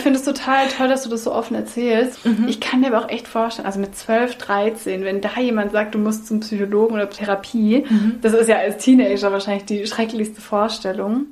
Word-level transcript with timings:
Ich 0.00 0.04
finde 0.04 0.18
es 0.18 0.24
total 0.24 0.66
toll, 0.68 0.88
dass 0.88 1.02
du 1.02 1.10
das 1.10 1.24
so 1.24 1.34
offen 1.34 1.54
erzählst. 1.54 2.24
Mhm. 2.24 2.48
Ich 2.48 2.58
kann 2.58 2.80
mir 2.80 2.86
aber 2.86 3.04
auch 3.04 3.10
echt 3.10 3.28
vorstellen, 3.28 3.66
also 3.66 3.78
mit 3.78 3.94
12, 3.94 4.36
13, 4.36 5.04
wenn 5.04 5.20
da 5.20 5.38
jemand 5.38 5.72
sagt, 5.72 5.94
du 5.94 5.98
musst 5.98 6.26
zum 6.26 6.40
Psychologen 6.40 6.94
oder 6.94 7.10
Therapie, 7.10 7.84
mhm. 7.86 8.14
das 8.22 8.32
ist 8.32 8.48
ja 8.48 8.56
als 8.56 8.82
Teenager 8.82 9.30
wahrscheinlich 9.30 9.66
die 9.66 9.86
schrecklichste 9.86 10.40
Vorstellung. 10.40 11.26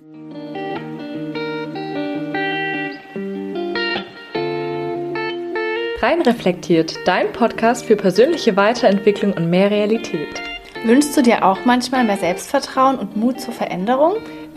Rein 6.02 6.20
reflektiert, 6.20 6.94
dein 7.06 7.32
Podcast 7.32 7.86
für 7.86 7.96
persönliche 7.96 8.54
Weiterentwicklung 8.54 9.32
und 9.32 9.48
mehr 9.48 9.70
Realität. 9.70 10.42
Wünschst 10.84 11.16
du 11.16 11.22
dir 11.22 11.42
auch 11.42 11.64
manchmal 11.64 12.04
mehr 12.04 12.18
Selbstvertrauen 12.18 12.98
und 12.98 13.16
Mut 13.16 13.40
zur 13.40 13.54
Veränderung? 13.54 14.16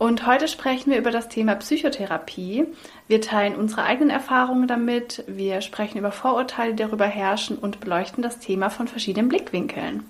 und 0.00 0.26
heute 0.26 0.48
sprechen 0.48 0.90
wir 0.90 0.98
über 0.98 1.10
das 1.10 1.28
Thema 1.28 1.54
Psychotherapie. 1.56 2.64
Wir 3.06 3.20
teilen 3.20 3.54
unsere 3.54 3.82
eigenen 3.82 4.08
Erfahrungen 4.08 4.66
damit, 4.66 5.22
wir 5.26 5.60
sprechen 5.60 5.98
über 5.98 6.10
Vorurteile, 6.10 6.72
die 6.72 6.82
darüber 6.82 7.04
herrschen 7.04 7.58
und 7.58 7.80
beleuchten 7.80 8.22
das 8.22 8.38
Thema 8.38 8.70
von 8.70 8.88
verschiedenen 8.88 9.28
Blickwinkeln. 9.28 10.04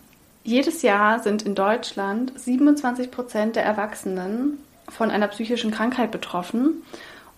Jedes 0.45 0.83
Jahr 0.83 1.19
sind 1.19 1.43
in 1.43 1.57
Deutschland 1.57 2.33
27 2.39 3.11
Prozent 3.11 3.57
der 3.57 3.65
Erwachsenen 3.65 4.59
von 4.89 5.11
einer 5.11 5.27
psychischen 5.27 5.73
Krankheit 5.73 6.13
betroffen. 6.13 6.85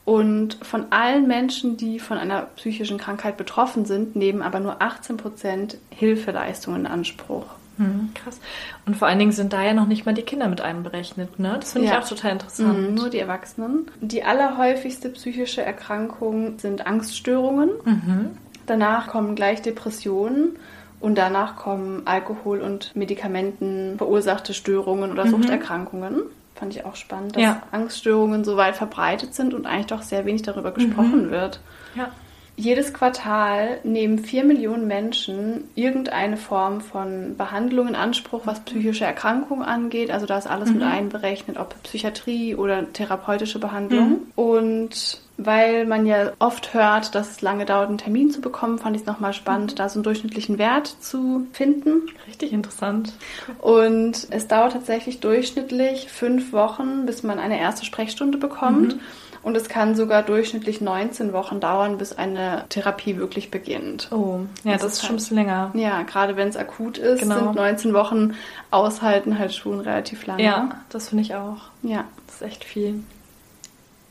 Und 0.05 0.59
von 0.61 0.89
allen 0.91 1.27
Menschen, 1.27 1.79
die 1.79 2.01
von 2.01 2.19
einer 2.19 2.43
psychischen 2.57 2.99
Krankheit 2.99 3.39
betroffen 3.39 3.87
sind, 3.87 4.15
nehmen 4.15 4.43
aber 4.43 4.61
nur 4.61 4.83
18 4.83 5.17
Prozent 5.17 5.79
Hilfeleistungen 5.89 6.81
in 6.81 6.87
Anspruch. 6.87 7.47
Hm, 7.79 8.11
krass. 8.15 8.41
Und 8.87 8.97
vor 8.97 9.09
allen 9.09 9.19
Dingen 9.19 9.33
sind 9.33 9.53
da 9.53 9.63
ja 9.63 9.73
noch 9.73 9.87
nicht 9.87 10.05
mal 10.05 10.13
die 10.13 10.23
Kinder 10.23 10.49
mit 10.49 10.61
einberechnet, 10.61 11.39
ne? 11.39 11.57
Das 11.61 11.73
finde 11.73 11.89
ja. 11.89 11.95
ich 11.95 12.05
auch 12.05 12.09
total 12.09 12.33
interessant. 12.33 12.91
Mhm, 12.91 12.95
nur 12.95 13.11
die 13.11 13.19
Erwachsenen. 13.19 13.91
Die 14.01 14.25
allerhäufigste 14.25 15.09
psychische 15.11 15.63
Erkrankung 15.63 16.59
sind 16.59 16.87
Angststörungen. 16.87 17.71
Mhm. 17.85 18.31
Danach 18.67 19.09
kommen 19.09 19.35
gleich 19.35 19.63
Depressionen 19.63 20.57
und 21.01 21.17
danach 21.17 21.57
kommen 21.57 22.03
Alkohol- 22.07 22.61
und 22.61 22.95
Medikamenten 22.95 23.97
verursachte 23.99 24.55
Störungen 24.55 25.11
oder 25.11 25.25
mhm. 25.25 25.31
Suchterkrankungen. 25.31 26.23
Fand 26.55 26.77
ich 26.77 26.85
auch 26.85 26.95
spannend, 26.95 27.35
dass 27.35 27.43
ja. 27.43 27.63
Angststörungen 27.73 28.45
so 28.45 28.57
weit 28.57 28.77
verbreitet 28.77 29.35
sind 29.35 29.53
und 29.53 29.67
eigentlich 29.67 29.87
doch 29.87 30.03
sehr 30.03 30.27
wenig 30.27 30.43
darüber 30.43 30.71
gesprochen 30.71 31.27
mhm. 31.27 31.31
wird. 31.31 31.61
Ja. 31.97 32.11
Jedes 32.57 32.93
Quartal 32.93 33.79
nehmen 33.83 34.19
vier 34.19 34.45
Millionen 34.45 34.87
Menschen 34.87 35.65
irgendeine 35.75 36.37
Form 36.37 36.81
von 36.83 37.37
Behandlung 37.37 37.89
in 37.89 37.95
Anspruch, 37.95 38.43
was 38.45 38.61
psychische 38.61 39.07
Erkrankungen 39.07 39.65
angeht. 39.65 40.11
Also 40.11 40.27
da 40.27 40.37
ist 40.37 40.47
alles 40.47 40.69
mhm. 40.69 40.77
mit 40.77 40.85
einberechnet, 40.85 41.57
ob 41.57 41.83
Psychiatrie 41.83 42.55
oder 42.55 42.93
therapeutische 42.93 43.59
Behandlung. 43.59 44.09
Mhm. 44.09 44.19
Und 44.37 45.21
weil 45.39 45.87
man 45.87 46.07
ja 46.07 46.33
oft 46.39 46.75
hört, 46.75 47.15
dass 47.15 47.31
es 47.31 47.41
lange 47.41 47.65
dauert, 47.65 47.89
einen 47.89 47.99
Termin 47.99 48.31
zu 48.31 48.41
bekommen, 48.43 48.79
fand 48.79 48.97
ich 48.97 49.03
es 49.03 49.07
nochmal 49.07 49.33
spannend, 49.33 49.79
da 49.79 49.89
so 49.89 49.99
einen 49.99 50.05
durchschnittlichen 50.05 50.59
Wert 50.59 50.87
zu 51.01 51.47
finden. 51.53 52.03
Richtig 52.29 52.53
interessant. 52.53 53.15
Und 53.61 54.27
es 54.31 54.47
dauert 54.47 54.75
tatsächlich 54.75 55.21
durchschnittlich 55.21 56.09
fünf 56.11 56.53
Wochen, 56.53 57.07
bis 57.07 57.23
man 57.23 57.39
eine 57.39 57.59
erste 57.59 57.87
Sprechstunde 57.87 58.37
bekommt. 58.37 58.97
Mhm. 58.97 59.01
Und 59.43 59.57
es 59.57 59.69
kann 59.69 59.97
sogar 59.97 60.23
durchschnittlich 60.23 60.81
19 60.81 61.33
Wochen 61.33 61.59
dauern, 61.59 61.99
bis 61.99 62.13
eine 62.13 62.65
Therapie 62.69 63.17
wirklich 63.17 63.51
beginnt. 63.51 64.09
Oh, 64.13 64.41
ja, 64.63 64.75
das, 64.75 64.83
das 64.83 64.93
ist 64.95 65.01
schon 65.03 65.11
ein 65.11 65.17
bisschen 65.17 65.37
länger. 65.37 65.73
Ja, 65.75 66.03
gerade 66.03 66.37
wenn 66.37 66.49
es 66.49 66.57
akut 66.57 66.97
ist, 66.97 67.23
genau. 67.23 67.39
sind 67.39 67.55
19 67.57 67.93
Wochen 67.93 68.35
aushalten 68.71 69.39
halt 69.39 69.53
schon 69.53 69.81
relativ 69.81 70.27
lange. 70.27 70.45
Ja, 70.45 70.71
das 70.91 71.09
finde 71.09 71.23
ich 71.23 71.35
auch. 71.35 71.59
Ja. 71.83 72.05
Das 72.27 72.37
ist 72.37 72.43
echt 72.43 72.65
viel. 72.65 73.03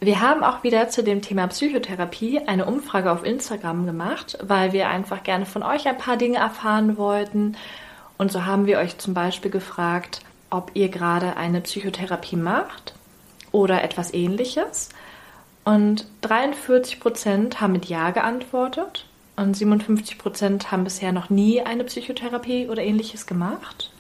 Wir 0.03 0.19
haben 0.19 0.44
auch 0.44 0.64
wieder 0.64 0.90
zu 0.90 1.03
dem 1.03 1.22
Thema 1.22 1.48
Psychotherapie 1.48 2.42
eine 2.48 2.66
Umfrage 2.66 3.12
auf 3.12 3.24
Instagram 3.24 3.86
gemacht, 3.86 4.38
weil 4.42 4.74
wir 4.74 4.90
einfach 4.90 5.22
gerne 5.22 5.46
von 5.46 5.62
euch 5.62 5.88
ein 5.88 5.98
paar 5.98 6.18
Dinge 6.18 6.40
erfahren 6.40 6.98
wollten. 6.98 7.56
Und 8.18 8.31
so 8.31 8.46
haben 8.46 8.66
wir 8.66 8.80
euch 8.80 8.98
zum 8.98 9.13
Beispiel 9.13 9.52
gefragt, 9.52 10.22
ob 10.50 10.72
ihr 10.74 10.90
gerade 10.90 11.38
eine 11.38 11.62
Psychotherapie 11.62 12.36
macht 12.36 12.96
oder 13.52 13.84
etwas 13.84 14.13
ähnliches. 14.13 14.90
Und 15.63 16.05
43 16.22 16.99
Prozent 16.99 17.61
haben 17.61 17.73
mit 17.73 17.85
Ja 17.85 18.11
geantwortet 18.11 19.05
und 19.35 19.55
57 19.55 20.17
Prozent 20.17 20.72
haben 20.72 20.83
bisher 20.83 21.11
noch 21.11 21.29
nie 21.29 21.61
eine 21.61 21.83
Psychotherapie 21.83 22.67
oder 22.67 22.81
ähnliches 22.81 23.25
gemacht. 23.25 23.91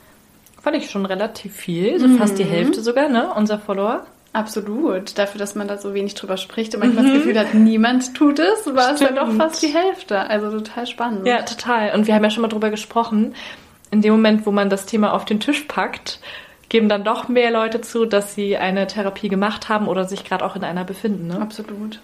Fand 0.61 0.77
ich 0.77 0.89
schon 0.89 1.05
relativ 1.05 1.55
viel, 1.55 1.99
so 1.99 2.07
mhm. 2.07 2.17
fast 2.17 2.37
die 2.37 2.43
Hälfte 2.43 2.81
sogar, 2.81 3.09
ne, 3.09 3.33
unser 3.35 3.59
Follower. 3.59 4.05
Absolut. 4.33 5.17
Dafür, 5.17 5.39
dass 5.39 5.55
man 5.55 5.67
da 5.67 5.77
so 5.77 5.93
wenig 5.93 6.13
drüber 6.13 6.37
spricht 6.37 6.73
und 6.73 6.79
manchmal 6.79 7.03
mhm. 7.03 7.07
das 7.07 7.17
Gefühl 7.17 7.39
hat, 7.39 7.53
niemand 7.53 8.13
tut 8.15 8.39
es, 8.39 8.65
war 8.67 8.95
Stimmt. 8.95 9.01
es 9.01 9.07
dann 9.07 9.15
doch 9.15 9.33
fast 9.35 9.61
die 9.61 9.73
Hälfte. 9.73 10.19
Also 10.19 10.51
total 10.51 10.87
spannend. 10.87 11.27
Ja, 11.27 11.41
total. 11.41 11.93
Und 11.93 12.07
wir 12.07 12.15
haben 12.15 12.23
ja 12.23 12.29
schon 12.29 12.41
mal 12.41 12.47
drüber 12.47 12.69
gesprochen. 12.69 13.35
In 13.89 14.01
dem 14.01 14.13
Moment, 14.13 14.45
wo 14.45 14.51
man 14.51 14.69
das 14.69 14.85
Thema 14.85 15.13
auf 15.13 15.25
den 15.25 15.41
Tisch 15.41 15.65
packt, 15.67 16.19
geben 16.71 16.87
dann 16.87 17.03
doch 17.03 17.27
mehr 17.27 17.51
Leute 17.51 17.81
zu, 17.81 18.05
dass 18.05 18.33
sie 18.33 18.55
eine 18.55 18.87
Therapie 18.87 19.27
gemacht 19.27 19.67
haben 19.67 19.89
oder 19.89 20.05
sich 20.05 20.23
gerade 20.23 20.45
auch 20.45 20.55
in 20.55 20.63
einer 20.63 20.85
befinden. 20.85 21.27
Ne? 21.27 21.41
Absolut. 21.41 21.99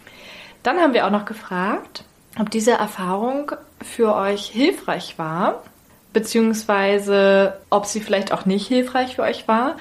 Dann 0.61 0.78
haben 0.79 0.94
wir 0.94 1.07
auch 1.07 1.09
noch 1.09 1.23
gefragt, 1.23 2.03
ob 2.38 2.51
diese 2.51 2.72
Erfahrung 2.72 3.53
für 3.81 4.13
euch 4.13 4.47
hilfreich 4.47 5.17
war, 5.17 5.63
beziehungsweise 6.11 7.57
ob 7.69 7.85
sie 7.85 8.01
vielleicht 8.01 8.33
auch 8.33 8.45
nicht 8.45 8.67
hilfreich 8.67 9.16
für 9.16 9.22
euch 9.22 9.47
war. 9.47 9.78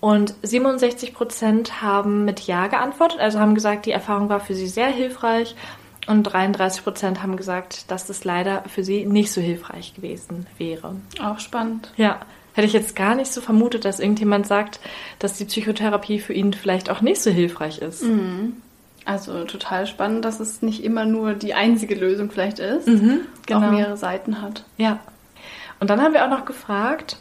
Und 0.00 0.34
67 0.42 1.14
Prozent 1.14 1.80
haben 1.80 2.24
mit 2.24 2.40
Ja 2.40 2.66
geantwortet, 2.66 3.20
also 3.20 3.38
haben 3.38 3.54
gesagt, 3.54 3.86
die 3.86 3.92
Erfahrung 3.92 4.28
war 4.28 4.40
für 4.40 4.54
sie 4.54 4.66
sehr 4.66 4.88
hilfreich. 4.88 5.54
Und 6.08 6.24
33 6.24 6.82
Prozent 6.82 7.22
haben 7.22 7.36
gesagt, 7.36 7.92
dass 7.92 8.08
es 8.08 8.24
leider 8.24 8.64
für 8.66 8.82
sie 8.82 9.06
nicht 9.06 9.30
so 9.30 9.40
hilfreich 9.40 9.94
gewesen 9.94 10.48
wäre. 10.58 10.96
Auch 11.22 11.38
spannend. 11.38 11.92
Ja. 11.96 12.18
Hätte 12.56 12.66
ich 12.66 12.72
jetzt 12.72 12.96
gar 12.96 13.14
nicht 13.14 13.30
so 13.30 13.42
vermutet, 13.42 13.84
dass 13.84 14.00
irgendjemand 14.00 14.46
sagt, 14.46 14.80
dass 15.18 15.36
die 15.36 15.44
Psychotherapie 15.44 16.20
für 16.20 16.32
ihn 16.32 16.54
vielleicht 16.54 16.88
auch 16.88 17.02
nicht 17.02 17.20
so 17.20 17.30
hilfreich 17.30 17.82
ist. 17.82 18.02
Mhm. 18.02 18.54
Also 19.04 19.44
total 19.44 19.86
spannend, 19.86 20.24
dass 20.24 20.40
es 20.40 20.62
nicht 20.62 20.82
immer 20.82 21.04
nur 21.04 21.34
die 21.34 21.52
einzige 21.52 21.94
Lösung 21.94 22.30
vielleicht 22.30 22.58
ist, 22.58 22.88
mhm, 22.88 23.20
genau. 23.44 23.60
auch 23.60 23.70
mehrere 23.70 23.98
Seiten 23.98 24.40
hat. 24.40 24.64
Ja. 24.78 25.00
Und 25.80 25.90
dann 25.90 26.00
haben 26.00 26.14
wir 26.14 26.24
auch 26.24 26.30
noch 26.30 26.46
gefragt, 26.46 27.18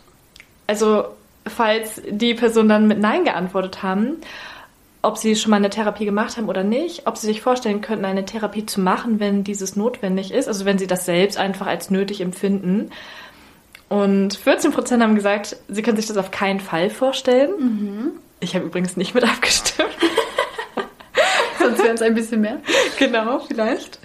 also 0.68 1.04
falls 1.46 2.02
die 2.10 2.34
Personen 2.34 2.70
dann 2.70 2.88
mit 2.88 3.02
Nein 3.02 3.26
geantwortet 3.26 3.84
haben, 3.84 4.22
ob 5.02 5.18
sie 5.18 5.36
schon 5.36 5.52
mal 5.52 5.58
eine 5.58 5.70
Therapie 5.70 6.06
gemacht 6.06 6.38
haben 6.38 6.48
oder 6.48 6.64
nicht, 6.64 7.08
ob 7.08 7.18
sie 7.18 7.28
sich 7.28 7.42
vorstellen 7.42 7.82
könnten, 7.82 8.06
eine 8.06 8.24
Therapie 8.24 8.66
zu 8.66 8.80
machen, 8.80 9.20
wenn 9.20 9.44
dieses 9.44 9.76
notwendig 9.76 10.32
ist, 10.32 10.48
also 10.48 10.64
wenn 10.64 10.78
sie 10.78 10.88
das 10.88 11.04
selbst 11.04 11.38
einfach 11.38 11.68
als 11.68 11.90
nötig 11.90 12.22
empfinden. 12.22 12.90
Und 13.90 14.36
14 14.36 14.72
Prozent 14.72 15.04
haben 15.04 15.16
gesagt, 15.16 15.58
sie 15.68 15.82
können 15.82 15.98
sich 15.98 16.08
das 16.08 16.18
auf 16.18 16.32
keinen 16.32 16.60
Fall 16.60 16.90
vorstellen. 16.90 17.52
Mhm. 17.60 18.12
Ich 18.40 18.56
habe 18.56 18.66
übrigens 18.66 18.98
nicht 18.98 19.14
mit 19.14 19.24
abgestimmt. 19.24 19.90
Sonst 21.60 21.84
wären 21.84 21.96
es 21.96 22.02
ein 22.02 22.16
bisschen 22.16 22.42
mehr. 22.42 22.60
Genau, 22.98 23.40
vielleicht. 23.40 24.00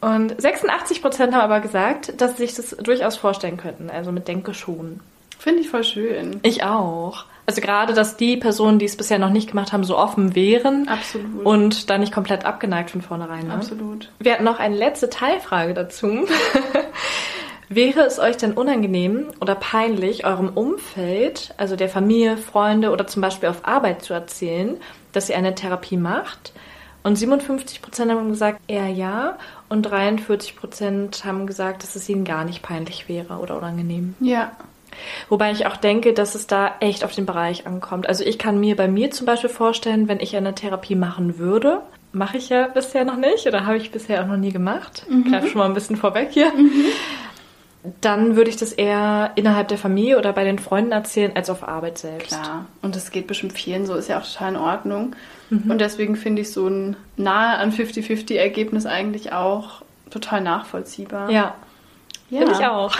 Und 0.00 0.40
86 0.40 1.02
Prozent 1.02 1.34
haben 1.34 1.40
aber 1.40 1.60
gesagt, 1.60 2.20
dass 2.20 2.36
sie 2.36 2.46
sich 2.46 2.54
das 2.54 2.70
durchaus 2.70 3.16
vorstellen 3.16 3.56
könnten. 3.56 3.90
Also 3.90 4.12
mit 4.12 4.28
Denke 4.28 4.54
schon. 4.54 5.00
Finde 5.38 5.60
ich 5.60 5.70
voll 5.70 5.84
schön. 5.84 6.40
Ich 6.42 6.64
auch. 6.64 7.24
Also 7.46 7.60
gerade, 7.60 7.94
dass 7.94 8.16
die 8.16 8.36
Personen, 8.36 8.80
die 8.80 8.86
es 8.86 8.96
bisher 8.96 9.20
noch 9.20 9.30
nicht 9.30 9.50
gemacht 9.50 9.72
haben, 9.72 9.84
so 9.84 9.96
offen 9.96 10.34
wären. 10.34 10.88
Absolut. 10.88 11.46
Und 11.46 11.90
da 11.90 11.96
nicht 11.96 12.12
komplett 12.12 12.44
abgeneigt 12.44 12.90
von 12.90 13.02
vornherein. 13.02 13.46
Ne? 13.46 13.54
Absolut. 13.54 14.10
Wir 14.18 14.32
hatten 14.32 14.44
noch 14.44 14.58
eine 14.58 14.76
letzte 14.76 15.08
Teilfrage 15.08 15.72
dazu. 15.72 16.26
Wäre 17.68 18.00
es 18.00 18.18
euch 18.18 18.36
denn 18.36 18.52
unangenehm 18.52 19.26
oder 19.40 19.56
peinlich, 19.56 20.24
eurem 20.24 20.50
Umfeld, 20.50 21.52
also 21.56 21.74
der 21.74 21.88
Familie, 21.88 22.36
Freunde 22.36 22.90
oder 22.90 23.06
zum 23.06 23.22
Beispiel 23.22 23.48
auf 23.48 23.66
Arbeit 23.66 24.02
zu 24.02 24.14
erzählen, 24.14 24.76
dass 25.12 25.28
ihr 25.28 25.36
eine 25.36 25.54
Therapie 25.54 25.96
macht? 25.96 26.52
Und 27.02 27.16
57 27.16 27.82
Prozent 27.82 28.10
haben 28.10 28.28
gesagt, 28.28 28.60
eher 28.66 28.88
ja. 28.88 29.38
Und 29.68 29.82
43 29.82 30.56
Prozent 30.56 31.24
haben 31.24 31.46
gesagt, 31.46 31.82
dass 31.82 31.94
es 31.96 32.08
ihnen 32.08 32.24
gar 32.24 32.44
nicht 32.44 32.62
peinlich 32.62 33.08
wäre 33.08 33.34
oder 33.34 33.56
unangenehm. 33.56 34.14
Ja. 34.20 34.52
Wobei 35.28 35.52
ich 35.52 35.66
auch 35.66 35.76
denke, 35.76 36.12
dass 36.12 36.34
es 36.34 36.46
da 36.46 36.74
echt 36.80 37.04
auf 37.04 37.14
den 37.14 37.26
Bereich 37.26 37.66
ankommt. 37.66 38.08
Also 38.08 38.24
ich 38.24 38.38
kann 38.38 38.58
mir 38.58 38.76
bei 38.76 38.88
mir 38.88 39.10
zum 39.10 39.26
Beispiel 39.26 39.50
vorstellen, 39.50 40.08
wenn 40.08 40.20
ich 40.20 40.36
eine 40.36 40.54
Therapie 40.54 40.94
machen 40.94 41.38
würde, 41.38 41.80
mache 42.12 42.38
ich 42.38 42.48
ja 42.48 42.66
bisher 42.68 43.04
noch 43.04 43.16
nicht 43.16 43.46
oder 43.46 43.66
habe 43.66 43.76
ich 43.76 43.90
bisher 43.90 44.22
auch 44.22 44.26
noch 44.26 44.36
nie 44.36 44.52
gemacht. 44.52 45.04
Mhm. 45.08 45.24
Ich 45.26 45.32
greife 45.32 45.48
schon 45.48 45.58
mal 45.58 45.66
ein 45.66 45.74
bisschen 45.74 45.96
vorweg 45.96 46.30
hier. 46.30 46.52
Mhm. 46.52 46.86
Dann 48.00 48.36
würde 48.36 48.50
ich 48.50 48.56
das 48.56 48.72
eher 48.72 49.32
innerhalb 49.34 49.68
der 49.68 49.78
Familie 49.78 50.18
oder 50.18 50.32
bei 50.32 50.44
den 50.44 50.58
Freunden 50.58 50.92
erzählen, 50.92 51.32
als 51.34 51.50
auf 51.50 51.66
Arbeit 51.66 51.98
selbst. 51.98 52.28
Klar, 52.28 52.66
und 52.82 52.96
das 52.96 53.10
geht 53.10 53.26
bestimmt 53.26 53.52
vielen 53.52 53.86
so, 53.86 53.94
ist 53.94 54.08
ja 54.08 54.18
auch 54.18 54.26
total 54.26 54.50
in 54.50 54.56
Ordnung. 54.56 55.16
Mhm. 55.50 55.70
Und 55.70 55.80
deswegen 55.80 56.16
finde 56.16 56.42
ich 56.42 56.52
so 56.52 56.68
ein 56.68 56.96
nahe 57.16 57.58
an 57.58 57.72
50-50-Ergebnis 57.72 58.86
eigentlich 58.86 59.32
auch 59.32 59.82
total 60.10 60.40
nachvollziehbar. 60.40 61.30
Ja, 61.30 61.54
ja. 62.30 62.38
finde 62.38 62.54
ich 62.54 62.66
auch. 62.66 62.96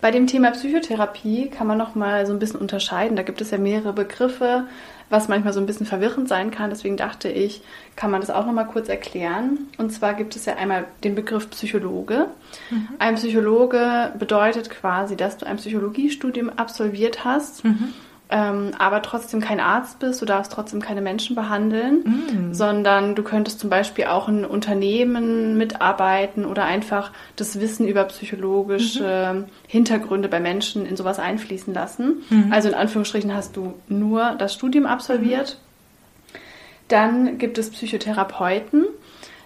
Bei 0.00 0.10
dem 0.10 0.26
Thema 0.26 0.50
Psychotherapie 0.52 1.50
kann 1.50 1.66
man 1.66 1.76
noch 1.76 1.94
mal 1.94 2.26
so 2.26 2.32
ein 2.32 2.38
bisschen 2.38 2.60
unterscheiden. 2.60 3.16
Da 3.16 3.22
gibt 3.22 3.40
es 3.40 3.50
ja 3.50 3.58
mehrere 3.58 3.92
Begriffe, 3.92 4.64
was 5.10 5.28
manchmal 5.28 5.52
so 5.52 5.60
ein 5.60 5.66
bisschen 5.66 5.86
verwirrend 5.86 6.28
sein 6.28 6.50
kann. 6.50 6.70
Deswegen 6.70 6.96
dachte 6.96 7.28
ich, 7.28 7.62
kann 7.96 8.10
man 8.10 8.20
das 8.20 8.30
auch 8.30 8.46
noch 8.46 8.52
mal 8.52 8.64
kurz 8.64 8.88
erklären. 8.88 9.68
Und 9.76 9.90
zwar 9.90 10.14
gibt 10.14 10.36
es 10.36 10.46
ja 10.46 10.54
einmal 10.56 10.86
den 11.04 11.14
Begriff 11.14 11.50
Psychologe. 11.50 12.28
Mhm. 12.70 12.88
Ein 12.98 13.16
Psychologe 13.16 14.12
bedeutet 14.18 14.70
quasi, 14.70 15.16
dass 15.16 15.36
du 15.36 15.46
ein 15.46 15.56
Psychologiestudium 15.56 16.48
absolviert 16.48 17.24
hast. 17.24 17.64
Mhm 17.64 17.92
ähm, 18.30 18.72
aber 18.78 19.02
trotzdem 19.02 19.40
kein 19.40 19.60
Arzt 19.60 19.98
bist, 19.98 20.22
du 20.22 20.26
darfst 20.26 20.52
trotzdem 20.52 20.80
keine 20.80 21.00
Menschen 21.00 21.34
behandeln, 21.34 22.04
mm. 22.04 22.54
sondern 22.54 23.14
du 23.14 23.22
könntest 23.22 23.60
zum 23.60 23.70
Beispiel 23.70 24.04
auch 24.06 24.28
in 24.28 24.44
Unternehmen 24.44 25.58
mitarbeiten 25.58 26.44
oder 26.44 26.64
einfach 26.64 27.10
das 27.36 27.58
Wissen 27.60 27.88
über 27.88 28.04
psychologische 28.04 29.34
mhm. 29.34 29.44
Hintergründe 29.66 30.28
bei 30.28 30.40
Menschen 30.40 30.86
in 30.86 30.96
sowas 30.96 31.18
einfließen 31.18 31.74
lassen. 31.74 32.22
Mhm. 32.30 32.52
Also 32.52 32.68
in 32.68 32.74
Anführungsstrichen 32.74 33.34
hast 33.34 33.56
du 33.56 33.74
nur 33.88 34.36
das 34.38 34.54
Studium 34.54 34.86
absolviert. 34.86 35.58
Mhm. 35.58 35.70
Dann 36.88 37.38
gibt 37.38 37.58
es 37.58 37.70
Psychotherapeuten. 37.70 38.86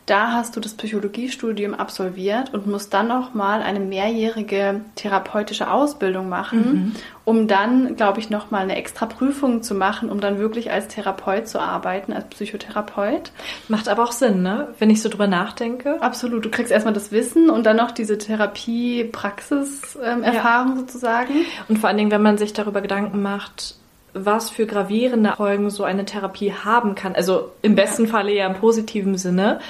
Da 0.07 0.33
hast 0.33 0.55
du 0.55 0.61
das 0.61 0.75
Psychologiestudium 0.75 1.73
absolviert 1.73 2.53
und 2.53 2.67
musst 2.67 2.93
dann 2.93 3.09
nochmal 3.09 3.63
eine 3.63 3.81
mehrjährige 3.81 4.83
therapeutische 4.97 5.71
Ausbildung 5.71 6.29
machen, 6.29 6.59
mhm. 6.59 6.93
um 7.25 7.49
dann, 7.49 7.97
glaube 7.97 8.21
ich, 8.21 8.29
nochmal 8.29 8.61
eine 8.63 8.77
extra 8.77 9.07
Prüfung 9.07 9.63
zu 9.63 9.75
machen, 9.75 10.11
um 10.11 10.21
dann 10.21 10.39
wirklich 10.39 10.71
als 10.71 10.89
Therapeut 10.89 11.49
zu 11.49 11.59
arbeiten, 11.59 12.13
als 12.13 12.27
Psychotherapeut. 12.27 13.33
Macht 13.69 13.89
aber 13.89 14.05
auch 14.05 14.13
Sinn, 14.13 14.43
ne? 14.43 14.69
Wenn 14.79 14.91
ich 14.91 15.01
so 15.01 15.09
drüber 15.09 15.27
nachdenke. 15.27 16.03
Absolut. 16.03 16.45
Du 16.45 16.51
kriegst 16.51 16.71
erstmal 16.71 16.93
das 16.93 17.11
Wissen 17.11 17.49
und 17.49 17.65
dann 17.65 17.79
noch 17.79 17.91
diese 17.91 18.19
Therapie-Praxis-Erfahrung 18.19 20.73
ja. 20.73 20.77
sozusagen. 20.77 21.33
Und 21.69 21.79
vor 21.79 21.89
allen 21.89 21.97
Dingen, 21.97 22.11
wenn 22.11 22.21
man 22.21 22.37
sich 22.37 22.53
darüber 22.53 22.83
Gedanken 22.83 23.23
macht, 23.23 23.77
was 24.15 24.49
für 24.49 24.65
gravierende 24.65 25.33
Folgen 25.33 25.69
so 25.71 25.85
eine 25.85 26.05
Therapie 26.05 26.53
haben 26.53 26.95
kann. 26.95 27.15
Also 27.15 27.51
im 27.63 27.75
besten. 27.75 28.07
Falle 28.07 28.33
ja 28.33 28.47
im 28.47 28.55
positiven 28.55 29.19
Sinne. 29.19 29.61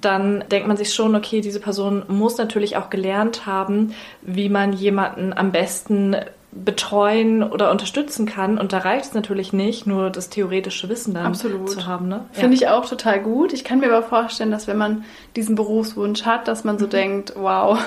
Dann 0.00 0.44
denkt 0.50 0.68
man 0.68 0.76
sich 0.76 0.94
schon, 0.94 1.14
okay, 1.14 1.40
diese 1.40 1.60
Person 1.60 2.04
muss 2.08 2.38
natürlich 2.38 2.76
auch 2.76 2.90
gelernt 2.90 3.46
haben, 3.46 3.94
wie 4.22 4.48
man 4.48 4.72
jemanden 4.72 5.32
am 5.32 5.52
besten 5.52 6.16
betreuen 6.50 7.42
oder 7.42 7.70
unterstützen 7.70 8.26
kann. 8.26 8.58
Und 8.58 8.72
da 8.72 8.78
reicht 8.78 9.06
es 9.06 9.14
natürlich 9.14 9.52
nicht, 9.52 9.86
nur 9.86 10.10
das 10.10 10.30
theoretische 10.30 10.88
Wissen 10.88 11.14
dann 11.14 11.26
Absolut. 11.26 11.68
zu 11.70 11.86
haben. 11.86 12.08
Ne? 12.08 12.24
Finde 12.32 12.56
ja. 12.56 12.62
ich 12.62 12.68
auch 12.68 12.88
total 12.88 13.20
gut. 13.20 13.52
Ich 13.52 13.64
kann 13.64 13.80
mir 13.80 13.86
aber 13.92 14.02
vorstellen, 14.02 14.50
dass 14.50 14.66
wenn 14.66 14.78
man 14.78 15.04
diesen 15.36 15.56
Berufswunsch 15.56 16.22
hat, 16.22 16.48
dass 16.48 16.64
man 16.64 16.78
so 16.78 16.86
mhm. 16.86 16.90
denkt, 16.90 17.32
wow, 17.36 17.78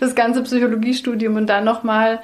das 0.00 0.14
ganze 0.14 0.42
Psychologiestudium 0.42 1.36
und 1.36 1.46
dann 1.46 1.64
nochmal 1.64 2.20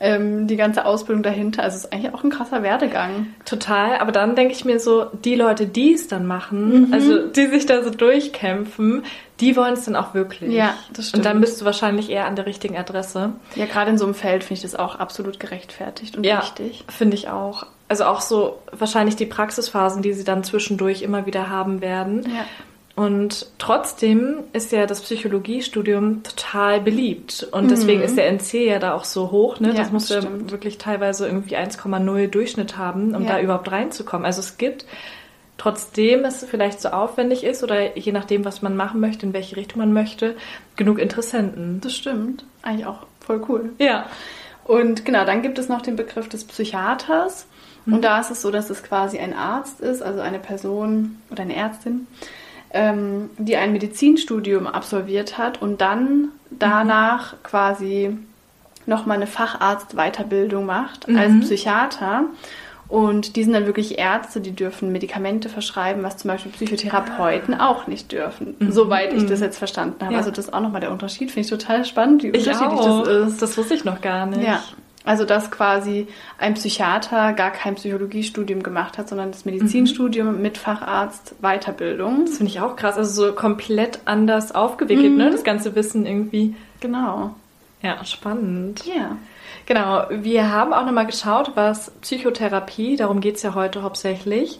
ähm, 0.00 0.46
die 0.46 0.56
ganze 0.56 0.84
Ausbildung 0.84 1.22
dahinter. 1.22 1.62
Also 1.62 1.76
es 1.76 1.84
ist 1.84 1.92
eigentlich 1.92 2.12
auch 2.12 2.24
ein 2.24 2.30
krasser 2.30 2.62
Werdegang. 2.62 3.28
Total, 3.44 3.98
aber 3.98 4.12
dann 4.12 4.34
denke 4.36 4.52
ich 4.52 4.64
mir 4.64 4.80
so, 4.80 5.06
die 5.24 5.34
Leute, 5.34 5.66
die 5.66 5.94
es 5.94 6.08
dann 6.08 6.26
machen, 6.26 6.88
mhm. 6.88 6.94
also 6.94 7.26
die 7.28 7.46
sich 7.46 7.66
da 7.66 7.82
so 7.82 7.90
durchkämpfen, 7.90 9.04
die 9.40 9.56
wollen 9.56 9.74
es 9.74 9.84
dann 9.84 9.96
auch 9.96 10.14
wirklich. 10.14 10.52
Ja, 10.52 10.74
das 10.92 11.08
stimmt. 11.08 11.20
Und 11.20 11.26
dann 11.26 11.40
bist 11.40 11.60
du 11.60 11.64
wahrscheinlich 11.64 12.10
eher 12.10 12.26
an 12.26 12.36
der 12.36 12.46
richtigen 12.46 12.76
Adresse. 12.76 13.32
Ja, 13.54 13.66
gerade 13.66 13.90
in 13.90 13.98
so 13.98 14.04
einem 14.04 14.14
Feld 14.14 14.44
finde 14.44 14.54
ich 14.54 14.62
das 14.62 14.74
auch 14.74 14.96
absolut 14.96 15.40
gerechtfertigt 15.40 16.16
und 16.16 16.24
ja, 16.24 16.42
wichtig. 16.42 16.84
Finde 16.88 17.16
ich 17.16 17.28
auch. 17.28 17.66
Also 17.88 18.04
auch 18.04 18.20
so 18.20 18.60
wahrscheinlich 18.72 19.16
die 19.16 19.26
Praxisphasen, 19.26 20.02
die 20.02 20.12
sie 20.12 20.24
dann 20.24 20.42
zwischendurch 20.42 21.02
immer 21.02 21.26
wieder 21.26 21.50
haben 21.50 21.80
werden. 21.80 22.22
Ja 22.24 22.44
und 22.96 23.46
trotzdem 23.58 24.44
ist 24.52 24.70
ja 24.70 24.86
das 24.86 25.00
Psychologiestudium 25.00 26.22
total 26.22 26.80
beliebt. 26.80 27.48
Und 27.50 27.70
deswegen 27.70 27.98
mhm. 28.00 28.06
ist 28.06 28.16
der 28.16 28.30
NC 28.30 28.66
ja 28.66 28.78
da 28.78 28.94
auch 28.94 29.02
so 29.02 29.32
hoch. 29.32 29.58
Ne? 29.58 29.68
Ja, 29.68 29.74
das 29.74 29.90
muss 29.90 30.08
ja 30.10 30.22
wirklich 30.48 30.78
teilweise 30.78 31.26
irgendwie 31.26 31.56
1,0 31.56 32.28
Durchschnitt 32.28 32.76
haben, 32.76 33.14
um 33.16 33.24
ja. 33.24 33.32
da 33.32 33.40
überhaupt 33.40 33.70
reinzukommen. 33.72 34.24
Also 34.24 34.40
es 34.40 34.58
gibt, 34.58 34.86
trotzdem 35.58 36.24
es 36.24 36.44
vielleicht 36.44 36.80
so 36.80 36.90
aufwendig 36.90 37.42
ist 37.42 37.64
oder 37.64 37.96
je 37.96 38.12
nachdem, 38.12 38.44
was 38.44 38.62
man 38.62 38.76
machen 38.76 39.00
möchte, 39.00 39.26
in 39.26 39.32
welche 39.32 39.56
Richtung 39.56 39.80
man 39.80 39.92
möchte, 39.92 40.36
genug 40.76 41.00
Interessenten. 41.00 41.80
Das 41.80 41.96
stimmt. 41.96 42.44
Eigentlich 42.62 42.86
auch 42.86 43.06
voll 43.18 43.42
cool. 43.48 43.70
Ja. 43.78 44.06
Und 44.62 45.04
genau, 45.04 45.24
dann 45.24 45.42
gibt 45.42 45.58
es 45.58 45.68
noch 45.68 45.82
den 45.82 45.96
Begriff 45.96 46.28
des 46.28 46.44
Psychiaters. 46.44 47.48
Mhm. 47.86 47.94
Und 47.94 48.02
da 48.02 48.20
ist 48.20 48.30
es 48.30 48.40
so, 48.40 48.52
dass 48.52 48.70
es 48.70 48.84
quasi 48.84 49.18
ein 49.18 49.34
Arzt 49.34 49.80
ist, 49.80 50.00
also 50.00 50.20
eine 50.20 50.38
Person 50.38 51.18
oder 51.32 51.42
eine 51.42 51.56
Ärztin, 51.56 52.06
ähm, 52.74 53.30
die 53.38 53.56
ein 53.56 53.72
Medizinstudium 53.72 54.66
absolviert 54.66 55.38
hat 55.38 55.62
und 55.62 55.80
dann 55.80 56.28
danach 56.50 57.32
mhm. 57.32 57.36
quasi 57.44 58.16
nochmal 58.86 59.16
eine 59.16 59.26
Facharztweiterbildung 59.26 60.66
macht 60.66 61.08
mhm. 61.08 61.16
als 61.16 61.32
Psychiater. 61.40 62.24
Und 62.86 63.36
die 63.36 63.44
sind 63.44 63.54
dann 63.54 63.64
wirklich 63.64 63.98
Ärzte, 63.98 64.40
die 64.40 64.50
dürfen 64.50 64.92
Medikamente 64.92 65.48
verschreiben, 65.48 66.02
was 66.02 66.18
zum 66.18 66.28
Beispiel 66.28 66.52
Psychotherapeuten 66.52 67.54
ah. 67.54 67.68
auch 67.68 67.86
nicht 67.86 68.12
dürfen. 68.12 68.56
Mhm. 68.58 68.72
Soweit 68.72 69.14
ich 69.14 69.24
das 69.24 69.38
mhm. 69.38 69.46
jetzt 69.46 69.56
verstanden 69.56 69.96
habe. 70.02 70.12
Ja. 70.12 70.18
Also 70.18 70.30
das 70.30 70.46
ist 70.46 70.52
auch 70.52 70.60
nochmal 70.60 70.82
der 70.82 70.90
Unterschied. 70.90 71.30
Finde 71.30 71.46
ich 71.46 71.50
total 71.50 71.84
spannend, 71.86 72.22
wie 72.22 72.28
ich 72.28 72.46
unterschiedlich 72.46 72.80
auch. 72.80 73.04
das 73.04 73.32
ist. 73.32 73.42
Das 73.42 73.56
wusste 73.56 73.74
ich 73.74 73.84
noch 73.84 74.00
gar 74.00 74.26
nicht. 74.26 74.46
Ja. 74.46 74.62
Also, 75.04 75.26
dass 75.26 75.50
quasi 75.50 76.08
ein 76.38 76.54
Psychiater 76.54 77.34
gar 77.34 77.50
kein 77.50 77.74
Psychologiestudium 77.74 78.62
gemacht 78.62 78.96
hat, 78.96 79.08
sondern 79.08 79.32
das 79.32 79.44
Medizinstudium 79.44 80.36
mhm. 80.36 80.42
mit 80.42 80.56
Facharzt 80.56 81.34
Weiterbildung. 81.42 82.24
Das 82.24 82.38
finde 82.38 82.50
ich 82.50 82.60
auch 82.60 82.74
krass. 82.74 82.96
Also 82.96 83.26
so 83.26 83.32
komplett 83.34 84.00
anders 84.06 84.54
aufgewickelt, 84.54 85.04
ne? 85.04 85.10
mhm. 85.10 85.18
ne? 85.18 85.30
Das 85.30 85.44
ganze 85.44 85.74
Wissen 85.74 86.06
irgendwie. 86.06 86.56
Genau. 86.80 87.34
Ja, 87.82 88.02
spannend. 88.06 88.86
Ja. 88.86 89.18
Genau. 89.66 90.06
Wir 90.10 90.50
haben 90.50 90.72
auch 90.72 90.86
nochmal 90.86 91.06
geschaut, 91.06 91.52
was 91.54 91.90
Psychotherapie, 92.00 92.96
darum 92.96 93.20
geht 93.20 93.36
es 93.36 93.42
ja 93.42 93.54
heute 93.54 93.82
hauptsächlich, 93.82 94.58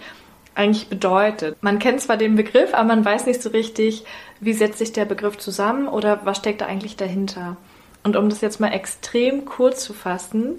eigentlich 0.55 0.89
bedeutet. 0.89 1.57
Man 1.63 1.79
kennt 1.79 2.03
zwar 2.03 2.19
den 2.19 2.37
Begriff, 2.37 2.75
aber 2.75 2.85
man 2.85 3.05
weiß 3.05 3.27
nicht 3.27 3.43
so 3.43 3.49
richtig, 3.49 4.05
wie 4.41 4.53
setzt 4.53 4.79
sich 4.79 4.93
der 4.93 5.07
Begriff 5.07 5.39
zusammen 5.39 5.89
oder 5.89 6.21
was 6.25 6.39
steckt 6.39 6.61
da 6.61 6.67
eigentlich 6.67 6.97
dahinter. 6.97 7.57
Und 8.05 8.17
um 8.17 8.29
das 8.29 8.41
jetzt 8.41 8.61
mal 8.61 8.69
extrem 8.69 9.45
kurz 9.45 9.83
zu 9.83 9.93
fassen, 9.93 10.57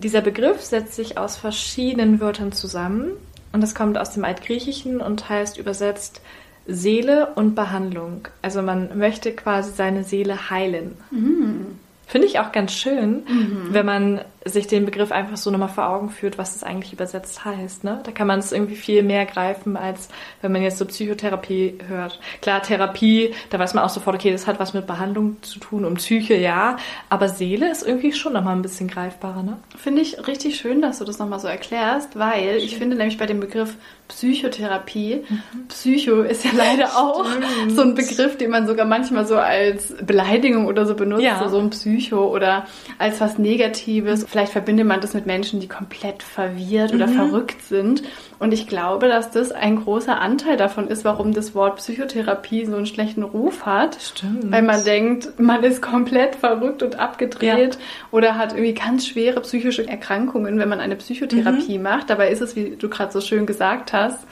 dieser 0.00 0.20
Begriff 0.20 0.60
setzt 0.62 0.94
sich 0.94 1.16
aus 1.16 1.36
verschiedenen 1.36 2.20
Wörtern 2.20 2.52
zusammen 2.52 3.12
und 3.52 3.62
das 3.62 3.74
kommt 3.74 3.96
aus 3.96 4.10
dem 4.10 4.24
Altgriechischen 4.24 5.00
und 5.00 5.28
heißt 5.28 5.56
übersetzt 5.56 6.20
Seele 6.66 7.28
und 7.36 7.54
Behandlung. 7.54 8.28
Also 8.42 8.60
man 8.60 8.98
möchte 8.98 9.32
quasi 9.32 9.72
seine 9.72 10.04
Seele 10.04 10.50
heilen. 10.50 10.96
Mhm. 11.10 11.78
Finde 12.06 12.26
ich 12.26 12.38
auch 12.38 12.52
ganz 12.52 12.72
schön, 12.72 13.24
mhm. 13.26 13.68
wenn 13.70 13.86
man 13.86 14.20
sich 14.46 14.66
den 14.66 14.84
Begriff 14.84 15.12
einfach 15.12 15.36
so 15.36 15.50
nochmal 15.50 15.68
vor 15.68 15.88
Augen 15.88 16.10
führt, 16.10 16.38
was 16.38 16.56
es 16.56 16.62
eigentlich 16.62 16.92
übersetzt 16.92 17.44
heißt. 17.44 17.84
Ne? 17.84 18.00
Da 18.04 18.12
kann 18.12 18.26
man 18.26 18.38
es 18.38 18.52
irgendwie 18.52 18.76
viel 18.76 19.02
mehr 19.02 19.26
greifen, 19.26 19.76
als 19.76 20.08
wenn 20.40 20.52
man 20.52 20.62
jetzt 20.62 20.78
so 20.78 20.86
Psychotherapie 20.86 21.78
hört. 21.88 22.20
Klar, 22.40 22.62
Therapie, 22.62 23.34
da 23.50 23.58
weiß 23.58 23.74
man 23.74 23.84
auch 23.84 23.90
sofort, 23.90 24.16
okay, 24.16 24.30
das 24.30 24.46
hat 24.46 24.58
was 24.58 24.74
mit 24.74 24.86
Behandlung 24.86 25.42
zu 25.42 25.58
tun 25.58 25.84
und 25.84 25.96
Psyche, 25.96 26.36
ja. 26.36 26.76
Aber 27.08 27.28
Seele 27.28 27.70
ist 27.70 27.86
irgendwie 27.86 28.12
schon 28.12 28.32
nochmal 28.32 28.56
ein 28.56 28.62
bisschen 28.62 28.88
greifbarer. 28.88 29.42
Ne? 29.42 29.58
Finde 29.76 30.02
ich 30.02 30.26
richtig 30.26 30.56
schön, 30.56 30.80
dass 30.82 30.98
du 30.98 31.04
das 31.04 31.18
nochmal 31.18 31.40
so 31.40 31.48
erklärst, 31.48 32.18
weil 32.18 32.56
ich 32.56 32.76
finde 32.76 32.96
nämlich 32.96 33.18
bei 33.18 33.26
dem 33.26 33.40
Begriff 33.40 33.76
Psychotherapie, 34.08 35.24
mhm. 35.28 35.66
Psycho 35.68 36.22
ist 36.22 36.44
ja 36.44 36.52
leider 36.56 36.96
auch 36.96 37.26
so 37.68 37.82
ein 37.82 37.94
Begriff, 37.94 38.38
den 38.38 38.50
man 38.50 38.66
sogar 38.66 38.86
manchmal 38.86 39.26
so 39.26 39.36
als 39.36 39.94
Beleidigung 40.00 40.66
oder 40.66 40.86
so 40.86 40.94
benutzt, 40.94 41.24
ja. 41.24 41.48
so 41.48 41.58
ein 41.58 41.70
Psycho 41.70 42.32
oder 42.32 42.66
als 42.98 43.20
was 43.20 43.38
Negatives 43.38 44.24
vielleicht 44.36 44.52
verbindet 44.52 44.86
man 44.86 45.00
das 45.00 45.14
mit 45.14 45.24
Menschen, 45.24 45.60
die 45.60 45.66
komplett 45.66 46.22
verwirrt 46.22 46.92
oder 46.92 47.06
mhm. 47.06 47.14
verrückt 47.14 47.62
sind. 47.62 48.02
Und 48.38 48.52
ich 48.52 48.66
glaube, 48.66 49.08
dass 49.08 49.30
das 49.30 49.50
ein 49.50 49.82
großer 49.82 50.20
Anteil 50.20 50.58
davon 50.58 50.88
ist, 50.88 51.06
warum 51.06 51.32
das 51.32 51.54
Wort 51.54 51.76
Psychotherapie 51.76 52.66
so 52.66 52.76
einen 52.76 52.84
schlechten 52.84 53.22
Ruf 53.22 53.64
hat. 53.64 53.96
Stimmt. 53.98 54.52
Weil 54.52 54.60
man 54.60 54.84
denkt, 54.84 55.40
man 55.40 55.64
ist 55.64 55.80
komplett 55.80 56.36
verrückt 56.36 56.82
und 56.82 56.98
abgedreht 56.98 57.76
ja. 57.76 57.80
oder 58.10 58.36
hat 58.36 58.52
irgendwie 58.52 58.74
ganz 58.74 59.06
schwere 59.06 59.40
psychische 59.40 59.88
Erkrankungen, 59.88 60.58
wenn 60.58 60.68
man 60.68 60.80
eine 60.80 60.96
Psychotherapie 60.96 61.78
mhm. 61.78 61.84
macht. 61.84 62.10
Dabei 62.10 62.28
ist 62.28 62.42
es, 62.42 62.56
wie 62.56 62.76
du 62.76 62.90
gerade 62.90 63.12
so 63.12 63.22
schön 63.22 63.46
gesagt 63.46 63.94
hast, 63.94 64.26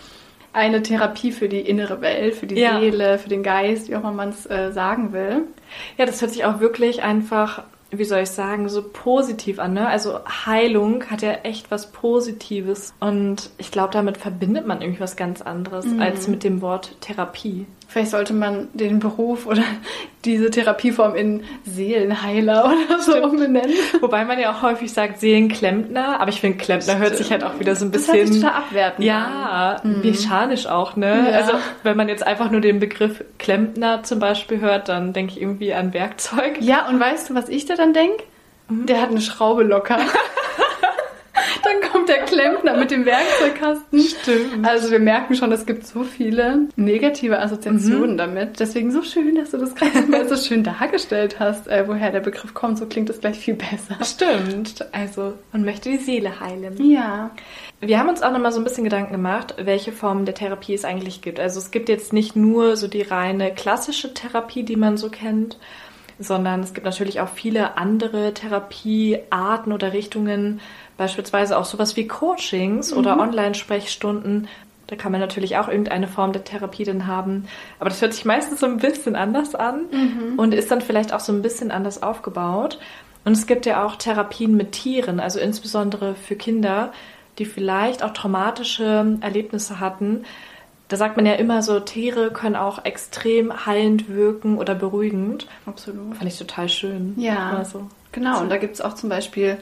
eine 0.53 0.83
Therapie 0.83 1.33
für 1.33 1.49
die 1.49 1.61
innere 1.61 2.03
Welt, 2.03 2.35
für 2.35 2.47
die 2.47 2.57
ja. 2.57 2.79
Seele, 2.79 3.19
für 3.19 3.31
den 3.31 3.43
Geist, 3.43 3.89
wie 3.89 3.97
auch 3.97 4.01
immer 4.01 4.13
man 4.13 4.29
es 4.29 4.45
äh, 4.45 4.71
sagen 4.71 5.15
will. 5.15 5.45
Ja, 5.97 6.05
das 6.05 6.21
hört 6.21 6.31
sich 6.31 6.45
auch 6.45 6.61
wirklich 6.61 7.03
einfach 7.03 7.63
wie 7.99 8.05
soll 8.05 8.21
ich 8.21 8.31
sagen, 8.31 8.69
so 8.69 8.83
positiv 8.83 9.59
an. 9.59 9.75
Ne? 9.75 9.87
Also 9.87 10.21
Heilung 10.25 11.05
hat 11.11 11.23
ja 11.23 11.33
echt 11.33 11.71
was 11.71 11.93
Positives. 11.93 12.95
Und 13.01 13.51
ich 13.59 13.71
glaube, 13.71 13.93
damit 13.93 14.17
verbindet 14.17 14.67
man 14.67 14.81
irgendwie 14.81 15.01
was 15.01 15.17
ganz 15.17 15.43
anderes 15.43 15.87
mhm. 15.87 16.01
als 16.01 16.29
mit 16.29 16.45
dem 16.45 16.61
Wort 16.61 16.97
Therapie. 17.01 17.67
Vielleicht 17.95 18.11
sollte 18.11 18.33
man 18.33 18.67
den 18.73 18.99
Beruf 18.99 19.47
oder 19.47 19.63
diese 20.25 20.51
Therapieform 20.51 21.15
in 21.15 21.45
Seelenheiler 21.65 22.65
oder 22.89 22.99
so 22.99 23.23
umbenennen. 23.23 23.77
Wobei 24.01 24.25
man 24.25 24.41
ja 24.41 24.51
auch 24.51 24.63
häufig 24.63 24.93
sagt 24.93 25.21
Seelenklempner, 25.21 26.21
aber 26.21 26.29
ich 26.31 26.41
finde 26.41 26.59
Klempner 26.59 26.95
Stimmt. 26.95 27.05
hört 27.05 27.17
sich 27.17 27.31
halt 27.31 27.45
auch 27.45 27.61
wieder 27.61 27.77
so 27.77 27.85
ein 27.85 27.93
bisschen. 27.93 28.15
Das 28.19 28.19
hört 28.19 28.35
sich 28.35 28.45
abwertend 28.45 29.07
Ja, 29.07 29.81
mhm. 29.85 30.01
mechanisch 30.01 30.67
auch, 30.67 30.97
ne? 30.97 31.29
Ja. 31.31 31.37
Also 31.37 31.53
wenn 31.85 31.97
man 31.97 32.09
jetzt 32.09 32.27
einfach 32.27 32.51
nur 32.51 32.61
den 32.61 32.81
Begriff 32.81 33.23
Klempner 33.39 34.03
zum 34.03 34.19
Beispiel 34.19 34.59
hört, 34.61 34.89
dann 34.89 35.13
denke 35.13 35.35
ich 35.35 35.41
irgendwie 35.41 35.73
an 35.73 35.95
Werkzeug. 35.95 36.57
Ja, 36.59 36.89
und 36.89 36.99
weißt 36.99 37.31
du, 37.31 37.37
was 37.37 37.49
ich 37.49 37.65
da 37.67 37.77
dann 37.77 37.93
denke? 37.93 38.25
Mhm. 38.69 38.87
Der 38.87 39.01
hat 39.03 39.11
eine 39.11 39.21
Schraube 39.21 39.63
locker. 39.63 39.99
Der 42.15 42.25
Klempner 42.25 42.77
mit 42.77 42.91
dem 42.91 43.05
Werkzeugkasten. 43.05 44.01
Stimmt. 44.01 44.67
Also 44.67 44.91
wir 44.91 45.01
merken 45.01 45.35
schon, 45.35 45.51
es 45.53 45.67
gibt 45.67 45.87
so 45.87 46.05
viele 46.05 46.69
negative 46.77 47.41
Assoziationen 47.41 48.13
mhm. 48.13 48.19
damit. 48.19 48.61
Deswegen 48.61 48.93
so 48.93 49.03
schön, 49.03 49.35
dass 49.35 49.51
du 49.51 49.59
das 49.59 49.75
gerade 49.75 50.03
mal 50.03 50.29
so 50.29 50.37
schön 50.37 50.63
dargestellt 50.63 51.41
hast, 51.41 51.67
äh, 51.67 51.89
woher 51.89 52.13
der 52.13 52.21
Begriff 52.21 52.55
kommt. 52.55 52.79
So 52.79 52.87
klingt 52.87 53.11
es 53.11 53.21
gleich 53.21 53.39
viel 53.39 53.55
besser. 53.55 53.99
Stimmt. 54.05 54.87
Also 54.93 55.35
man 55.53 55.65
möchte 55.65 55.91
die 55.91 55.99
Seele 55.99 56.41
heilen. 56.41 56.77
Ja. 56.89 57.31
Wir 57.81 57.99
haben 57.99 58.09
uns 58.09 58.23
auch 58.23 58.33
nochmal 58.33 58.53
so 58.53 58.61
ein 58.61 58.65
bisschen 58.65 58.85
Gedanken 58.85 59.13
gemacht, 59.13 59.57
welche 59.59 59.93
Formen 59.93 60.25
der 60.25 60.35
Therapie 60.35 60.75
es 60.75 60.85
eigentlich 60.85 61.21
gibt. 61.21 61.41
Also 61.41 61.59
es 61.59 61.71
gibt 61.71 61.89
jetzt 61.89 62.13
nicht 62.13 62.37
nur 62.37 62.77
so 62.77 62.87
die 62.87 63.03
reine 63.03 63.53
klassische 63.53 64.15
Therapie, 64.15 64.63
die 64.63 64.77
man 64.77 64.97
so 64.97 65.11
kennt, 65.11 65.59
sondern 66.19 66.61
es 66.61 66.75
gibt 66.75 66.85
natürlich 66.85 67.21
auch 67.21 67.29
viele 67.29 67.77
andere 67.77 68.33
Therapiearten 68.35 69.73
oder 69.73 69.93
Richtungen, 69.93 70.61
Beispielsweise 70.97 71.59
auch 71.59 71.65
sowas 71.65 71.97
wie 71.97 72.07
Coachings 72.07 72.93
mhm. 72.93 72.99
oder 72.99 73.19
Online-Sprechstunden. 73.19 74.49
Da 74.87 74.97
kann 74.97 75.13
man 75.13 75.21
natürlich 75.21 75.57
auch 75.57 75.69
irgendeine 75.69 76.09
Form 76.09 76.33
der 76.33 76.45
Therapie 76.45 76.85
dann 76.85 77.07
haben. 77.07 77.47
Aber 77.81 77.89
das 77.89 78.03
hört 78.03 78.13
sich 78.13 78.25
meistens 78.25 78.61
so 78.61 78.67
ein 78.67 78.79
bisschen 78.79 79.17
anders 79.17 79.55
an 79.55 79.87
mhm. 79.91 80.39
und 80.39 80.53
ist 80.53 80.71
dann 80.71 80.83
vielleicht 80.83 81.13
auch 81.13 81.21
so 81.21 81.33
ein 81.33 81.43
bisschen 81.43 81.71
anders 81.71 82.03
aufgebaut. 82.03 82.79
Und 83.25 83.33
es 83.33 83.47
gibt 83.47 83.65
ja 83.67 83.85
auch 83.85 83.97
Therapien 83.97 84.55
mit 84.57 84.73
Tieren, 84.73 85.19
also 85.19 85.41
insbesondere 85.41 86.15
für 86.15 86.37
Kinder, 86.37 86.93
die 87.39 87.47
vielleicht 87.47 88.03
auch 88.03 88.13
traumatische 88.13 89.19
Erlebnisse 89.21 89.81
hatten. 89.81 90.25
Da 90.89 90.97
sagt 90.99 91.17
man 91.17 91.25
ja 91.25 91.33
immer 91.33 91.63
so, 91.63 91.81
Tiere 91.81 92.31
können 92.31 92.57
auch 92.57 92.85
extrem 92.85 93.67
heilend 93.67 94.09
wirken 94.11 94.59
oder 94.59 94.75
beruhigend. 94.75 95.47
Absolut. 95.65 96.17
Fand 96.17 96.31
ich 96.31 96.39
total 96.39 96.69
schön. 96.69 97.15
Ja, 97.17 97.57
also, 97.57 97.89
genau. 98.13 98.41
Und 98.41 98.51
da 98.51 98.59
gibt 98.59 98.75
es 98.75 98.81
auch 98.83 98.95
zum 98.95 99.09
Beispiel 99.09 99.57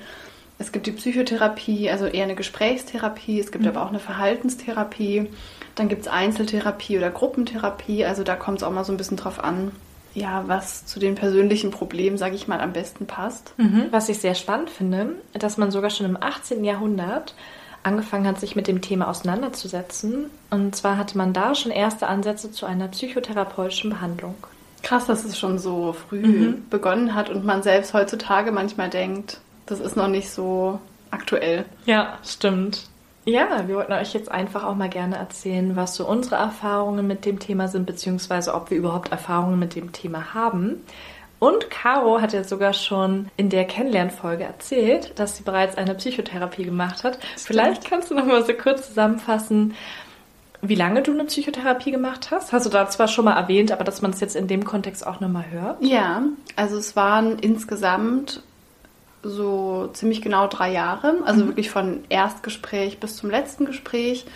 es 0.62 0.70
gibt 0.70 0.86
die 0.86 0.92
Psychotherapie, 0.92 1.90
also 1.90 2.06
eher 2.06 2.22
eine 2.22 2.36
Gesprächstherapie. 2.36 3.40
Es 3.40 3.50
gibt 3.50 3.64
mhm. 3.64 3.70
aber 3.70 3.82
auch 3.82 3.88
eine 3.88 3.98
Verhaltenstherapie. 3.98 5.28
Dann 5.74 5.88
gibt 5.88 6.02
es 6.02 6.08
Einzeltherapie 6.08 6.96
oder 6.96 7.10
Gruppentherapie. 7.10 8.04
Also 8.04 8.22
da 8.22 8.36
kommt 8.36 8.58
es 8.58 8.62
auch 8.62 8.70
mal 8.70 8.84
so 8.84 8.92
ein 8.92 8.96
bisschen 8.96 9.16
drauf 9.16 9.42
an, 9.42 9.72
ja, 10.14 10.44
was 10.46 10.86
zu 10.86 11.00
den 11.00 11.16
persönlichen 11.16 11.72
Problemen, 11.72 12.16
sage 12.16 12.36
ich 12.36 12.46
mal, 12.46 12.60
am 12.60 12.72
besten 12.72 13.06
passt. 13.06 13.54
Mhm. 13.56 13.86
Was 13.90 14.08
ich 14.08 14.18
sehr 14.18 14.36
spannend 14.36 14.70
finde, 14.70 15.16
dass 15.32 15.56
man 15.56 15.72
sogar 15.72 15.90
schon 15.90 16.06
im 16.06 16.16
18. 16.20 16.62
Jahrhundert 16.64 17.34
angefangen 17.82 18.28
hat, 18.28 18.38
sich 18.38 18.54
mit 18.54 18.68
dem 18.68 18.82
Thema 18.82 19.08
auseinanderzusetzen. 19.08 20.26
Und 20.50 20.76
zwar 20.76 20.96
hatte 20.96 21.18
man 21.18 21.32
da 21.32 21.56
schon 21.56 21.72
erste 21.72 22.06
Ansätze 22.06 22.52
zu 22.52 22.66
einer 22.66 22.86
psychotherapeutischen 22.86 23.90
Behandlung. 23.90 24.36
Krass, 24.84 25.06
dass 25.06 25.24
es 25.24 25.36
schon 25.36 25.58
so 25.58 25.92
früh 25.92 26.24
mhm. 26.24 26.68
begonnen 26.70 27.16
hat 27.16 27.30
und 27.30 27.44
man 27.44 27.64
selbst 27.64 27.94
heutzutage 27.94 28.52
manchmal 28.52 28.90
denkt, 28.90 29.40
das 29.66 29.80
ist 29.80 29.96
noch 29.96 30.08
nicht 30.08 30.30
so 30.30 30.78
aktuell. 31.10 31.64
Ja, 31.86 32.18
stimmt. 32.24 32.88
Ja, 33.24 33.68
wir 33.68 33.76
wollten 33.76 33.92
euch 33.92 34.14
jetzt 34.14 34.30
einfach 34.30 34.64
auch 34.64 34.74
mal 34.74 34.88
gerne 34.88 35.16
erzählen, 35.16 35.76
was 35.76 35.94
so 35.94 36.06
unsere 36.06 36.36
Erfahrungen 36.36 37.06
mit 37.06 37.24
dem 37.24 37.38
Thema 37.38 37.68
sind, 37.68 37.86
beziehungsweise 37.86 38.54
ob 38.54 38.70
wir 38.70 38.78
überhaupt 38.78 39.12
Erfahrungen 39.12 39.58
mit 39.58 39.76
dem 39.76 39.92
Thema 39.92 40.34
haben. 40.34 40.82
Und 41.38 41.70
Caro 41.70 42.20
hat 42.20 42.32
ja 42.32 42.44
sogar 42.44 42.72
schon 42.72 43.28
in 43.36 43.48
der 43.48 43.64
Kennenlernfolge 43.64 44.44
erzählt, 44.44 45.12
dass 45.18 45.36
sie 45.36 45.42
bereits 45.42 45.76
eine 45.76 45.94
Psychotherapie 45.94 46.64
gemacht 46.64 47.04
hat. 47.04 47.16
Stimmt. 47.16 47.40
Vielleicht 47.40 47.84
kannst 47.84 48.10
du 48.10 48.14
noch 48.14 48.26
mal 48.26 48.44
so 48.44 48.52
kurz 48.54 48.88
zusammenfassen, 48.88 49.74
wie 50.60 50.76
lange 50.76 51.02
du 51.02 51.12
eine 51.12 51.24
Psychotherapie 51.24 51.90
gemacht 51.90 52.30
hast. 52.30 52.52
Hast 52.52 52.66
du 52.66 52.70
da 52.70 52.88
zwar 52.88 53.08
schon 53.08 53.24
mal 53.24 53.36
erwähnt, 53.36 53.72
aber 53.72 53.82
dass 53.82 54.02
man 54.02 54.12
es 54.12 54.20
jetzt 54.20 54.36
in 54.36 54.46
dem 54.46 54.64
Kontext 54.64 55.04
auch 55.04 55.18
noch 55.18 55.28
mal 55.28 55.44
hört. 55.50 55.82
Ja, 55.82 56.22
also 56.54 56.76
es 56.76 56.94
waren 56.94 57.38
insgesamt 57.40 58.42
so 59.22 59.88
ziemlich 59.92 60.22
genau 60.22 60.46
drei 60.46 60.72
Jahre, 60.72 61.18
also 61.24 61.44
mhm. 61.44 61.48
wirklich 61.48 61.70
von 61.70 62.00
Erstgespräch 62.08 62.98
bis 62.98 63.16
zum 63.16 63.30
letzten 63.30 63.64
Gespräch. 63.64 64.26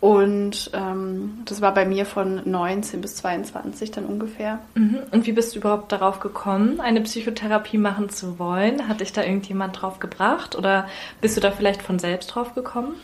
Und 0.00 0.72
ähm, 0.74 1.42
das 1.44 1.60
war 1.60 1.72
bei 1.72 1.84
mir 1.84 2.06
von 2.06 2.42
19 2.44 3.00
bis 3.00 3.14
22 3.16 3.92
dann 3.92 4.04
ungefähr. 4.04 4.58
Mhm. 4.74 4.98
Und 5.12 5.26
wie 5.26 5.32
bist 5.32 5.54
du 5.54 5.60
überhaupt 5.60 5.92
darauf 5.92 6.18
gekommen, 6.18 6.80
eine 6.80 7.02
Psychotherapie 7.02 7.78
machen 7.78 8.08
zu 8.08 8.40
wollen? 8.40 8.88
Hat 8.88 9.00
dich 9.00 9.12
da 9.12 9.22
irgendjemand 9.22 9.80
drauf 9.80 10.00
gebracht 10.00 10.56
oder 10.56 10.88
bist 11.20 11.36
du 11.36 11.40
da 11.40 11.52
vielleicht 11.52 11.82
von 11.82 12.00
selbst 12.00 12.34
drauf 12.34 12.52
gekommen? 12.56 12.96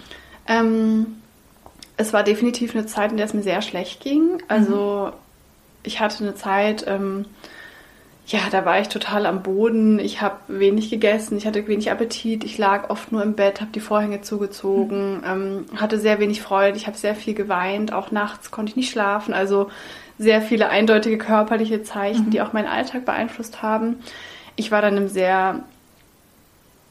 Ähm, 0.48 1.18
es 1.96 2.12
war 2.12 2.24
definitiv 2.24 2.74
eine 2.74 2.86
Zeit, 2.86 3.12
in 3.12 3.16
der 3.16 3.26
es 3.26 3.34
mir 3.34 3.44
sehr 3.44 3.62
schlecht 3.62 4.00
ging. 4.00 4.42
Also 4.48 5.12
mhm. 5.12 5.18
ich 5.84 6.00
hatte 6.00 6.24
eine 6.24 6.34
Zeit, 6.34 6.84
ähm, 6.88 7.26
ja, 8.28 8.40
da 8.50 8.66
war 8.66 8.78
ich 8.78 8.88
total 8.88 9.24
am 9.24 9.42
Boden. 9.42 9.98
Ich 9.98 10.20
habe 10.20 10.36
wenig 10.48 10.90
gegessen, 10.90 11.38
ich 11.38 11.46
hatte 11.46 11.66
wenig 11.66 11.90
Appetit, 11.90 12.44
ich 12.44 12.58
lag 12.58 12.90
oft 12.90 13.10
nur 13.10 13.22
im 13.22 13.34
Bett, 13.34 13.62
habe 13.62 13.72
die 13.72 13.80
Vorhänge 13.80 14.20
zugezogen, 14.20 15.18
mhm. 15.18 15.24
ähm, 15.24 15.64
hatte 15.76 15.98
sehr 15.98 16.20
wenig 16.20 16.42
Freude, 16.42 16.76
ich 16.76 16.86
habe 16.86 16.96
sehr 16.96 17.14
viel 17.14 17.32
geweint, 17.32 17.92
auch 17.92 18.10
nachts 18.10 18.50
konnte 18.50 18.70
ich 18.70 18.76
nicht 18.76 18.90
schlafen. 18.90 19.32
Also 19.32 19.70
sehr 20.18 20.42
viele 20.42 20.68
eindeutige 20.68 21.16
körperliche 21.16 21.82
Zeichen, 21.82 22.26
mhm. 22.26 22.30
die 22.30 22.42
auch 22.42 22.52
meinen 22.52 22.68
Alltag 22.68 23.06
beeinflusst 23.06 23.62
haben. 23.62 23.96
Ich 24.56 24.70
war 24.70 24.82
dann 24.82 24.98
im 24.98 25.08
sehr 25.08 25.60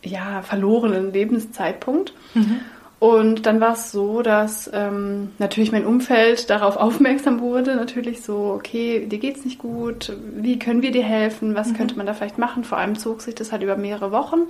ja, 0.01 0.41
verlorenen 0.41 1.13
Lebenszeitpunkt. 1.13 2.13
Mhm. 2.33 2.61
Und 2.99 3.45
dann 3.45 3.61
war 3.61 3.73
es 3.73 3.91
so, 3.91 4.23
dass 4.23 4.69
ähm, 4.73 5.31
natürlich 5.37 5.71
mein 5.71 5.85
Umfeld 5.85 6.49
darauf 6.49 6.75
aufmerksam 6.77 7.39
wurde. 7.39 7.75
Natürlich 7.75 8.23
so, 8.23 8.53
okay, 8.55 9.05
dir 9.05 9.19
geht's 9.19 9.45
nicht 9.45 9.59
gut, 9.59 10.13
wie 10.35 10.57
können 10.57 10.81
wir 10.81 10.91
dir 10.91 11.03
helfen, 11.03 11.55
was 11.55 11.69
mhm. 11.69 11.73
könnte 11.77 11.95
man 11.95 12.05
da 12.05 12.13
vielleicht 12.13 12.37
machen? 12.37 12.63
Vor 12.63 12.77
allem 12.77 12.97
zog 12.97 13.21
sich 13.21 13.35
das 13.35 13.51
halt 13.51 13.63
über 13.63 13.77
mehrere 13.77 14.11
Wochen. 14.11 14.47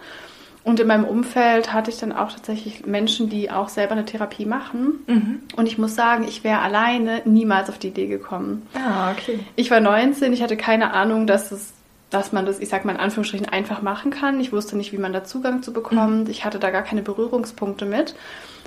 Und 0.63 0.81
in 0.81 0.87
meinem 0.87 1.05
Umfeld 1.05 1.71
hatte 1.71 1.91
ich 1.91 1.97
dann 1.97 2.11
auch 2.11 2.29
tatsächlich 2.33 2.85
Menschen, 2.85 3.29
die 3.29 3.49
auch 3.49 3.69
selber 3.69 3.93
eine 3.93 4.03
Therapie 4.03 4.45
machen. 4.45 4.99
Mhm. 5.07 5.41
Und 5.55 5.65
ich 5.65 5.77
muss 5.77 5.95
sagen, 5.95 6.25
ich 6.27 6.43
wäre 6.43 6.59
alleine 6.59 7.21
niemals 7.23 7.69
auf 7.69 7.77
die 7.77 7.87
Idee 7.87 8.07
gekommen. 8.07 8.67
Ah, 8.73 9.11
okay. 9.11 9.39
Ich 9.55 9.71
war 9.71 9.79
19, 9.79 10.33
ich 10.33 10.41
hatte 10.41 10.57
keine 10.57 10.93
Ahnung, 10.93 11.25
dass 11.25 11.53
es 11.53 11.76
dass 12.09 12.31
man 12.31 12.45
das, 12.45 12.59
ich 12.59 12.69
sag 12.69 12.85
mal 12.85 12.93
in 12.93 12.99
Anführungsstrichen, 12.99 13.49
einfach 13.49 13.81
machen 13.81 14.11
kann. 14.11 14.39
Ich 14.39 14.53
wusste 14.53 14.77
nicht, 14.77 14.93
wie 14.93 14.97
man 14.97 15.13
da 15.13 15.23
Zugang 15.23 15.61
zu 15.61 15.73
bekommt. 15.73 16.25
Mhm. 16.25 16.31
Ich 16.31 16.45
hatte 16.45 16.59
da 16.59 16.69
gar 16.69 16.83
keine 16.83 17.01
Berührungspunkte 17.01 17.85
mit. 17.85 18.15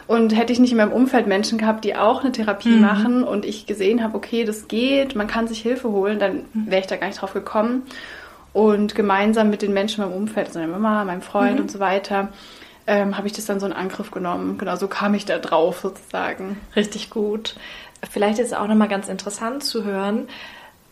Und 0.06 0.36
hätte 0.36 0.52
ich 0.52 0.58
nicht 0.58 0.72
in 0.72 0.76
meinem 0.76 0.92
Umfeld 0.92 1.26
Menschen 1.26 1.56
gehabt, 1.56 1.84
die 1.84 1.94
auch 1.94 2.22
eine 2.22 2.32
Therapie 2.32 2.70
mhm. 2.70 2.80
machen 2.80 3.22
und 3.22 3.44
ich 3.44 3.66
gesehen 3.66 4.02
habe, 4.02 4.16
okay, 4.16 4.44
das 4.44 4.66
geht, 4.66 5.14
man 5.14 5.28
kann 5.28 5.46
sich 5.46 5.60
Hilfe 5.62 5.90
holen, 5.90 6.18
dann 6.18 6.42
mhm. 6.52 6.66
wäre 6.66 6.80
ich 6.80 6.88
da 6.88 6.96
gar 6.96 7.06
nicht 7.06 7.20
drauf 7.20 7.32
gekommen. 7.32 7.84
Und 8.52 8.96
gemeinsam 8.96 9.50
mit 9.50 9.62
den 9.62 9.72
Menschen 9.72 10.02
in 10.02 10.10
meinem 10.10 10.18
Umfeld, 10.18 10.48
also 10.48 10.58
meiner 10.58 10.72
Mama, 10.72 11.04
meinem 11.04 11.22
Freund 11.22 11.56
mhm. 11.56 11.60
und 11.62 11.70
so 11.70 11.78
weiter, 11.78 12.30
ähm, 12.88 13.16
habe 13.16 13.28
ich 13.28 13.32
das 13.32 13.46
dann 13.46 13.60
so 13.60 13.66
in 13.66 13.72
Angriff 13.72 14.10
genommen. 14.10 14.58
Genau, 14.58 14.74
so 14.74 14.88
kam 14.88 15.14
ich 15.14 15.24
da 15.26 15.38
drauf 15.38 15.78
sozusagen. 15.80 16.60
Richtig 16.74 17.10
gut. 17.10 17.54
Vielleicht 18.10 18.40
ist 18.40 18.48
es 18.48 18.52
auch 18.52 18.66
nochmal 18.66 18.88
ganz 18.88 19.08
interessant 19.08 19.62
zu 19.62 19.84
hören, 19.84 20.26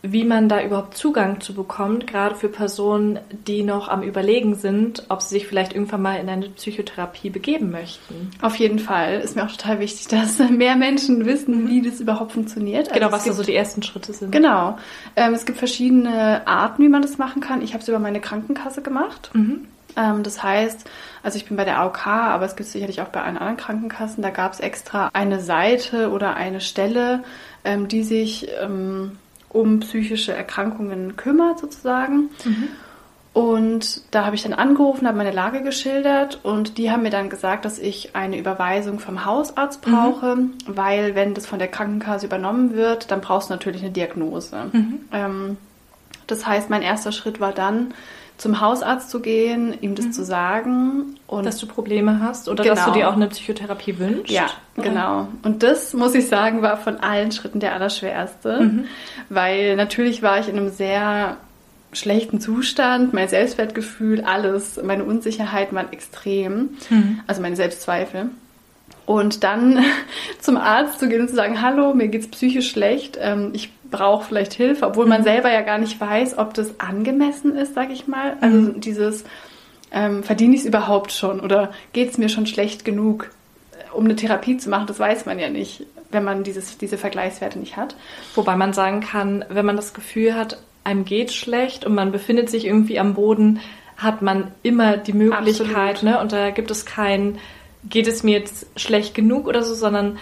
wie 0.01 0.23
man 0.23 0.47
da 0.47 0.63
überhaupt 0.63 0.95
Zugang 0.95 1.41
zu 1.41 1.53
bekommt, 1.53 2.07
gerade 2.07 2.35
für 2.35 2.47
Personen, 2.47 3.19
die 3.47 3.63
noch 3.63 3.89
am 3.89 4.01
Überlegen 4.01 4.55
sind, 4.55 5.03
ob 5.09 5.21
sie 5.21 5.29
sich 5.29 5.47
vielleicht 5.47 5.73
irgendwann 5.73 6.01
mal 6.01 6.15
in 6.15 6.29
eine 6.29 6.49
Psychotherapie 6.49 7.29
begeben 7.29 7.69
möchten. 7.71 8.31
Auf 8.41 8.55
jeden 8.55 8.79
Fall 8.79 9.19
ist 9.19 9.35
mir 9.35 9.43
auch 9.43 9.51
total 9.51 9.79
wichtig, 9.79 10.07
dass 10.07 10.39
mehr 10.49 10.77
Menschen 10.77 11.25
wissen, 11.25 11.67
wie 11.67 11.81
das 11.81 11.99
überhaupt 11.99 12.31
funktioniert. 12.31 12.93
Genau, 12.93 13.07
also 13.07 13.17
was 13.17 13.23
gibt, 13.25 13.35
so 13.35 13.43
die 13.43 13.55
ersten 13.55 13.83
Schritte 13.83 14.13
sind. 14.13 14.31
Genau. 14.31 14.77
Ähm, 15.17 15.33
es 15.33 15.45
gibt 15.45 15.57
verschiedene 15.57 16.47
Arten, 16.47 16.81
wie 16.83 16.89
man 16.89 17.01
das 17.01 17.17
machen 17.17 17.41
kann. 17.41 17.61
Ich 17.61 17.73
habe 17.73 17.81
es 17.81 17.89
über 17.89 17.99
meine 17.99 18.21
Krankenkasse 18.21 18.81
gemacht. 18.81 19.31
Mhm. 19.33 19.67
Ähm, 19.97 20.23
das 20.23 20.41
heißt, 20.41 20.89
also 21.23 21.37
ich 21.37 21.45
bin 21.45 21.57
bei 21.57 21.65
der 21.65 21.79
AOK, 21.79 22.07
aber 22.07 22.45
es 22.45 22.55
gibt 22.55 22.69
sicherlich 22.69 23.01
auch 23.01 23.09
bei 23.09 23.21
allen 23.21 23.37
anderen 23.37 23.57
Krankenkassen. 23.57 24.23
Da 24.23 24.29
gab 24.29 24.53
es 24.53 24.61
extra 24.61 25.09
eine 25.11 25.41
Seite 25.41 26.11
oder 26.11 26.35
eine 26.35 26.61
Stelle, 26.61 27.23
ähm, 27.65 27.89
die 27.89 28.03
sich 28.03 28.47
ähm, 28.61 29.17
um 29.49 29.79
psychische 29.79 30.33
Erkrankungen 30.33 31.15
kümmert 31.17 31.59
sozusagen. 31.59 32.29
Mhm. 32.45 32.69
Und 33.31 34.01
da 34.11 34.25
habe 34.25 34.35
ich 34.35 34.43
dann 34.43 34.53
angerufen, 34.53 35.07
habe 35.07 35.17
meine 35.17 35.31
Lage 35.31 35.61
geschildert 35.61 36.39
und 36.43 36.77
die 36.77 36.91
haben 36.91 37.03
mir 37.03 37.11
dann 37.11 37.29
gesagt, 37.29 37.63
dass 37.63 37.77
ich 37.77 38.15
eine 38.15 38.37
Überweisung 38.37 38.99
vom 38.99 39.23
Hausarzt 39.23 39.81
brauche, 39.81 40.35
mhm. 40.35 40.53
weil 40.65 41.15
wenn 41.15 41.35
das 41.35 41.45
von 41.45 41.59
der 41.59 41.67
Krankenkasse 41.67 42.25
übernommen 42.25 42.73
wird, 42.73 43.11
dann 43.11 43.21
brauchst 43.21 43.49
du 43.49 43.53
natürlich 43.53 43.81
eine 43.81 43.91
Diagnose. 43.91 44.69
Mhm. 44.71 44.99
Ähm, 45.13 45.57
das 46.25 46.45
heißt, 46.45 46.69
mein 46.69 46.81
erster 46.81 47.11
Schritt 47.11 47.39
war 47.39 47.53
dann 47.53 47.93
zum 48.39 48.61
Hausarzt 48.61 49.09
zu 49.09 49.19
gehen, 49.19 49.75
ihm 49.81 49.95
das 49.95 50.05
mhm. 50.05 50.11
zu 50.13 50.23
sagen. 50.23 51.17
Und 51.27 51.45
dass 51.45 51.57
du 51.57 51.67
Probleme 51.67 52.21
hast 52.21 52.47
oder 52.47 52.63
genau. 52.63 52.75
dass 52.75 52.85
du 52.85 52.91
genau. 52.93 53.05
dir 53.05 53.09
auch 53.09 53.15
eine 53.15 53.27
Psychotherapie 53.27 53.99
wünschst. 53.99 54.33
Ja, 54.33 54.49
oder? 54.77 54.89
genau. 54.89 55.27
Und 55.43 55.61
das, 55.61 55.93
muss 55.93 56.15
ich 56.15 56.27
sagen, 56.27 56.61
war 56.61 56.77
von 56.77 56.97
allen 56.97 57.33
Schritten 57.33 57.59
der 57.59 57.73
allerschwerste. 57.73 58.61
Mhm. 58.61 58.85
Weil 59.27 59.75
natürlich 59.75 60.23
war 60.23 60.39
ich 60.39 60.47
in 60.47 60.57
einem 60.57 60.69
sehr 60.69 61.35
schlechten 61.91 62.39
Zustand, 62.39 63.13
mein 63.13 63.27
Selbstwertgefühl, 63.27 64.21
alles, 64.21 64.79
meine 64.81 65.03
Unsicherheit 65.03 65.73
waren 65.73 65.91
extrem. 65.91 66.69
Mhm. 66.89 67.19
Also 67.27 67.41
meine 67.41 67.57
Selbstzweifel. 67.57 68.29
Und 69.05 69.43
dann 69.43 69.83
zum 70.39 70.55
Arzt 70.55 70.99
zu 70.99 71.09
gehen 71.09 71.21
und 71.21 71.27
zu 71.27 71.35
sagen, 71.35 71.61
hallo, 71.61 71.93
mir 71.93 72.07
geht's 72.07 72.27
psychisch 72.27 72.69
schlecht, 72.69 73.17
ähm, 73.19 73.49
ich 73.51 73.71
brauche 73.91 74.27
vielleicht 74.27 74.53
Hilfe, 74.53 74.85
obwohl 74.87 75.05
man 75.05 75.21
mhm. 75.21 75.25
selber 75.25 75.51
ja 75.51 75.61
gar 75.61 75.77
nicht 75.77 75.99
weiß, 75.99 76.37
ob 76.37 76.53
das 76.53 76.79
angemessen 76.79 77.55
ist, 77.55 77.73
sag 77.73 77.91
ich 77.91 78.07
mal. 78.07 78.37
Also 78.41 78.57
mhm. 78.57 78.81
dieses, 78.81 79.23
ähm, 79.91 80.23
verdiene 80.23 80.55
ich 80.55 80.61
es 80.61 80.67
überhaupt 80.67 81.11
schon 81.11 81.39
oder 81.39 81.71
geht 81.93 82.11
es 82.11 82.17
mir 82.17 82.29
schon 82.29 82.45
schlecht 82.45 82.85
genug, 82.85 83.29
um 83.93 84.05
eine 84.05 84.15
Therapie 84.15 84.57
zu 84.57 84.69
machen, 84.69 84.87
das 84.87 84.99
weiß 84.99 85.25
man 85.25 85.39
ja 85.39 85.49
nicht, 85.49 85.85
wenn 86.11 86.23
man 86.23 86.43
dieses, 86.43 86.77
diese 86.77 86.97
Vergleichswerte 86.97 87.59
nicht 87.59 87.77
hat. 87.77 87.95
Wobei 88.35 88.55
man 88.55 88.73
sagen 88.73 89.01
kann, 89.01 89.45
wenn 89.49 89.65
man 89.65 89.75
das 89.75 89.93
Gefühl 89.93 90.35
hat, 90.35 90.61
einem 90.83 91.05
geht 91.05 91.31
schlecht 91.31 91.85
und 91.85 91.95
man 91.95 92.11
befindet 92.11 92.49
sich 92.49 92.65
irgendwie 92.65 92.99
am 92.99 93.15
Boden, 93.15 93.59
hat 93.97 94.21
man 94.21 94.51
immer 94.63 94.97
die 94.97 95.13
Möglichkeit, 95.13 96.03
ne? 96.03 96.19
Und 96.19 96.31
da 96.31 96.51
gibt 96.51 96.71
es 96.71 96.85
kein 96.85 97.37
geht 97.83 98.07
es 98.07 98.23
mir 98.23 98.37
jetzt 98.37 98.67
schlecht 98.75 99.15
genug 99.15 99.47
oder 99.47 99.63
so, 99.63 99.73
sondern 99.73 100.17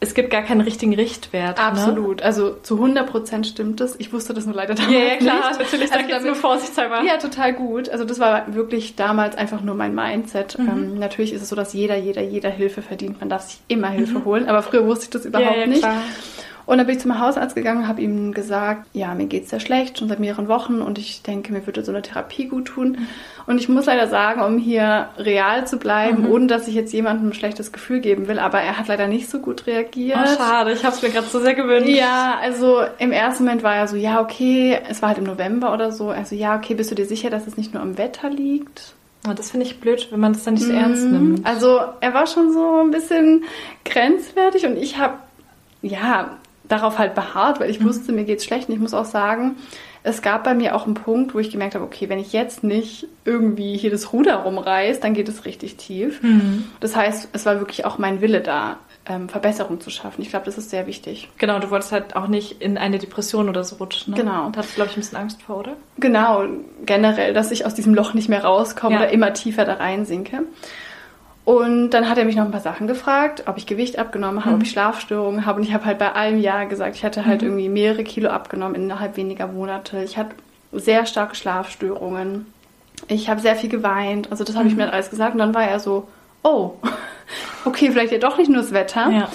es 0.00 0.14
gibt 0.14 0.30
gar 0.30 0.42
keinen 0.42 0.60
richtigen 0.60 0.94
Richtwert. 0.94 1.58
Ne? 1.58 1.64
Absolut. 1.64 2.18
Ne? 2.18 2.24
Also 2.24 2.54
zu 2.62 2.76
100 2.76 3.10
Prozent 3.10 3.46
stimmt 3.48 3.80
es. 3.80 3.98
Ich 3.98 4.12
wusste 4.12 4.32
das 4.32 4.46
nur 4.46 4.54
leider 4.54 4.74
damals 4.74 4.92
Ja, 4.92 5.00
ja 5.00 5.16
klar, 5.16 5.48
nicht. 5.48 5.60
natürlich. 5.60 5.92
Also 5.92 6.08
damit, 6.08 6.24
nur 6.24 6.34
vorsichtshalber. 6.36 7.02
Ja, 7.02 7.16
total 7.16 7.52
gut. 7.52 7.88
Also 7.88 8.04
das 8.04 8.20
war 8.20 8.54
wirklich 8.54 8.94
damals 8.94 9.36
einfach 9.36 9.60
nur 9.60 9.74
mein 9.74 9.94
Mindset. 9.94 10.56
Mhm. 10.56 10.68
Ähm, 10.68 10.98
natürlich 10.98 11.32
ist 11.32 11.42
es 11.42 11.48
so, 11.48 11.56
dass 11.56 11.72
jeder, 11.72 11.96
jeder, 11.96 12.22
jeder 12.22 12.50
Hilfe 12.50 12.80
verdient. 12.80 13.18
Man 13.18 13.28
darf 13.28 13.42
sich 13.42 13.58
immer 13.66 13.88
Hilfe 13.88 14.20
mhm. 14.20 14.24
holen. 14.24 14.48
Aber 14.48 14.62
früher 14.62 14.86
wusste 14.86 15.04
ich 15.04 15.10
das 15.10 15.24
überhaupt 15.24 15.50
ja, 15.50 15.60
ja, 15.62 15.66
nicht. 15.66 15.80
Klar. 15.80 16.00
Und 16.68 16.76
dann 16.76 16.86
bin 16.86 16.96
ich 16.96 17.02
zum 17.02 17.18
Hausarzt 17.18 17.54
gegangen, 17.54 17.88
habe 17.88 18.02
ihm 18.02 18.34
gesagt, 18.34 18.88
ja, 18.92 19.14
mir 19.14 19.24
geht 19.24 19.44
es 19.44 19.48
sehr 19.48 19.58
schlecht, 19.58 19.98
schon 19.98 20.08
seit 20.08 20.20
mehreren 20.20 20.48
Wochen 20.48 20.82
und 20.82 20.98
ich 20.98 21.22
denke, 21.22 21.50
mir 21.50 21.64
würde 21.64 21.82
so 21.82 21.92
eine 21.92 22.02
Therapie 22.02 22.46
gut 22.46 22.66
tun. 22.66 22.90
Mhm. 22.90 23.06
Und 23.46 23.58
ich 23.58 23.70
muss 23.70 23.86
leider 23.86 24.06
sagen, 24.06 24.42
um 24.42 24.58
hier 24.58 25.08
real 25.16 25.66
zu 25.66 25.78
bleiben, 25.78 26.24
mhm. 26.24 26.30
ohne 26.30 26.46
dass 26.46 26.68
ich 26.68 26.74
jetzt 26.74 26.92
jemandem 26.92 27.30
ein 27.30 27.32
schlechtes 27.32 27.72
Gefühl 27.72 28.00
geben 28.00 28.28
will, 28.28 28.38
aber 28.38 28.60
er 28.60 28.78
hat 28.78 28.86
leider 28.86 29.06
nicht 29.06 29.30
so 29.30 29.38
gut 29.38 29.66
reagiert. 29.66 30.18
Oh, 30.22 30.36
schade, 30.36 30.72
ich 30.72 30.84
habe 30.84 30.94
es 30.94 31.00
mir 31.00 31.08
gerade 31.08 31.26
so 31.28 31.40
sehr 31.40 31.54
gewünscht. 31.54 31.88
Ja, 31.88 32.36
also 32.38 32.82
im 32.98 33.12
ersten 33.12 33.44
Moment 33.44 33.62
war 33.62 33.74
er 33.74 33.88
so, 33.88 33.96
ja, 33.96 34.20
okay, 34.20 34.78
es 34.90 35.00
war 35.00 35.08
halt 35.08 35.18
im 35.18 35.24
November 35.24 35.72
oder 35.72 35.90
so, 35.90 36.10
also 36.10 36.34
ja, 36.34 36.54
okay, 36.54 36.74
bist 36.74 36.90
du 36.90 36.94
dir 36.94 37.06
sicher, 37.06 37.30
dass 37.30 37.46
es 37.46 37.56
nicht 37.56 37.72
nur 37.72 37.82
am 37.82 37.96
Wetter 37.96 38.28
liegt? 38.28 38.92
Oh, 39.26 39.32
das 39.32 39.50
finde 39.52 39.64
ich 39.64 39.80
blöd, 39.80 40.08
wenn 40.10 40.20
man 40.20 40.34
das 40.34 40.44
dann 40.44 40.52
nicht 40.52 40.66
so 40.66 40.72
mhm. 40.72 40.78
ernst 40.78 41.06
nimmt. 41.06 41.46
Also 41.46 41.80
er 42.02 42.12
war 42.12 42.26
schon 42.26 42.52
so 42.52 42.82
ein 42.82 42.90
bisschen 42.90 43.44
grenzwertig 43.86 44.66
und 44.66 44.76
ich 44.76 44.98
habe, 44.98 45.14
ja, 45.80 46.36
darauf 46.68 46.98
halt 46.98 47.14
beharrt, 47.14 47.60
weil 47.60 47.70
ich 47.70 47.80
mhm. 47.80 47.86
wusste, 47.86 48.12
mir 48.12 48.24
geht's 48.24 48.44
schlecht. 48.44 48.68
Und 48.68 48.74
ich 48.74 48.80
muss 48.80 48.94
auch 48.94 49.04
sagen, 49.04 49.56
es 50.02 50.22
gab 50.22 50.44
bei 50.44 50.54
mir 50.54 50.74
auch 50.74 50.86
einen 50.86 50.94
Punkt, 50.94 51.34
wo 51.34 51.38
ich 51.38 51.50
gemerkt 51.50 51.74
habe, 51.74 51.84
okay, 51.84 52.08
wenn 52.08 52.18
ich 52.18 52.32
jetzt 52.32 52.62
nicht 52.62 53.06
irgendwie 53.24 53.76
hier 53.76 53.90
das 53.90 54.12
Ruder 54.12 54.36
rumreiß, 54.36 55.00
dann 55.00 55.14
geht 55.14 55.28
es 55.28 55.44
richtig 55.44 55.76
tief. 55.76 56.22
Mhm. 56.22 56.64
Das 56.80 56.94
heißt, 56.96 57.30
es 57.32 57.46
war 57.46 57.58
wirklich 57.58 57.84
auch 57.84 57.98
mein 57.98 58.20
Wille 58.20 58.40
da, 58.40 58.78
ähm, 59.08 59.28
Verbesserung 59.28 59.80
zu 59.80 59.90
schaffen. 59.90 60.22
Ich 60.22 60.30
glaube, 60.30 60.44
das 60.44 60.58
ist 60.58 60.70
sehr 60.70 60.86
wichtig. 60.86 61.28
Genau, 61.38 61.58
du 61.58 61.70
wolltest 61.70 61.92
halt 61.92 62.14
auch 62.14 62.28
nicht 62.28 62.60
in 62.62 62.78
eine 62.78 62.98
Depression 62.98 63.48
oder 63.48 63.64
so 63.64 63.76
rutschen. 63.76 64.14
Ne? 64.14 64.20
Genau. 64.20 64.46
Und 64.46 64.56
hattest, 64.56 64.74
glaube 64.74 64.90
ich, 64.90 64.96
ein 64.96 65.00
bisschen 65.00 65.18
Angst 65.18 65.42
vor, 65.42 65.58
oder? 65.58 65.76
Genau, 65.98 66.44
generell, 66.84 67.32
dass 67.32 67.50
ich 67.50 67.64
aus 67.64 67.74
diesem 67.74 67.94
Loch 67.94 68.14
nicht 68.14 68.28
mehr 68.28 68.44
rauskomme 68.44 68.94
ja. 68.94 69.00
oder 69.00 69.10
immer 69.10 69.32
tiefer 69.32 69.64
da 69.64 69.74
reinsinke. 69.74 70.42
Und 71.48 71.92
dann 71.92 72.10
hat 72.10 72.18
er 72.18 72.26
mich 72.26 72.36
noch 72.36 72.44
ein 72.44 72.50
paar 72.50 72.60
Sachen 72.60 72.86
gefragt, 72.86 73.44
ob 73.46 73.56
ich 73.56 73.64
Gewicht 73.64 73.98
abgenommen 73.98 74.40
habe, 74.40 74.50
mhm. 74.50 74.56
ob 74.56 74.62
ich 74.64 74.70
Schlafstörungen 74.70 75.46
habe. 75.46 75.58
Und 75.58 75.66
ich 75.66 75.72
habe 75.72 75.86
halt 75.86 75.98
bei 75.98 76.12
allem 76.12 76.38
Ja 76.38 76.64
gesagt. 76.64 76.94
Ich 76.94 77.06
hatte 77.06 77.24
halt 77.24 77.40
mhm. 77.40 77.48
irgendwie 77.48 77.68
mehrere 77.70 78.04
Kilo 78.04 78.28
abgenommen 78.28 78.74
innerhalb 78.74 79.16
weniger 79.16 79.46
Monate. 79.46 80.02
Ich 80.04 80.18
hatte 80.18 80.34
sehr 80.72 81.06
starke 81.06 81.34
Schlafstörungen. 81.34 82.44
Ich 83.06 83.30
habe 83.30 83.40
sehr 83.40 83.56
viel 83.56 83.70
geweint. 83.70 84.30
Also 84.30 84.44
das 84.44 84.56
habe 84.56 84.66
mhm. 84.66 84.72
ich 84.72 84.76
mir 84.76 84.92
alles 84.92 85.08
gesagt. 85.08 85.32
Und 85.32 85.38
dann 85.38 85.54
war 85.54 85.64
er 85.64 85.80
so, 85.80 86.06
oh, 86.42 86.72
okay, 87.64 87.92
vielleicht 87.92 88.12
ja 88.12 88.18
doch 88.18 88.36
nicht 88.36 88.50
nur 88.50 88.60
das 88.60 88.74
Wetter. 88.74 89.08
Ja. 89.08 89.30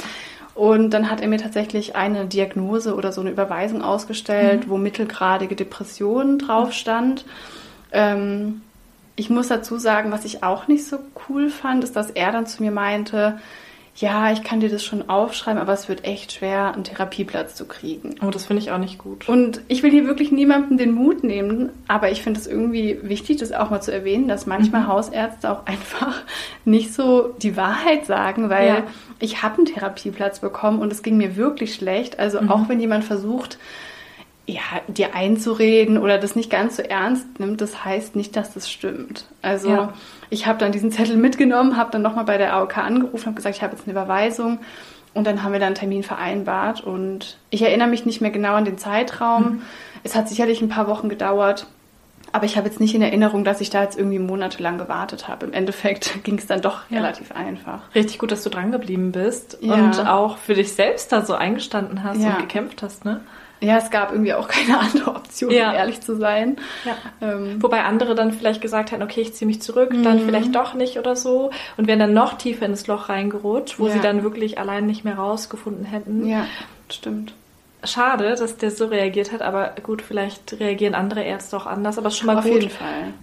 Und 0.53 0.91
dann 0.91 1.09
hat 1.09 1.19
er 1.19 1.27
mir 1.27 1.39
tatsächlich 1.39 1.95
eine 1.95 2.27
Diagnose 2.27 2.93
oder 2.93 3.11
so 3.11 3.21
eine 3.21 3.31
Überweisung 3.31 3.81
ausgestellt, 3.81 4.67
mhm. 4.67 4.69
wo 4.69 4.77
mittelgradige 4.77 5.55
Depression 5.55 6.37
drauf 6.37 6.73
stand. 6.73 7.25
Ähm, 7.91 8.61
ich 9.15 9.29
muss 9.29 9.47
dazu 9.47 9.77
sagen, 9.77 10.11
was 10.11 10.25
ich 10.25 10.43
auch 10.43 10.67
nicht 10.67 10.85
so 10.85 10.97
cool 11.27 11.49
fand, 11.49 11.83
ist, 11.83 11.95
dass 11.95 12.09
er 12.09 12.31
dann 12.31 12.47
zu 12.47 12.63
mir 12.63 12.71
meinte, 12.71 13.39
ja, 13.95 14.31
ich 14.31 14.43
kann 14.43 14.59
dir 14.59 14.69
das 14.69 14.83
schon 14.83 15.07
aufschreiben, 15.07 15.61
aber 15.61 15.73
es 15.73 15.87
wird 15.87 16.03
echt 16.03 16.31
schwer, 16.31 16.73
einen 16.73 16.83
Therapieplatz 16.83 17.53
zu 17.53 17.65
kriegen. 17.65 18.15
Oh, 18.25 18.31
das 18.31 18.47
finde 18.47 18.63
ich 18.63 18.71
auch 18.71 18.79
nicht 18.79 18.97
gut. 18.97 19.29
Und 19.29 19.61
ich 19.67 19.83
will 19.83 19.91
hier 19.91 20.07
wirklich 20.07 20.31
niemandem 20.31 20.77
den 20.79 20.93
Mut 20.93 21.23
nehmen, 21.23 21.69
aber 21.87 22.09
ich 22.09 22.23
finde 22.23 22.39
es 22.39 22.47
irgendwie 22.47 22.97
wichtig, 23.03 23.37
das 23.37 23.51
auch 23.51 23.69
mal 23.69 23.81
zu 23.81 23.93
erwähnen, 23.93 24.27
dass 24.27 24.47
manchmal 24.47 24.81
mhm. 24.81 24.87
Hausärzte 24.87 25.51
auch 25.51 25.63
einfach 25.67 26.23
nicht 26.65 26.91
so 26.91 27.35
die 27.37 27.55
Wahrheit 27.55 28.07
sagen, 28.07 28.49
weil 28.49 28.67
ja. 28.67 28.83
ich 29.19 29.43
habe 29.43 29.57
einen 29.57 29.65
Therapieplatz 29.67 30.39
bekommen 30.39 30.79
und 30.79 30.91
es 30.91 31.03
ging 31.03 31.17
mir 31.17 31.35
wirklich 31.35 31.75
schlecht. 31.75 32.17
Also 32.17 32.41
mhm. 32.41 32.49
auch 32.49 32.69
wenn 32.69 32.79
jemand 32.79 33.03
versucht, 33.03 33.59
ja, 34.45 34.61
dir 34.87 35.15
einzureden 35.15 35.97
oder 35.97 36.17
das 36.17 36.35
nicht 36.35 36.49
ganz 36.49 36.75
so 36.75 36.83
ernst 36.83 37.39
nimmt, 37.39 37.61
das 37.61 37.85
heißt 37.85 38.15
nicht, 38.15 38.35
dass 38.35 38.53
das 38.53 38.69
stimmt. 38.69 39.25
Also 39.41 39.69
ja. 39.69 39.93
ich 40.29 40.47
habe 40.47 40.59
dann 40.59 40.73
diesen 40.73 40.91
Zettel 40.91 41.15
mitgenommen, 41.15 41.77
habe 41.77 41.91
dann 41.91 42.01
nochmal 42.01 42.25
bei 42.25 42.37
der 42.37 42.53
AOK 42.53 42.77
angerufen, 42.77 43.27
habe 43.27 43.35
gesagt, 43.35 43.55
ich 43.55 43.63
habe 43.63 43.73
jetzt 43.75 43.87
eine 43.87 43.93
Überweisung 43.93 44.59
und 45.13 45.25
dann 45.25 45.43
haben 45.43 45.53
wir 45.53 45.59
dann 45.59 45.67
einen 45.67 45.75
Termin 45.75 46.03
vereinbart 46.03 46.83
und 46.83 47.37
ich 47.51 47.61
erinnere 47.61 47.87
mich 47.87 48.05
nicht 48.05 48.19
mehr 48.19 48.31
genau 48.31 48.55
an 48.55 48.65
den 48.65 48.77
Zeitraum. 48.77 49.43
Mhm. 49.43 49.61
Es 50.03 50.15
hat 50.15 50.27
sicherlich 50.27 50.61
ein 50.61 50.69
paar 50.69 50.87
Wochen 50.87 51.07
gedauert, 51.07 51.67
aber 52.33 52.45
ich 52.45 52.57
habe 52.57 52.67
jetzt 52.67 52.79
nicht 52.79 52.93
in 52.95 53.01
Erinnerung, 53.01 53.43
dass 53.43 53.61
ich 53.61 53.69
da 53.69 53.83
jetzt 53.83 53.97
irgendwie 53.97 54.19
monatelang 54.19 54.79
gewartet 54.79 55.27
habe. 55.27 55.45
Im 55.45 55.53
Endeffekt 55.53 56.11
ging 56.23 56.37
es 56.37 56.47
dann 56.47 56.61
doch 56.61 56.81
ja. 56.89 56.97
relativ 56.97 57.31
einfach. 57.31 57.81
Richtig 57.95 58.17
gut, 58.17 58.31
dass 58.31 58.43
du 58.43 58.49
dran 58.49 58.71
geblieben 58.71 59.11
bist 59.11 59.59
ja. 59.61 59.75
und 59.75 59.99
auch 60.07 60.37
für 60.37 60.55
dich 60.55 60.73
selbst 60.73 61.11
da 61.11 61.23
so 61.23 61.35
eingestanden 61.35 62.03
hast 62.03 62.19
ja. 62.19 62.31
und 62.31 62.39
gekämpft 62.39 62.81
hast, 62.81 63.05
ne? 63.05 63.21
Ja, 63.61 63.77
es 63.77 63.91
gab 63.91 64.11
irgendwie 64.11 64.33
auch 64.33 64.47
keine 64.49 64.79
andere 64.79 65.15
Option, 65.15 65.51
um 65.51 65.55
ehrlich 65.55 66.01
zu 66.01 66.17
sein. 66.17 66.57
Ähm. 67.21 67.61
Wobei 67.61 67.83
andere 67.83 68.15
dann 68.15 68.33
vielleicht 68.33 68.61
gesagt 68.61 68.91
hätten, 68.91 69.03
okay, 69.03 69.21
ich 69.21 69.33
ziehe 69.35 69.47
mich 69.47 69.61
zurück, 69.61 69.93
mhm. 69.93 70.03
dann 70.03 70.19
vielleicht 70.19 70.53
doch 70.55 70.73
nicht 70.73 70.97
oder 70.97 71.15
so. 71.15 71.51
Und 71.77 71.87
wären 71.87 71.99
dann 71.99 72.13
noch 72.13 72.33
tiefer 72.33 72.65
ins 72.65 72.87
Loch 72.87 73.09
reingerutscht, 73.09 73.79
wo 73.79 73.87
sie 73.87 73.99
dann 73.99 74.23
wirklich 74.23 74.57
allein 74.57 74.85
nicht 74.85 75.05
mehr 75.05 75.15
rausgefunden 75.15 75.85
hätten. 75.85 76.27
Ja, 76.27 76.45
stimmt. 76.89 77.33
Schade, 77.85 78.35
dass 78.35 78.57
der 78.57 78.71
so 78.71 78.85
reagiert 78.87 79.31
hat, 79.31 79.41
aber 79.41 79.73
gut, 79.83 80.01
vielleicht 80.01 80.59
reagieren 80.59 80.95
andere 80.95 81.23
Ärzte 81.23 81.57
auch 81.57 81.65
anders. 81.65 81.97
Aber 81.97 82.07
es 82.07 82.13
ist 82.13 82.19
schon 82.19 82.27
mal 82.27 82.37
Auf 82.37 82.45
gut, 82.45 82.69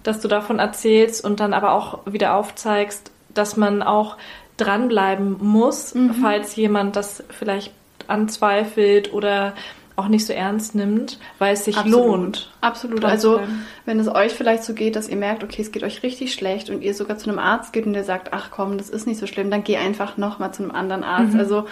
dass 0.03 0.21
du 0.21 0.27
davon 0.27 0.59
erzählst 0.59 1.23
und 1.23 1.39
dann 1.39 1.53
aber 1.53 1.73
auch 1.73 1.99
wieder 2.05 2.35
aufzeigst, 2.35 3.11
dass 3.33 3.57
man 3.57 3.81
auch 3.81 4.17
dranbleiben 4.57 5.37
muss, 5.39 5.95
mhm. 5.95 6.13
falls 6.15 6.55
jemand 6.55 6.95
das 6.95 7.23
vielleicht 7.29 7.73
anzweifelt 8.07 9.13
oder 9.13 9.53
auch 9.95 10.07
nicht 10.07 10.25
so 10.25 10.33
ernst 10.33 10.73
nimmt, 10.73 11.19
weil 11.37 11.53
es 11.53 11.65
sich 11.65 11.77
Absolut. 11.77 12.05
lohnt. 12.05 12.51
Absolut. 12.61 13.03
Also 13.03 13.41
wenn 13.85 13.99
es 13.99 14.07
euch 14.07 14.33
vielleicht 14.33 14.63
so 14.63 14.73
geht, 14.73 14.95
dass 14.95 15.09
ihr 15.09 15.17
merkt, 15.17 15.43
okay, 15.43 15.61
es 15.61 15.71
geht 15.71 15.83
euch 15.83 16.01
richtig 16.03 16.33
schlecht 16.33 16.69
und 16.69 16.81
ihr 16.81 16.93
sogar 16.93 17.17
zu 17.17 17.29
einem 17.29 17.39
Arzt 17.39 17.73
geht 17.73 17.85
und 17.85 17.93
der 17.93 18.03
sagt, 18.03 18.33
ach 18.33 18.49
komm, 18.51 18.77
das 18.77 18.89
ist 18.89 19.05
nicht 19.05 19.19
so 19.19 19.27
schlimm, 19.27 19.51
dann 19.51 19.63
geh 19.63 19.77
einfach 19.77 20.17
nochmal 20.17 20.53
zu 20.53 20.63
einem 20.63 20.71
anderen 20.71 21.03
Arzt. 21.03 21.33
Mhm. 21.33 21.39
Also 21.39 21.65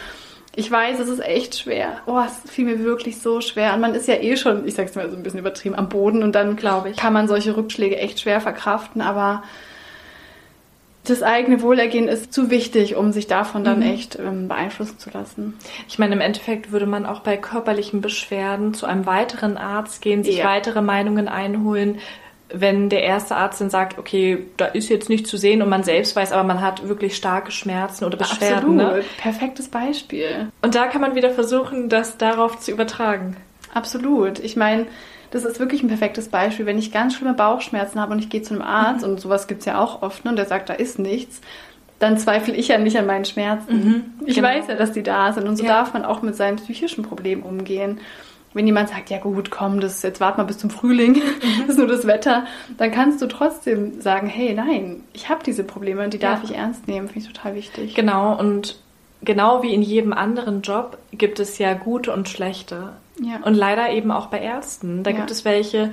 ich 0.55 0.69
weiß, 0.69 0.99
es 0.99 1.09
ist 1.09 1.23
echt 1.23 1.57
schwer. 1.57 2.01
Oh, 2.05 2.19
es 2.19 2.51
fiel 2.51 2.65
mir 2.65 2.79
wirklich 2.83 3.19
so 3.19 3.39
schwer. 3.39 3.73
Und 3.73 3.81
man 3.81 3.93
ist 3.93 4.07
ja 4.07 4.15
eh 4.15 4.35
schon, 4.35 4.67
ich 4.67 4.73
sag's 4.73 4.95
mal 4.95 5.09
so 5.09 5.15
ein 5.15 5.23
bisschen 5.23 5.39
übertrieben, 5.39 5.75
am 5.75 5.89
Boden 5.89 6.23
und 6.23 6.33
dann, 6.33 6.55
glaube 6.55 6.89
ich, 6.89 6.97
kann 6.97 7.13
man 7.13 7.27
solche 7.27 7.55
Rückschläge 7.55 7.97
echt 7.97 8.19
schwer 8.19 8.41
verkraften. 8.41 9.01
Aber 9.01 9.43
das 11.05 11.23
eigene 11.23 11.61
Wohlergehen 11.61 12.07
ist 12.07 12.33
zu 12.33 12.49
wichtig, 12.49 12.95
um 12.95 13.11
sich 13.11 13.27
davon 13.27 13.63
dann 13.63 13.79
mhm. 13.79 13.85
echt 13.85 14.17
ähm, 14.19 14.47
beeinflussen 14.47 14.99
zu 14.99 15.09
lassen. 15.11 15.57
Ich 15.87 15.97
meine, 15.99 16.15
im 16.15 16.21
Endeffekt 16.21 16.71
würde 16.71 16.85
man 16.85 17.05
auch 17.05 17.21
bei 17.21 17.37
körperlichen 17.37 18.01
Beschwerden 18.01 18.73
zu 18.73 18.85
einem 18.85 19.05
weiteren 19.05 19.57
Arzt 19.57 20.01
gehen, 20.01 20.23
sich 20.23 20.37
ja. 20.37 20.45
weitere 20.45 20.81
Meinungen 20.81 21.27
einholen. 21.27 21.99
Wenn 22.51 22.89
der 22.89 23.03
erste 23.03 23.35
Arzt 23.35 23.61
dann 23.61 23.69
sagt, 23.69 23.99
okay, 23.99 24.47
da 24.57 24.65
ist 24.65 24.89
jetzt 24.89 25.09
nichts 25.09 25.29
zu 25.29 25.37
sehen 25.37 25.61
und 25.61 25.69
man 25.69 25.83
selbst 25.83 26.15
weiß, 26.15 26.31
aber 26.31 26.43
man 26.43 26.61
hat 26.61 26.87
wirklich 26.87 27.15
starke 27.15 27.51
Schmerzen 27.51 28.05
oder 28.05 28.17
Beschwerden. 28.17 28.75
Ne? 28.75 28.85
Absolut, 28.85 29.03
ne? 29.03 29.09
perfektes 29.21 29.67
Beispiel. 29.67 30.51
Und 30.61 30.75
da 30.75 30.87
kann 30.87 31.01
man 31.01 31.15
wieder 31.15 31.29
versuchen, 31.29 31.89
das 31.89 32.17
darauf 32.17 32.59
zu 32.59 32.71
übertragen. 32.71 33.37
Absolut. 33.73 34.39
Ich 34.39 34.55
meine, 34.55 34.87
das 35.31 35.45
ist 35.45 35.59
wirklich 35.59 35.83
ein 35.83 35.89
perfektes 35.89 36.29
Beispiel. 36.29 36.65
Wenn 36.65 36.79
ich 36.79 36.91
ganz 36.91 37.15
schlimme 37.15 37.33
Bauchschmerzen 37.33 37.99
habe 37.99 38.13
und 38.13 38.19
ich 38.19 38.29
gehe 38.29 38.41
zu 38.41 38.53
einem 38.53 38.63
Arzt 38.63 39.05
mhm. 39.05 39.13
und 39.13 39.19
sowas 39.19 39.47
gibt 39.47 39.59
es 39.59 39.65
ja 39.65 39.79
auch 39.79 40.01
oft, 40.01 40.25
ne, 40.25 40.31
und 40.31 40.37
der 40.37 40.45
sagt, 40.45 40.69
da 40.69 40.73
ist 40.73 40.99
nichts, 40.99 41.41
dann 41.99 42.17
zweifle 42.17 42.55
ich 42.55 42.69
ja 42.69 42.77
nicht 42.77 42.97
an 42.97 43.05
meinen 43.05 43.25
Schmerzen. 43.25 43.73
Mhm, 43.73 44.03
ich 44.25 44.35
genau. 44.35 44.47
weiß 44.47 44.67
ja, 44.67 44.75
dass 44.75 44.93
die 44.93 45.03
da 45.03 45.33
sind 45.33 45.47
und 45.47 45.57
so 45.57 45.63
ja. 45.63 45.69
darf 45.69 45.93
man 45.93 46.05
auch 46.05 46.21
mit 46.21 46.35
seinen 46.35 46.55
psychischen 46.55 47.03
Problemen 47.03 47.43
umgehen. 47.43 47.99
Wenn 48.53 48.65
jemand 48.65 48.89
sagt, 48.89 49.09
ja 49.09 49.19
gut, 49.19 49.51
komm, 49.51 49.79
das 49.79 50.01
jetzt 50.01 50.19
wart 50.19 50.37
mal 50.37 50.43
bis 50.43 50.57
zum 50.57 50.69
Frühling, 50.69 51.13
mhm. 51.13 51.21
das 51.61 51.69
ist 51.69 51.77
nur 51.77 51.87
das 51.87 52.07
Wetter, 52.07 52.45
dann 52.77 52.91
kannst 52.91 53.21
du 53.21 53.27
trotzdem 53.27 54.01
sagen, 54.01 54.27
hey, 54.27 54.53
nein, 54.53 55.03
ich 55.13 55.29
habe 55.29 55.43
diese 55.43 55.63
Probleme 55.63 56.03
und 56.03 56.13
die 56.13 56.19
darf 56.19 56.43
ja. 56.43 56.49
ich 56.49 56.55
ernst 56.55 56.87
nehmen, 56.87 57.07
finde 57.07 57.27
ich 57.27 57.33
total 57.33 57.55
wichtig. 57.55 57.95
Genau, 57.95 58.37
und 58.37 58.79
genau 59.21 59.63
wie 59.63 59.73
in 59.73 59.81
jedem 59.81 60.13
anderen 60.13 60.61
Job 60.61 60.97
gibt 61.11 61.39
es 61.39 61.57
ja 61.57 61.73
gute 61.73 62.11
und 62.13 62.29
schlechte. 62.29 62.93
Ja. 63.21 63.41
Und 63.43 63.53
leider 63.53 63.89
eben 63.91 64.11
auch 64.11 64.27
bei 64.27 64.39
Ärzten. 64.39 65.03
Da 65.03 65.11
ja. 65.11 65.17
gibt 65.17 65.31
es 65.31 65.43
welche, 65.43 65.91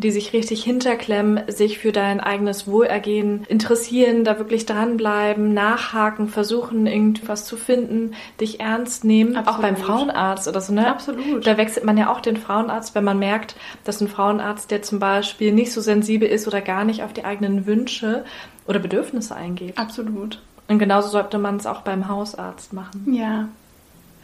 die 0.00 0.10
sich 0.10 0.32
richtig 0.32 0.64
hinterklemmen, 0.64 1.42
sich 1.48 1.78
für 1.78 1.92
dein 1.92 2.20
eigenes 2.20 2.66
Wohlergehen 2.66 3.44
interessieren, 3.48 4.24
da 4.24 4.38
wirklich 4.38 4.66
dranbleiben, 4.66 5.52
nachhaken, 5.52 6.28
versuchen, 6.28 6.86
irgendwas 6.86 7.44
zu 7.44 7.56
finden, 7.56 8.14
dich 8.40 8.60
ernst 8.60 9.04
nehmen. 9.04 9.36
Absolut. 9.36 9.58
Auch 9.58 9.62
beim 9.62 9.76
Frauenarzt 9.76 10.48
oder 10.48 10.60
so, 10.60 10.72
ne? 10.72 10.88
Absolut. 10.88 11.46
Da 11.46 11.56
wechselt 11.56 11.84
man 11.84 11.98
ja 11.98 12.10
auch 12.10 12.20
den 12.20 12.36
Frauenarzt, 12.36 12.94
wenn 12.94 13.04
man 13.04 13.18
merkt, 13.18 13.56
dass 13.84 14.00
ein 14.00 14.08
Frauenarzt, 14.08 14.70
der 14.70 14.82
zum 14.82 14.98
Beispiel 14.98 15.52
nicht 15.52 15.72
so 15.72 15.80
sensibel 15.80 16.28
ist 16.28 16.46
oder 16.46 16.60
gar 16.60 16.84
nicht 16.84 17.02
auf 17.02 17.12
die 17.12 17.24
eigenen 17.24 17.66
Wünsche 17.66 18.24
oder 18.66 18.78
Bedürfnisse 18.78 19.36
eingeht. 19.36 19.76
Absolut. 19.78 20.40
Und 20.68 20.78
genauso 20.78 21.08
sollte 21.08 21.38
man 21.38 21.56
es 21.56 21.66
auch 21.66 21.82
beim 21.82 22.08
Hausarzt 22.08 22.72
machen. 22.72 23.12
Ja. 23.12 23.48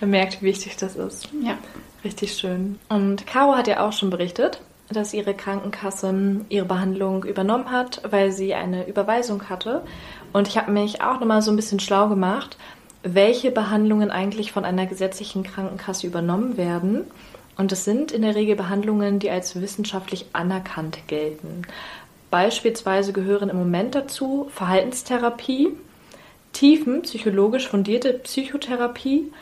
Man 0.01 0.11
merkt, 0.11 0.41
wie 0.41 0.47
wichtig 0.47 0.77
das 0.77 0.97
ist. 0.97 1.29
Ja. 1.43 1.59
Richtig 2.05 2.35
schön. 2.35 2.79
Und 2.89 3.27
Caro 3.27 3.57
hat 3.57 3.67
ja 3.67 3.81
auch 3.81 3.93
schon 3.93 4.11
berichtet, 4.11 4.61
dass 4.89 5.15
ihre 5.15 5.35
Krankenkasse 5.35 6.43
ihre 6.49 6.65
Behandlung 6.65 7.25
übernommen 7.25 7.71
hat, 7.71 8.03
weil 8.09 8.33
sie 8.33 8.55
eine 8.55 8.87
Überweisung 8.87 9.49
hatte. 9.49 9.83
Und 10.33 10.49
ich 10.49 10.57
habe 10.57 10.71
mich 10.71 11.03
auch 11.03 11.21
nochmal 11.21 11.43
so 11.43 11.51
ein 11.51 11.57
bisschen 11.57 11.81
schlau 11.81 12.09
gemacht, 12.09 12.57
welche 13.03 13.51
Behandlungen 13.51 14.11
eigentlich 14.11 14.53
von 14.53 14.65
einer 14.65 14.87
gesetzlichen 14.87 15.43
Krankenkasse 15.43 16.07
übernommen 16.07 16.57
werden. 16.57 17.05
Und 17.57 17.73
es 17.73 17.85
sind 17.85 18.13
in 18.13 18.23
der 18.23 18.35
Regel 18.35 18.57
Behandlungen, 18.57 19.19
die 19.19 19.31
als 19.31 19.61
wissenschaftlich 19.61 20.27
anerkannt 20.33 20.99
gelten. 21.07 21.63
Beispielsweise 22.31 23.13
gehören 23.13 23.49
im 23.49 23.57
Moment 23.57 23.95
dazu 23.95 24.49
Verhaltenstherapie, 24.53 25.71
tiefen 26.53 27.03
psychologisch 27.03 27.69
fundierte 27.69 28.15
Psychotherapie, 28.15 29.33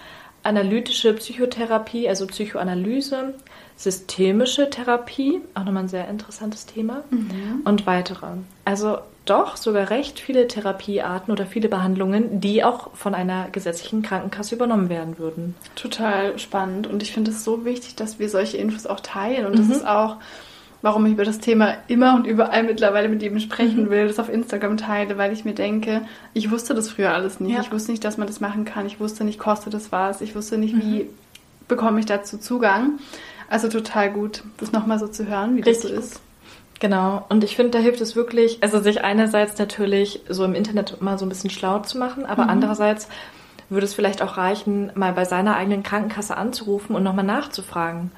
analytische 0.44 1.14
Psychotherapie, 1.14 2.09
also 2.09 2.26
Psychoanalyse, 2.26 3.35
systemische 3.76 4.70
Therapie, 4.70 5.40
auch 5.54 5.64
nochmal 5.64 5.85
ein 5.85 5.88
sehr 5.88 6.09
interessantes 6.09 6.66
Thema, 6.66 7.02
mhm. 7.11 7.62
und 7.64 7.87
weitere. 7.87 8.26
Also 8.64 8.98
doch 9.24 9.57
sogar 9.57 9.88
recht 9.88 10.20
viele 10.20 10.46
Therapiearten 10.46 11.33
oder 11.33 11.46
viele 11.46 11.68
Behandlungen, 11.68 12.40
die 12.40 12.62
auch 12.62 12.94
von 12.94 13.14
einer 13.14 13.48
gesetzlichen 13.50 14.02
Krankenkasse 14.02 14.54
übernommen 14.54 14.90
werden 14.90 15.18
würden. 15.18 15.54
Total 15.76 16.38
spannend 16.38 16.87
und 16.87 17.02
ich 17.02 17.12
finde 17.12 17.30
es 17.30 17.42
so 17.42 17.64
wichtig, 17.64 17.96
dass 17.96 18.18
wir 18.18 18.28
solche 18.28 18.59
Infos 18.59 18.87
auch 18.87 19.00
teilen 19.00 19.46
und 19.46 19.54
mhm. 19.54 19.68
das 19.68 19.78
ist 19.78 19.87
auch 19.87 20.18
warum 20.84 21.06
ich 21.06 21.12
über 21.12 21.24
das 21.24 21.38
Thema 21.38 21.78
immer 21.88 22.14
und 22.14 22.26
überall 22.26 22.62
mittlerweile 22.62 23.08
mit 23.08 23.22
jedem 23.22 23.40
sprechen 23.40 23.84
mhm. 23.84 23.90
will, 23.90 24.06
das 24.06 24.18
auf 24.18 24.28
Instagram 24.28 24.76
teile, 24.76 25.16
weil 25.16 25.32
ich 25.32 25.46
mir 25.46 25.54
denke, 25.54 26.02
ich 26.34 26.50
wusste 26.50 26.74
das 26.74 26.90
früher 26.90 27.14
alles 27.14 27.40
nicht. 27.40 27.54
Ja. 27.54 27.62
Ich 27.62 27.72
wusste 27.72 27.90
nicht, 27.90 28.04
dass 28.04 28.18
man 28.18 28.26
das 28.26 28.38
machen 28.38 28.66
kann. 28.66 28.84
Ich 28.84 29.00
wusste 29.00 29.24
nicht, 29.24 29.38
kostet 29.38 29.72
das 29.72 29.92
was. 29.92 30.20
Ich 30.20 30.36
wusste 30.36 30.58
nicht, 30.58 30.76
wie 30.76 31.04
mhm. 31.04 31.08
bekomme 31.68 32.00
ich 32.00 32.04
dazu 32.04 32.36
Zugang. 32.36 32.98
Also 33.48 33.70
total 33.70 34.10
gut, 34.10 34.42
das 34.58 34.72
nochmal 34.72 34.98
so 34.98 35.08
zu 35.08 35.26
hören, 35.26 35.56
wie 35.56 35.62
Richtig. 35.62 35.90
das 35.90 35.90
so 35.90 36.16
ist. 36.16 36.20
Genau, 36.80 37.24
und 37.30 37.44
ich 37.44 37.56
finde, 37.56 37.70
da 37.70 37.78
hilft 37.78 38.02
es 38.02 38.14
wirklich, 38.14 38.58
also 38.62 38.78
sich 38.78 39.02
einerseits 39.02 39.58
natürlich 39.58 40.20
so 40.28 40.44
im 40.44 40.54
Internet 40.54 41.00
mal 41.00 41.18
so 41.18 41.24
ein 41.24 41.30
bisschen 41.30 41.48
schlau 41.48 41.78
zu 41.78 41.96
machen, 41.96 42.26
aber 42.26 42.44
mhm. 42.44 42.50
andererseits 42.50 43.08
würde 43.70 43.86
es 43.86 43.94
vielleicht 43.94 44.20
auch 44.20 44.36
reichen, 44.36 44.92
mal 44.94 45.14
bei 45.14 45.24
seiner 45.24 45.56
eigenen 45.56 45.82
Krankenkasse 45.82 46.36
anzurufen 46.36 46.94
und 46.94 47.02
nochmal 47.02 47.24
nachzufragen 47.24 48.10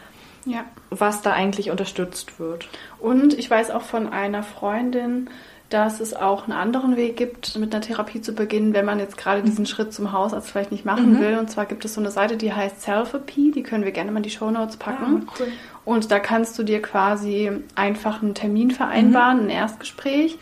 ja. 0.46 0.64
was 0.90 1.22
da 1.22 1.32
eigentlich 1.32 1.70
unterstützt 1.70 2.40
wird. 2.40 2.68
Und 2.98 3.34
ich 3.34 3.50
weiß 3.50 3.70
auch 3.70 3.82
von 3.82 4.08
einer 4.08 4.42
Freundin, 4.42 5.28
dass 5.68 5.98
es 5.98 6.14
auch 6.14 6.44
einen 6.44 6.52
anderen 6.52 6.96
Weg 6.96 7.16
gibt, 7.16 7.58
mit 7.58 7.74
einer 7.74 7.82
Therapie 7.82 8.20
zu 8.20 8.34
beginnen, 8.34 8.72
wenn 8.72 8.84
man 8.84 9.00
jetzt 9.00 9.16
gerade 9.16 9.42
diesen 9.42 9.66
Schritt 9.66 9.92
zum 9.92 10.12
Hausarzt 10.12 10.48
vielleicht 10.48 10.70
nicht 10.70 10.84
machen 10.84 11.14
mhm. 11.14 11.20
will. 11.20 11.38
Und 11.38 11.50
zwar 11.50 11.66
gibt 11.66 11.84
es 11.84 11.94
so 11.94 12.00
eine 12.00 12.12
Seite, 12.12 12.36
die 12.36 12.52
heißt 12.52 12.82
Selfie, 12.82 13.50
die 13.50 13.62
können 13.64 13.84
wir 13.84 13.90
gerne 13.90 14.12
mal 14.12 14.18
in 14.18 14.22
die 14.22 14.30
Show 14.30 14.50
Notes 14.50 14.76
packen. 14.76 15.26
Ah, 15.26 15.32
cool. 15.40 15.48
Und 15.84 16.10
da 16.12 16.20
kannst 16.20 16.58
du 16.58 16.62
dir 16.62 16.80
quasi 16.82 17.50
einfach 17.74 18.22
einen 18.22 18.34
Termin 18.34 18.70
vereinbaren, 18.70 19.38
mhm. 19.38 19.44
ein 19.44 19.50
Erstgespräch. 19.50 20.38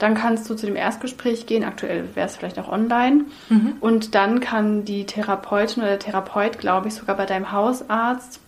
Dann 0.00 0.14
kannst 0.14 0.50
du 0.50 0.56
zu 0.56 0.66
dem 0.66 0.74
Erstgespräch 0.74 1.46
gehen. 1.46 1.62
Aktuell 1.62 2.08
wäre 2.14 2.26
es 2.26 2.34
vielleicht 2.34 2.58
auch 2.58 2.68
online. 2.68 3.26
Mhm. 3.48 3.74
Und 3.80 4.16
dann 4.16 4.40
kann 4.40 4.84
die 4.84 5.06
Therapeutin 5.06 5.84
oder 5.84 5.92
der 5.92 6.00
Therapeut, 6.00 6.58
glaube 6.58 6.88
ich, 6.88 6.94
sogar 6.94 7.16
bei 7.16 7.26
deinem 7.26 7.52
Hausarzt 7.52 8.40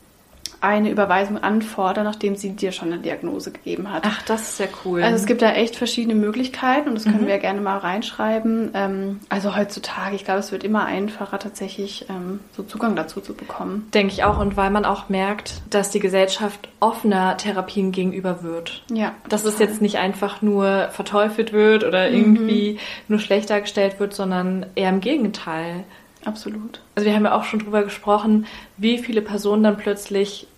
eine 0.60 0.90
Überweisung 0.90 1.38
anfordern, 1.38 2.04
nachdem 2.04 2.36
sie 2.36 2.50
dir 2.50 2.72
schon 2.72 2.92
eine 2.92 3.02
Diagnose 3.02 3.50
gegeben 3.52 3.92
hat. 3.92 4.04
Ach, 4.06 4.22
das 4.22 4.50
ist 4.50 4.60
ja 4.60 4.66
cool. 4.84 5.02
Also 5.02 5.16
es 5.16 5.26
gibt 5.26 5.42
da 5.42 5.52
echt 5.52 5.76
verschiedene 5.76 6.14
Möglichkeiten 6.14 6.88
und 6.88 6.94
das 6.94 7.04
können 7.04 7.22
mhm. 7.22 7.26
wir 7.26 7.34
ja 7.34 7.40
gerne 7.40 7.60
mal 7.60 7.78
reinschreiben. 7.78 8.70
Ähm, 8.74 9.20
also 9.28 9.56
heutzutage, 9.56 10.16
ich 10.16 10.24
glaube, 10.24 10.40
es 10.40 10.52
wird 10.52 10.64
immer 10.64 10.84
einfacher, 10.84 11.38
tatsächlich 11.38 12.06
ähm, 12.08 12.40
so 12.56 12.62
Zugang 12.62 12.96
dazu 12.96 13.20
zu 13.20 13.34
bekommen. 13.34 13.88
Denke 13.94 14.12
ich 14.12 14.24
auch 14.24 14.38
und 14.38 14.56
weil 14.56 14.70
man 14.70 14.84
auch 14.84 15.08
merkt, 15.08 15.62
dass 15.70 15.90
die 15.90 16.00
Gesellschaft 16.00 16.68
offener 16.80 17.36
Therapien 17.36 17.92
gegenüber 17.92 18.42
wird. 18.42 18.82
Ja. 18.92 19.14
Dass 19.28 19.42
total. 19.42 19.54
es 19.54 19.58
jetzt 19.60 19.82
nicht 19.82 19.98
einfach 19.98 20.42
nur 20.42 20.88
verteufelt 20.90 21.52
wird 21.52 21.84
oder 21.84 22.10
irgendwie 22.10 22.72
mhm. 22.72 22.78
nur 23.08 23.18
schlecht 23.18 23.50
dargestellt 23.50 24.00
wird, 24.00 24.14
sondern 24.14 24.66
eher 24.74 24.90
im 24.90 25.00
Gegenteil. 25.00 25.84
Absolut. 26.26 26.80
Also 26.96 27.06
wir 27.06 27.14
haben 27.14 27.24
ja 27.24 27.36
auch 27.36 27.44
schon 27.44 27.60
drüber 27.60 27.84
gesprochen, 27.84 28.46
wie 28.76 28.98
viele 28.98 29.22
Personen 29.22 29.62
dann 29.62 29.76
plötzlich 29.76 30.48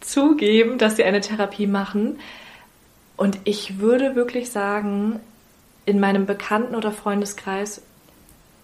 zugeben, 0.00 0.78
dass 0.78 0.96
sie 0.96 1.04
eine 1.04 1.20
Therapie 1.20 1.68
machen. 1.68 2.18
Und 3.16 3.38
ich 3.44 3.78
würde 3.78 4.16
wirklich 4.16 4.50
sagen, 4.50 5.20
in 5.84 6.00
meinem 6.00 6.26
Bekannten- 6.26 6.74
oder 6.74 6.90
Freundeskreis 6.90 7.82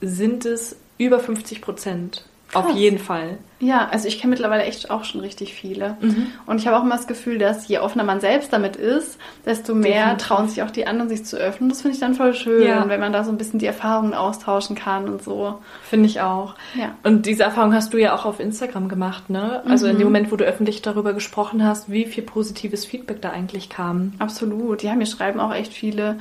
sind 0.01 0.45
es 0.45 0.77
über 0.99 1.21
50 1.21 1.63
Prozent. 1.63 2.25
Auf 2.53 2.75
jeden 2.75 2.99
Fall. 2.99 3.39
Ja, 3.63 3.89
also 3.93 4.09
ich 4.09 4.21
kenne 4.21 4.33
mittlerweile 4.33 4.65
echt 4.65 4.91
auch 4.91 5.05
schon 5.05 5.21
richtig 5.21 5.55
viele. 5.55 5.97
Mhm. 6.01 6.27
Und 6.47 6.59
ich 6.59 6.67
habe 6.67 6.77
auch 6.77 6.83
immer 6.83 6.97
das 6.97 7.07
Gefühl, 7.07 7.39
dass 7.39 7.69
je 7.69 7.79
offener 7.79 8.03
man 8.03 8.21
selbst 8.21 8.53
damit 8.53 8.75
ist, 8.75 9.19
desto 9.47 9.73
mehr 9.73 10.01
Definitiv. 10.01 10.27
trauen 10.27 10.49
sich 10.49 10.63
auch 10.65 10.71
die 10.71 10.89
anderen, 10.89 11.09
sich 11.09 11.25
zu 11.25 11.37
öffnen. 11.37 11.69
Das 11.69 11.81
finde 11.81 11.95
ich 11.95 12.01
dann 12.01 12.15
voll 12.15 12.35
schön, 12.35 12.67
ja. 12.67 12.89
wenn 12.89 12.99
man 12.99 13.13
da 13.13 13.23
so 13.23 13.31
ein 13.31 13.39
bisschen 13.39 13.61
die 13.61 13.67
Erfahrungen 13.67 14.15
austauschen 14.15 14.75
kann 14.75 15.09
und 15.09 15.23
so. 15.23 15.61
Finde 15.85 16.07
ich 16.07 16.21
auch. 16.21 16.57
Ja. 16.75 16.97
Und 17.05 17.25
diese 17.27 17.45
Erfahrung 17.45 17.73
hast 17.73 17.95
du 17.95 17.99
ja 17.99 18.17
auch 18.17 18.25
auf 18.25 18.41
Instagram 18.41 18.89
gemacht, 18.89 19.31
ne? 19.31 19.63
Also 19.65 19.87
mhm. 19.87 19.93
in 19.93 19.99
dem 19.99 20.07
Moment, 20.09 20.33
wo 20.33 20.37
du 20.37 20.45
öffentlich 20.45 20.83
darüber 20.83 21.13
gesprochen 21.13 21.65
hast, 21.65 21.89
wie 21.89 22.07
viel 22.07 22.25
positives 22.25 22.85
Feedback 22.85 23.23
da 23.23 23.31
eigentlich 23.31 23.69
kam. 23.69 24.15
Absolut. 24.19 24.83
Ja, 24.83 24.97
mir 24.97 25.07
schreiben 25.07 25.39
auch 25.39 25.55
echt 25.55 25.73
viele 25.73 26.19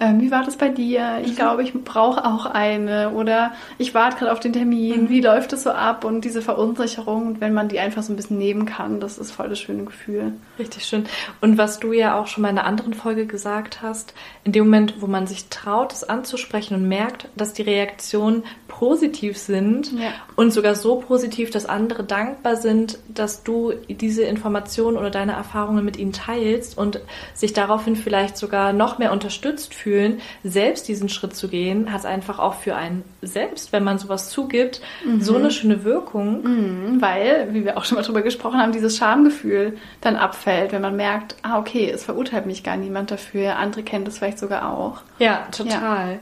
ähm, 0.00 0.20
wie 0.20 0.30
war 0.30 0.44
das 0.44 0.56
bei 0.56 0.70
dir? 0.70 1.20
Ich 1.22 1.32
mhm. 1.32 1.36
glaube, 1.36 1.62
ich 1.62 1.74
brauche 1.74 2.24
auch 2.24 2.46
eine 2.46 3.10
oder 3.10 3.52
ich 3.76 3.94
warte 3.94 4.16
gerade 4.16 4.32
auf 4.32 4.40
den 4.40 4.54
Termin, 4.54 5.04
mhm. 5.04 5.08
wie 5.10 5.20
läuft 5.20 5.52
es 5.52 5.64
so 5.64 5.70
ab 5.70 6.04
und 6.04 6.24
diese 6.24 6.40
Verunsicherung 6.40 7.38
wenn 7.40 7.52
man 7.52 7.68
die 7.68 7.78
einfach 7.78 8.02
so 8.02 8.12
ein 8.12 8.16
bisschen 8.16 8.38
nehmen 8.38 8.64
kann, 8.64 8.98
das 8.98 9.18
ist 9.18 9.30
voll 9.30 9.50
das 9.50 9.58
schöne 9.58 9.84
Gefühl. 9.84 10.32
Richtig 10.58 10.84
schön. 10.84 11.04
Und 11.40 11.58
was 11.58 11.80
du 11.80 11.92
ja 11.92 12.18
auch 12.18 12.26
schon 12.26 12.42
mal 12.42 12.48
in 12.48 12.58
einer 12.58 12.66
anderen 12.66 12.94
Folge 12.94 13.26
gesagt 13.26 13.82
hast, 13.82 14.14
in 14.44 14.52
dem 14.52 14.64
Moment, 14.64 14.94
wo 15.00 15.06
man 15.06 15.26
sich 15.26 15.48
traut, 15.48 15.92
es 15.92 16.04
anzusprechen 16.04 16.74
und 16.74 16.88
merkt, 16.88 17.28
dass 17.36 17.52
die 17.52 17.62
Reaktionen 17.62 18.44
positiv 18.68 19.36
sind 19.36 19.92
ja. 19.92 20.12
und 20.36 20.52
sogar 20.52 20.74
so 20.74 20.96
positiv, 20.96 21.50
dass 21.50 21.66
andere 21.66 22.04
dankbar 22.04 22.56
sind, 22.56 22.98
dass 23.08 23.42
du 23.42 23.74
diese 23.88 24.22
Informationen 24.22 24.96
oder 24.96 25.10
deine 25.10 25.32
Erfahrungen 25.32 25.84
mit 25.84 25.98
ihnen 25.98 26.12
teilst 26.12 26.78
und 26.78 27.00
sich 27.34 27.52
daraufhin 27.52 27.96
vielleicht 27.96 28.38
sogar 28.38 28.72
noch 28.72 28.98
mehr 28.98 29.12
unterstützt 29.12 29.74
fühlen 29.74 29.89
fühlen, 29.90 30.20
selbst 30.44 30.86
diesen 30.86 31.08
Schritt 31.08 31.34
zu 31.34 31.48
gehen, 31.48 31.92
hat 31.92 32.06
einfach 32.06 32.38
auch 32.38 32.54
für 32.54 32.76
einen 32.76 33.02
selbst, 33.22 33.72
wenn 33.72 33.82
man 33.82 33.98
sowas 33.98 34.30
zugibt, 34.30 34.80
mhm. 35.04 35.20
so 35.20 35.34
eine 35.34 35.50
schöne 35.50 35.82
Wirkung. 35.82 36.42
Mhm, 36.42 37.02
weil, 37.02 37.48
wie 37.52 37.64
wir 37.64 37.76
auch 37.76 37.84
schon 37.84 37.96
mal 37.96 38.02
drüber 38.02 38.22
gesprochen 38.22 38.60
haben, 38.60 38.70
dieses 38.70 38.96
Schamgefühl 38.96 39.76
dann 40.00 40.14
abfällt, 40.14 40.70
wenn 40.70 40.82
man 40.82 40.94
merkt, 40.94 41.34
ah, 41.42 41.58
okay, 41.58 41.90
es 41.90 42.04
verurteilt 42.04 42.46
mich 42.46 42.62
gar 42.62 42.76
niemand 42.76 43.10
dafür, 43.10 43.56
andere 43.56 43.82
kennen 43.82 44.04
das 44.04 44.18
vielleicht 44.18 44.38
sogar 44.38 44.72
auch. 44.72 45.02
Ja, 45.18 45.48
total. 45.50 46.12
Ja. 46.12 46.18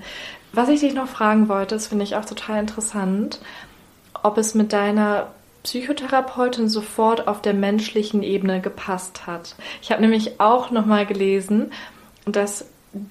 Was 0.55 0.71
ich 0.71 0.81
dich 0.81 0.95
noch 0.95 1.09
fragen 1.09 1.49
wollte, 1.51 1.75
das 1.75 1.89
finde 1.89 2.05
ich 2.05 2.17
auch 2.17 2.25
total 2.25 2.61
interessant, 2.61 3.39
ob 4.23 4.39
es 4.39 4.55
mit 4.55 4.73
deiner 4.73 5.29
Psychotherapeutin 5.63 6.71
sofort 6.71 7.29
auf 7.29 7.43
der 7.43 7.53
menschlichen 7.53 8.23
Ebene 8.23 8.63
gepasst 8.63 9.27
hat. 9.27 9.57
Ich 9.83 9.91
habe 9.93 10.01
nämlich 10.01 10.41
auch 10.41 10.71
noch 10.71 10.87
mal 10.87 11.05
gelesen, 11.05 11.71
dass 12.25 12.65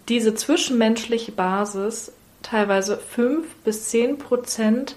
diese 0.09 0.33
zwischenmenschliche 0.35 1.31
Basis 1.31 2.11
teilweise 2.43 2.97
fünf 2.97 3.53
bis 3.63 3.89
zehn 3.89 4.17
Prozent 4.17 4.95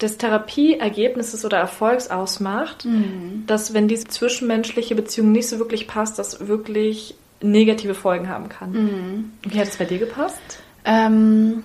des 0.00 0.18
Therapieergebnisses 0.18 1.44
oder 1.44 1.58
Erfolgs 1.58 2.10
ausmacht, 2.10 2.84
mhm. 2.84 3.44
dass 3.46 3.74
wenn 3.74 3.86
diese 3.88 4.08
zwischenmenschliche 4.08 4.94
Beziehung 4.94 5.32
nicht 5.32 5.48
so 5.48 5.58
wirklich 5.58 5.86
passt, 5.86 6.18
das 6.18 6.48
wirklich 6.48 7.14
negative 7.42 7.94
Folgen 7.94 8.28
haben 8.28 8.48
kann. 8.48 8.72
Mhm. 8.72 9.32
Wie 9.42 9.60
hat 9.60 9.68
es 9.68 9.76
bei 9.76 9.84
dir 9.84 9.98
gepasst? 9.98 10.40
Ähm, 10.84 11.64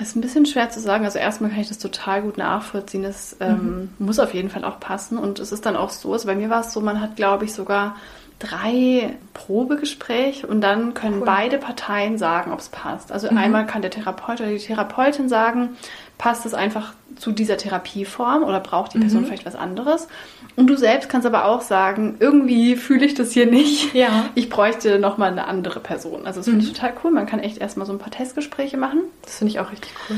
Es 0.00 0.08
ist 0.08 0.16
ein 0.16 0.20
bisschen 0.20 0.46
schwer 0.46 0.70
zu 0.70 0.80
sagen. 0.80 1.04
Also 1.04 1.18
erstmal 1.18 1.50
kann 1.50 1.60
ich 1.60 1.68
das 1.68 1.78
total 1.78 2.22
gut 2.22 2.38
nachvollziehen. 2.38 3.02
Das 3.02 3.36
ähm, 3.40 3.90
mhm. 3.98 4.06
muss 4.06 4.20
auf 4.20 4.32
jeden 4.32 4.48
Fall 4.48 4.64
auch 4.64 4.78
passen. 4.78 5.18
Und 5.18 5.40
es 5.40 5.50
ist 5.50 5.66
dann 5.66 5.76
auch 5.76 5.90
so, 5.90 6.12
also 6.12 6.26
bei 6.26 6.36
mir 6.36 6.50
war 6.50 6.60
es 6.60 6.72
so, 6.72 6.80
man 6.80 7.00
hat, 7.00 7.16
glaube 7.16 7.44
ich, 7.46 7.52
sogar 7.52 7.96
drei 8.38 9.16
Probegespräche 9.34 10.46
und 10.46 10.60
dann 10.60 10.94
können 10.94 11.20
cool. 11.20 11.26
beide 11.26 11.58
Parteien 11.58 12.18
sagen, 12.18 12.52
ob 12.52 12.60
es 12.60 12.68
passt. 12.68 13.10
Also 13.10 13.30
mhm. 13.30 13.38
einmal 13.38 13.66
kann 13.66 13.82
der 13.82 13.90
Therapeut 13.90 14.40
oder 14.40 14.50
die 14.50 14.58
Therapeutin 14.58 15.28
sagen, 15.28 15.70
passt 16.18 16.46
es 16.46 16.54
einfach 16.54 16.94
zu 17.16 17.32
dieser 17.32 17.56
Therapieform 17.56 18.44
oder 18.44 18.60
braucht 18.60 18.94
die 18.94 18.98
Person 18.98 19.22
mhm. 19.22 19.26
vielleicht 19.26 19.46
was 19.46 19.56
anderes. 19.56 20.06
Und 20.54 20.68
du 20.68 20.76
selbst 20.76 21.08
kannst 21.08 21.26
aber 21.26 21.46
auch 21.46 21.62
sagen, 21.62 22.16
irgendwie 22.20 22.76
fühle 22.76 23.06
ich 23.06 23.14
das 23.14 23.32
hier 23.32 23.46
nicht. 23.46 23.94
Ja. 23.94 24.26
Ich 24.34 24.48
bräuchte 24.48 25.00
nochmal 25.00 25.32
eine 25.32 25.46
andere 25.46 25.80
Person. 25.80 26.26
Also 26.26 26.40
das 26.40 26.46
finde 26.48 26.64
ich 26.64 26.70
mhm. 26.70 26.74
total 26.74 26.92
cool. 27.02 27.10
Man 27.10 27.26
kann 27.26 27.40
echt 27.40 27.58
erstmal 27.58 27.86
so 27.86 27.92
ein 27.92 27.98
paar 27.98 28.12
Testgespräche 28.12 28.76
machen. 28.76 29.00
Das 29.22 29.38
finde 29.38 29.50
ich 29.50 29.58
auch 29.58 29.72
richtig 29.72 29.92
cool. 30.08 30.16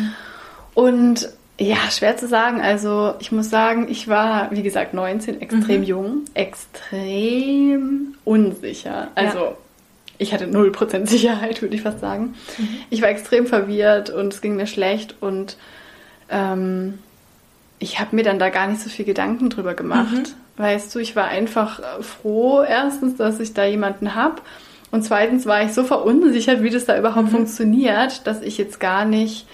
Und 0.74 1.30
ja, 1.60 1.76
schwer 1.90 2.16
zu 2.16 2.26
sagen. 2.26 2.62
Also 2.62 3.14
ich 3.20 3.32
muss 3.32 3.50
sagen, 3.50 3.86
ich 3.90 4.08
war, 4.08 4.50
wie 4.50 4.62
gesagt, 4.62 4.94
19, 4.94 5.42
extrem 5.42 5.80
mhm. 5.80 5.86
jung, 5.86 6.24
extrem 6.32 8.14
unsicher. 8.24 9.08
Also 9.14 9.38
ja. 9.38 9.56
ich 10.16 10.32
hatte 10.32 10.46
0% 10.46 11.06
Sicherheit, 11.06 11.60
würde 11.60 11.74
ich 11.74 11.82
fast 11.82 12.00
sagen. 12.00 12.34
Mhm. 12.56 12.68
Ich 12.88 13.02
war 13.02 13.10
extrem 13.10 13.46
verwirrt 13.46 14.08
und 14.08 14.32
es 14.32 14.40
ging 14.40 14.56
mir 14.56 14.66
schlecht 14.66 15.16
und 15.20 15.58
ähm, 16.30 16.98
ich 17.78 18.00
habe 18.00 18.16
mir 18.16 18.22
dann 18.22 18.38
da 18.38 18.48
gar 18.48 18.66
nicht 18.66 18.80
so 18.80 18.88
viel 18.88 19.04
Gedanken 19.04 19.50
drüber 19.50 19.74
gemacht. 19.74 20.14
Mhm. 20.14 20.62
Weißt 20.62 20.94
du, 20.94 20.98
ich 20.98 21.14
war 21.14 21.26
einfach 21.26 21.80
froh, 22.02 22.62
erstens, 22.62 23.16
dass 23.16 23.38
ich 23.38 23.52
da 23.52 23.66
jemanden 23.66 24.14
habe. 24.14 24.36
Und 24.90 25.02
zweitens 25.02 25.44
war 25.44 25.62
ich 25.62 25.72
so 25.72 25.84
verunsichert, 25.84 26.62
wie 26.62 26.70
das 26.70 26.86
da 26.86 26.98
überhaupt 26.98 27.26
mhm. 27.26 27.32
funktioniert, 27.32 28.26
dass 28.26 28.40
ich 28.40 28.56
jetzt 28.56 28.80
gar 28.80 29.04
nicht 29.04 29.46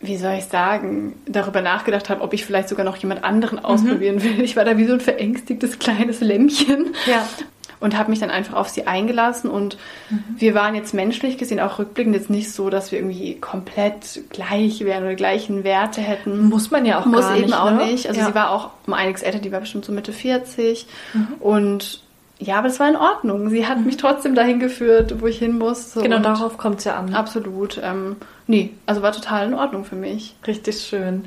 wie 0.00 0.16
soll 0.16 0.34
ich 0.34 0.46
sagen, 0.46 1.14
darüber 1.26 1.60
nachgedacht 1.60 2.08
habe, 2.08 2.22
ob 2.22 2.32
ich 2.32 2.44
vielleicht 2.44 2.68
sogar 2.68 2.84
noch 2.84 2.96
jemand 2.96 3.22
anderen 3.22 3.58
mhm. 3.58 3.64
ausprobieren 3.64 4.16
mhm. 4.16 4.22
will. 4.22 4.40
Ich 4.40 4.56
war 4.56 4.64
da 4.64 4.78
wie 4.78 4.86
so 4.86 4.94
ein 4.94 5.00
verängstigtes 5.00 5.78
kleines 5.78 6.20
Lämmchen. 6.20 6.94
Ja. 7.06 7.26
Und 7.80 7.96
habe 7.96 8.10
mich 8.10 8.18
dann 8.18 8.30
einfach 8.30 8.54
auf 8.54 8.68
sie 8.68 8.86
eingelassen. 8.86 9.50
Und 9.50 9.78
mhm. 10.10 10.24
wir 10.36 10.54
waren 10.54 10.74
jetzt 10.74 10.92
menschlich 10.92 11.38
gesehen 11.38 11.60
auch 11.60 11.78
rückblickend 11.78 12.14
jetzt 12.14 12.28
nicht 12.28 12.50
so, 12.52 12.68
dass 12.68 12.92
wir 12.92 12.98
irgendwie 12.98 13.40
komplett 13.40 14.20
gleich 14.30 14.80
wären 14.84 15.04
oder 15.04 15.14
gleichen 15.14 15.64
Werte 15.64 16.00
hätten. 16.00 16.48
Muss 16.48 16.70
man 16.70 16.84
ja 16.84 17.00
auch 17.00 17.06
Muss 17.06 17.20
gar 17.20 17.36
eben 17.36 17.46
nicht, 17.46 17.54
auch 17.54 17.70
ne? 17.70 17.86
nicht. 17.86 18.06
Also 18.06 18.20
ja. 18.20 18.26
sie 18.26 18.34
war 18.34 18.50
auch 18.50 18.70
um 18.86 18.92
einiges 18.92 19.22
älter, 19.22 19.38
die 19.38 19.52
war 19.52 19.60
bestimmt 19.60 19.84
so 19.84 19.92
Mitte 19.92 20.12
40. 20.12 20.86
Mhm. 21.14 21.28
Und 21.40 22.02
ja, 22.40 22.58
aber 22.58 22.68
es 22.68 22.80
war 22.80 22.88
in 22.88 22.96
Ordnung. 22.96 23.50
Sie 23.50 23.66
hat 23.66 23.78
mhm. 23.78 23.86
mich 23.86 23.96
trotzdem 23.98 24.34
dahin 24.34 24.58
geführt, 24.58 25.20
wo 25.20 25.26
ich 25.26 25.38
hin 25.38 25.58
muss. 25.58 25.94
Genau, 25.94 26.18
darauf 26.18 26.58
kommt 26.58 26.78
es 26.78 26.84
ja 26.84 26.96
an. 26.96 27.14
Absolut. 27.14 27.80
Ähm, 27.82 28.16
Nee, 28.50 28.74
also 28.84 29.00
war 29.00 29.12
total 29.12 29.46
in 29.46 29.54
Ordnung 29.54 29.84
für 29.84 29.94
mich. 29.94 30.34
Richtig 30.44 30.80
schön. 30.80 31.26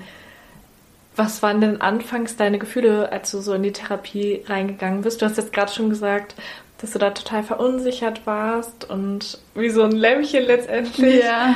Was 1.15 1.41
waren 1.41 1.62
denn 1.62 1.80
anfangs 1.80 2.36
deine 2.36 2.60
Gefühle, 2.60 3.13
als 3.13 3.32
du 3.32 3.39
so 3.39 3.54
in 3.54 3.63
die 3.63 3.71
Therapie 3.71 4.43
reingegangen 4.45 5.04
bist? 5.04 5.21
Du 5.21 5.26
hast 5.26 5.38
jetzt 5.38 5.54
gerade 5.54 5.71
schon 5.71 5.89
gesagt, 5.89 6.36
dass 6.80 6.91
du 6.91 6.99
da 6.99 7.12
total 7.12 7.43
verunsichert 7.43 8.28
warst 8.28 8.89
und 8.89 9.39
wie 9.56 9.69
so 9.69 9.84
ein 9.84 9.93
Lämmchen 9.93 10.43
letztendlich. 10.43 11.23
Ja. 11.23 11.56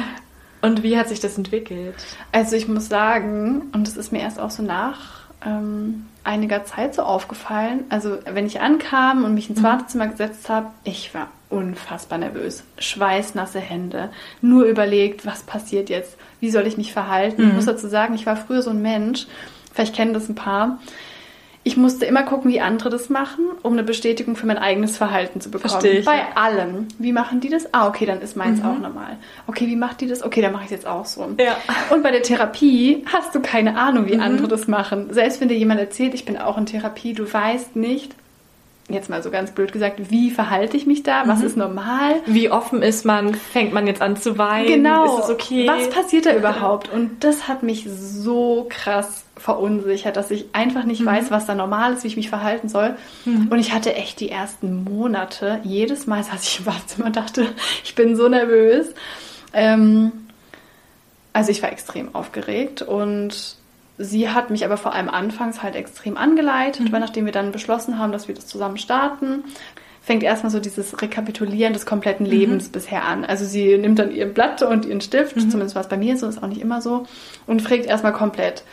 Und 0.62 0.84
wie 0.84 0.98
hat 0.98 1.10
sich 1.10 1.20
das 1.20 1.38
entwickelt? 1.38 1.96
Also 2.32 2.56
ich 2.56 2.70
muss 2.70 2.88
sagen, 2.88 3.64
und 3.74 3.88
das 3.88 3.98
ist 3.98 4.14
mir 4.14 4.22
erst 4.22 4.40
auch 4.40 4.52
so 4.52 4.64
nach 4.64 5.28
ähm, 5.46 6.06
einiger 6.28 6.66
Zeit 6.66 6.94
so 6.94 7.02
aufgefallen. 7.02 7.86
Also 7.90 8.18
wenn 8.26 8.46
ich 8.46 8.60
ankam 8.60 9.24
und 9.24 9.34
mich 9.34 9.50
ins 9.50 9.60
mhm. 9.60 9.64
Wartezimmer 9.64 10.08
gesetzt 10.08 10.50
habe, 10.50 10.68
ich 10.84 11.14
war 11.14 11.30
unfassbar 11.50 12.20
nervös. 12.20 12.64
Schweißnasse 12.78 13.60
Hände. 13.60 14.10
Nur 14.42 14.66
überlegt, 14.66 15.26
was 15.26 15.44
passiert 15.44 15.90
jetzt? 15.90 16.18
Wie 16.40 16.52
soll 16.52 16.68
ich 16.68 16.78
mich 16.78 16.94
verhalten? 16.94 17.42
Mhm. 17.42 17.48
Ich 17.50 17.56
muss 17.56 17.66
dazu 17.66 17.88
sagen, 17.88 18.14
ich 18.14 18.26
war 18.26 18.36
früher 18.36 18.62
so 18.62 18.70
ein 18.70 18.82
Mensch, 18.82 19.28
vielleicht 19.74 19.96
kennen 19.96 20.14
das 20.14 20.30
ein 20.30 20.36
paar. 20.36 20.80
Ich 21.68 21.76
musste 21.76 22.06
immer 22.06 22.24
gucken, 22.24 22.50
wie 22.50 22.62
andere 22.62 22.90
das 22.90 23.10
machen, 23.10 23.44
um 23.62 23.74
eine 23.74 23.84
Bestätigung 23.84 24.38
für 24.38 24.48
mein 24.48 24.58
eigenes 24.58 24.96
Verhalten 24.96 25.42
zu 25.42 25.52
bekommen. 25.52 25.72
Verstehe 25.72 26.00
ich, 26.00 26.06
Bei 26.06 26.20
ja. 26.20 26.28
allem. 26.36 26.88
Wie 26.98 27.12
machen 27.12 27.42
die 27.42 27.50
das? 27.50 27.74
Ah, 27.74 27.90
okay, 27.90 28.06
dann 28.06 28.22
ist 28.22 28.38
meins 28.38 28.64
mhm. 28.64 28.70
auch 28.70 28.80
normal. 28.80 29.18
Okay, 29.48 29.68
wie 29.68 29.76
macht 29.76 30.00
die 30.00 30.08
das? 30.08 30.24
Okay, 30.24 30.42
dann 30.42 30.54
mache 30.54 30.64
ich 30.64 30.68
es 30.68 30.72
jetzt 30.72 30.88
auch 30.88 31.04
so. 31.04 31.28
Ja. 31.38 31.58
Und 31.90 32.04
bei 32.04 32.12
der 32.12 32.24
Therapie 32.24 33.04
hast 33.12 33.36
du 33.36 33.42
keine 33.42 33.78
Ahnung, 33.78 34.08
wie 34.08 34.16
mhm. 34.16 34.22
andere 34.22 34.48
das 34.48 34.70
machen. 34.70 35.08
Selbst 35.12 35.42
wenn 35.42 35.50
dir 35.50 35.58
jemand 35.58 35.82
erzählt, 35.82 36.14
ich 36.14 36.24
bin 36.24 36.38
auch 36.38 36.58
in 36.58 36.68
Therapie, 36.68 37.12
du 37.12 37.32
weißt 37.32 37.76
nicht, 37.76 38.16
jetzt 38.88 39.10
mal 39.10 39.22
so 39.22 39.30
ganz 39.30 39.52
blöd 39.52 39.74
gesagt, 39.74 40.10
wie 40.10 40.32
verhalte 40.32 40.78
ich 40.78 40.86
mich 40.86 41.04
da? 41.04 41.24
Was 41.26 41.40
mhm. 41.40 41.48
ist 41.48 41.58
normal? 41.58 42.22
Wie 42.28 42.50
offen 42.50 42.82
ist 42.82 43.04
man? 43.04 43.34
Fängt 43.34 43.74
man 43.74 43.88
jetzt 43.88 44.02
an 44.02 44.16
zu 44.16 44.38
weinen? 44.38 44.68
Genau. 44.68 45.18
Ist 45.18 45.26
es 45.26 45.30
okay? 45.32 45.68
Was 45.68 45.90
passiert 45.90 46.28
da 46.28 46.34
überhaupt? 46.34 46.94
Und 46.94 47.26
das 47.26 47.50
hat 47.50 47.62
mich 47.62 47.88
so 47.90 48.68
krass 48.70 49.26
verunsichert, 49.40 50.18
dass 50.18 50.32
ich 50.32 50.46
einfach 50.54 50.84
nicht 50.84 51.02
mhm. 51.02 51.08
weiß, 51.08 51.32
was 51.32 51.46
da 51.46 51.56
normal 51.56 51.94
ist, 51.94 52.04
wie 52.04 52.08
ich 52.08 52.18
mich 52.18 52.30
verhalten 52.30 52.70
soll. 52.70 52.96
Mhm. 53.26 53.48
Und 53.50 53.60
ich 53.60 53.74
hatte 53.74 53.96
echt 53.96 54.20
die 54.20 54.30
ersten 54.30 54.84
Monate, 54.84 55.60
jedes 55.64 56.08
Mal 56.08 56.24
saß 56.24 56.44
ich 56.44 56.60
im 56.60 56.66
Badezimmer 56.66 57.08
und 57.08 57.16
dachte, 57.16 57.48
ich 57.84 57.96
bin 57.96 58.16
so 58.16 58.28
nervös. 58.28 58.88
Ähm, 59.54 60.12
also 61.34 61.52
ich 61.52 61.62
war 61.62 61.72
extrem 61.72 62.16
aufgeregt 62.16 62.82
und 62.82 63.58
Sie 64.00 64.30
hat 64.30 64.52
mich 64.52 64.64
aber 64.64 64.78
vor 64.78 64.94
allem 64.94 65.10
anfangs 65.10 65.64
halt 65.64 65.76
extrem 65.76 66.18
angeleitet, 66.18 66.90
mhm. 66.90 66.92
weil 66.92 67.00
nachdem 67.00 67.26
wir 67.26 67.32
dann 67.32 67.52
beschlossen 67.52 67.98
haben, 67.98 68.12
dass 68.12 68.28
wir 68.28 68.36
das 68.36 68.46
zusammen 68.46 68.78
starten, 68.78 69.44
fängt 70.02 70.24
erstmal 70.24 70.52
so 70.52 70.60
dieses 70.60 71.02
Rekapitulieren 71.02 71.74
des 71.74 71.86
kompletten 71.86 72.26
mhm. 72.26 72.32
Lebens 72.32 72.68
mhm. 72.68 72.72
bisher 72.72 73.06
an. 73.06 73.26
Also 73.26 73.44
sie 73.46 73.78
nimmt 73.78 74.00
dann 74.00 74.12
ihr 74.12 74.26
Blatt 74.26 74.62
und 74.62 74.86
ihren 74.86 75.02
Stift, 75.02 75.36
mhm. 75.36 75.50
zumindest 75.50 75.76
war 75.76 75.82
es 75.82 75.90
bei 75.90 75.98
mir 75.98 76.16
so, 76.18 76.28
ist 76.28 76.42
auch 76.42 76.48
nicht 76.48 76.62
immer 76.62 76.82
so, 76.82 77.08
und 77.48 77.62
fragt 77.62 77.86
erstmal 77.86 78.14
komplett, 78.14 78.64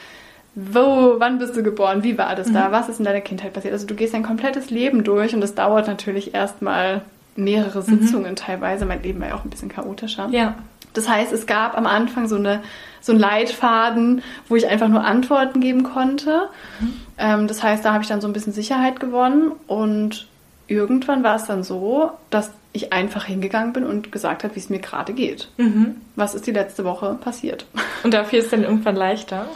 wo, 0.55 1.17
wann 1.19 1.39
bist 1.39 1.57
du 1.57 1.63
geboren, 1.63 2.03
wie 2.05 2.17
war 2.17 2.37
das 2.37 2.53
da, 2.53 2.69
mhm. 2.69 2.73
was 2.73 2.89
ist 2.89 2.99
in 2.99 3.05
deiner 3.05 3.21
Kindheit 3.21 3.53
passiert. 3.53 3.73
Also 3.73 3.87
du 3.87 3.95
gehst 3.95 4.15
dein 4.15 4.23
komplettes 4.23 4.71
Leben 4.71 5.03
durch 5.03 5.35
und 5.35 5.41
das 5.41 5.55
dauert 5.55 5.89
natürlich 5.89 6.35
erstmal 6.35 7.03
mehrere 7.37 7.81
mhm. 7.81 7.85
Sitzungen 7.85 8.37
teilweise. 8.37 8.87
Mein 8.87 9.03
Leben 9.03 9.21
war 9.21 9.29
ja 9.29 9.35
auch 9.35 9.45
ein 9.45 9.51
bisschen 9.51 9.69
chaotischer. 9.69 10.29
Ja. 10.31 10.55
Das 10.93 11.09
heißt, 11.09 11.33
es 11.33 11.47
gab 11.47 11.77
am 11.77 11.87
Anfang 11.87 12.29
so, 12.29 12.37
eine, 12.37 12.63
so 13.01 13.11
einen 13.11 13.21
Leitfaden, 13.21 14.23
wo 14.49 14.55
ich 14.55 14.69
einfach 14.69 14.89
nur 14.89 15.05
Antworten 15.05 15.61
geben 15.61 15.83
konnte. 15.83 16.49
Mhm. 16.81 16.93
Ähm, 17.19 17.49
das 17.49 17.63
heißt, 17.63 17.85
da 17.85 17.93
habe 17.93 18.03
ich 18.03 18.09
dann 18.09 18.21
so 18.21 18.29
ein 18.29 18.33
bisschen 18.33 18.53
Sicherheit 18.53 19.01
gewonnen 19.01 19.53
und 19.67 20.29
irgendwann 20.69 21.25
war 21.25 21.35
es 21.35 21.47
dann 21.47 21.65
so, 21.65 22.13
dass 22.31 22.53
ich 22.73 22.93
einfach 22.93 23.25
hingegangen 23.25 23.73
bin 23.73 23.85
und 23.85 24.13
gesagt 24.13 24.45
habe, 24.45 24.55
wie 24.55 24.61
es 24.61 24.71
mir 24.71 24.79
gerade 24.79 25.13
geht. 25.13 25.49
Mhm. 25.57 25.97
Was 26.15 26.35
ist 26.35 26.47
die 26.47 26.53
letzte 26.53 26.85
Woche 26.85 27.19
passiert? 27.21 27.67
Und 28.05 28.15
dafür 28.15 28.39
ist 28.39 28.53
dann 28.53 28.63
irgendwann 28.63 28.97
leichter? 28.97 29.47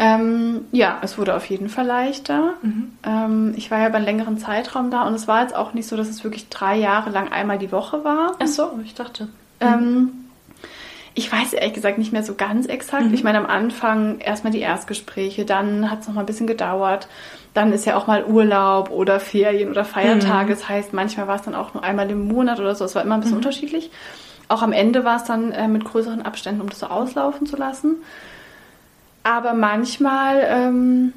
Ähm, 0.00 0.66
ja, 0.70 0.98
es 1.02 1.18
wurde 1.18 1.34
auf 1.34 1.44
jeden 1.46 1.68
Fall 1.68 1.84
leichter. 1.84 2.54
Mhm. 2.62 2.92
Ähm, 3.02 3.54
ich 3.56 3.72
war 3.72 3.80
ja 3.80 3.88
über 3.88 3.96
einen 3.96 4.04
längeren 4.04 4.38
Zeitraum 4.38 4.92
da 4.92 5.02
und 5.02 5.14
es 5.14 5.26
war 5.26 5.42
jetzt 5.42 5.56
auch 5.56 5.74
nicht 5.74 5.88
so, 5.88 5.96
dass 5.96 6.08
es 6.08 6.22
wirklich 6.22 6.48
drei 6.48 6.76
Jahre 6.76 7.10
lang 7.10 7.32
einmal 7.32 7.58
die 7.58 7.72
Woche 7.72 8.04
war. 8.04 8.36
Ach 8.38 8.46
so, 8.46 8.78
ich 8.84 8.94
dachte. 8.94 9.26
Ähm, 9.58 10.12
ich 11.14 11.32
weiß 11.32 11.52
ehrlich 11.52 11.74
gesagt 11.74 11.98
nicht 11.98 12.12
mehr 12.12 12.22
so 12.22 12.36
ganz 12.36 12.66
exakt. 12.66 13.06
Mhm. 13.06 13.14
Ich 13.14 13.24
meine, 13.24 13.38
am 13.38 13.46
Anfang 13.46 14.20
erstmal 14.20 14.52
die 14.52 14.60
Erstgespräche, 14.60 15.44
dann 15.44 15.90
hat 15.90 16.02
es 16.02 16.06
noch 16.06 16.14
mal 16.14 16.20
ein 16.20 16.26
bisschen 16.26 16.46
gedauert. 16.46 17.08
Dann 17.52 17.72
ist 17.72 17.84
ja 17.84 17.96
auch 17.96 18.06
mal 18.06 18.24
Urlaub 18.24 18.90
oder 18.90 19.18
Ferien 19.18 19.68
oder 19.68 19.84
Feiertage. 19.84 20.50
Mhm. 20.50 20.50
Das 20.50 20.68
heißt, 20.68 20.92
manchmal 20.92 21.26
war 21.26 21.34
es 21.34 21.42
dann 21.42 21.56
auch 21.56 21.74
nur 21.74 21.82
einmal 21.82 22.08
im 22.08 22.28
Monat 22.28 22.60
oder 22.60 22.76
so. 22.76 22.84
Es 22.84 22.94
war 22.94 23.02
immer 23.02 23.16
ein 23.16 23.20
bisschen 23.20 23.32
mhm. 23.32 23.38
unterschiedlich. 23.38 23.90
Auch 24.46 24.62
am 24.62 24.70
Ende 24.70 25.04
war 25.04 25.16
es 25.16 25.24
dann 25.24 25.50
äh, 25.50 25.66
mit 25.66 25.84
größeren 25.84 26.22
Abständen, 26.22 26.60
um 26.60 26.68
das 26.68 26.78
so 26.78 26.86
auslaufen 26.86 27.48
zu 27.48 27.56
lassen. 27.56 27.96
Aber 29.28 29.52
manchmal, 29.52 30.42
ähm, 30.48 31.12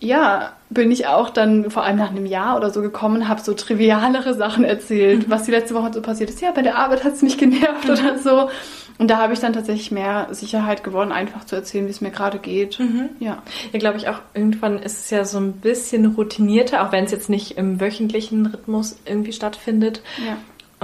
ja, 0.00 0.52
bin 0.68 0.90
ich 0.90 1.06
auch 1.06 1.30
dann 1.30 1.70
vor 1.70 1.82
allem 1.82 1.96
nach 1.96 2.10
einem 2.10 2.26
Jahr 2.26 2.58
oder 2.58 2.68
so 2.68 2.82
gekommen, 2.82 3.26
habe 3.26 3.40
so 3.40 3.54
trivialere 3.54 4.34
Sachen 4.34 4.64
erzählt, 4.64 5.26
mhm. 5.26 5.30
was 5.30 5.44
die 5.44 5.50
letzte 5.50 5.74
Woche 5.74 5.94
so 5.94 6.02
passiert 6.02 6.28
ist. 6.28 6.42
Ja, 6.42 6.50
bei 6.50 6.60
der 6.60 6.76
Arbeit 6.76 7.04
hat 7.04 7.14
es 7.14 7.22
mich 7.22 7.38
genervt 7.38 7.86
mhm. 7.86 7.90
oder 7.90 8.18
so. 8.18 8.50
Und 8.98 9.08
da 9.10 9.16
habe 9.16 9.32
ich 9.32 9.40
dann 9.40 9.54
tatsächlich 9.54 9.90
mehr 9.90 10.28
Sicherheit 10.32 10.84
gewonnen, 10.84 11.10
einfach 11.10 11.46
zu 11.46 11.56
erzählen, 11.56 11.86
wie 11.86 11.90
es 11.90 12.02
mir 12.02 12.10
gerade 12.10 12.38
geht. 12.38 12.78
Mhm. 12.78 13.08
Ja. 13.18 13.42
Ja, 13.72 13.78
glaube 13.78 13.96
ich 13.96 14.08
auch, 14.08 14.18
irgendwann 14.34 14.78
ist 14.78 14.98
es 14.98 15.10
ja 15.10 15.24
so 15.24 15.38
ein 15.38 15.52
bisschen 15.52 16.04
routinierter, 16.04 16.86
auch 16.86 16.92
wenn 16.92 17.04
es 17.04 17.12
jetzt 17.12 17.30
nicht 17.30 17.56
im 17.56 17.80
wöchentlichen 17.80 18.44
Rhythmus 18.44 18.98
irgendwie 19.06 19.32
stattfindet. 19.32 20.02
Ja. 20.18 20.36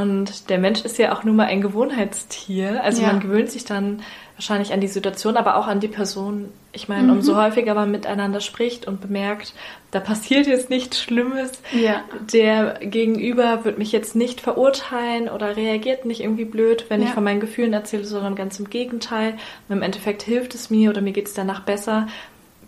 Und 0.03 0.49
der 0.49 0.59
Mensch 0.59 0.81
ist 0.83 0.97
ja 0.97 1.13
auch 1.13 1.25
nur 1.25 1.35
mal 1.35 1.47
ein 1.47 1.61
Gewohnheitstier. 1.61 2.83
Also 2.83 3.03
ja. 3.03 3.09
man 3.09 3.21
gewöhnt 3.21 3.51
sich 3.51 3.65
dann 3.65 4.01
wahrscheinlich 4.39 4.73
an 4.73 4.81
die 4.81 4.87
Situation, 4.87 5.37
aber 5.37 5.57
auch 5.57 5.67
an 5.67 5.81
die 5.81 5.89
Person. 5.89 6.51
Ich 6.73 6.89
meine, 6.89 7.05
mhm. 7.05 7.11
umso 7.11 7.35
häufiger 7.35 7.75
man 7.75 7.91
miteinander 7.91 8.41
spricht 8.41 8.87
und 8.87 9.01
bemerkt, 9.01 9.53
da 9.91 9.99
passiert 9.99 10.47
jetzt 10.47 10.71
nichts 10.71 11.03
Schlimmes, 11.03 11.61
ja. 11.73 12.05
der 12.33 12.79
Gegenüber 12.81 13.65
wird 13.65 13.79
mich 13.79 13.91
jetzt 13.91 14.15
nicht 14.15 14.41
verurteilen 14.41 15.29
oder 15.29 15.57
reagiert 15.57 16.05
nicht 16.05 16.21
irgendwie 16.21 16.45
blöd, 16.45 16.87
wenn 16.89 17.03
ja. 17.03 17.09
ich 17.09 17.15
von 17.15 17.25
meinen 17.25 17.41
Gefühlen 17.41 17.73
erzähle, 17.73 18.05
sondern 18.05 18.37
ganz 18.37 18.61
im 18.61 18.71
Gegenteil. 18.71 19.33
Und 19.69 19.77
im 19.77 19.83
Endeffekt 19.83 20.23
hilft 20.23 20.55
es 20.55 20.71
mir 20.71 20.91
oder 20.91 21.01
mir 21.01 21.13
geht 21.13 21.27
es 21.27 21.35
danach 21.35 21.61
besser 21.61 22.07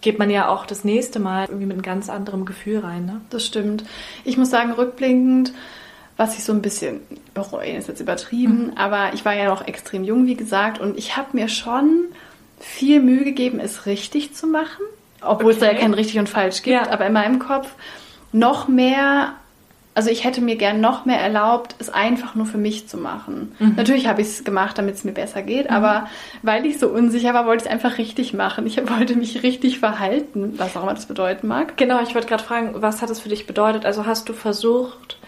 geht 0.03 0.19
man 0.19 0.31
ja 0.31 0.49
auch 0.49 0.65
das 0.65 0.83
nächste 0.83 1.21
Mal 1.21 1.45
irgendwie 1.45 1.67
mit 1.67 1.75
einem 1.75 1.83
ganz 1.83 2.09
anderem 2.09 2.47
Gefühl 2.47 2.79
rein. 2.79 3.05
Ne? 3.05 3.21
Das 3.29 3.45
stimmt. 3.45 3.85
Ich 4.25 4.39
muss 4.39 4.49
sagen, 4.49 4.73
rückblickend 4.73 5.53
was 6.21 6.37
ich 6.37 6.45
so 6.45 6.53
ein 6.53 6.61
bisschen 6.61 7.01
bereue, 7.33 7.77
ist 7.77 7.89
jetzt 7.89 8.01
übertrieben, 8.01 8.67
mhm. 8.67 8.73
aber 8.77 9.15
ich 9.15 9.25
war 9.25 9.35
ja 9.35 9.47
noch 9.47 9.67
extrem 9.67 10.05
jung, 10.05 10.27
wie 10.27 10.35
gesagt, 10.35 10.79
und 10.79 10.99
ich 10.99 11.17
habe 11.17 11.29
mir 11.33 11.49
schon 11.49 12.09
viel 12.59 13.01
Mühe 13.01 13.25
gegeben, 13.25 13.59
es 13.59 13.87
richtig 13.87 14.35
zu 14.35 14.47
machen, 14.47 14.85
obwohl 15.23 15.53
okay. 15.53 15.55
es 15.55 15.59
da 15.61 15.73
ja 15.73 15.79
kein 15.79 15.95
richtig 15.95 16.19
und 16.19 16.29
falsch 16.29 16.63
gibt, 16.63 16.75
ja. 16.75 16.91
aber 16.91 17.07
in 17.07 17.15
meinem 17.15 17.39
Kopf 17.39 17.73
noch 18.33 18.69
mehr 18.69 19.33
also 19.93 20.09
ich 20.09 20.25
hätte 20.25 20.41
mir 20.41 20.57
gern 20.57 20.81
noch 20.81 21.05
mehr 21.05 21.21
erlaubt, 21.21 21.75
es 21.79 21.91
einfach 21.91 22.35
nur 22.37 22.47
für 22.47 22.59
mich 22.59 22.89
zu 22.89 22.97
machen. 22.97 23.53
Mhm. 23.59 23.75
Natürlich 23.77 24.07
habe 24.07 24.23
ich 24.23 24.29
es 24.29 24.45
gemacht, 24.45 24.79
damit 24.79 24.95
es 24.95 25.05
mir 25.05 25.13
besser 25.13 25.43
geht, 25.43 25.69
mhm. 25.69 25.77
aber 25.77 26.09
weil 26.43 26.65
ich 26.65 26.79
so 26.79 26.89
unsicher 26.89 27.35
war, 27.35 27.45
wollte 27.45 27.65
ich 27.65 27.67
es 27.67 27.73
einfach 27.73 27.99
richtig 27.99 28.33
machen. 28.33 28.67
Ich 28.67 28.77
wollte 28.89 29.17
mich 29.17 29.43
richtig 29.43 29.81
verhalten, 29.81 30.55
was 30.59 30.77
auch 30.77 30.85
immer 30.85 30.95
das 30.95 31.07
bedeuten 31.07 31.49
mag. 31.49 31.77
Genau, 31.77 32.01
ich 32.03 32.15
wollte 32.15 32.29
gerade 32.29 32.45
fragen, 32.45 32.75
was 32.77 33.03
hat 33.03 33.11
es 33.11 33.21
für 33.21 33.29
dich 33.29 33.47
bedeutet? 33.47 33.85
Also 33.85 34.07
hast 34.07 34.29
du 34.29 34.33
versucht, 34.33 35.19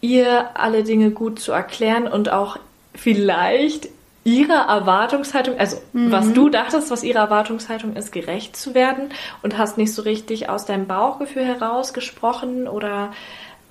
ihr 0.00 0.50
alle 0.54 0.84
Dinge 0.84 1.10
gut 1.10 1.38
zu 1.38 1.52
erklären 1.52 2.06
und 2.06 2.30
auch 2.30 2.58
vielleicht 2.94 3.88
ihrer 4.26 4.68
Erwartungshaltung, 4.68 5.56
also 5.56 5.76
mhm. 5.92 6.10
was 6.10 6.32
du 6.32 6.48
dachtest, 6.48 6.90
was 6.90 7.04
ihre 7.04 7.20
Erwartungshaltung 7.20 7.94
ist, 7.94 8.10
gerecht 8.10 8.56
zu 8.56 8.74
werden 8.74 9.10
und 9.42 9.56
hast 9.56 9.78
nicht 9.78 9.94
so 9.94 10.02
richtig 10.02 10.48
aus 10.48 10.66
deinem 10.66 10.86
Bauchgefühl 10.86 11.44
heraus 11.44 11.94
gesprochen 11.94 12.66
oder 12.66 13.12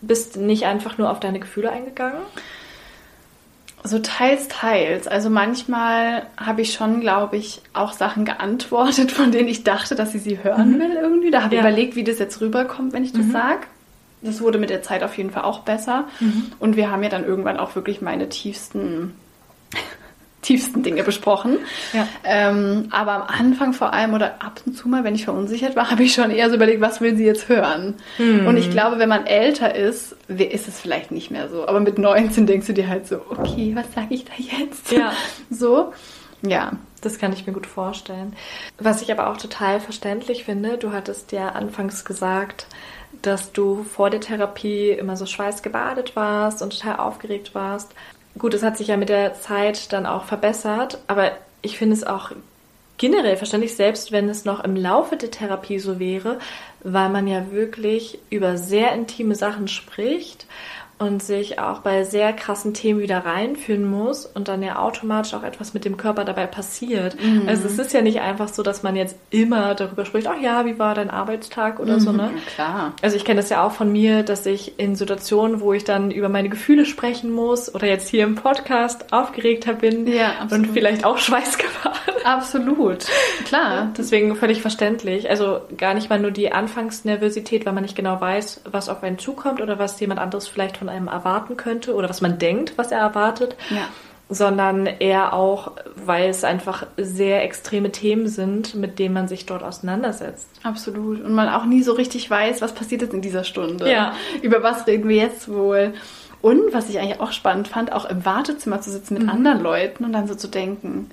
bist 0.02 0.38
nicht 0.38 0.66
einfach 0.66 0.98
nur 0.98 1.12
auf 1.12 1.20
deine 1.20 1.40
Gefühle 1.40 1.72
eingegangen? 1.72 2.22
So 3.84 4.00
teils, 4.00 4.48
teils. 4.48 5.08
Also 5.08 5.30
manchmal 5.30 6.26
habe 6.38 6.62
ich 6.62 6.74
schon, 6.74 7.02
glaube 7.02 7.36
ich, 7.36 7.62
auch 7.74 7.92
Sachen 7.92 8.24
geantwortet, 8.24 9.12
von 9.12 9.32
denen 9.32 9.50
ich 9.50 9.64
dachte, 9.64 9.94
dass 9.94 10.14
sie 10.14 10.20
sie 10.20 10.42
hören 10.42 10.78
mhm. 10.78 10.80
will 10.80 10.94
irgendwie. 10.94 11.32
Da 11.32 11.44
habe 11.44 11.54
ich 11.54 11.62
ja. 11.62 11.68
überlegt, 11.68 11.96
wie 11.98 12.04
das 12.06 12.18
jetzt 12.18 12.40
rüberkommt, 12.40 12.94
wenn 12.94 13.04
ich 13.04 13.12
das 13.12 13.26
mhm. 13.26 13.32
sage. 13.32 13.68
Das 14.22 14.42
wurde 14.42 14.58
mit 14.58 14.70
der 14.70 14.82
Zeit 14.82 15.04
auf 15.04 15.18
jeden 15.18 15.32
Fall 15.32 15.44
auch 15.44 15.60
besser. 15.60 16.06
Mhm. 16.20 16.52
Und 16.60 16.76
wir 16.76 16.92
haben 16.92 17.04
ja 17.04 17.10
dann 17.10 17.26
irgendwann 17.26 17.58
auch 17.58 17.76
wirklich 17.76 18.02
meine 18.02 18.30
tiefsten 18.30 19.14
tiefsten 20.46 20.84
Dinge 20.84 21.04
besprochen. 21.04 21.58
Ja. 21.92 22.08
Ähm, 22.24 22.88
aber 22.92 23.14
am 23.14 23.24
Anfang 23.24 23.74
vor 23.74 23.94
allem 23.94 24.14
oder 24.14 24.44
ab 24.44 24.62
und 24.66 24.78
zu 24.78 24.88
mal, 24.88 25.04
wenn 25.04 25.16
ich 25.16 25.26
verunsichert 25.26 25.76
war, 25.76 25.90
habe 25.92 26.04
ich 26.04 26.14
schon 26.14 26.32
eher 26.32 26.50
so 26.50 26.56
überlegt, 26.56 26.82
was 26.82 27.02
will 27.02 27.16
sie 27.18 27.26
jetzt 27.26 27.50
hören? 27.50 27.96
Hm. 28.18 28.48
Und 28.48 28.58
ich 28.58 28.70
glaube, 28.70 29.00
wenn 29.00 29.10
man 29.10 29.26
älter 29.26 29.76
ist, 29.76 30.16
ist 30.28 30.68
es 30.68 30.80
vielleicht 30.80 31.12
nicht 31.12 31.32
mehr 31.32 31.50
so. 31.50 31.68
Aber 31.68 31.80
mit 31.80 31.98
19 31.98 32.46
denkst 32.46 32.68
du 32.68 32.74
dir 32.74 32.88
halt 32.88 33.08
so, 33.08 33.22
okay, 33.30 33.76
was 33.76 33.92
sage 33.94 34.14
ich 34.14 34.26
da 34.26 34.34
jetzt? 34.38 34.92
Ja. 34.92 35.12
So, 35.50 35.94
ja. 36.42 36.74
Das 37.02 37.20
kann 37.20 37.32
ich 37.32 37.46
mir 37.46 37.54
gut 37.54 37.68
vorstellen. 37.68 38.34
Was 38.80 39.04
ich 39.04 39.12
aber 39.12 39.30
auch 39.30 39.38
total 39.38 39.80
verständlich 39.80 40.44
finde, 40.44 40.78
du 40.78 40.92
hattest 40.92 41.32
ja 41.32 41.50
anfangs 41.50 42.04
gesagt, 42.04 42.66
dass 43.22 43.52
du 43.52 43.84
vor 43.84 44.10
der 44.10 44.22
Therapie 44.22 44.90
immer 44.90 45.18
so 45.18 45.26
schweißgebadet 45.26 46.16
warst 46.16 46.62
und 46.62 46.78
total 46.78 46.98
aufgeregt 46.98 47.56
warst. 47.56 47.94
Gut, 48.38 48.54
es 48.54 48.64
hat 48.64 48.78
sich 48.78 48.88
ja 48.88 48.98
mit 48.98 49.10
der 49.10 49.34
Zeit 49.36 49.94
dann 49.94 50.06
auch 50.06 50.26
verbessert, 50.26 51.00
aber 51.08 51.32
ich 51.62 51.78
finde 51.78 51.96
es 51.96 52.04
auch 52.04 52.32
generell 52.98 53.38
verständlich, 53.38 53.76
selbst 53.76 54.12
wenn 54.12 54.30
es 54.30 54.46
noch 54.46 54.64
im 54.64 54.76
Laufe 54.76 55.18
der 55.18 55.32
Therapie 55.32 55.80
so 55.80 56.00
wäre, 56.00 56.40
weil 56.84 57.10
man 57.10 57.28
ja 57.28 57.52
wirklich 57.52 58.20
über 58.30 58.58
sehr 58.58 58.94
intime 58.94 59.36
Sachen 59.36 59.68
spricht 59.68 60.48
und 60.98 61.22
sich 61.22 61.60
auch 61.60 61.80
bei 61.80 62.04
sehr 62.04 62.32
krassen 62.32 62.74
Themen 62.74 63.02
wieder 63.02 63.26
reinführen 63.26 63.90
muss 63.90 64.26
und 64.26 64.48
dann 64.48 64.64
ja 64.64 64.80
automatisch 64.80 65.34
auch 65.34 65.44
etwas 65.44 65.74
mit 65.74 65.84
dem 65.84 65.98
Körper 65.98 66.24
dabei 66.24 66.48
passiert. 66.48 67.22
Mhm. 67.22 67.48
Also 67.48 67.68
es 67.68 67.78
ist 67.78 67.92
ja 67.92 68.02
nicht 68.02 68.22
einfach 68.22 68.48
so, 68.48 68.64
dass 68.64 68.82
man 68.82 68.96
jetzt 68.96 69.18
immer 69.30 69.76
darüber 69.76 70.06
spricht, 70.06 70.28
ach 70.28 70.40
ja, 70.40 70.66
wie 70.66 70.80
war 70.80 70.96
dein 70.96 71.10
Arbeitstag 71.10 71.80
oder 71.82 71.96
mhm, 71.96 72.00
so, 72.00 72.12
ne? 72.14 72.32
Klar. 72.56 72.94
Also 73.02 73.18
ich 73.18 73.26
kenne 73.26 73.42
das 73.42 73.50
ja 73.50 73.66
auch 73.66 73.74
von 73.74 73.92
mir, 73.92 74.24
dass 74.24 74.46
ich 74.46 74.80
in 74.80 74.96
Situationen, 74.96 75.60
wo 75.60 75.74
ich 75.74 75.84
dann 75.84 76.12
über 76.12 76.30
meine 76.30 76.48
Gefühle 76.48 76.86
sprechen 76.86 77.30
muss 77.30 77.74
oder 77.74 77.88
jetzt 77.88 78.08
hier 78.08 78.24
im 78.24 78.36
Podcast 78.36 79.12
aufgeregter 79.12 79.74
bin 79.74 80.08
ja, 80.08 80.48
und 80.50 80.68
vielleicht 80.68 81.04
auch 81.04 81.18
Schweißgefahr. 81.18 81.94
Absolut. 82.24 83.06
Klar. 83.46 83.76
Ja, 83.76 83.94
deswegen 83.96 84.36
völlig 84.36 84.62
verständlich. 84.62 85.30
Also 85.30 85.62
gar 85.78 85.94
nicht 85.94 86.10
mal 86.10 86.20
nur 86.20 86.32
die 86.32 86.52
Anfangsnervosität, 86.52 87.66
weil 87.66 87.74
man 87.74 87.84
nicht 87.84 87.96
genau 87.96 88.20
weiß, 88.20 88.62
was 88.66 88.90
auf 88.90 89.04
einen 89.04 89.20
zukommt 89.20 89.62
oder 89.62 89.78
was 89.78 90.00
jemand 90.00 90.20
anderes 90.20 90.48
vielleicht 90.48 90.78
von 90.78 90.85
von 90.86 90.90
einem 90.90 91.08
erwarten 91.08 91.58
könnte 91.58 91.94
oder 91.96 92.10
was 92.10 92.22
man 92.22 92.38
denkt, 92.38 92.74
was 92.78 92.92
er 92.92 93.00
erwartet. 93.00 93.56
Ja. 93.70 93.88
Sondern 94.28 94.88
eher 94.88 95.34
auch, 95.34 95.74
weil 95.96 96.30
es 96.30 96.44
einfach 96.44 96.88
sehr 96.98 97.44
extreme 97.44 97.92
Themen 97.92 98.28
sind, 98.28 98.74
mit 98.74 98.98
denen 98.98 99.14
man 99.14 99.28
sich 99.28 99.46
dort 99.46 99.62
auseinandersetzt. 99.62 100.48
Absolut. 100.64 101.24
Und 101.24 101.34
man 101.34 101.48
auch 101.48 101.66
nie 101.66 101.84
so 101.84 101.94
richtig 101.94 102.30
weiß, 102.30 102.62
was 102.62 102.74
passiert 102.74 103.04
jetzt 103.04 103.14
in 103.14 103.22
dieser 103.22 103.44
Stunde. 103.44 103.90
Ja. 103.92 104.16
Über 104.42 104.64
was 104.64 104.88
reden 104.88 105.08
wir 105.08 105.18
jetzt 105.18 105.52
wohl? 105.52 105.94
Und 106.42 106.74
was 106.74 106.90
ich 106.90 106.98
eigentlich 107.00 107.20
auch 107.20 107.32
spannend 107.32 107.68
fand, 107.68 107.92
auch 107.92 108.06
im 108.06 108.26
Wartezimmer 108.26 108.82
zu 108.82 108.90
sitzen 108.90 109.14
mit 109.14 109.24
mhm. 109.24 109.30
anderen 109.30 109.62
Leuten 109.62 110.04
und 110.06 110.14
dann 110.14 110.28
so 110.28 110.34
zu 110.34 110.48
denken, 110.48 111.12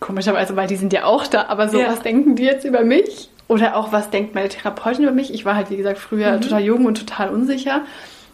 komischerweise, 0.00 0.56
weil 0.56 0.68
die 0.68 0.76
sind 0.76 0.92
ja 0.94 1.04
auch 1.04 1.26
da, 1.26 1.46
aber 1.48 1.68
so, 1.68 1.78
ja. 1.78 1.88
was 1.88 2.00
denken 2.00 2.34
die 2.34 2.44
jetzt 2.44 2.64
über 2.64 2.82
mich? 2.82 3.28
Oder 3.46 3.76
auch, 3.76 3.92
was 3.92 4.10
denkt 4.10 4.34
meine 4.34 4.48
Therapeutin 4.48 5.04
über 5.04 5.12
mich? 5.12 5.32
Ich 5.32 5.44
war 5.44 5.54
halt, 5.54 5.70
wie 5.70 5.76
gesagt, 5.76 5.98
früher 5.98 6.36
mhm. 6.36 6.40
total 6.42 6.62
jung 6.62 6.86
und 6.86 6.98
total 6.98 7.30
unsicher 7.30 7.82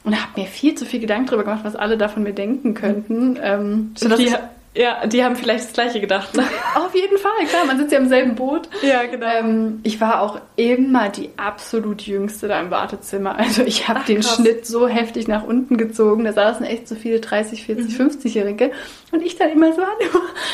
und 0.04 0.14
habe 0.14 0.40
mir 0.40 0.46
viel 0.46 0.74
zu 0.74 0.84
viel 0.84 1.00
Gedanken 1.00 1.26
darüber 1.26 1.44
gemacht, 1.44 1.64
was 1.64 1.76
alle 1.76 1.96
davon 1.96 2.22
mir 2.22 2.34
denken 2.34 2.74
könnten. 2.74 3.38
Ähm, 3.42 3.94
die, 4.18 4.32
ja, 4.76 5.06
die 5.06 5.24
haben 5.24 5.36
vielleicht 5.36 5.66
das 5.66 5.72
Gleiche 5.72 6.00
gedacht. 6.00 6.30
Auf 6.74 6.94
jeden 6.94 7.16
Fall, 7.18 7.46
klar, 7.48 7.64
man 7.64 7.78
sitzt 7.78 7.92
ja 7.92 7.98
im 7.98 8.08
selben 8.08 8.34
Boot. 8.34 8.68
Ja, 8.82 9.04
genau. 9.06 9.26
Ähm, 9.26 9.80
ich 9.84 10.00
war 10.00 10.20
auch 10.20 10.40
immer 10.56 11.08
die 11.10 11.30
absolut 11.36 12.02
jüngste 12.02 12.48
da 12.48 12.60
im 12.60 12.70
Wartezimmer. 12.70 13.38
Also 13.38 13.62
ich 13.62 13.88
habe 13.88 14.00
den 14.06 14.20
krass. 14.20 14.36
Schnitt 14.36 14.66
so 14.66 14.88
heftig 14.88 15.28
nach 15.28 15.44
unten 15.44 15.76
gezogen. 15.76 16.24
Da 16.24 16.32
saßen 16.32 16.66
echt 16.66 16.88
so 16.88 16.96
viele 16.96 17.20
30, 17.20 17.64
40, 17.64 17.98
mhm. 17.98 18.08
50-Jährige. 18.08 18.72
Und 19.14 19.22
ich 19.22 19.36
dann 19.36 19.50
immer 19.50 19.72
so, 19.72 19.82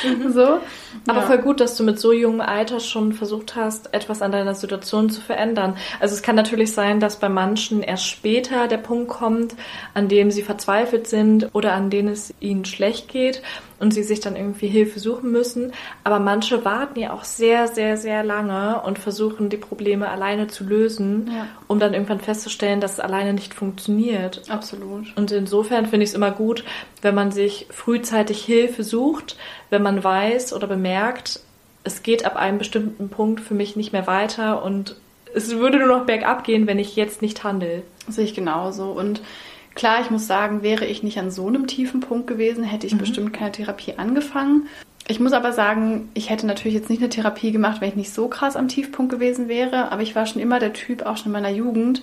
mhm. 0.06 0.32
so. 0.32 0.60
Aber 1.06 1.20
ja. 1.20 1.26
voll 1.26 1.38
gut, 1.38 1.60
dass 1.60 1.76
du 1.76 1.82
mit 1.82 1.98
so 1.98 2.12
jungem 2.12 2.42
Alter 2.42 2.78
schon 2.78 3.14
versucht 3.14 3.56
hast, 3.56 3.94
etwas 3.94 4.20
an 4.20 4.32
deiner 4.32 4.54
Situation 4.54 5.08
zu 5.08 5.22
verändern. 5.22 5.78
Also 5.98 6.14
es 6.14 6.20
kann 6.20 6.36
natürlich 6.36 6.72
sein, 6.72 7.00
dass 7.00 7.18
bei 7.18 7.30
manchen 7.30 7.82
erst 7.82 8.06
später 8.06 8.68
der 8.68 8.76
Punkt 8.76 9.08
kommt, 9.08 9.54
an 9.94 10.08
dem 10.08 10.30
sie 10.30 10.42
verzweifelt 10.42 11.06
sind 11.06 11.48
oder 11.54 11.72
an 11.72 11.88
dem 11.88 12.08
es 12.08 12.34
ihnen 12.40 12.66
schlecht 12.66 13.08
geht 13.08 13.40
und 13.80 13.94
sie 13.94 14.02
sich 14.02 14.20
dann 14.20 14.36
irgendwie 14.36 14.68
Hilfe 14.68 15.00
suchen 15.00 15.32
müssen. 15.32 15.72
Aber 16.04 16.20
manche 16.20 16.64
warten 16.64 17.00
ja 17.00 17.12
auch 17.14 17.24
sehr, 17.24 17.66
sehr, 17.66 17.96
sehr 17.96 18.22
lange 18.22 18.82
und 18.82 18.98
versuchen 18.98 19.48
die 19.48 19.56
Probleme 19.56 20.08
alleine 20.08 20.48
zu 20.48 20.64
lösen, 20.64 21.30
ja. 21.34 21.46
um 21.66 21.80
dann 21.80 21.94
irgendwann 21.94 22.20
festzustellen, 22.20 22.80
dass 22.80 22.94
es 22.94 23.00
alleine 23.00 23.32
nicht 23.32 23.54
funktioniert. 23.54 24.42
Absolut. 24.50 25.16
Und 25.16 25.32
insofern 25.32 25.86
finde 25.86 26.04
ich 26.04 26.10
es 26.10 26.14
immer 26.14 26.30
gut, 26.30 26.62
wenn 27.00 27.14
man 27.14 27.32
sich 27.32 27.66
frühzeitig 27.70 28.46
Hilfe 28.50 28.84
sucht, 28.84 29.36
wenn 29.70 29.82
man 29.82 30.02
weiß 30.02 30.52
oder 30.52 30.66
bemerkt, 30.66 31.40
es 31.84 32.02
geht 32.02 32.24
ab 32.24 32.36
einem 32.36 32.58
bestimmten 32.58 33.08
Punkt 33.08 33.40
für 33.40 33.54
mich 33.54 33.76
nicht 33.76 33.92
mehr 33.92 34.06
weiter 34.06 34.62
und 34.62 34.96
es 35.34 35.56
würde 35.56 35.78
nur 35.78 35.88
noch 35.88 36.06
bergab 36.06 36.44
gehen, 36.44 36.66
wenn 36.66 36.78
ich 36.78 36.96
jetzt 36.96 37.22
nicht 37.22 37.44
handle. 37.44 37.82
Sehe 38.08 38.24
ich 38.24 38.34
genauso. 38.34 38.90
Und 38.90 39.22
Klar, 39.74 40.00
ich 40.02 40.10
muss 40.10 40.26
sagen, 40.26 40.62
wäre 40.62 40.84
ich 40.84 41.02
nicht 41.02 41.18
an 41.18 41.30
so 41.30 41.46
einem 41.46 41.66
tiefen 41.66 42.00
Punkt 42.00 42.26
gewesen, 42.26 42.64
hätte 42.64 42.86
ich 42.86 42.94
mhm. 42.94 42.98
bestimmt 42.98 43.32
keine 43.32 43.52
Therapie 43.52 43.94
angefangen. 43.96 44.66
Ich 45.08 45.20
muss 45.20 45.32
aber 45.32 45.52
sagen, 45.52 46.10
ich 46.14 46.30
hätte 46.30 46.46
natürlich 46.46 46.74
jetzt 46.74 46.90
nicht 46.90 47.00
eine 47.00 47.08
Therapie 47.08 47.50
gemacht, 47.50 47.80
wenn 47.80 47.88
ich 47.88 47.96
nicht 47.96 48.12
so 48.12 48.28
krass 48.28 48.56
am 48.56 48.68
Tiefpunkt 48.68 49.10
gewesen 49.10 49.48
wäre. 49.48 49.90
Aber 49.90 50.02
ich 50.02 50.14
war 50.14 50.26
schon 50.26 50.42
immer 50.42 50.58
der 50.58 50.72
Typ, 50.72 51.02
auch 51.02 51.16
schon 51.16 51.26
in 51.26 51.32
meiner 51.32 51.50
Jugend. 51.50 52.02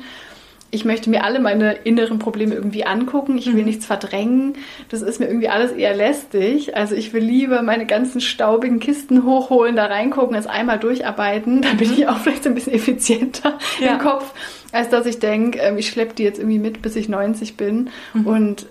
Ich 0.69 0.83
möchte 0.83 1.09
mir 1.09 1.23
alle 1.23 1.39
meine 1.39 1.73
inneren 1.73 2.19
Probleme 2.19 2.53
irgendwie 2.53 2.85
angucken. 2.85 3.37
Ich 3.37 3.47
will 3.47 3.61
mhm. 3.61 3.65
nichts 3.65 3.85
verdrängen. 3.85 4.55
Das 4.89 5.01
ist 5.01 5.19
mir 5.19 5.27
irgendwie 5.27 5.47
alles 5.47 5.71
eher 5.71 5.95
lästig. 5.95 6.75
Also 6.75 6.95
ich 6.95 7.13
will 7.13 7.23
lieber 7.23 7.61
meine 7.61 7.85
ganzen 7.85 8.19
staubigen 8.19 8.79
Kisten 8.79 9.23
hochholen, 9.23 9.75
da 9.75 9.85
reingucken, 9.85 10.35
es 10.35 10.47
einmal 10.47 10.79
durcharbeiten. 10.79 11.61
Dann 11.61 11.77
bin 11.77 11.87
mhm. 11.87 11.93
ich 11.93 12.07
auch 12.07 12.17
vielleicht 12.17 12.45
ein 12.45 12.55
bisschen 12.55 12.73
effizienter 12.73 13.57
ja. 13.79 13.93
im 13.93 13.99
Kopf 13.99 14.33
als 14.71 14.89
dass 14.89 15.05
ich 15.05 15.19
denke, 15.19 15.59
ähm, 15.59 15.77
ich 15.77 15.89
schleppe 15.89 16.13
die 16.13 16.23
jetzt 16.23 16.39
irgendwie 16.39 16.59
mit, 16.59 16.81
bis 16.81 16.95
ich 16.95 17.09
90 17.09 17.57
bin. 17.57 17.89
Mhm. 18.13 18.27
Und 18.27 18.65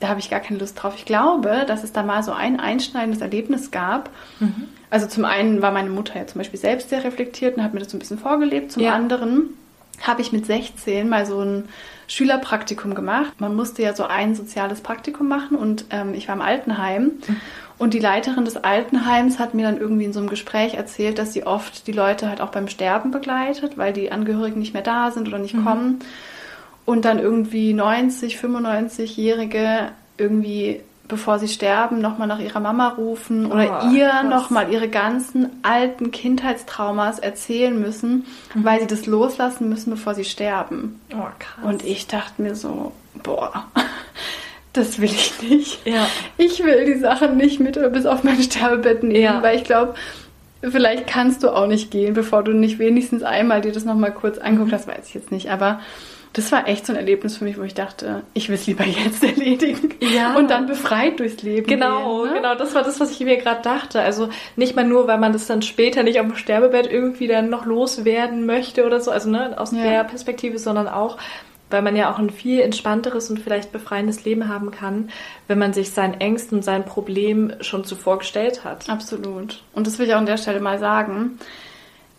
da 0.00 0.08
habe 0.08 0.20
ich 0.20 0.30
gar 0.30 0.40
keine 0.40 0.58
Lust 0.58 0.82
drauf. 0.82 0.94
Ich 0.96 1.04
glaube, 1.04 1.64
dass 1.66 1.84
es 1.84 1.92
da 1.92 2.02
mal 2.02 2.22
so 2.22 2.32
ein 2.32 2.58
einschneidendes 2.58 3.20
Erlebnis 3.20 3.70
gab. 3.70 4.10
Mhm. 4.40 4.68
Also 4.90 5.06
zum 5.06 5.24
einen 5.24 5.62
war 5.62 5.70
meine 5.70 5.90
Mutter 5.90 6.16
ja 6.16 6.26
zum 6.26 6.40
Beispiel 6.40 6.58
selbst 6.58 6.90
sehr 6.90 7.04
reflektiert 7.04 7.56
und 7.56 7.62
hat 7.62 7.72
mir 7.72 7.80
das 7.80 7.90
so 7.90 7.96
ein 7.96 8.00
bisschen 8.00 8.18
vorgelebt. 8.18 8.72
Zum 8.72 8.82
ja. 8.82 8.94
anderen 8.94 9.50
habe 10.02 10.22
ich 10.22 10.32
mit 10.32 10.46
16 10.46 11.08
mal 11.08 11.26
so 11.26 11.40
ein 11.40 11.68
Schülerpraktikum 12.08 12.94
gemacht. 12.94 13.40
Man 13.40 13.54
musste 13.54 13.82
ja 13.82 13.94
so 13.94 14.04
ein 14.04 14.34
soziales 14.34 14.80
Praktikum 14.80 15.28
machen 15.28 15.56
und 15.56 15.86
ähm, 15.90 16.14
ich 16.14 16.28
war 16.28 16.34
im 16.34 16.42
Altenheim. 16.42 17.12
Und 17.78 17.94
die 17.94 17.98
Leiterin 17.98 18.44
des 18.44 18.56
Altenheims 18.56 19.38
hat 19.38 19.54
mir 19.54 19.64
dann 19.64 19.78
irgendwie 19.78 20.04
in 20.04 20.12
so 20.12 20.20
einem 20.20 20.28
Gespräch 20.28 20.74
erzählt, 20.74 21.18
dass 21.18 21.32
sie 21.32 21.44
oft 21.46 21.86
die 21.86 21.92
Leute 21.92 22.28
halt 22.28 22.40
auch 22.40 22.50
beim 22.50 22.68
Sterben 22.68 23.10
begleitet, 23.10 23.78
weil 23.78 23.92
die 23.92 24.12
Angehörigen 24.12 24.60
nicht 24.60 24.74
mehr 24.74 24.82
da 24.82 25.10
sind 25.10 25.26
oder 25.26 25.38
nicht 25.38 25.54
mhm. 25.54 25.64
kommen. 25.64 25.98
Und 26.84 27.04
dann 27.04 27.18
irgendwie 27.18 27.72
90, 27.72 28.36
95-Jährige 28.36 29.88
irgendwie, 30.18 30.80
bevor 31.08 31.38
sie 31.38 31.48
sterben, 31.48 32.00
nochmal 32.00 32.28
nach 32.28 32.38
ihrer 32.38 32.60
Mama 32.60 32.88
rufen 32.88 33.50
oder 33.50 33.82
oh, 33.84 33.94
ihr 33.94 34.22
nochmal 34.22 34.72
ihre 34.72 34.88
ganzen 34.88 35.50
alten 35.62 36.10
Kindheitstraumas 36.10 37.18
erzählen 37.18 37.78
müssen, 37.78 38.24
mhm. 38.54 38.64
weil 38.64 38.80
sie 38.80 38.86
das 38.86 39.06
loslassen 39.06 39.68
müssen, 39.68 39.90
bevor 39.90 40.14
sie 40.14 40.24
sterben. 40.24 41.00
Oh, 41.14 41.26
krass. 41.38 41.64
Und 41.64 41.84
ich 41.84 42.06
dachte 42.06 42.40
mir 42.40 42.54
so, 42.54 42.92
boah 43.22 43.64
das 44.72 44.98
will 45.00 45.10
ich 45.10 45.42
nicht. 45.42 45.86
Ja. 45.86 46.06
Ich 46.38 46.64
will 46.64 46.86
die 46.86 46.98
Sachen 46.98 47.36
nicht 47.36 47.60
mit 47.60 47.74
bis 47.92 48.06
auf 48.06 48.24
mein 48.24 48.40
Sterbebett 48.42 49.02
nehmen, 49.02 49.20
Ja. 49.22 49.42
weil 49.42 49.56
ich 49.56 49.64
glaube, 49.64 49.94
vielleicht 50.62 51.06
kannst 51.06 51.42
du 51.42 51.50
auch 51.50 51.66
nicht 51.66 51.90
gehen, 51.90 52.14
bevor 52.14 52.42
du 52.42 52.52
nicht 52.52 52.78
wenigstens 52.78 53.22
einmal 53.22 53.60
dir 53.60 53.72
das 53.72 53.84
nochmal 53.84 54.12
kurz 54.12 54.38
anguckt 54.38 54.70
Mhm. 54.70 54.74
hast, 54.74 54.86
weiß 54.88 55.08
ich 55.08 55.14
jetzt 55.14 55.30
nicht. 55.30 55.50
Aber 55.50 55.80
das 56.34 56.50
war 56.50 56.66
echt 56.66 56.86
so 56.86 56.92
ein 56.92 56.96
Erlebnis 56.98 57.36
für 57.36 57.44
mich, 57.44 57.58
wo 57.58 57.62
ich 57.62 57.74
dachte, 57.74 58.22
ich 58.34 58.48
will 58.48 58.54
es 58.54 58.66
lieber 58.66 58.84
jetzt 58.84 59.22
erledigen 59.24 59.90
Ja. 60.00 60.36
und 60.36 60.50
dann 60.50 60.66
befreit 60.66 61.20
durchs 61.20 61.42
Leben 61.42 61.66
Genau, 61.66 62.22
gehen. 62.22 62.28
Ne? 62.32 62.36
genau, 62.38 62.54
das 62.54 62.74
war 62.74 62.82
das, 62.82 63.00
was 63.00 63.10
ich 63.10 63.20
mir 63.20 63.36
gerade 63.36 63.62
dachte. 63.62 64.00
Also 64.00 64.28
nicht 64.56 64.74
mal 64.74 64.84
nur, 64.84 65.06
weil 65.06 65.18
man 65.18 65.32
das 65.32 65.46
dann 65.46 65.62
später 65.62 66.02
nicht 66.02 66.18
auf 66.20 66.26
dem 66.26 66.36
Sterbebett 66.36 66.90
irgendwie 66.90 67.26
dann 67.28 67.50
noch 67.50 67.66
loswerden 67.66 68.46
möchte 68.46 68.86
oder 68.86 69.00
so, 69.00 69.10
also 69.10 69.28
ne, 69.28 69.54
aus 69.60 69.72
Ja. 69.72 69.82
der 69.82 70.04
Perspektive, 70.04 70.58
sondern 70.58 70.88
auch, 70.88 71.18
weil 71.70 71.82
man 71.82 71.96
ja 71.96 72.10
auch 72.12 72.18
ein 72.18 72.30
viel 72.30 72.60
entspannteres 72.60 73.30
und 73.30 73.38
vielleicht 73.38 73.72
befreiendes 73.72 74.24
Leben 74.24 74.48
haben 74.48 74.70
kann, 74.70 75.10
wenn 75.48 75.58
man 75.58 75.72
sich 75.72 75.90
seinen 75.90 76.20
Ängsten 76.20 76.58
und 76.58 76.62
sein 76.62 76.84
Problem 76.84 77.52
schon 77.60 77.84
zuvor 77.84 78.18
gestellt 78.18 78.64
hat. 78.64 78.88
Absolut. 78.90 79.62
Und 79.74 79.86
das 79.86 79.98
will 79.98 80.06
ich 80.06 80.12
auch 80.14 80.18
an 80.18 80.26
der 80.26 80.36
Stelle 80.38 80.60
mal 80.60 80.78
sagen. 80.78 81.38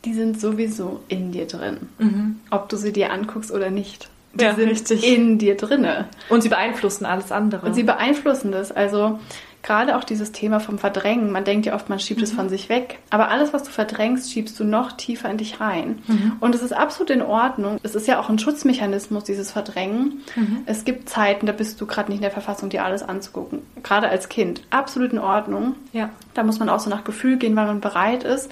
Die 0.05 0.13
sind 0.13 0.39
sowieso 0.39 0.99
in 1.07 1.31
dir 1.31 1.47
drin. 1.47 2.37
Ob 2.51 2.69
du 2.69 2.75
sie 2.77 2.91
dir 2.93 3.11
anguckst 3.11 3.51
oder 3.51 3.69
nicht. 3.69 4.09
Die 4.33 4.37
Mhm. 4.43 4.49
Ja, 4.49 4.55
sind 4.55 4.69
richtig. 4.69 5.07
in 5.07 5.37
dir 5.37 5.55
drinne. 5.55 6.05
Und 6.29 6.41
sie 6.41 6.49
beeinflussen 6.49 7.05
alles 7.05 7.31
andere. 7.31 7.65
Und 7.65 7.73
sie 7.75 7.83
beeinflussen 7.83 8.51
das. 8.51 8.71
Also 8.71 9.19
gerade 9.61 9.95
auch 9.95 10.03
dieses 10.03 10.31
Thema 10.33 10.59
vom 10.59 10.77
Verdrängen. 10.79 11.31
Man 11.31 11.45
denkt 11.45 11.65
ja 11.67 11.73
oft, 11.75 11.87
man 11.87 11.99
schiebt 11.99 12.21
es 12.21 12.33
Mhm. 12.33 12.37
von 12.37 12.49
sich 12.49 12.67
weg. 12.67 12.99
Aber 13.11 13.29
alles, 13.29 13.53
was 13.53 13.63
du 13.63 13.69
verdrängst, 13.69 14.29
schiebst 14.33 14.59
du 14.59 14.63
noch 14.65 14.91
tiefer 14.93 15.29
in 15.29 15.37
dich 15.37 15.61
rein. 15.61 15.99
Mhm. 16.07 16.33
Und 16.41 16.53
es 16.55 16.63
ist 16.63 16.73
absolut 16.73 17.11
in 17.11 17.21
Ordnung. 17.21 17.77
Es 17.83 17.95
ist 17.95 18.07
ja 18.07 18.19
auch 18.19 18.27
ein 18.29 18.39
Schutzmechanismus, 18.39 19.23
dieses 19.23 19.51
Verdrängen. 19.51 20.21
Mhm. 20.35 20.63
Es 20.65 20.83
gibt 20.83 21.07
Zeiten, 21.09 21.45
da 21.45 21.53
bist 21.53 21.79
du 21.79 21.85
gerade 21.85 22.09
nicht 22.09 22.17
in 22.17 22.23
der 22.23 22.31
Verfassung, 22.31 22.69
dir 22.69 22.83
alles 22.83 23.03
anzugucken. 23.03 23.59
Gerade 23.83 24.09
als 24.09 24.27
Kind. 24.29 24.63
Absolut 24.71 25.13
in 25.13 25.19
Ordnung. 25.19 25.75
ja. 25.93 26.09
Da 26.33 26.41
muss 26.41 26.57
man 26.57 26.67
auch 26.67 26.79
so 26.79 26.89
nach 26.89 27.03
Gefühl 27.03 27.37
gehen, 27.37 27.55
weil 27.55 27.67
man 27.67 27.79
bereit 27.79 28.23
ist. 28.23 28.49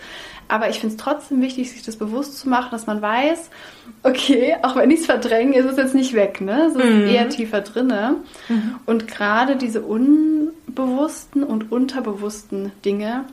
Aber 0.51 0.69
ich 0.69 0.81
finde 0.81 0.95
es 0.95 1.01
trotzdem 1.01 1.41
wichtig, 1.41 1.71
sich 1.71 1.81
das 1.81 1.95
bewusst 1.95 2.37
zu 2.37 2.49
machen, 2.49 2.71
dass 2.71 2.85
man 2.85 3.01
weiß, 3.01 3.49
okay, 4.03 4.57
auch 4.63 4.75
wenn 4.75 4.91
ich 4.91 4.99
es 4.99 5.05
verdränge, 5.05 5.57
ist 5.57 5.65
es 5.65 5.77
jetzt 5.77 5.95
nicht 5.95 6.13
weg, 6.13 6.41
ne? 6.41 6.65
Es 6.67 6.75
ist 6.75 7.09
eher 7.09 7.29
tiefer 7.29 7.61
drinne. 7.61 8.17
Und 8.85 9.07
gerade 9.07 9.55
diese 9.55 9.81
unbewussten 9.81 11.43
und 11.43 11.71
unterbewussten 11.71 12.73
Dinge, 12.83 13.23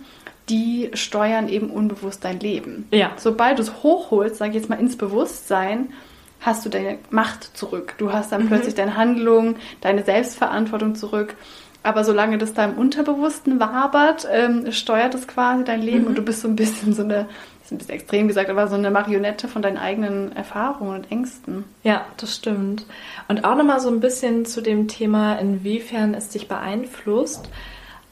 die 0.49 0.91
steuern 0.95 1.49
eben 1.49 1.71
unbewusst 1.71 2.25
dein 2.25 2.39
Leben. 2.39 2.87
Ja. 2.93 3.11
Sobald 3.17 3.59
du 3.59 3.63
es 3.63 3.83
hochholst, 3.83 4.37
sage 4.37 4.51
ich 4.51 4.57
jetzt 4.57 4.71
mal 4.71 4.79
ins 4.79 4.97
Bewusstsein, 4.97 5.93
hast 6.41 6.65
du 6.65 6.69
deine 6.69 6.99
Macht 7.11 7.57
zurück. 7.57 7.95
Du 7.99 8.13
hast 8.13 8.31
dann 8.31 8.47
plötzlich 8.47 8.77
deine 8.77 8.97
Handlung, 8.97 9.57
deine 9.81 10.05
Selbstverantwortung 10.05 10.95
zurück. 10.95 11.35
Aber 11.83 12.05
solange 12.05 12.39
das 12.39 12.55
da 12.55 12.65
im 12.65 12.77
Unterbewussten 12.77 13.61
wabert, 13.61 14.27
ähm, 14.31 14.73
steuert 14.73 15.15
es 15.15 15.29
quasi 15.29 15.65
dein 15.65 15.81
Leben 15.81 16.07
und 16.07 16.19
du 16.19 16.23
bist 16.23 16.41
so 16.41 16.49
ein 16.49 16.57
bisschen 16.57 16.93
so 16.93 17.03
eine, 17.03 17.29
ist 17.63 17.73
ein 17.73 17.79
bisschen 17.79 17.95
extrem 17.95 18.29
gesagt, 18.29 18.51
aber 18.51 18.67
so 18.67 18.75
eine 18.75 18.91
Marionette 18.91 19.49
von 19.49 19.63
deinen 19.63 19.79
eigenen 19.79 20.35
Erfahrungen 20.35 20.97
und 20.97 21.13
Ängsten. 21.13 21.65
Ja, 21.85 22.05
das 22.17 22.35
stimmt. 22.35 22.85
Und 23.29 23.45
auch 23.45 23.57
nochmal 23.57 23.81
so 23.81 23.89
ein 23.89 24.01
bisschen 24.01 24.45
zu 24.45 24.61
dem 24.61 24.89
Thema, 24.89 25.37
inwiefern 25.37 26.15
es 26.15 26.31
dich 26.31 26.49
beeinflusst. 26.49 27.49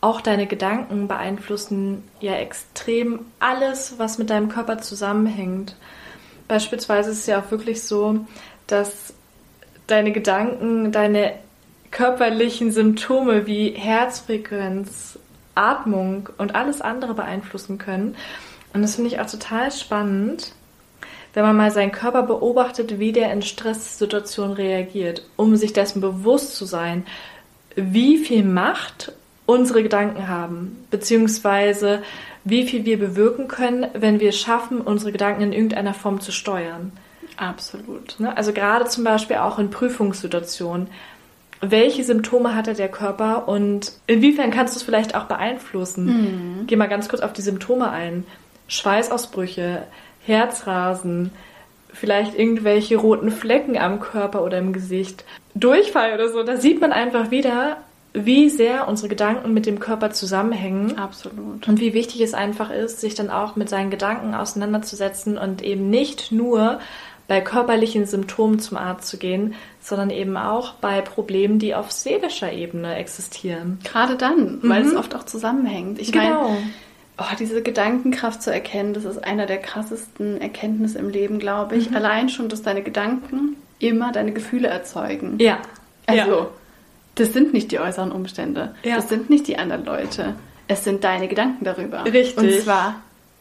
Auch 0.01 0.21
deine 0.21 0.47
Gedanken 0.47 1.09
beeinflussen 1.09 2.05
ja 2.21 2.35
extrem 2.35 3.21
alles, 3.41 3.95
was 3.99 4.19
mit 4.19 4.31
deinem 4.31 4.49
Körper 4.49 4.79
zusammenhängt. 4.79 5.75
Beispielsweise 6.49 7.11
ist 7.11 7.21
es 7.21 7.27
ja 7.27 7.41
auch 7.41 7.51
wirklich 7.51 7.83
so, 7.83 8.21
dass 8.69 9.15
deine 9.87 10.13
Gedanken, 10.13 10.93
deine 10.93 11.33
körperlichen 11.91 12.73
Symptome 12.73 13.47
wie 13.47 13.71
Herzfrequenz, 13.71 15.19
Atmung 15.55 16.29
und 16.39 16.55
alles 16.55 16.81
andere 16.81 17.15
beeinflussen 17.15 17.79
können. 17.79 18.17
Und 18.73 18.83
das 18.83 18.97
finde 18.97 19.11
ich 19.11 19.21
auch 19.21 19.31
total 19.31 19.73
spannend, 19.73 20.53
wenn 21.35 21.45
man 21.45 21.57
mal 21.57 21.71
seinen 21.71 21.93
Körper 21.93 22.23
beobachtet, 22.23 22.99
wie 22.99 23.13
der 23.13 23.33
in 23.33 23.43
Stresssituationen 23.43 24.55
reagiert, 24.55 25.23
um 25.37 25.57
sich 25.57 25.73
dessen 25.73 26.01
bewusst 26.01 26.57
zu 26.57 26.65
sein, 26.65 27.07
wie 27.75 28.19
viel 28.19 28.43
Macht 28.43 29.13
unsere 29.45 29.83
Gedanken 29.83 30.29
haben, 30.29 30.85
beziehungsweise 30.91 32.03
wie 32.45 32.67
viel 32.67 32.85
wir 32.85 32.99
bewirken 32.99 33.49
können, 33.49 33.87
wenn 33.95 34.21
wir 34.21 34.31
es 34.31 34.39
schaffen, 34.39 34.81
unsere 34.81 35.13
Gedanken 35.13 35.43
in 35.43 35.53
irgendeiner 35.53 35.95
Form 35.95 36.21
zu 36.21 36.33
steuern. 36.33 36.93
Absolut. 37.37 38.19
Ne? 38.19 38.37
Also 38.37 38.53
gerade 38.53 38.87
zum 38.87 39.05
Beispiel 39.05 39.37
auch 39.37 39.59
in 39.59 39.71
Prüfungssituationen. 39.71 40.89
Welche 41.61 42.05
Symptome 42.05 42.55
hatte 42.55 42.75
der 42.75 42.89
Körper 42.89 43.49
und 43.49 43.93
inwiefern 44.07 44.51
kannst 44.51 44.75
du 44.75 44.79
es 44.79 44.83
vielleicht 44.83 45.15
auch 45.15 45.25
beeinflussen? 45.25 46.65
Geh 46.67 46.77
mal 46.77 46.89
ganz 46.89 47.09
kurz 47.09 47.23
auf 47.23 47.33
die 47.33 47.43
Symptome 47.43 47.91
ein. 47.91 48.25
Schweißausbrüche, 48.69 49.83
Herzrasen, 50.25 51.31
vielleicht 51.93 52.39
irgendwelche 52.39 52.97
roten 52.97 53.31
Flecken 53.31 53.79
am 53.79 54.01
Körper 54.01 54.45
oder 54.45 54.59
im 54.59 54.73
Gesicht, 54.73 55.25
Durchfall 55.55 56.15
oder 56.15 56.29
so. 56.29 56.43
Da 56.43 56.57
sieht 56.57 56.81
man 56.81 56.93
einfach 56.93 57.31
wieder, 57.31 57.79
wie 58.13 58.49
sehr 58.49 58.89
unsere 58.89 59.09
Gedanken 59.09 59.55
mit 59.55 59.67
dem 59.67 59.79
Körper 59.79 60.11
zusammenhängen. 60.11 60.99
Absolut. 60.99 61.69
Und 61.69 61.81
wie 61.81 61.95
wichtig 61.95 62.21
es 62.21 62.35
einfach 62.35 62.71
ist, 62.71 63.01
sich 63.01 63.15
dann 63.15 63.31
auch 63.31 63.57
mit 63.57 63.69
seinen 63.69 63.91
Gedanken 63.91 64.35
auseinanderzusetzen 64.35 65.39
und 65.39 65.63
eben 65.63 65.91
nicht 65.91 66.33
nur 66.33 66.81
bei 67.29 67.41
körperlichen 67.41 68.07
Symptomen 68.07 68.59
zum 68.59 68.77
Arzt 68.77 69.09
zu 69.09 69.19
gehen, 69.19 69.55
sondern 69.87 70.11
eben 70.11 70.37
auch 70.37 70.73
bei 70.75 71.01
Problemen, 71.01 71.61
die 71.61 71.77
auf 71.77 71.93
seelischer 71.93 72.53
Ebene 72.53 72.97
existieren. 72.97 73.79
Gerade 73.85 74.17
dann, 74.17 74.59
weil 74.63 74.85
es 74.85 74.97
oft 74.97 75.15
auch 75.15 75.23
zusammenhängt. 75.23 76.01
Ich 76.01 76.13
meine, 76.13 76.31
Genau. 76.31 76.57
Oh, 77.19 77.37
diese 77.39 77.63
Gedankenkraft 77.63 78.43
zu 78.43 78.53
erkennen, 78.53 78.95
das 78.95 79.05
ist 79.05 79.23
einer 79.23 79.47
der 79.47 79.59
krassesten 79.59 80.41
Erkenntnisse 80.41 80.99
im 80.99 81.09
Leben, 81.09 81.39
glaube 81.39 81.77
ich. 81.77 81.91
Mhm. 81.91 81.97
Allein 81.97 82.29
schon, 82.29 82.49
dass 82.49 82.63
deine 82.63 82.83
Gedanken 82.83 83.57
immer 83.79 84.11
deine 84.11 84.33
Gefühle 84.33 84.67
erzeugen. 84.67 85.37
Ja. 85.39 85.61
Also, 86.07 86.31
ja. 86.31 86.49
das 87.15 87.33
sind 87.33 87.53
nicht 87.53 87.71
die 87.71 87.79
äußeren 87.79 88.11
Umstände. 88.11 88.75
Ja. 88.83 88.97
Das 88.97 89.09
sind 89.09 89.31
nicht 89.31 89.47
die 89.47 89.57
anderen 89.57 89.85
Leute. 89.85 90.35
Es 90.67 90.83
sind 90.83 91.05
deine 91.05 91.29
Gedanken 91.29 91.65
darüber. 91.65 92.05
Richtig. 92.05 92.37
Und 92.37 92.61
zwar 92.61 92.97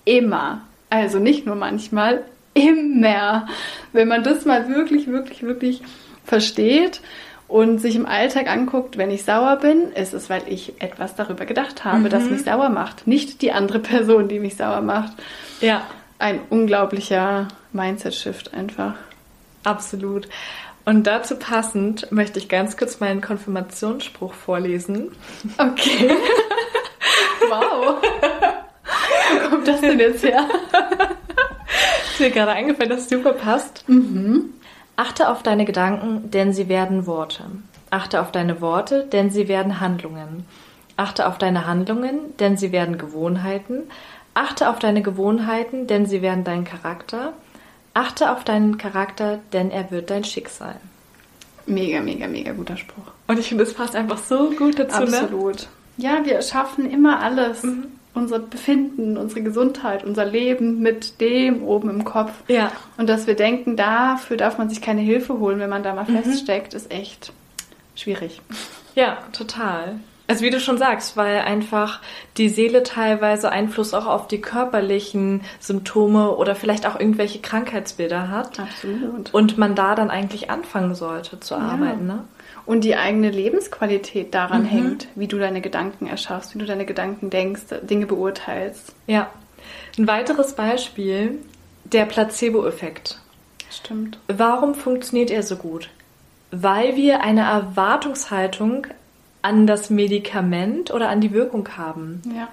immer. 0.06 0.62
Also 0.92 1.18
nicht 1.18 1.48
nur 1.48 1.56
manchmal, 1.56 2.24
immer. 2.54 3.48
Wenn 3.94 4.08
man 4.08 4.24
das 4.24 4.46
mal 4.46 4.70
wirklich, 4.70 5.08
wirklich, 5.08 5.42
wirklich 5.42 5.82
versteht 6.26 7.02
und 7.48 7.80
sich 7.80 7.96
im 7.96 8.06
Alltag 8.06 8.50
anguckt, 8.50 8.98
wenn 8.98 9.12
ich 9.12 9.24
sauer 9.24 9.58
bin, 9.58 9.92
ist 9.92 10.14
es, 10.14 10.30
weil 10.30 10.42
ich 10.48 10.82
etwas 10.82 11.16
darüber 11.16 11.46
gedacht 11.46 11.86
habe, 11.86 12.10
das 12.10 12.26
mich 12.26 12.44
sauer 12.44 12.70
macht. 12.70 13.06
Nicht 13.08 13.42
die 13.42 13.52
andere 13.52 13.80
Person, 13.80 14.28
die 14.28 14.40
mich 14.40 14.56
sauer 14.58 14.82
macht. 14.82 15.14
ja, 15.62 15.86
Ein 16.18 16.40
unglaublicher 16.50 17.48
Mindset-Shift 17.72 18.54
einfach. 18.54 18.96
absolut. 19.64 20.28
Und 20.88 21.08
dazu 21.08 21.36
passend 21.38 22.12
möchte 22.12 22.38
ich 22.38 22.48
ganz 22.48 22.78
kurz 22.78 23.00
meinen 23.00 23.20
Konfirmationsspruch 23.20 24.34
vorlesen. 24.36 25.12
Okay. 25.58 26.12
wow. 27.50 27.96
Wo 29.34 29.50
kommt 29.50 29.68
das 29.68 29.82
denn 29.82 30.00
jetzt 30.00 30.24
her? 30.24 30.48
Ist 32.12 32.20
mir 32.20 32.30
gerade 32.30 32.52
eingefallen, 32.52 32.90
dass 32.92 33.02
es 33.02 33.10
super 33.10 33.34
passt. 33.34 33.84
Achte 34.96 35.30
auf 35.30 35.44
deine 35.44 35.66
Gedanken, 35.66 36.32
denn 36.32 36.54
sie 36.54 36.70
werden 36.70 37.06
Worte. 37.06 37.44
Achte 37.90 38.22
auf 38.22 38.32
deine 38.32 38.62
Worte, 38.62 39.06
denn 39.12 39.30
sie 39.30 39.48
werden 39.48 39.80
Handlungen. 39.80 40.46
Achte 40.98 41.28
auf 41.28 41.38
deine 41.38 41.68
Handlungen, 41.68 42.20
denn 42.40 42.58
sie 42.58 42.72
werden 42.72 42.98
Gewohnheiten. 42.98 43.84
Achte 44.34 44.70
auf 44.70 44.80
deine 44.80 45.02
Gewohnheiten, 45.02 45.88
denn 45.88 46.06
sie 46.06 46.22
werden 46.22 46.44
dein 46.44 46.64
Charakter. 46.64 47.34
Achte 47.94 48.32
auf 48.32 48.44
deinen 48.44 48.78
Charakter, 48.78 49.40
denn 49.54 49.72
er 49.72 49.92
wird 49.92 50.10
dein 50.10 50.24
Schicksal. 50.24 50.76
Mega, 51.66 52.00
mega, 52.02 52.28
mega 52.28 52.52
guter 52.52 52.78
Spruch. 52.78 53.12
Und 53.28 53.40
ich 53.40 53.50
finde, 53.50 53.64
es 53.64 53.74
passt 53.74 53.96
einfach 53.96 54.18
so 54.18 54.52
gut 54.52 54.78
dazu, 54.78 55.04
ne? 55.04 55.20
Absolut. 55.20 55.68
Ja, 55.98 56.24
wir 56.24 56.42
schaffen 56.42 56.90
immer 56.90 57.22
alles. 57.22 57.64
Unser 58.16 58.40
Befinden, 58.40 59.18
unsere 59.18 59.44
Gesundheit, 59.44 60.04
unser 60.04 60.26
Leben 60.26 60.80
mit 60.82 61.22
dem 61.22 61.62
oben 61.64 61.90
im 61.90 62.06
Kopf. 62.06 62.32
Ja. 62.48 62.72
Und 62.98 63.08
dass 63.08 63.28
wir 63.28 63.36
denken, 63.36 63.76
dafür 63.76 64.38
darf 64.38 64.58
man 64.58 64.70
sich 64.70 64.82
keine 64.82 65.02
Hilfe 65.02 65.38
holen, 65.40 65.60
wenn 65.60 65.70
man 65.70 65.84
da 65.84 65.94
mal 65.94 66.06
feststeckt, 66.06 66.74
ist 66.74 66.92
echt 66.92 67.34
schwierig. 67.96 68.42
Ja, 68.96 69.18
total. 69.34 70.00
Also 70.28 70.44
wie 70.44 70.50
du 70.50 70.60
schon 70.60 70.78
sagst, 70.78 71.18
weil 71.18 71.42
einfach 71.42 72.02
die 72.38 72.50
Seele 72.50 72.82
teilweise 72.82 73.52
Einfluss 73.52 73.94
auch 73.94 74.08
auf 74.08 74.28
die 74.28 74.42
körperlichen 74.42 75.42
Symptome 75.60 76.36
oder 76.36 76.56
vielleicht 76.56 76.88
auch 76.88 77.00
irgendwelche 77.00 77.40
Krankheitsbilder 77.40 78.30
hat. 78.30 78.60
Absolut. 78.60 79.34
Und 79.34 79.58
man 79.58 79.76
da 79.76 79.94
dann 79.94 80.10
eigentlich 80.10 80.50
anfangen 80.50 80.96
sollte 80.96 81.40
zu 81.40 81.56
arbeiten, 81.56 82.08
ne? 82.08 82.24
Und 82.66 82.84
die 82.84 82.96
eigene 82.96 83.30
Lebensqualität 83.30 84.34
daran 84.34 84.66
hängt, 84.66 85.08
wie 85.16 85.28
du 85.28 85.38
deine 85.38 85.62
Gedanken 85.62 86.08
erschaffst, 86.08 86.56
wie 86.56 86.60
du 86.60 86.66
deine 86.66 86.86
Gedanken 86.86 87.30
denkst, 87.30 87.64
Dinge 87.84 88.08
beurteilst. 88.08 88.96
Ja. 89.06 89.30
Ein 89.98 90.08
weiteres 90.08 90.54
Beispiel, 90.54 91.40
der 91.84 92.06
Placebo-Effekt. 92.06 93.20
Stimmt. 93.70 94.18
Warum 94.28 94.74
funktioniert 94.74 95.30
er 95.30 95.44
so 95.44 95.58
gut? 95.58 95.90
Weil 96.52 96.96
wir 96.96 97.22
eine 97.22 97.42
Erwartungshaltung 97.42 98.88
an 99.42 99.68
das 99.68 99.90
Medikament 99.90 100.92
oder 100.92 101.10
an 101.10 101.22
die 101.22 101.34
Wirkung 101.34 101.68
haben. 101.78 102.22
Ja. 102.36 102.48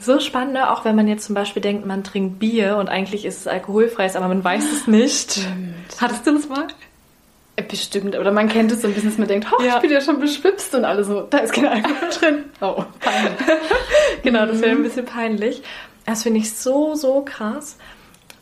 So 0.00 0.18
spannend, 0.18 0.54
ne? 0.54 0.70
auch 0.70 0.84
wenn 0.84 0.96
man 0.96 1.06
jetzt 1.06 1.24
zum 1.24 1.34
Beispiel 1.36 1.62
denkt, 1.62 1.86
man 1.86 2.02
trinkt 2.02 2.40
Bier 2.40 2.76
und 2.78 2.88
eigentlich 2.88 3.24
ist 3.24 3.38
es 3.38 3.46
alkoholfreies, 3.46 4.16
aber 4.16 4.26
man 4.26 4.42
weiß 4.42 4.64
es 4.72 4.86
nicht. 4.88 5.46
Hattest 6.00 6.26
du 6.26 6.34
das 6.34 6.48
mal? 6.48 6.66
Äh, 7.56 7.62
Bestimmt, 7.62 8.16
oder 8.18 8.32
man 8.32 8.48
kennt 8.48 8.72
es 8.72 8.82
so 8.82 8.88
ein 8.88 8.94
bisschen, 8.94 9.10
dass 9.10 9.18
man 9.18 9.28
denkt, 9.28 9.46
oh, 9.56 9.62
Ja. 9.62 9.76
ich 9.76 9.82
bin 9.82 9.90
ja 9.90 10.00
schon 10.00 10.18
beschwipst 10.20 10.74
und 10.74 10.84
alle 10.84 11.04
so, 11.04 11.22
da 11.22 11.38
ist 11.38 11.52
kein 11.52 11.66
Alkohol 11.66 12.08
drin. 12.18 12.44
Oh, 12.60 12.84
peinlich. 13.00 13.32
Genau, 14.22 14.46
das 14.46 14.60
wäre 14.60 14.70
ein 14.72 14.82
bisschen 14.82 15.04
peinlich. 15.04 15.62
Das 16.06 16.22
finde 16.22 16.40
ich 16.40 16.52
so, 16.54 16.94
so 16.94 17.22
krass. 17.24 17.76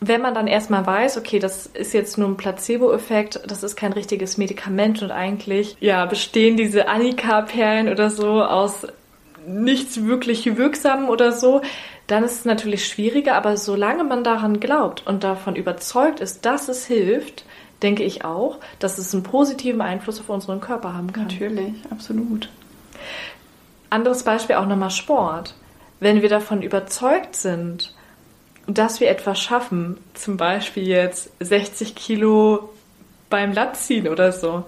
Wenn 0.01 0.21
man 0.21 0.35
dann 0.35 0.47
erstmal 0.47 0.85
weiß, 0.87 1.17
okay, 1.19 1.39
das 1.39 1.67
ist 1.67 1.93
jetzt 1.93 2.19
nur 2.19 2.29
ein 2.29 2.37
Placebo-Effekt, 2.37 3.41
das 3.47 3.63
ist 3.63 3.77
kein 3.77 3.93
richtiges 3.93 4.37
Medikament 4.39 5.03
und 5.03 5.11
eigentlich, 5.11 5.77
ja, 5.81 6.05
bestehen 6.07 6.57
diese 6.57 6.89
Annika-Perlen 6.89 7.89
oder 7.89 8.11
so 8.11 8.43
aus 8.43 8.87
nichts 9.47 10.05
wirklich 10.05 10.57
Wirksamem 10.57 11.09
oder 11.09 11.33
so, 11.33 11.63
dann 12.07 12.25
ist 12.25 12.33
es 12.41 12.45
natürlich 12.45 12.87
schwieriger, 12.87 13.35
aber 13.35 13.57
solange 13.57 14.05
man 14.05 14.25
daran 14.25 14.61
glaubt 14.61 15.05
und 15.07 15.25
davon 15.25 15.57
überzeugt 15.57 16.21
ist, 16.21 16.45
dass 16.47 16.69
es 16.69 16.85
hilft, 16.87 17.45
denke 17.83 18.03
ich 18.03 18.25
auch, 18.25 18.59
dass 18.79 18.99
es 18.99 19.13
einen 19.13 19.23
positiven 19.23 19.81
Einfluss 19.81 20.21
auf 20.21 20.29
unseren 20.29 20.61
Körper 20.61 20.95
haben 20.95 21.13
kann. 21.13 21.25
Natürlich, 21.25 21.75
absolut. 21.91 22.49
Anderes 23.91 24.23
Beispiel 24.23 24.57
auch 24.57 24.67
nochmal 24.67 24.91
Sport. 24.91 25.55
Wenn 26.01 26.23
wir 26.23 26.29
davon 26.29 26.63
überzeugt 26.63 27.37
sind, 27.37 27.95
dass 28.67 29.01
wir 29.01 29.11
etwas 29.11 29.41
schaffen, 29.41 29.99
zum 30.15 30.37
Beispiel 30.37 30.87
jetzt 30.87 31.31
60 31.41 31.95
Kilo 31.95 32.71
beim 33.29 33.53
Lattziehen 33.53 34.09
oder 34.09 34.33
so, 34.33 34.65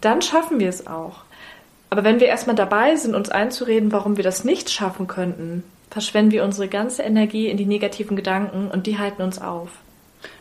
dann 0.00 0.22
schaffen 0.22 0.60
wir 0.60 0.68
es 0.68 0.86
auch. 0.86 1.24
Aber 1.88 2.04
wenn 2.04 2.20
wir 2.20 2.26
erstmal 2.26 2.56
dabei 2.56 2.96
sind, 2.96 3.14
uns 3.14 3.30
einzureden, 3.30 3.92
warum 3.92 4.16
wir 4.16 4.24
das 4.24 4.44
nicht 4.44 4.70
schaffen 4.70 5.06
könnten, 5.06 5.62
verschwenden 5.90 6.32
wir 6.32 6.44
unsere 6.44 6.68
ganze 6.68 7.02
Energie 7.02 7.48
in 7.48 7.56
die 7.56 7.66
negativen 7.66 8.16
Gedanken 8.16 8.68
und 8.68 8.86
die 8.86 8.98
halten 8.98 9.22
uns 9.22 9.40
auf. 9.40 9.70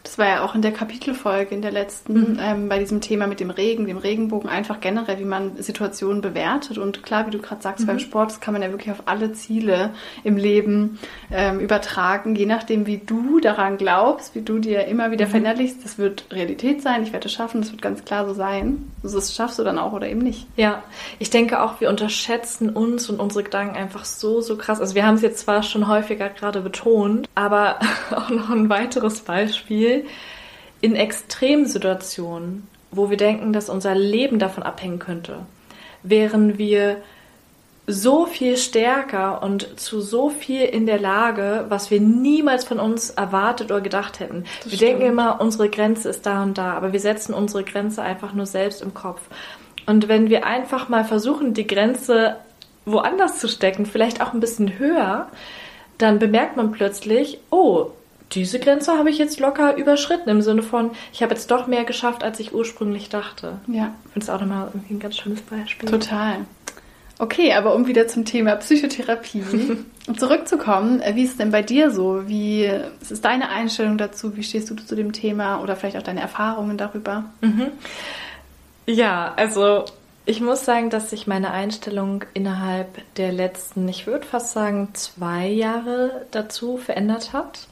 Das 0.06 0.20
war 0.20 0.28
ja 0.28 0.45
auch 0.45 0.53
in 0.53 0.62
der 0.62 0.72
Kapitelfolge, 0.72 1.53
in 1.53 1.64
der 1.64 1.72
letzten, 1.72 2.39
ähm, 2.41 2.70
bei 2.70 2.78
diesem 2.78 3.01
Thema 3.01 3.26
mit 3.26 3.39
dem 3.39 3.49
Regen, 3.49 3.88
dem 3.88 3.97
Regenbogen, 3.97 4.47
einfach 4.49 4.80
generell, 4.80 5.20
wie 5.20 5.26
man 5.26 5.58
Situationen 5.58 6.22
bewertet. 6.22 6.78
Und 6.78 7.01
klar, 7.03 7.26
wie 7.26 7.32
du 7.32 7.39
gerade 7.39 7.62
sagst, 7.62 7.88
beim 7.88 7.97
Sport, 7.99 8.30
das 8.30 8.39
kann 8.39 8.53
man 8.53 8.62
ja 8.62 8.70
wirklich 8.70 8.91
auf 8.91 9.03
alle 9.08 9.34
Ziele 9.34 9.89
im 10.24 10.38
Leben 10.38 10.99
ähm, 11.32 11.60
übertragen, 11.60 12.36
je 12.36 12.45
nachdem, 12.45 12.86
wie 12.86 12.99
du 12.99 13.39
daran 13.39 13.78
glaubst, 13.78 14.36
wie 14.36 14.41
du 14.41 14.60
dir 14.60 14.86
immer 14.86 15.10
wieder 15.10 15.26
verinnerlichst, 15.26 15.84
das 15.84 15.97
wird 15.97 16.26
Realität 16.32 16.82
sein, 16.82 17.03
ich 17.03 17.12
werde 17.12 17.28
es 17.28 17.34
schaffen, 17.34 17.62
das 17.62 17.72
wird 17.72 17.82
ganz 17.82 18.06
klar 18.06 18.28
so 18.28 18.34
sein. 18.34 18.91
Also 19.03 19.18
das 19.18 19.36
schaffst 19.36 19.58
du 19.58 19.64
dann 19.64 19.80
auch 19.80 19.93
oder 19.93 20.08
eben 20.08 20.22
nicht. 20.22 20.47
Ja, 20.56 20.84
ich 21.20 21.30
denke 21.30 21.62
auch, 21.62 21.82
wir 21.82 21.89
unterschätzen 21.89 22.70
uns 22.70 23.10
und 23.10 23.20
unsere 23.20 23.43
Gedanken 23.43 23.76
einfach 23.76 24.06
so, 24.06 24.41
so 24.41 24.56
krass. 24.56 24.80
Also 24.80 24.93
wir 24.95 25.06
haben 25.06 25.16
es 25.16 25.22
jetzt 25.22 25.39
zwar 25.39 25.64
schon 25.64 25.88
häufiger 25.88 26.30
gerade 26.30 26.62
betont, 26.62 27.28
aber 27.34 27.80
auch 28.12 28.30
noch 28.30 28.49
ein 28.49 28.70
weiteres 28.70 29.22
Beispiel. 29.22 29.95
In 30.82 30.96
Extremsituationen, 30.96 32.68
wo 32.91 33.10
wir 33.10 33.18
denken, 33.18 33.54
dass 33.54 33.70
unser 33.70 33.96
Leben 33.96 34.39
davon 34.39 34.64
abhängen 34.64 35.00
könnte, 35.00 35.39
wären 36.04 36.58
wir 36.58 36.98
so 37.88 38.26
viel 38.26 38.58
stärker 38.58 39.43
und 39.43 39.80
zu 39.80 40.02
so 40.02 40.30
viel 40.30 40.62
in 40.62 40.86
der 40.86 41.00
Lage, 41.00 41.66
was 41.70 41.91
wir 41.91 42.02
niemals 42.02 42.64
von 42.64 42.80
uns 42.80 43.12
erwartet 43.12 43.72
oder 43.72 43.82
gedacht 43.82 44.20
hätten. 44.20 44.46
Das 44.64 44.72
wir 44.72 44.78
stimmt. 44.78 44.82
denken 44.82 45.06
immer, 45.06 45.39
unsere 45.39 45.70
Grenze 45.70 46.10
ist 46.10 46.26
da 46.26 46.41
und 46.41 46.58
da, 46.58 46.74
aber 46.74 46.93
wir 46.93 47.00
setzen 47.00 47.34
unsere 47.34 47.64
Grenze 47.64 48.02
einfach 48.02 48.34
nur 48.34 48.48
selbst 48.48 48.82
im 48.82 48.93
Kopf. 48.93 49.22
Und 49.86 50.08
wenn 50.08 50.30
wir 50.30 50.48
einfach 50.48 50.89
mal 50.89 51.06
versuchen, 51.06 51.54
die 51.54 51.68
Grenze 51.68 52.38
woanders 52.86 53.39
zu 53.39 53.48
stecken, 53.48 53.86
vielleicht 53.86 54.22
auch 54.22 54.34
ein 54.34 54.39
bisschen 54.39 54.80
höher, 54.80 55.28
dann 55.98 56.18
bemerkt 56.20 56.58
man 56.58 56.72
plötzlich, 56.72 57.39
oh, 57.52 57.91
diese 58.32 58.59
Grenze 58.59 58.97
habe 58.97 59.09
ich 59.09 59.17
jetzt 59.17 59.39
locker 59.39 59.78
überschritten, 59.78 60.30
im 60.30 60.41
Sinne 60.41 60.63
von, 60.63 60.91
ich 61.13 61.21
habe 61.21 61.34
jetzt 61.34 61.51
doch 61.51 61.67
mehr 61.67 61.84
geschafft, 61.86 62.23
als 62.23 62.39
ich 62.39 62.53
ursprünglich 62.53 63.09
dachte. 63.09 63.59
Ja, 63.67 63.93
Ich 64.05 64.11
finde 64.13 64.23
es 64.26 64.30
auch 64.30 64.39
nochmal 64.41 64.67
irgendwie 64.73 64.95
ein 64.95 64.99
ganz 64.99 65.17
schönes 65.17 65.41
Beispiel. 65.41 65.89
total. 65.89 66.38
Okay, 67.17 67.53
aber 67.53 67.76
um 67.76 67.88
wieder 67.88 68.09
zum 68.09 68.26
Thema 68.26 68.55
Psychotherapie 68.57 69.41
zurückzukommen, 70.17 70.99
äh, 71.01 71.15
wie 71.15 71.23
ist 71.23 71.32
es 71.32 71.38
denn 71.38 71.49
bei 71.51 71.61
dir 71.61 71.89
so? 71.91 72.28
Wie 72.28 72.69
was 72.99 73.09
ist 73.11 73.23
deine 73.23 73.49
Einstellung 73.49 73.97
dazu? 73.97 74.36
Wie 74.36 74.43
stehst 74.43 74.69
du 74.69 74.76
zu 74.76 74.95
dem 74.95 75.13
Thema 75.13 75.61
oder 75.61 75.78
vielleicht 75.78 75.95
auch 75.95 76.03
deine 76.03 76.19
Erfahrungen 76.19 76.78
darüber? 76.78 77.23
Ja, 78.86 79.34
also 79.38 79.86
ich 80.26 80.41
muss 80.41 80.65
sagen, 80.65 80.89
dass 80.89 81.11
sich 81.11 81.28
meine 81.28 81.51
Einstellung 81.51 82.23
innerhalb 82.34 82.88
der 83.15 83.32
letzten, 83.32 83.88
ich 83.88 84.07
würde 84.07 84.26
fast 84.26 84.53
sagen, 84.53 84.89
zwei 84.93 85.47
Jahre 85.47 86.26
dazu 86.32 86.78
verändert 86.78 87.32
hat. 87.32 87.67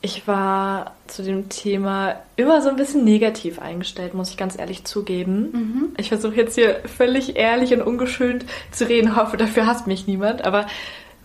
Ich 0.00 0.26
war 0.26 0.92
zu 1.06 1.22
dem 1.22 1.48
Thema 1.48 2.16
immer 2.36 2.60
so 2.62 2.68
ein 2.68 2.76
bisschen 2.76 3.04
negativ 3.04 3.58
eingestellt, 3.58 4.12
muss 4.12 4.30
ich 4.30 4.36
ganz 4.36 4.58
ehrlich 4.58 4.84
zugeben. 4.84 5.94
Ich 5.96 6.08
versuche 6.08 6.34
jetzt 6.34 6.56
hier 6.56 6.80
völlig 6.84 7.36
ehrlich 7.36 7.72
und 7.72 7.80
ungeschönt 7.82 8.44
zu 8.72 8.88
reden, 8.88 9.16
hoffe, 9.16 9.36
dafür 9.36 9.66
hasst 9.66 9.86
mich 9.86 10.06
niemand. 10.06 10.44
Aber 10.44 10.66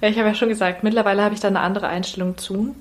ich 0.02 0.18
habe 0.18 0.30
ja 0.30 0.36
schon 0.36 0.50
gesagt, 0.50 0.84
mittlerweile 0.84 1.24
habe 1.24 1.34
ich 1.34 1.42
da 1.42 1.50
eine 1.50 1.60
andere 1.62 1.88
Einstellung 1.88 2.38
zu. 2.38 2.76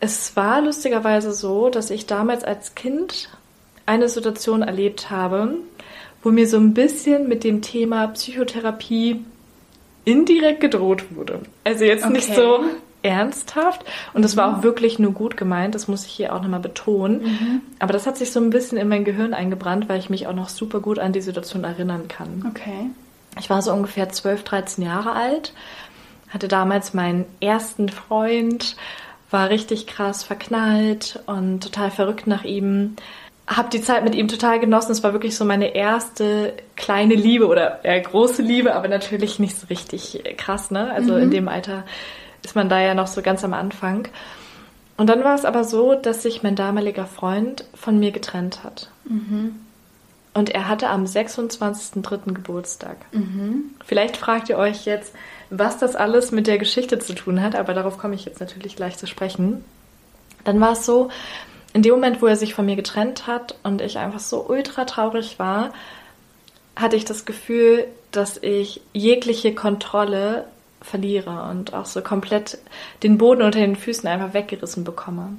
Es 0.00 0.36
war 0.36 0.60
lustigerweise 0.60 1.32
so, 1.32 1.68
dass 1.68 1.90
ich 1.90 2.06
damals 2.06 2.44
als 2.44 2.74
Kind 2.76 3.28
eine 3.88 4.08
Situation 4.08 4.62
erlebt 4.62 5.10
habe, 5.10 5.54
wo 6.22 6.30
mir 6.30 6.46
so 6.46 6.56
ein 6.58 6.74
bisschen 6.74 7.28
mit 7.28 7.42
dem 7.44 7.62
Thema 7.62 8.08
Psychotherapie 8.08 9.24
indirekt 10.04 10.60
gedroht 10.60 11.04
wurde. 11.14 11.40
Also 11.64 11.84
jetzt 11.84 12.08
nicht 12.10 12.30
Okay. 12.30 12.40
so 12.40 12.60
ernsthaft 13.02 13.84
und 14.12 14.22
das 14.22 14.36
war 14.36 14.58
auch 14.58 14.62
wirklich 14.62 14.98
nur 14.98 15.12
gut 15.12 15.36
gemeint, 15.36 15.74
das 15.74 15.86
muss 15.86 16.04
ich 16.04 16.12
hier 16.12 16.34
auch 16.34 16.42
nochmal 16.42 16.60
betonen. 16.60 17.62
Aber 17.78 17.92
das 17.92 18.06
hat 18.06 18.16
sich 18.16 18.32
so 18.32 18.40
ein 18.40 18.50
bisschen 18.50 18.76
in 18.76 18.88
mein 18.88 19.04
Gehirn 19.04 19.34
eingebrannt, 19.34 19.88
weil 19.88 19.98
ich 20.00 20.10
mich 20.10 20.26
auch 20.26 20.34
noch 20.34 20.48
super 20.48 20.80
gut 20.80 20.98
an 20.98 21.12
die 21.12 21.20
Situation 21.20 21.64
erinnern 21.64 22.08
kann. 22.08 22.44
Okay. 22.50 22.90
Ich 23.38 23.48
war 23.50 23.62
so 23.62 23.72
ungefähr 23.72 24.08
12, 24.08 24.42
13 24.42 24.84
Jahre 24.84 25.12
alt, 25.12 25.52
hatte 26.28 26.48
damals 26.48 26.92
meinen 26.92 27.24
ersten 27.40 27.88
Freund, 27.88 28.76
war 29.30 29.48
richtig 29.50 29.86
krass 29.86 30.24
verknallt 30.24 31.20
und 31.26 31.62
total 31.62 31.90
verrückt 31.90 32.26
nach 32.26 32.44
ihm. 32.44 32.96
Hab 33.48 33.70
die 33.70 33.80
Zeit 33.80 34.04
mit 34.04 34.14
ihm 34.14 34.28
total 34.28 34.60
genossen. 34.60 34.92
Es 34.92 35.02
war 35.02 35.14
wirklich 35.14 35.34
so 35.34 35.46
meine 35.46 35.74
erste 35.74 36.52
kleine 36.76 37.14
Liebe 37.14 37.46
oder 37.46 37.82
eher 37.82 37.98
große 37.98 38.42
Liebe, 38.42 38.74
aber 38.74 38.88
natürlich 38.88 39.38
nicht 39.38 39.58
so 39.58 39.68
richtig 39.68 40.22
krass, 40.36 40.70
ne? 40.70 40.92
Also 40.92 41.16
in 41.16 41.30
dem 41.30 41.48
Alter 41.48 41.84
ist 42.44 42.54
man 42.54 42.68
da 42.68 42.78
ja 42.78 42.92
noch 42.94 43.06
so 43.06 43.22
ganz 43.22 43.42
am 43.44 43.54
Anfang. 43.54 44.06
Und 44.98 45.08
dann 45.08 45.24
war 45.24 45.34
es 45.34 45.46
aber 45.46 45.64
so, 45.64 45.94
dass 45.94 46.22
sich 46.22 46.42
mein 46.42 46.56
damaliger 46.56 47.06
Freund 47.06 47.64
von 47.74 47.98
mir 47.98 48.10
getrennt 48.10 48.64
hat. 48.64 48.90
Und 50.34 50.50
er 50.50 50.68
hatte 50.68 50.90
am 50.90 51.04
26.03. 51.04 52.34
Geburtstag. 52.34 52.98
Vielleicht 53.84 54.18
fragt 54.18 54.50
ihr 54.50 54.58
euch 54.58 54.84
jetzt, 54.84 55.14
was 55.48 55.78
das 55.78 55.96
alles 55.96 56.32
mit 56.32 56.46
der 56.46 56.58
Geschichte 56.58 56.98
zu 56.98 57.14
tun 57.14 57.40
hat, 57.42 57.56
aber 57.56 57.72
darauf 57.72 57.96
komme 57.96 58.14
ich 58.14 58.26
jetzt 58.26 58.40
natürlich 58.40 58.76
gleich 58.76 58.98
zu 58.98 59.06
sprechen. 59.06 59.64
Dann 60.44 60.60
war 60.60 60.72
es 60.72 60.84
so, 60.84 61.10
in 61.78 61.82
dem 61.82 61.94
Moment, 61.94 62.20
wo 62.20 62.26
er 62.26 62.34
sich 62.34 62.54
von 62.54 62.66
mir 62.66 62.74
getrennt 62.74 63.28
hat 63.28 63.54
und 63.62 63.80
ich 63.80 63.98
einfach 63.98 64.18
so 64.18 64.44
ultra 64.48 64.84
traurig 64.84 65.38
war, 65.38 65.72
hatte 66.74 66.96
ich 66.96 67.04
das 67.04 67.24
Gefühl, 67.24 67.84
dass 68.10 68.36
ich 68.42 68.80
jegliche 68.92 69.54
Kontrolle 69.54 70.44
verliere 70.82 71.48
und 71.48 71.74
auch 71.74 71.86
so 71.86 72.02
komplett 72.02 72.58
den 73.04 73.16
Boden 73.16 73.42
unter 73.42 73.60
den 73.60 73.76
Füßen 73.76 74.08
einfach 74.08 74.34
weggerissen 74.34 74.82
bekomme. 74.82 75.36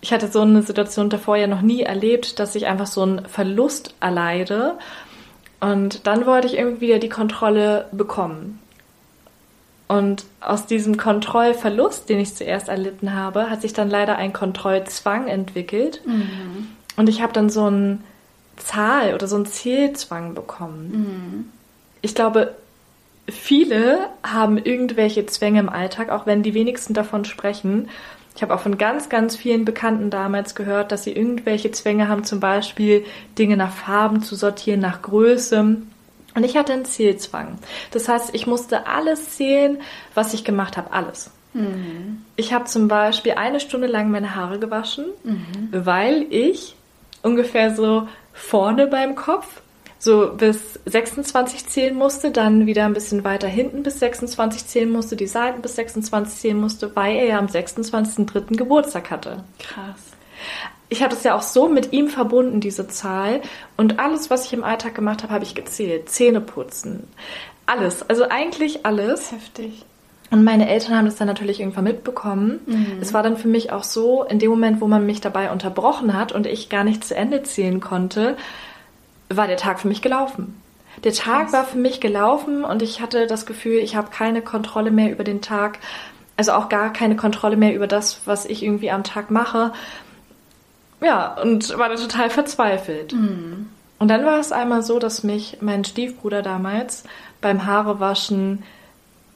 Ich 0.00 0.12
hatte 0.12 0.28
so 0.28 0.42
eine 0.42 0.62
Situation 0.62 1.10
davor 1.10 1.36
ja 1.36 1.48
noch 1.48 1.62
nie 1.62 1.82
erlebt, 1.82 2.38
dass 2.38 2.54
ich 2.54 2.66
einfach 2.66 2.86
so 2.86 3.02
einen 3.02 3.26
Verlust 3.26 3.96
erleide. 3.98 4.78
Und 5.58 6.06
dann 6.06 6.26
wollte 6.26 6.46
ich 6.46 6.56
irgendwie 6.56 6.82
wieder 6.82 7.00
die 7.00 7.08
Kontrolle 7.08 7.88
bekommen. 7.90 8.60
Und 9.90 10.24
aus 10.40 10.66
diesem 10.66 10.96
Kontrollverlust, 10.96 12.08
den 12.08 12.20
ich 12.20 12.36
zuerst 12.36 12.68
erlitten 12.68 13.12
habe, 13.12 13.50
hat 13.50 13.60
sich 13.60 13.72
dann 13.72 13.90
leider 13.90 14.14
ein 14.14 14.32
Kontrollzwang 14.32 15.26
entwickelt. 15.26 16.00
Und 16.94 17.08
ich 17.08 17.22
habe 17.22 17.32
dann 17.32 17.50
so 17.50 17.64
einen 17.64 18.04
Zahl- 18.56 19.14
oder 19.14 19.26
so 19.26 19.34
einen 19.34 19.46
Zielzwang 19.46 20.34
bekommen. 20.34 21.50
Ich 22.02 22.14
glaube, 22.14 22.54
viele 23.28 23.98
haben 24.22 24.58
irgendwelche 24.58 25.26
Zwänge 25.26 25.58
im 25.58 25.68
Alltag, 25.68 26.10
auch 26.10 26.24
wenn 26.24 26.44
die 26.44 26.54
wenigsten 26.54 26.94
davon 26.94 27.24
sprechen. 27.24 27.88
Ich 28.36 28.42
habe 28.42 28.54
auch 28.54 28.60
von 28.60 28.78
ganz, 28.78 29.08
ganz 29.08 29.34
vielen 29.34 29.64
Bekannten 29.64 30.08
damals 30.08 30.54
gehört, 30.54 30.92
dass 30.92 31.02
sie 31.02 31.12
irgendwelche 31.12 31.72
Zwänge 31.72 32.06
haben, 32.06 32.22
zum 32.22 32.38
Beispiel 32.38 33.04
Dinge 33.36 33.56
nach 33.56 33.72
Farben 33.72 34.22
zu 34.22 34.36
sortieren, 34.36 34.78
nach 34.78 35.02
Größe. 35.02 35.78
Und 36.34 36.44
ich 36.44 36.56
hatte 36.56 36.72
einen 36.72 36.84
Zielzwang. 36.84 37.58
Das 37.90 38.08
heißt, 38.08 38.34
ich 38.34 38.46
musste 38.46 38.86
alles 38.86 39.36
zählen, 39.36 39.80
was 40.14 40.34
ich 40.34 40.44
gemacht 40.44 40.76
habe, 40.76 40.92
alles. 40.92 41.30
Ich 42.36 42.52
habe 42.52 42.66
zum 42.66 42.86
Beispiel 42.86 43.32
eine 43.32 43.58
Stunde 43.58 43.88
lang 43.88 44.10
meine 44.10 44.36
Haare 44.36 44.58
gewaschen, 44.60 45.06
weil 45.72 46.26
ich 46.30 46.76
ungefähr 47.22 47.74
so 47.74 48.06
vorne 48.32 48.86
beim 48.86 49.16
Kopf 49.16 49.60
so 49.98 50.32
bis 50.34 50.80
26 50.86 51.66
zählen 51.66 51.94
musste, 51.94 52.30
dann 52.30 52.66
wieder 52.66 52.86
ein 52.86 52.94
bisschen 52.94 53.22
weiter 53.22 53.48
hinten 53.48 53.82
bis 53.82 53.98
26 53.98 54.66
zählen 54.66 54.90
musste, 54.90 55.14
die 55.14 55.26
Seiten 55.26 55.60
bis 55.60 55.76
26 55.76 56.40
zählen 56.40 56.58
musste, 56.58 56.94
weil 56.96 57.16
er 57.16 57.26
ja 57.26 57.38
am 57.38 57.46
26.03. 57.46 58.56
Geburtstag 58.56 59.10
hatte. 59.10 59.44
Krass. 59.58 60.12
Ich 60.90 61.02
hatte 61.02 61.16
es 61.16 61.22
ja 61.22 61.34
auch 61.34 61.42
so 61.42 61.68
mit 61.68 61.92
ihm 61.92 62.08
verbunden, 62.08 62.60
diese 62.60 62.86
Zahl. 62.88 63.40
Und 63.76 63.98
alles, 63.98 64.28
was 64.28 64.44
ich 64.44 64.52
im 64.52 64.64
Alltag 64.64 64.94
gemacht 64.94 65.22
habe, 65.22 65.32
habe 65.32 65.44
ich 65.44 65.54
gezählt. 65.54 66.10
Zähne 66.10 66.40
putzen. 66.40 67.08
Alles. 67.66 68.02
Also 68.08 68.28
eigentlich 68.28 68.84
alles. 68.84 69.32
Heftig. 69.32 69.84
Und 70.30 70.44
meine 70.44 70.68
Eltern 70.68 70.96
haben 70.96 71.06
das 71.06 71.16
dann 71.16 71.26
natürlich 71.26 71.60
irgendwann 71.60 71.84
mitbekommen. 71.84 72.60
Mhm. 72.66 72.98
Es 73.00 73.12
war 73.12 73.22
dann 73.22 73.36
für 73.36 73.48
mich 73.48 73.72
auch 73.72 73.84
so, 73.84 74.24
in 74.24 74.38
dem 74.38 74.50
Moment, 74.50 74.80
wo 74.80 74.86
man 74.86 75.06
mich 75.06 75.20
dabei 75.20 75.50
unterbrochen 75.50 76.14
hat 76.14 76.32
und 76.32 76.46
ich 76.46 76.68
gar 76.68 76.84
nicht 76.84 77.04
zu 77.04 77.16
Ende 77.16 77.42
zählen 77.42 77.80
konnte, 77.80 78.36
war 79.28 79.46
der 79.46 79.56
Tag 79.56 79.80
für 79.80 79.88
mich 79.88 80.02
gelaufen. 80.02 80.60
Der 81.02 81.12
Tag 81.12 81.46
Was? 81.46 81.52
war 81.52 81.64
für 81.64 81.78
mich 81.78 82.00
gelaufen 82.00 82.64
und 82.64 82.82
ich 82.82 83.00
hatte 83.00 83.26
das 83.26 83.46
Gefühl, 83.46 83.78
ich 83.78 83.96
habe 83.96 84.10
keine 84.10 84.42
Kontrolle 84.42 84.90
mehr 84.90 85.10
über 85.10 85.24
den 85.24 85.40
Tag, 85.40 85.78
also 86.36 86.52
auch 86.52 86.68
gar 86.68 86.92
keine 86.92 87.16
Kontrolle 87.16 87.56
mehr 87.56 87.74
über 87.74 87.86
das, 87.86 88.22
was 88.24 88.44
ich 88.46 88.62
irgendwie 88.62 88.90
am 88.90 89.04
Tag 89.04 89.30
mache. 89.30 89.72
Ja, 91.00 91.34
und 91.40 91.76
war 91.78 91.88
dann 91.88 91.98
total 91.98 92.30
verzweifelt. 92.30 93.12
Mhm. 93.12 93.68
Und 93.98 94.08
dann 94.08 94.24
war 94.24 94.38
es 94.38 94.52
einmal 94.52 94.82
so, 94.82 94.98
dass 94.98 95.24
mich 95.24 95.58
mein 95.60 95.84
Stiefbruder 95.84 96.42
damals 96.42 97.04
beim 97.40 97.66
Haarewaschen 97.66 98.62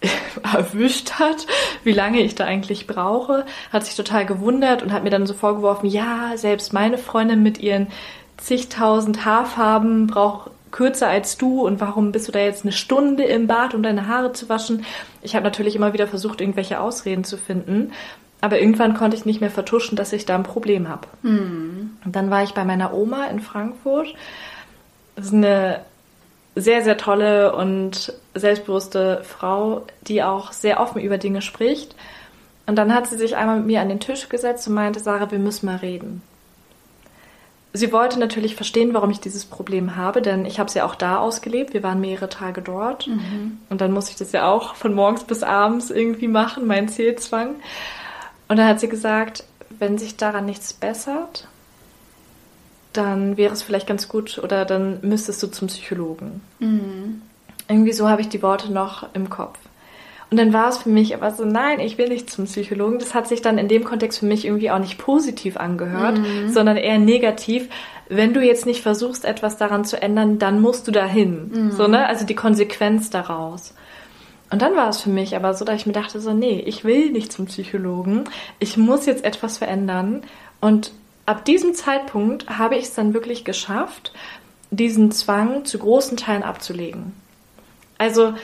erwischt 0.55 1.13
hat, 1.13 1.47
wie 1.83 1.93
lange 1.93 2.21
ich 2.21 2.35
da 2.35 2.45
eigentlich 2.45 2.87
brauche, 2.87 3.45
hat 3.73 3.85
sich 3.85 3.95
total 3.95 4.27
gewundert 4.27 4.83
und 4.83 4.93
hat 4.93 5.05
mir 5.05 5.11
dann 5.11 5.27
so 5.27 5.35
vorgeworfen, 5.35 5.89
ja, 5.89 6.33
selbst 6.37 6.73
meine 6.73 6.99
Freundin 6.99 7.43
mit 7.43 7.59
ihren 7.59 7.89
zigtausend 8.37 9.25
Haarfarben 9.25 10.07
braucht 10.07 10.51
kürzer 10.71 11.09
als 11.09 11.39
du 11.39 11.65
und 11.65 11.81
warum 11.81 12.11
bist 12.11 12.27
du 12.27 12.33
da 12.33 12.41
jetzt 12.41 12.65
eine 12.65 12.73
Stunde 12.73 13.23
im 13.23 13.47
Bad, 13.47 13.75
um 13.75 13.83
deine 13.83 14.09
Haare 14.09 14.33
zu 14.33 14.49
waschen? 14.49 14.85
Ich 15.23 15.37
habe 15.37 15.45
natürlich 15.45 15.77
immer 15.77 15.93
wieder 15.93 16.09
versucht, 16.09 16.41
irgendwelche 16.41 16.81
Ausreden 16.81 17.23
zu 17.23 17.39
finden, 17.39 17.93
aber 18.45 18.61
irgendwann 18.61 18.93
konnte 18.95 19.17
ich 19.17 19.25
nicht 19.25 19.41
mehr 19.41 19.51
vertuschen, 19.51 19.97
dass 19.97 20.13
ich 20.13 20.27
da 20.27 20.35
ein 20.35 20.43
Problem 20.43 20.89
habe. 20.89 21.09
Mhm. 21.23 21.97
Und 22.05 22.15
dann 22.15 22.31
war 22.31 22.43
ich 22.43 22.53
bei 22.53 22.65
meiner 22.65 22.93
Oma 22.93 23.27
in 23.29 23.41
Frankfurt. 23.41 24.15
Das 25.17 25.27
ist 25.27 25.33
eine 25.33 25.81
sehr, 26.55 26.83
sehr 26.83 26.99
tolle 26.99 27.57
und 27.57 28.13
selbstbewusste 28.35 29.23
Frau, 29.25 29.87
die 30.03 30.23
auch 30.23 30.53
sehr 30.53 30.79
offen 30.81 31.01
über 31.01 31.17
Dinge 31.17 31.41
spricht. 31.41 31.97
Und 32.67 32.77
dann 32.77 32.95
hat 32.95 33.07
sie 33.07 33.17
sich 33.17 33.35
einmal 33.35 33.57
mit 33.57 33.67
mir 33.67 33.81
an 33.81 33.89
den 33.89 34.01
Tisch 34.01 34.29
gesetzt 34.29 34.69
und 34.69 34.75
meinte, 34.75 35.01
Sarah, 35.01 35.31
wir 35.31 35.39
müssen 35.39 35.65
mal 35.65 35.77
reden 35.77 36.21
sie 37.77 37.93
wollte 37.93 38.21
natürlich 38.21 38.55
verstehen, 38.55 38.95
warum 38.95 39.11
ich 39.11 39.21
dieses 39.21 39.45
Problem 39.45 39.97
habe, 39.97 40.23
denn 40.23 40.47
ich 40.47 40.61
habe 40.61 40.69
es 40.69 40.75
ja 40.75 40.87
auch 40.87 40.95
da 40.95 41.19
ausgelebt. 41.19 41.75
Wir 41.75 41.83
waren 41.83 42.01
mehrere 42.01 42.29
Tage 42.29 42.63
dort. 42.63 43.09
Mhm. 43.09 43.59
Und 43.69 43.81
dann 43.81 43.93
musste 43.93 44.13
ich 44.13 44.17
das 44.17 44.31
ja 44.31 44.49
auch 44.49 44.77
von 44.77 44.95
morgens 44.95 45.25
bis 45.25 45.43
abends 45.43 45.91
irgendwie 45.91 46.29
machen, 46.29 46.67
mein 46.67 46.89
Zählzwang. 46.89 47.57
Und 48.49 48.57
dann 48.59 48.69
hat 48.69 48.81
sie 48.81 48.89
gesagt, 48.89 49.45
wenn 49.79 49.99
sich 49.99 50.17
daran 50.17 50.47
nichts 50.47 50.73
bessert, 50.73 51.49
dann 52.93 53.37
wäre 53.37 53.53
es 53.53 53.63
vielleicht 53.63 53.87
ganz 53.87 54.09
gut 54.09 54.39
oder 54.39 54.65
dann 54.65 54.99
müsstest 55.03 55.43
du 55.43 55.49
zum 55.49 55.69
Psychologen. 55.69 56.41
Mhm. 56.59 57.23
Irgendwie 57.69 57.93
so 57.93 58.09
habe 58.09 58.21
ich 58.21 58.29
die 58.29 58.43
Worte 58.43 58.73
noch 58.73 59.07
im 59.15 59.31
Kopf. 59.31 59.59
Und 60.31 60.39
dann 60.39 60.53
war 60.53 60.69
es 60.69 60.79
für 60.79 60.89
mich 60.89 61.15
aber 61.15 61.31
so, 61.31 61.45
nein, 61.45 61.81
ich 61.81 61.99
will 61.99 62.09
nicht 62.09 62.31
zum 62.31 62.47
Psychologen. 62.47 62.99
Das 62.99 63.15
hat 63.15 63.29
sich 63.29 63.43
dann 63.43 63.59
in 63.59 63.69
dem 63.69 63.85
Kontext 63.85 64.19
für 64.19 64.27
mich 64.27 64.45
irgendwie 64.45 64.71
auch 64.71 64.79
nicht 64.79 64.99
positiv 64.99 65.57
angehört, 65.57 66.19
mhm. 66.19 66.51
sondern 66.51 66.77
eher 66.77 66.99
negativ. 66.99 67.69
Wenn 68.09 68.35
du 68.35 68.41
jetzt 68.43 68.67
nicht 68.67 68.83
versuchst, 68.83 69.25
etwas 69.25 69.57
daran 69.59 69.85
zu 69.85 70.01
ändern, 70.01 70.39
dann 70.39 70.61
musst 70.61 70.89
du 70.89 70.93
dahin. 70.93 71.51
Mhm. 71.53 71.71
So, 71.73 71.87
ne? 71.87 72.07
Also 72.07 72.25
die 72.25 72.35
Konsequenz 72.35 73.11
daraus. 73.11 73.75
Und 74.51 74.63
dann 74.63 74.77
war 74.77 74.89
es 74.89 75.01
für 75.01 75.11
mich 75.11 75.35
aber 75.37 75.55
so, 75.55 75.65
dass 75.65 75.77
ich 75.77 75.87
mir 75.87 75.93
dachte, 75.93 76.21
so, 76.21 76.33
nee, 76.33 76.63
ich 76.67 76.85
will 76.85 77.11
nicht 77.11 77.33
zum 77.33 77.47
Psychologen. 77.47 78.25
Ich 78.59 78.77
muss 78.77 79.07
jetzt 79.07 79.25
etwas 79.25 79.59
verändern. 79.59 80.23
Und 80.61 80.93
ab 81.27 81.45
diesem 81.45 81.75
Zeitpunkt 81.75 82.49
habe 82.49 82.77
ich 82.77 82.85
es 82.85 82.95
dann 82.95 83.15
wirklich 83.15 83.45
geschafft, 83.45 84.13
diesen 84.71 85.13
Zwang 85.13 85.65
zu 85.65 85.79
großen 85.79 86.17
Teilen 86.17 86.43
abzulegen. 86.43 87.15
Also 87.99 88.35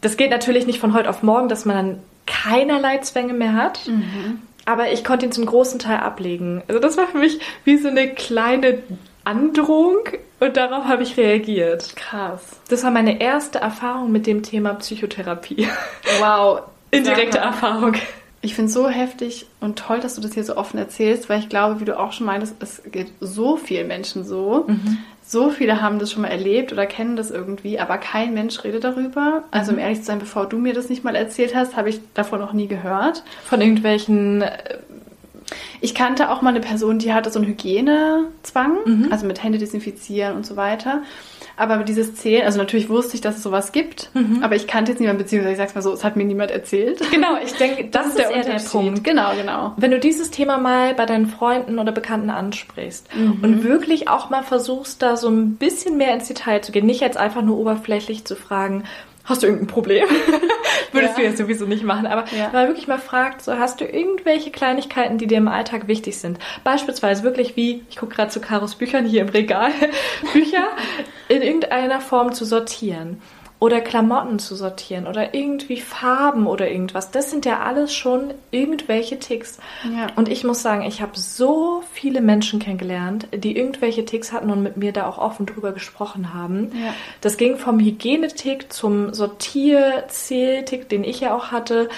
das 0.00 0.16
geht 0.16 0.30
natürlich 0.30 0.66
nicht 0.66 0.80
von 0.80 0.94
heute 0.94 1.08
auf 1.08 1.22
morgen, 1.22 1.48
dass 1.48 1.64
man 1.64 1.76
dann 1.76 1.98
keinerlei 2.26 2.98
Zwänge 2.98 3.32
mehr 3.32 3.54
hat. 3.54 3.86
Mhm. 3.86 4.42
Aber 4.66 4.92
ich 4.92 5.04
konnte 5.04 5.26
ihn 5.26 5.32
zum 5.32 5.46
großen 5.46 5.78
Teil 5.78 5.98
ablegen. 5.98 6.62
Also 6.68 6.80
das 6.80 6.96
war 6.96 7.06
für 7.06 7.18
mich 7.18 7.38
wie 7.64 7.76
so 7.76 7.88
eine 7.88 8.08
kleine 8.08 8.82
Androhung 9.24 9.98
und 10.44 10.56
darauf 10.56 10.84
habe 10.84 11.02
ich 11.02 11.16
reagiert. 11.16 11.94
Krass. 11.96 12.60
Das 12.68 12.84
war 12.84 12.90
meine 12.90 13.20
erste 13.20 13.58
Erfahrung 13.58 14.12
mit 14.12 14.26
dem 14.26 14.42
Thema 14.42 14.74
Psychotherapie. 14.74 15.68
Wow. 16.20 16.62
Indirekte 16.90 17.38
Erfahrung. 17.38 17.94
Ich 18.40 18.54
finde 18.54 18.68
es 18.68 18.74
so 18.74 18.88
heftig 18.88 19.46
und 19.60 19.78
toll, 19.78 20.00
dass 20.00 20.16
du 20.16 20.20
das 20.20 20.34
hier 20.34 20.44
so 20.44 20.56
offen 20.56 20.78
erzählst, 20.78 21.30
weil 21.30 21.40
ich 21.40 21.48
glaube, 21.48 21.80
wie 21.80 21.86
du 21.86 21.98
auch 21.98 22.12
schon 22.12 22.26
meintest, 22.26 22.56
es 22.60 22.82
geht 22.92 23.10
so 23.20 23.56
vielen 23.56 23.88
Menschen 23.88 24.22
so. 24.22 24.66
Mhm. 24.68 24.98
So 25.26 25.48
viele 25.48 25.80
haben 25.80 25.98
das 25.98 26.12
schon 26.12 26.20
mal 26.20 26.28
erlebt 26.28 26.70
oder 26.70 26.84
kennen 26.84 27.16
das 27.16 27.30
irgendwie, 27.30 27.80
aber 27.80 27.96
kein 27.96 28.34
Mensch 28.34 28.62
redet 28.62 28.84
darüber. 28.84 29.44
Also 29.50 29.70
um 29.70 29.76
mhm. 29.76 29.82
ehrlich 29.82 30.00
zu 30.00 30.04
sein, 30.04 30.18
bevor 30.18 30.44
du 30.46 30.58
mir 30.58 30.74
das 30.74 30.90
nicht 30.90 31.02
mal 31.02 31.16
erzählt 31.16 31.54
hast, 31.54 31.76
habe 31.76 31.88
ich 31.88 32.00
davon 32.12 32.38
noch 32.38 32.52
nie 32.52 32.68
gehört. 32.68 33.24
Von 33.46 33.62
irgendwelchen 33.62 34.42
äh, 34.42 34.78
ich 35.80 35.94
kannte 35.94 36.30
auch 36.30 36.42
mal 36.42 36.50
eine 36.50 36.60
Person, 36.60 36.98
die 36.98 37.12
hatte 37.12 37.30
so 37.30 37.38
einen 37.38 37.48
Hygienezwang, 37.48 38.78
mhm. 38.84 39.08
also 39.10 39.26
mit 39.26 39.42
Hände 39.42 39.58
desinfizieren 39.58 40.36
und 40.36 40.46
so 40.46 40.56
weiter. 40.56 41.02
Aber 41.56 41.78
dieses 41.84 42.16
Zählen, 42.16 42.44
also 42.44 42.58
natürlich 42.58 42.88
wusste 42.88 43.14
ich, 43.14 43.20
dass 43.20 43.36
es 43.36 43.42
sowas 43.42 43.70
gibt, 43.70 44.10
mhm. 44.14 44.42
aber 44.42 44.56
ich 44.56 44.66
kannte 44.66 44.90
jetzt 44.90 45.00
niemand, 45.00 45.18
beziehungsweise 45.18 45.52
ich 45.52 45.58
sag's 45.58 45.74
mal 45.74 45.82
so, 45.82 45.92
es 45.92 46.02
hat 46.02 46.16
mir 46.16 46.24
niemand 46.24 46.50
erzählt. 46.50 47.00
Genau, 47.10 47.36
ich 47.42 47.52
denke, 47.52 47.84
das, 47.84 48.14
das 48.14 48.26
ist, 48.26 48.30
der, 48.30 48.42
der 48.42 48.58
Punkt. 48.58 49.04
Genau, 49.04 49.34
genau. 49.36 49.72
Wenn 49.76 49.92
du 49.92 50.00
dieses 50.00 50.30
Thema 50.32 50.58
mal 50.58 50.94
bei 50.94 51.06
deinen 51.06 51.26
Freunden 51.26 51.78
oder 51.78 51.92
Bekannten 51.92 52.30
ansprichst 52.30 53.08
mhm. 53.14 53.38
und 53.42 53.62
wirklich 53.62 54.08
auch 54.08 54.30
mal 54.30 54.42
versuchst, 54.42 55.00
da 55.00 55.16
so 55.16 55.28
ein 55.28 55.54
bisschen 55.54 55.96
mehr 55.96 56.12
ins 56.12 56.26
Detail 56.26 56.60
zu 56.60 56.72
gehen, 56.72 56.86
nicht 56.86 57.00
jetzt 57.00 57.16
einfach 57.16 57.42
nur 57.42 57.56
oberflächlich 57.58 58.24
zu 58.24 58.34
fragen, 58.34 58.84
hast 59.24 59.42
du 59.42 59.46
irgendein 59.46 59.68
Problem? 59.68 60.06
Würdest 60.92 61.18
ja. 61.18 61.22
du 61.24 61.28
jetzt 61.28 61.38
sowieso 61.38 61.66
nicht 61.66 61.82
machen, 61.82 62.06
aber 62.06 62.24
ja. 62.36 62.50
mal 62.52 62.68
wirklich 62.68 62.86
mal 62.86 62.98
fragt, 62.98 63.42
so 63.42 63.58
hast 63.58 63.80
du 63.80 63.84
irgendwelche 63.84 64.50
Kleinigkeiten, 64.50 65.18
die 65.18 65.26
dir 65.26 65.38
im 65.38 65.48
Alltag 65.48 65.88
wichtig 65.88 66.18
sind? 66.18 66.38
Beispielsweise 66.62 67.24
wirklich 67.24 67.56
wie, 67.56 67.82
ich 67.90 67.96
gucke 67.96 68.14
gerade 68.14 68.30
zu 68.30 68.40
Karos 68.40 68.76
Büchern 68.76 69.04
hier 69.04 69.22
im 69.22 69.28
Regal, 69.28 69.72
Bücher 70.32 70.68
in 71.28 71.42
irgendeiner 71.42 72.00
Form 72.00 72.32
zu 72.32 72.44
sortieren 72.44 73.20
oder 73.64 73.80
Klamotten 73.80 74.38
zu 74.38 74.56
sortieren 74.56 75.06
oder 75.06 75.32
irgendwie 75.32 75.80
Farben 75.80 76.46
oder 76.46 76.70
irgendwas. 76.70 77.10
Das 77.10 77.30
sind 77.30 77.46
ja 77.46 77.60
alles 77.60 77.94
schon 77.94 78.34
irgendwelche 78.50 79.18
Ticks. 79.18 79.58
Ja. 79.84 80.08
Und 80.16 80.28
ich 80.28 80.44
muss 80.44 80.60
sagen, 80.60 80.82
ich 80.82 81.00
habe 81.00 81.18
so 81.18 81.82
viele 81.94 82.20
Menschen 82.20 82.60
kennengelernt, 82.60 83.26
die 83.32 83.56
irgendwelche 83.56 84.04
Ticks 84.04 84.32
hatten 84.32 84.50
und 84.50 84.62
mit 84.62 84.76
mir 84.76 84.92
da 84.92 85.06
auch 85.06 85.16
offen 85.16 85.46
drüber 85.46 85.72
gesprochen 85.72 86.34
haben. 86.34 86.72
Ja. 86.74 86.92
Das 87.22 87.38
ging 87.38 87.56
vom 87.56 87.80
Hygienetick 87.80 88.70
zum 88.70 89.14
Sortierzähltick, 89.14 90.90
den 90.90 91.02
ich 91.02 91.20
ja 91.20 91.34
auch 91.34 91.50
hatte. 91.50 91.88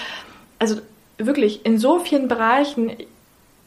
Also 0.59 0.77
wirklich 1.17 1.65
in 1.65 1.79
so 1.79 1.99
vielen 1.99 2.29
Bereichen. 2.29 2.93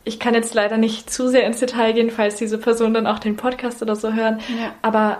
Ich 0.05 0.19
kann 0.19 0.33
jetzt 0.33 0.55
leider 0.55 0.79
nicht 0.79 1.11
zu 1.11 1.29
sehr 1.29 1.45
ins 1.45 1.61
Detail 1.61 1.93
gehen, 1.93 2.11
falls 2.11 2.37
diese 2.37 2.57
Personen 2.57 2.95
dann 2.95 3.07
auch 3.07 3.19
den 3.19 3.37
Podcast 3.37 3.83
oder 3.83 3.95
so 3.95 4.15
hören. 4.15 4.41
Ja. 4.59 4.73
Aber 4.81 5.19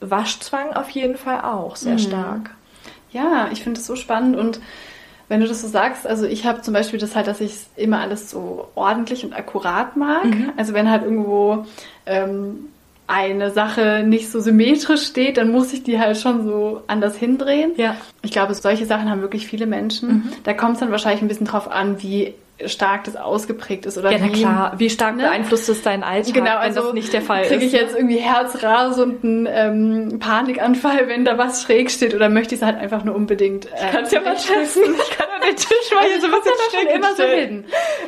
Waschzwang 0.00 0.72
auf 0.72 0.90
jeden 0.90 1.16
Fall 1.16 1.40
auch 1.40 1.76
sehr 1.76 1.94
mhm. 1.94 1.98
stark. 1.98 2.50
Ja, 3.12 3.48
ich 3.52 3.62
finde 3.62 3.80
es 3.80 3.86
so 3.86 3.96
spannend 3.96 4.36
und 4.36 4.60
wenn 5.28 5.40
du 5.40 5.48
das 5.48 5.62
so 5.62 5.68
sagst, 5.68 6.06
also 6.06 6.24
ich 6.24 6.46
habe 6.46 6.62
zum 6.62 6.72
Beispiel 6.72 7.00
das 7.00 7.16
halt, 7.16 7.26
dass 7.26 7.40
ich 7.40 7.52
immer 7.76 8.00
alles 8.00 8.30
so 8.30 8.68
ordentlich 8.74 9.24
und 9.24 9.32
akkurat 9.32 9.96
mag. 9.96 10.24
Mhm. 10.24 10.52
Also 10.56 10.72
wenn 10.72 10.88
halt 10.88 11.02
irgendwo 11.02 11.66
ähm, 12.06 12.68
eine 13.08 13.50
Sache 13.50 14.04
nicht 14.06 14.30
so 14.30 14.40
symmetrisch 14.40 15.04
steht, 15.06 15.36
dann 15.36 15.50
muss 15.50 15.72
ich 15.72 15.82
die 15.82 15.98
halt 15.98 16.16
schon 16.16 16.44
so 16.44 16.82
anders 16.86 17.16
hindrehen. 17.16 17.72
Ja. 17.76 17.96
Ich 18.22 18.30
glaube, 18.30 18.54
solche 18.54 18.86
Sachen 18.86 19.10
haben 19.10 19.20
wirklich 19.20 19.46
viele 19.46 19.66
Menschen. 19.66 20.08
Mhm. 20.08 20.32
Da 20.44 20.54
kommt 20.54 20.74
es 20.74 20.80
dann 20.80 20.90
wahrscheinlich 20.90 21.22
ein 21.22 21.28
bisschen 21.28 21.46
drauf 21.46 21.70
an, 21.70 22.02
wie 22.02 22.34
stark 22.64 23.04
das 23.04 23.16
ausgeprägt 23.16 23.84
ist 23.84 23.98
oder 23.98 24.10
ja, 24.10 24.24
wie, 24.24 24.32
klar. 24.32 24.72
wie 24.78 24.88
stark 24.88 25.16
ne? 25.16 25.24
beeinflusst 25.24 25.68
es 25.68 25.82
deinen 25.82 26.02
Alltag, 26.02 26.32
genau, 26.32 26.46
wenn 26.46 26.56
also 26.56 26.82
das 26.84 26.94
nicht 26.94 27.12
der 27.12 27.20
Fall 27.20 27.42
krieg 27.42 27.50
ist. 27.50 27.58
Kriege 27.58 27.66
ich 27.66 27.72
jetzt 27.72 27.94
irgendwie 27.94 28.16
Herzrasen 28.16 29.02
und 29.02 29.24
einen 29.24 29.48
ähm, 29.50 30.18
Panikanfall, 30.18 31.08
wenn 31.08 31.24
da 31.26 31.36
was 31.36 31.62
schräg 31.62 31.90
steht 31.90 32.14
oder 32.14 32.30
möchte 32.30 32.54
ich 32.54 32.62
es 32.62 32.66
halt 32.66 32.78
einfach 32.78 33.04
nur 33.04 33.14
unbedingt 33.14 33.66
äh, 33.66 33.90
Kannst 33.92 34.12
ja 34.12 34.20
mal 34.20 34.36
testen. 34.36 34.84
Ich 34.96 35.16
kann 35.16 35.28
ja 35.30 35.46
den 35.46 35.56
Tisch 35.56 35.94
mal 35.94 36.04
hier 36.04 36.20
so 36.20 36.26
ein 36.26 36.32
bisschen 36.32 36.52
schon 36.72 36.96
immer 36.96 37.14
so 37.14 37.22
hin. 37.22 37.64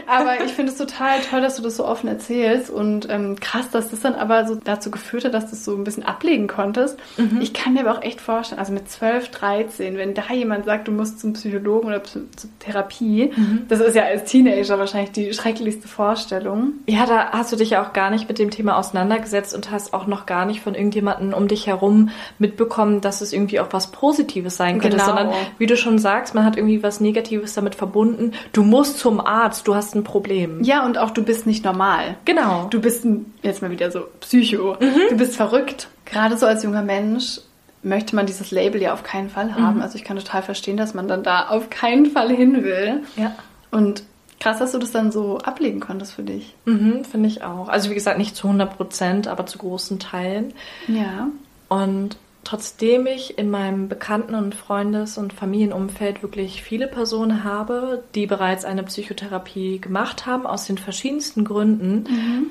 Aber 0.07 0.44
ich 0.44 0.53
finde 0.53 0.72
es 0.72 0.78
total 0.78 1.20
toll, 1.20 1.40
dass 1.42 1.57
du 1.57 1.62
das 1.62 1.76
so 1.76 1.84
offen 1.84 2.09
erzählst 2.09 2.70
und 2.70 3.09
ähm, 3.11 3.38
krass, 3.38 3.70
dass 3.70 3.90
das 3.90 4.01
dann 4.01 4.14
aber 4.14 4.46
so 4.46 4.55
dazu 4.55 4.90
geführt 4.90 5.24
hat, 5.24 5.34
dass 5.34 5.46
du 5.46 5.53
es 5.53 5.64
so 5.64 5.74
ein 5.74 5.84
bisschen 5.84 6.05
ablegen 6.05 6.46
konntest. 6.46 6.99
Mhm. 7.18 7.40
Ich 7.40 7.53
kann 7.53 7.74
mir 7.74 7.80
aber 7.80 7.99
auch 7.99 8.03
echt 8.03 8.20
vorstellen, 8.20 8.59
also 8.59 8.72
mit 8.72 8.88
12, 8.88 9.28
13, 9.30 9.99
wenn 9.99 10.14
da 10.14 10.32
jemand 10.32 10.64
sagt, 10.64 10.88
du 10.88 10.92
musst 10.92 11.20
zum 11.20 11.34
Psychologen 11.34 11.88
oder 11.88 12.03
zur 12.03 12.22
Therapie, 12.59 13.32
mhm. 13.36 13.66
das 13.68 13.80
ist 13.80 13.94
ja 13.94 14.05
als 14.05 14.30
Teenager 14.45 14.78
wahrscheinlich 14.78 15.12
die 15.12 15.32
schrecklichste 15.32 15.89
Vorstellung. 15.89 16.74
Ja, 16.86 17.07
da 17.07 17.30
hast 17.32 17.53
du 17.53 17.57
dich 17.57 17.70
ja 17.70 17.84
auch 17.84 17.93
gar 17.93 18.11
nicht 18.11 18.28
mit 18.28 18.39
dem 18.39 18.51
Thema 18.51 18.76
auseinandergesetzt 18.76 19.55
und 19.55 19.70
hast 19.70 19.93
auch 19.95 20.07
noch 20.07 20.26
gar 20.26 20.47
nicht 20.47 20.61
von 20.61 20.74
irgendjemandem 20.74 21.32
um 21.32 21.49
dich 21.49 21.66
herum 21.66 22.11
mitbekommen, 22.39 23.01
dass 23.01 23.20
es 23.20 23.32
irgendwie 23.32 23.61
auch 23.61 23.68
was 23.70 23.91
Positives 23.91 24.57
sein 24.57 24.78
könnte, 24.80 24.97
genau. 24.97 25.07
sondern 25.07 25.32
wie 25.59 25.66
du 25.66 25.76
schon 25.76 25.99
sagst, 25.99 26.34
man 26.34 26.45
hat 26.45 26.57
irgendwie 26.57 26.82
was 26.82 27.01
Negatives 27.01 27.55
damit 27.55 27.74
verbunden. 27.74 28.32
Du 28.53 28.62
musst 28.62 28.99
zum 28.99 29.20
Arzt, 29.20 29.66
du 29.66 29.74
hast 29.74 29.95
ein 29.95 30.05
Problem. 30.05 30.62
Ja, 30.62 30.84
und 30.84 30.99
auch 30.99 31.11
du 31.11 31.22
bist 31.22 31.47
nicht 31.47 31.64
normal. 31.64 32.16
Genau. 32.24 32.68
Du 32.70 32.80
bist 32.80 33.07
jetzt 33.43 33.62
mal 33.62 33.70
wieder 33.70 33.91
so 33.91 34.05
Psycho. 34.20 34.76
Mhm. 34.80 35.09
Du 35.11 35.16
bist 35.16 35.36
verrückt. 35.36 35.89
Gerade 36.05 36.36
so 36.36 36.47
als 36.47 36.62
junger 36.62 36.82
Mensch 36.82 37.41
möchte 37.82 38.16
man 38.16 38.26
dieses 38.26 38.51
Label 38.51 38.80
ja 38.80 38.93
auf 38.93 39.03
keinen 39.03 39.30
Fall 39.30 39.55
haben. 39.55 39.76
Mhm. 39.76 39.82
Also 39.82 39.97
ich 39.97 40.05
kann 40.05 40.16
total 40.16 40.43
verstehen, 40.43 40.76
dass 40.76 40.95
man 40.95 41.09
dann 41.09 41.22
da 41.22 41.49
auf 41.49 41.70
keinen 41.70 42.07
Fall 42.07 42.30
hin 42.30 42.64
will. 42.64 43.03
Ja. 43.16 43.34
Und 43.70 44.03
krass, 44.41 44.59
dass 44.59 44.72
du 44.72 44.78
das 44.78 44.93
dann 44.93 45.11
so 45.12 45.39
ablegen 45.39 45.80
konntest 45.80 46.12
für 46.12 46.22
dich. 46.22 46.55
Mhm, 46.64 47.05
finde 47.05 47.28
ich 47.28 47.43
auch. 47.43 47.68
Also 47.68 47.91
wie 47.91 47.95
gesagt, 47.95 48.18
nicht 48.18 48.36
zu 48.36 48.47
100 48.47 48.76
Prozent, 48.76 49.28
aber 49.28 49.47
zu 49.47 49.59
großen 49.59 49.99
Teilen. 49.99 50.55
Ja. 50.86 51.28
Und 51.68 52.16
trotzdem 52.45 53.07
ich 53.07 53.39
in 53.39 53.51
meinem 53.51 53.89
Bekannten- 53.89 54.34
und 54.34 54.55
Freundes- 54.55 55.18
und 55.18 55.32
Familienumfeld 55.32 56.22
wirklich 56.22 56.62
viele 56.62 56.86
Personen 56.86 57.45
habe, 57.45 58.05
die 58.14 58.26
bereits 58.26 58.64
eine 58.64 58.84
Psychotherapie 58.84 59.80
gemacht 59.80 60.26
haben, 60.26 60.47
aus 60.47 60.66
den 60.66 60.78
verschiedensten 60.78 61.45
Gründen, 61.45 62.05
mhm. 62.09 62.47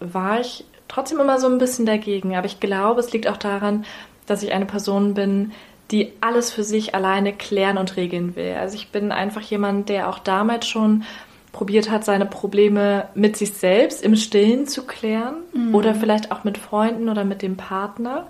war 0.00 0.40
ich 0.40 0.64
trotzdem 0.88 1.20
immer 1.20 1.38
so 1.38 1.46
ein 1.46 1.58
bisschen 1.58 1.86
dagegen. 1.86 2.36
Aber 2.36 2.46
ich 2.46 2.60
glaube, 2.60 3.00
es 3.00 3.12
liegt 3.12 3.28
auch 3.28 3.36
daran, 3.36 3.84
dass 4.26 4.42
ich 4.42 4.52
eine 4.52 4.66
Person 4.66 5.14
bin, 5.14 5.52
die 5.90 6.12
alles 6.20 6.50
für 6.50 6.64
sich 6.64 6.94
alleine 6.94 7.32
klären 7.32 7.78
und 7.78 7.96
regeln 7.96 8.36
will. 8.36 8.54
Also 8.60 8.76
ich 8.76 8.90
bin 8.90 9.10
einfach 9.12 9.40
jemand, 9.40 9.88
der 9.88 10.08
auch 10.08 10.18
damals 10.18 10.66
schon 10.68 11.04
probiert 11.52 11.90
hat, 11.90 12.04
seine 12.04 12.26
Probleme 12.26 13.08
mit 13.14 13.36
sich 13.36 13.54
selbst 13.54 14.02
im 14.02 14.16
Stillen 14.16 14.66
zu 14.66 14.86
klären 14.86 15.36
mhm. 15.52 15.74
oder 15.74 15.94
vielleicht 15.94 16.30
auch 16.32 16.44
mit 16.44 16.58
Freunden 16.58 17.08
oder 17.08 17.24
mit 17.24 17.42
dem 17.42 17.56
Partner. 17.56 18.26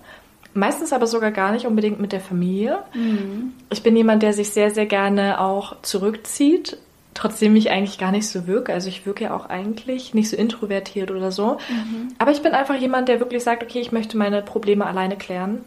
Meistens 0.53 0.93
aber 0.93 1.05
sogar 1.05 1.31
gar 1.31 1.51
nicht 1.51 1.65
unbedingt 1.65 1.99
mit 1.99 2.11
der 2.11 2.21
Familie. 2.21 2.79
Mhm. 2.93 3.53
Ich 3.69 3.83
bin 3.83 3.95
jemand, 3.95 4.23
der 4.23 4.33
sich 4.33 4.49
sehr, 4.49 4.71
sehr 4.71 4.87
gerne 4.87 5.39
auch 5.39 5.75
zurückzieht, 5.81 6.77
trotzdem 7.13 7.55
ich 7.55 7.69
eigentlich 7.69 7.99
gar 7.99 8.11
nicht 8.11 8.27
so 8.27 8.47
wirke. 8.47 8.73
Also 8.73 8.89
ich 8.89 9.05
wirke 9.05 9.25
ja 9.25 9.35
auch 9.35 9.47
eigentlich 9.47 10.13
nicht 10.13 10.29
so 10.29 10.35
introvertiert 10.35 11.11
oder 11.11 11.31
so. 11.31 11.57
Mhm. 11.69 12.09
Aber 12.17 12.31
ich 12.31 12.41
bin 12.41 12.53
einfach 12.53 12.75
jemand, 12.75 13.09
der 13.09 13.19
wirklich 13.19 13.43
sagt, 13.43 13.63
okay, 13.63 13.79
ich 13.79 13.91
möchte 13.91 14.17
meine 14.17 14.41
Probleme 14.41 14.85
alleine 14.85 15.17
klären. 15.17 15.63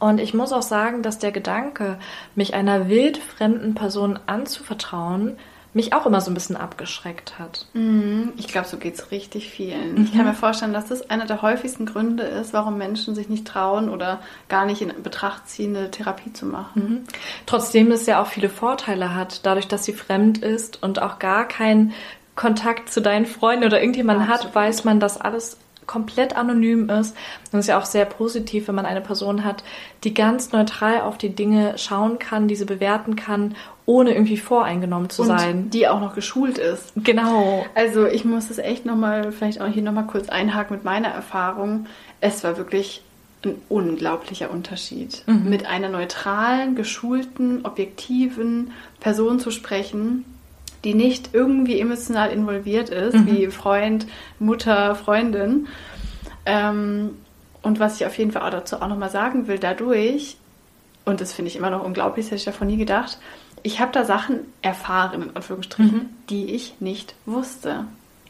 Und 0.00 0.20
ich 0.20 0.34
muss 0.34 0.52
auch 0.52 0.62
sagen, 0.62 1.02
dass 1.02 1.18
der 1.18 1.32
Gedanke, 1.32 1.98
mich 2.34 2.54
einer 2.54 2.88
wildfremden 2.88 3.74
Person 3.74 4.18
anzuvertrauen, 4.26 5.36
mich 5.74 5.92
auch 5.92 6.06
immer 6.06 6.20
so 6.20 6.30
ein 6.30 6.34
bisschen 6.34 6.56
abgeschreckt 6.56 7.38
hat. 7.38 7.66
Mhm. 7.74 8.32
Ich 8.36 8.48
glaube, 8.48 8.66
so 8.66 8.78
geht 8.78 8.94
es 8.94 9.10
richtig 9.10 9.50
vielen. 9.50 9.94
Mhm. 9.94 10.04
Ich 10.04 10.14
kann 10.14 10.24
mir 10.24 10.34
vorstellen, 10.34 10.72
dass 10.72 10.86
das 10.86 11.10
einer 11.10 11.26
der 11.26 11.42
häufigsten 11.42 11.86
Gründe 11.86 12.22
ist, 12.22 12.52
warum 12.52 12.78
Menschen 12.78 13.14
sich 13.14 13.28
nicht 13.28 13.46
trauen 13.46 13.90
oder 13.90 14.20
gar 14.48 14.66
nicht 14.66 14.80
in 14.80 15.02
Betracht 15.02 15.48
ziehen, 15.48 15.76
eine 15.76 15.90
Therapie 15.90 16.32
zu 16.32 16.46
machen. 16.46 16.82
Mhm. 16.82 17.04
Trotzdem 17.46 17.92
es 17.92 18.06
ja 18.06 18.22
auch 18.22 18.26
viele 18.26 18.48
Vorteile 18.48 19.14
hat, 19.14 19.44
dadurch, 19.44 19.68
dass 19.68 19.84
sie 19.84 19.92
fremd 19.92 20.38
ist 20.38 20.82
und 20.82 21.02
auch 21.02 21.18
gar 21.18 21.46
keinen 21.46 21.92
Kontakt 22.34 22.90
zu 22.92 23.02
deinen 23.02 23.26
Freunden 23.26 23.64
oder 23.64 23.80
irgendjemanden 23.80 24.28
hat, 24.28 24.54
weiß 24.54 24.84
man, 24.84 25.00
dass 25.00 25.20
alles 25.20 25.58
komplett 25.88 26.36
anonym 26.36 26.88
ist. 26.88 27.16
Und 27.50 27.58
es 27.58 27.64
ist 27.64 27.66
ja 27.66 27.78
auch 27.78 27.84
sehr 27.84 28.04
positiv, 28.04 28.68
wenn 28.68 28.76
man 28.76 28.86
eine 28.86 29.00
Person 29.00 29.44
hat, 29.44 29.64
die 30.04 30.14
ganz 30.14 30.52
neutral 30.52 31.00
auf 31.00 31.18
die 31.18 31.30
Dinge 31.30 31.76
schauen 31.76 32.20
kann, 32.20 32.46
diese 32.46 32.66
bewerten 32.66 33.16
kann, 33.16 33.56
ohne 33.86 34.12
irgendwie 34.12 34.36
voreingenommen 34.36 35.10
zu 35.10 35.22
und 35.22 35.28
sein. 35.28 35.70
Die 35.70 35.88
auch 35.88 36.00
noch 36.00 36.14
geschult 36.14 36.58
ist. 36.58 36.92
Genau. 36.94 37.66
Also 37.74 38.06
ich 38.06 38.24
muss 38.24 38.50
es 38.50 38.58
echt 38.58 38.86
nochmal, 38.86 39.32
vielleicht 39.32 39.60
auch 39.60 39.66
hier 39.66 39.82
nochmal 39.82 40.06
kurz 40.06 40.28
einhaken 40.28 40.76
mit 40.76 40.84
meiner 40.84 41.08
Erfahrung. 41.08 41.86
Es 42.20 42.44
war 42.44 42.56
wirklich 42.56 43.02
ein 43.44 43.54
unglaublicher 43.68 44.50
Unterschied, 44.50 45.22
mhm. 45.26 45.48
mit 45.48 45.66
einer 45.66 45.88
neutralen, 45.88 46.74
geschulten, 46.74 47.64
objektiven 47.64 48.72
Person 49.00 49.38
zu 49.38 49.50
sprechen, 49.50 50.24
die 50.84 50.94
nicht 50.94 51.30
irgendwie 51.32 51.80
emotional 51.80 52.30
involviert 52.30 52.90
ist, 52.90 53.14
mhm. 53.14 53.26
wie 53.26 53.46
Freund, 53.48 54.06
Mutter, 54.38 54.94
Freundin. 54.94 55.68
Ähm, 56.46 57.10
und 57.62 57.80
was 57.80 58.00
ich 58.00 58.06
auf 58.06 58.16
jeden 58.16 58.32
Fall 58.32 58.42
auch 58.42 58.50
dazu 58.50 58.76
auch 58.76 58.88
nochmal 58.88 59.10
sagen 59.10 59.48
will, 59.48 59.58
dadurch, 59.58 60.36
und 61.04 61.20
das 61.20 61.32
finde 61.32 61.50
ich 61.50 61.56
immer 61.56 61.70
noch 61.70 61.84
unglaublich, 61.84 62.26
das 62.26 62.30
hätte 62.30 62.38
ich 62.38 62.44
davon 62.44 62.68
nie 62.68 62.76
gedacht, 62.76 63.18
ich 63.62 63.80
habe 63.80 63.92
da 63.92 64.04
Sachen 64.04 64.40
erfahren, 64.62 65.22
in 65.22 65.36
Anführungsstrichen, 65.36 65.98
mhm. 65.98 66.08
die 66.30 66.54
ich 66.54 66.80
nicht 66.80 67.14
wusste. 67.26 67.84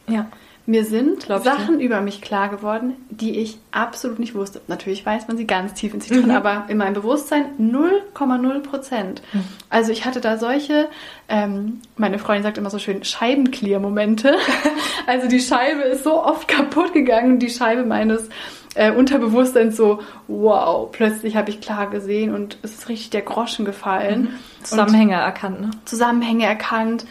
Ja. 0.07 0.27
Mir 0.69 0.85
sind 0.85 1.21
Glaub 1.21 1.43
Sachen 1.43 1.79
über 1.79 1.99
mich 1.99 2.21
klar 2.21 2.47
geworden, 2.47 2.95
die 3.09 3.39
ich 3.39 3.57
absolut 3.71 4.19
nicht 4.19 4.35
wusste. 4.35 4.61
Natürlich 4.67 5.03
weiß 5.03 5.27
man 5.27 5.35
sie 5.35 5.47
ganz 5.47 5.73
tief 5.73 5.95
in 5.95 5.99
sich 5.99 6.11
drin, 6.11 6.25
mhm. 6.25 6.35
aber 6.35 6.65
in 6.67 6.77
meinem 6.77 6.93
Bewusstsein 6.93 7.45
0,0 7.59 8.59
Prozent. 8.59 9.23
Mhm. 9.33 9.45
Also 9.71 9.91
ich 9.91 10.05
hatte 10.05 10.21
da 10.21 10.37
solche, 10.37 10.87
ähm, 11.27 11.81
meine 11.97 12.19
Freundin 12.19 12.43
sagt 12.43 12.59
immer 12.59 12.69
so 12.69 12.77
schön, 12.77 13.03
Scheibenclear-Momente. 13.03 14.35
also 15.07 15.27
die 15.27 15.39
Scheibe 15.39 15.81
ist 15.81 16.03
so 16.03 16.23
oft 16.23 16.47
kaputt 16.47 16.93
gegangen, 16.93 17.39
die 17.39 17.49
Scheibe 17.49 17.83
meines 17.83 18.29
äh, 18.75 18.91
Unterbewusstseins 18.91 19.75
so, 19.75 20.03
wow, 20.27 20.91
plötzlich 20.91 21.35
habe 21.35 21.49
ich 21.49 21.61
klar 21.61 21.89
gesehen 21.89 22.31
und 22.31 22.59
es 22.61 22.73
ist 22.73 22.89
richtig 22.89 23.09
der 23.09 23.23
Groschen 23.23 23.65
gefallen. 23.65 24.21
Mhm. 24.21 24.63
Zusammenhänge 24.65 25.15
erkannt, 25.15 25.61
ne? 25.61 25.71
Zusammenhänge 25.85 26.45
erkannt. 26.45 27.07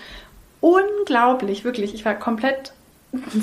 Unglaublich, 0.60 1.64
wirklich. 1.64 1.92
Ich 1.92 2.04
war 2.04 2.14
komplett 2.14 2.72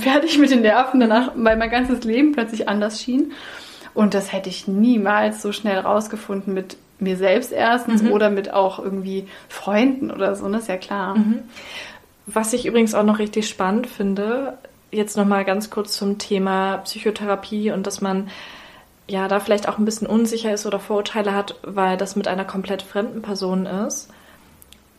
fertig 0.02 0.38
mit 0.38 0.52
den 0.52 0.62
Nerven 0.62 1.00
danach, 1.00 1.32
weil 1.36 1.58
mein 1.58 1.70
ganzes 1.70 2.04
Leben 2.04 2.32
plötzlich 2.32 2.70
anders 2.70 3.02
schien. 3.02 3.32
Und 3.94 4.14
das 4.14 4.34
hätte 4.34 4.50
ich 4.50 4.68
niemals 4.68 5.42
so 5.42 5.52
schnell 5.52 5.80
rausgefunden 5.80 6.54
mit 6.54 6.78
mir 7.00 7.18
selbst 7.18 7.52
erstens 7.52 8.04
mhm. 8.04 8.12
oder 8.12 8.30
mit 8.30 8.54
auch 8.54 8.80
irgendwie 8.80 9.28
Freunden 9.50 10.12
oder 10.12 10.36
so, 10.36 10.48
das 10.50 10.64
ist 10.64 10.68
ja 10.68 10.78
klar. 10.78 11.16
Mhm. 11.16 11.40
Was 12.26 12.54
ich 12.54 12.66
übrigens 12.66 12.96
auch 12.96 13.04
noch 13.04 13.20
richtig 13.20 13.48
spannend 13.48 13.88
finde, 13.88 14.58
jetzt 14.92 15.18
nochmal 15.18 15.46
ganz 15.46 15.70
kurz 15.70 15.96
zum 15.98 16.18
Thema 16.18 16.78
Psychotherapie 16.78 17.72
und 17.72 17.86
dass 17.86 18.02
man 18.02 18.30
ja 19.08 19.28
da 19.28 19.40
vielleicht 19.40 19.68
auch 19.68 19.78
ein 19.78 19.86
bisschen 19.86 20.08
unsicher 20.08 20.54
ist 20.54 20.66
oder 20.66 20.80
Vorurteile 20.80 21.34
hat, 21.34 21.56
weil 21.64 21.98
das 21.98 22.16
mit 22.16 22.28
einer 22.28 22.46
komplett 22.46 22.82
fremden 22.82 23.22
Person 23.22 23.66
ist 23.66 24.10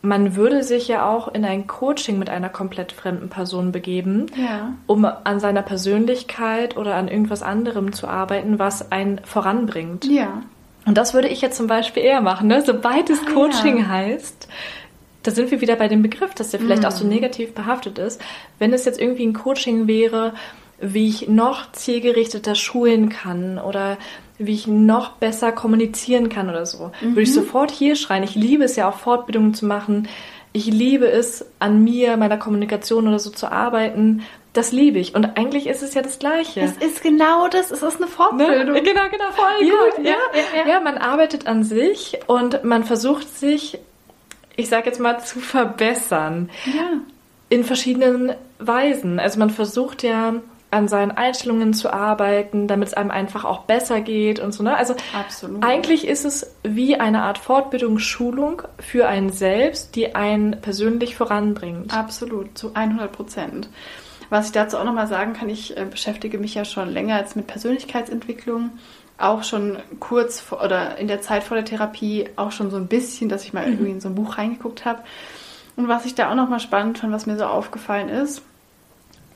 man 0.01 0.35
würde 0.35 0.63
sich 0.63 0.87
ja 0.87 1.09
auch 1.09 1.27
in 1.27 1.43
ein 1.43 1.67
Coaching 1.67 2.19
mit 2.19 2.29
einer 2.29 2.49
komplett 2.49 2.91
fremden 2.91 3.29
Person 3.29 3.71
begeben, 3.71 4.27
ja. 4.35 4.73
um 4.85 5.05
an 5.05 5.39
seiner 5.39 5.63
Persönlichkeit 5.63 6.77
oder 6.77 6.95
an 6.95 7.07
irgendwas 7.07 7.43
anderem 7.43 7.93
zu 7.93 8.07
arbeiten, 8.07 8.59
was 8.59 8.91
einen 8.91 9.19
voranbringt. 9.23 10.05
Ja. 10.05 10.43
Und 10.85 10.97
das 10.97 11.13
würde 11.13 11.27
ich 11.27 11.41
jetzt 11.41 11.57
zum 11.57 11.67
Beispiel 11.67 12.03
eher 12.03 12.21
machen, 12.21 12.47
ne? 12.47 12.63
Sobald 12.65 13.09
es 13.09 13.19
ah, 13.19 13.31
Coaching 13.33 13.79
ja. 13.79 13.87
heißt, 13.87 14.47
da 15.23 15.31
sind 15.31 15.51
wir 15.51 15.59
wieder 15.59 15.75
bei 15.75 15.89
dem 15.89 16.01
Begriff, 16.01 16.33
dass 16.33 16.51
der 16.51 16.61
vielleicht 16.61 16.83
mm. 16.83 16.85
auch 16.85 16.91
so 16.91 17.05
negativ 17.05 17.53
behaftet 17.53 17.97
ist. 17.97 18.21
Wenn 18.59 18.71
es 18.71 18.85
jetzt 18.85 19.01
irgendwie 19.01 19.25
ein 19.25 19.33
Coaching 19.33 19.87
wäre, 19.87 20.33
wie 20.79 21.09
ich 21.09 21.27
noch 21.27 21.71
zielgerichteter 21.71 22.55
schulen 22.55 23.09
kann 23.09 23.57
oder 23.57 23.97
wie 24.39 24.53
ich 24.53 24.67
noch 24.67 25.13
besser 25.13 25.51
kommunizieren 25.51 26.29
kann 26.29 26.49
oder 26.49 26.65
so. 26.65 26.91
Mhm. 27.01 27.11
Würde 27.11 27.21
ich 27.21 27.33
sofort 27.33 27.71
hier 27.71 27.95
schreien. 27.95 28.23
Ich 28.23 28.35
liebe 28.35 28.63
es 28.63 28.75
ja 28.75 28.89
auch 28.89 28.97
Fortbildungen 28.97 29.53
zu 29.53 29.65
machen. 29.65 30.07
Ich 30.53 30.67
liebe 30.67 31.07
es, 31.09 31.45
an 31.59 31.83
mir, 31.83 32.17
meiner 32.17 32.37
Kommunikation 32.37 33.07
oder 33.07 33.19
so 33.19 33.29
zu 33.29 33.51
arbeiten. 33.51 34.23
Das 34.53 34.71
liebe 34.71 34.97
ich. 34.97 35.13
Und 35.13 35.37
eigentlich 35.37 35.67
ist 35.67 35.83
es 35.83 35.93
ja 35.93 36.01
das 36.01 36.17
Gleiche. 36.19 36.61
Es 36.61 36.77
ist 36.77 37.03
genau 37.03 37.47
das. 37.47 37.69
Es 37.71 37.83
ist 37.83 37.97
eine 37.97 38.07
Fortbildung. 38.07 38.73
Ne? 38.73 38.81
Genau, 38.81 39.03
genau. 39.11 39.31
Voll 39.35 39.67
ja, 39.67 39.73
gut. 39.73 40.05
Ja, 40.05 40.11
ja, 40.11 40.61
ja, 40.63 40.67
ja, 40.67 40.79
man 40.79 40.97
arbeitet 40.97 41.45
an 41.47 41.63
sich 41.63 42.19
und 42.27 42.63
man 42.63 42.83
versucht 42.83 43.37
sich, 43.37 43.77
ich 44.55 44.69
sag 44.69 44.85
jetzt 44.85 44.99
mal, 44.99 45.19
zu 45.19 45.39
verbessern. 45.39 46.49
Ja. 46.65 47.01
In 47.49 47.63
verschiedenen 47.63 48.33
Weisen. 48.59 49.19
Also 49.19 49.37
man 49.39 49.49
versucht 49.51 50.03
ja, 50.03 50.35
an 50.69 50.87
seinen 50.87 51.11
Einstellungen 51.11 51.73
zu 51.73 51.93
arbeiten, 51.93 52.67
damit 52.67 52.89
es 52.89 52.93
einem 52.93 53.11
einfach 53.11 53.45
auch 53.45 53.63
besser 53.63 54.01
geht 54.01 54.39
und 54.39 54.51
so. 54.51 54.63
Ne? 54.63 54.75
Also 54.75 54.95
Absolut. 55.17 55.63
eigentlich 55.63 56.05
ist 56.05 56.25
es 56.25 56.55
wie 56.63 56.99
eine 56.99 57.23
Art 57.23 57.37
Fortbildung, 57.37 57.99
Schulung 57.99 58.63
für 58.79 59.07
einen 59.07 59.31
selbst, 59.31 59.95
die 59.95 60.15
einen 60.15 60.59
persönlich 60.61 61.15
voranbringt. 61.15 61.93
Absolut, 61.93 62.57
zu 62.57 62.71
100 62.73 63.11
Prozent. 63.11 63.69
Was 64.29 64.47
ich 64.47 64.51
dazu 64.51 64.77
auch 64.77 64.83
nochmal 64.83 65.07
sagen 65.07 65.31
kann, 65.31 65.47
ich 65.47 65.77
äh, 65.77 65.85
beschäftige 65.89 66.37
mich 66.37 66.53
ja 66.53 66.65
schon 66.65 66.89
länger 66.89 67.17
jetzt 67.17 67.37
mit 67.37 67.47
Persönlichkeitsentwicklung, 67.47 68.71
auch 69.17 69.43
schon 69.43 69.77
kurz 70.01 70.41
vor, 70.41 70.61
oder 70.61 70.97
in 70.97 71.07
der 71.07 71.21
Zeit 71.21 71.43
vor 71.43 71.55
der 71.55 71.65
Therapie 71.65 72.29
auch 72.35 72.51
schon 72.51 72.71
so 72.71 72.77
ein 72.77 72.87
bisschen, 72.87 73.29
dass 73.29 73.45
ich 73.45 73.53
mal 73.53 73.65
mhm. 73.65 73.73
irgendwie 73.73 73.91
in 73.91 74.01
so 74.01 74.09
ein 74.09 74.15
Buch 74.15 74.37
reingeguckt 74.37 74.83
habe. 74.83 75.03
Und 75.77 75.87
was 75.87 76.05
ich 76.05 76.13
da 76.13 76.29
auch 76.29 76.35
nochmal 76.35 76.59
spannend 76.59 76.97
fand, 76.97 77.13
was 77.13 77.25
mir 77.25 77.37
so 77.37 77.45
aufgefallen 77.45 78.09
ist, 78.09 78.41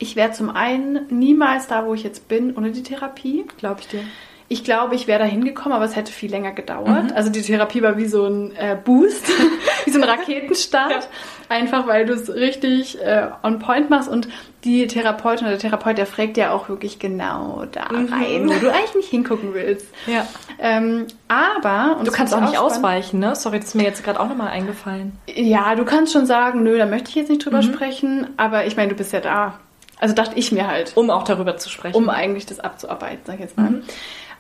ich 0.02 0.16
wäre 0.16 0.32
zum 0.32 0.50
einen 0.50 1.06
niemals 1.10 1.68
da, 1.68 1.86
wo 1.86 1.94
ich 1.94 2.04
jetzt 2.04 2.28
bin, 2.28 2.58
ohne 2.58 2.72
die 2.72 2.84
Therapie. 2.84 3.46
Glaube 3.58 3.82
ich 3.82 3.88
dir. 3.88 4.04
Ich 4.48 4.66
glaube, 4.66 4.96
ich 4.96 5.08
wäre 5.08 5.20
da 5.20 5.26
hingekommen, 5.26 5.74
aber 5.74 5.86
es 5.86 5.96
hätte 5.96 6.12
viel 6.12 6.30
länger 6.30 6.52
gedauert. 6.52 7.06
Mhm. 7.06 7.12
Also 7.16 7.30
die 7.30 7.42
Therapie 7.42 7.82
war 7.82 7.96
wie 7.96 8.08
so 8.08 8.26
ein 8.26 8.54
äh, 8.58 8.76
Boost, 8.84 9.32
wie 9.86 9.92
so 9.92 10.02
ein 10.02 10.04
Raketenstart. 10.04 10.92
Ja. 10.92 11.00
Einfach 11.48 11.88
weil 11.88 12.06
du 12.06 12.14
es 12.14 12.34
richtig 12.34 13.00
äh, 13.00 13.28
on 13.44 13.60
point 13.60 13.90
machst 13.90 14.10
und 14.10 14.28
die 14.66 14.88
Therapeutin 14.88 15.48
oder 15.48 15.56
der 15.56 15.70
Therapeut, 15.70 15.98
der 15.98 16.06
fragt 16.06 16.36
ja 16.36 16.52
auch 16.52 16.68
wirklich 16.68 17.00
genau 17.00 17.66
da 17.72 17.94
mhm. 17.94 18.12
rein, 18.12 18.50
wo 18.50 18.60
du 18.60 18.74
eigentlich 18.74 18.96
nicht 18.96 19.10
hingucken 19.10 19.54
willst. 19.54 19.88
Ja. 20.06 20.28
Ähm, 20.60 21.08
aber... 21.30 22.02
du 22.04 22.12
kannst 22.12 22.34
auch 22.34 22.42
nicht 22.42 22.58
ausweichen, 22.58 23.20
ne? 23.20 23.36
Sorry, 23.36 23.60
das 23.60 23.70
ist 23.70 23.76
mir 23.76 23.84
jetzt 23.84 24.04
gerade 24.04 24.20
auch 24.20 24.28
nochmal 24.28 24.50
eingefallen. 24.50 25.14
Ja, 25.34 25.76
du 25.76 25.86
kannst 25.86 26.12
schon 26.12 26.26
sagen, 26.26 26.64
nö, 26.64 26.78
da 26.78 26.88
möchte 26.88 27.10
ich 27.10 27.16
jetzt 27.16 27.30
nicht 27.30 27.46
drüber 27.46 27.60
mhm. 27.60 27.74
sprechen, 27.74 28.28
aber 28.36 28.66
ich 28.66 28.76
meine, 28.76 28.90
du 28.90 28.96
bist 28.96 29.14
ja 29.14 29.22
da. 29.22 29.60
Also 30.02 30.14
dachte 30.14 30.38
ich 30.38 30.52
mir 30.52 30.68
halt. 30.68 30.92
Um 30.96 31.10
auch 31.10 31.24
darüber 31.24 31.56
zu 31.56 31.70
sprechen. 31.70 31.96
Um 31.96 32.10
eigentlich 32.10 32.46
das 32.46 32.60
abzuarbeiten, 32.60 33.22
sag 33.24 33.36
ich 33.36 33.42
jetzt 33.42 33.58
mal. 33.58 33.70
Mhm. 33.70 33.84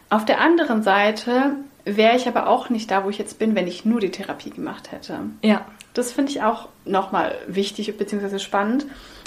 Auf 0.09 0.25
der 0.25 0.41
anderen 0.41 0.83
Seite 0.83 1.53
wäre 1.85 2.17
ich 2.17 2.27
aber 2.27 2.47
auch 2.47 2.69
nicht 2.69 2.91
da, 2.91 3.05
wo 3.05 3.09
ich 3.09 3.17
jetzt 3.17 3.39
bin, 3.39 3.55
wenn 3.55 3.67
ich 3.67 3.85
nur 3.85 4.01
die 4.01 4.11
Therapie 4.11 4.49
gemacht 4.49 4.91
hätte. 4.91 5.19
Ja. 5.43 5.65
Das 5.93 6.11
finde 6.11 6.31
ich 6.31 6.41
auch 6.41 6.67
nochmal 6.83 7.35
wichtig 7.47 7.95
bzw. 7.97 8.39
spannend. 8.39 8.85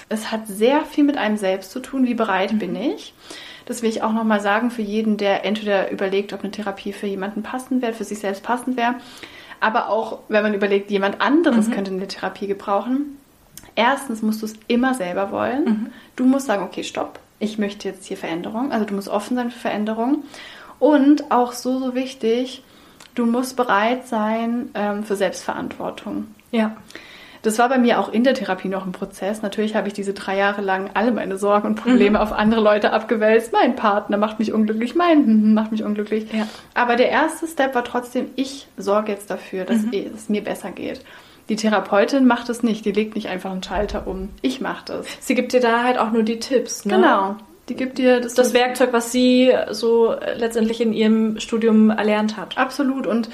Es 0.09 0.31
hat 0.31 0.47
sehr 0.47 0.85
viel 0.85 1.05
mit 1.05 1.17
einem 1.17 1.37
selbst 1.37 1.71
zu 1.71 1.81
tun, 1.81 2.07
wie 2.07 2.15
bereit 2.15 2.53
mhm. 2.53 2.59
bin 2.59 2.77
ich. 2.77 3.15
Das 3.67 3.83
will 3.83 3.89
ich 3.89 4.03
auch 4.03 4.13
nochmal 4.13 4.41
sagen 4.41 4.71
für 4.71 4.83
jeden, 4.83 5.17
der 5.17 5.45
entweder 5.45 5.91
überlegt, 5.91 6.33
ob 6.33 6.43
eine 6.43 6.51
Therapie 6.51 6.93
für 6.93 7.07
jemanden 7.07 7.43
passend 7.43 7.81
wäre, 7.81 7.95
für 7.95 8.05
sich 8.05 8.19
selbst 8.19 8.43
passend 8.43 8.77
wäre, 8.77 8.97
aber 9.61 9.89
auch, 9.89 10.19
wenn 10.29 10.43
man 10.43 10.53
überlegt, 10.53 10.91
jemand 10.91 11.23
anderes 11.23 11.69
mhm. 11.69 11.73
könnte 11.73 11.91
eine 11.93 12.07
Therapie 12.07 12.47
gebrauchen. 12.47 13.19
Erstens 13.77 14.23
musst 14.23 14.43
du 14.43 14.47
es 14.47 14.55
immer 14.69 14.95
selber 14.95 15.31
wollen. 15.31 15.65
Mhm. 15.65 15.87
Du 16.17 16.25
musst 16.25 16.47
sagen, 16.47 16.63
okay, 16.63 16.85
stopp, 16.85 17.19
ich 17.39 17.59
möchte 17.59 17.89
jetzt 17.89 18.07
hier 18.07 18.17
Veränderung. 18.17 18.73
Also 18.73 18.85
du 18.85 18.95
musst 18.95 19.09
offen 19.09 19.37
sein 19.37 19.51
für 19.51 19.59
Veränderung. 19.59 20.25
Und 20.79 21.31
auch 21.31 21.53
so, 21.53 21.79
so 21.79 21.95
wichtig, 21.95 22.63
du 23.15 23.27
musst 23.27 23.57
bereit 23.57 24.07
sein 24.07 24.71
ähm, 24.75 25.05
für 25.05 25.17
Selbstverantwortung. 25.17 26.29
Ja. 26.51 26.77
Das 27.43 27.59
war 27.59 27.69
bei 27.69 27.77
mir 27.77 28.01
auch 28.01 28.11
in 28.11 28.25
der 28.25 28.33
Therapie 28.33 28.69
noch 28.69 28.87
ein 28.87 28.93
Prozess. 28.93 29.43
Natürlich 29.43 29.77
habe 29.77 29.87
ich 29.87 29.93
diese 29.93 30.15
drei 30.15 30.39
Jahre 30.39 30.63
lang 30.63 30.91
alle 30.95 31.13
meine 31.13 31.37
Sorgen 31.37 31.69
und 31.69 31.75
Probleme 31.75 32.17
mhm. 32.17 32.17
auf 32.17 32.33
andere 32.33 32.63
Leute 32.63 32.95
abgewälzt. 32.95 33.53
Mein 33.53 33.77
Partner 33.77 34.17
macht 34.17 34.39
mich 34.39 34.55
unglücklich, 34.55 34.95
mein 34.95 35.53
macht 35.53 35.71
mich 35.71 35.85
unglücklich. 35.85 36.33
Ja. 36.33 36.49
Aber 36.73 36.97
der 36.97 37.11
erste 37.11 37.47
Step 37.47 37.75
war 37.75 37.85
trotzdem, 37.85 38.31
ich 38.37 38.67
sorge 38.79 39.13
jetzt 39.13 39.29
dafür, 39.29 39.67
dass 39.67 39.83
mhm. 39.83 39.93
es 40.15 40.31
mir 40.31 40.43
besser 40.43 40.71
geht. 40.71 41.03
Die 41.49 41.57
Therapeutin 41.57 42.27
macht 42.27 42.49
es 42.49 42.63
nicht, 42.63 42.85
die 42.85 42.93
legt 42.93 43.15
nicht 43.15 43.29
einfach 43.29 43.51
einen 43.51 43.63
Schalter 43.63 44.07
um. 44.07 44.31
Ich 44.41 44.61
mache 44.61 44.85
das. 44.87 45.07
Sie 45.21 45.35
gibt 45.35 45.53
dir 45.53 45.61
da 45.61 45.83
halt 45.83 45.99
auch 45.99 46.11
nur 46.11 46.23
die 46.23 46.39
Tipps, 46.39 46.85
ne? 46.85 46.97
Genau. 46.97 47.37
Die 47.69 47.77
gibt 47.77 47.99
dir 47.99 48.21
das, 48.21 48.35
das 48.35 48.53
Werkzeug, 48.53 48.93
was 48.93 49.11
sie 49.11 49.53
so 49.71 50.15
letztendlich 50.37 50.81
in 50.81 50.93
ihrem 50.93 51.41
Studium 51.41 51.91
erlernt 51.91 52.37
hat. 52.37 52.59
Absolut. 52.59 53.07
Und 53.07 53.31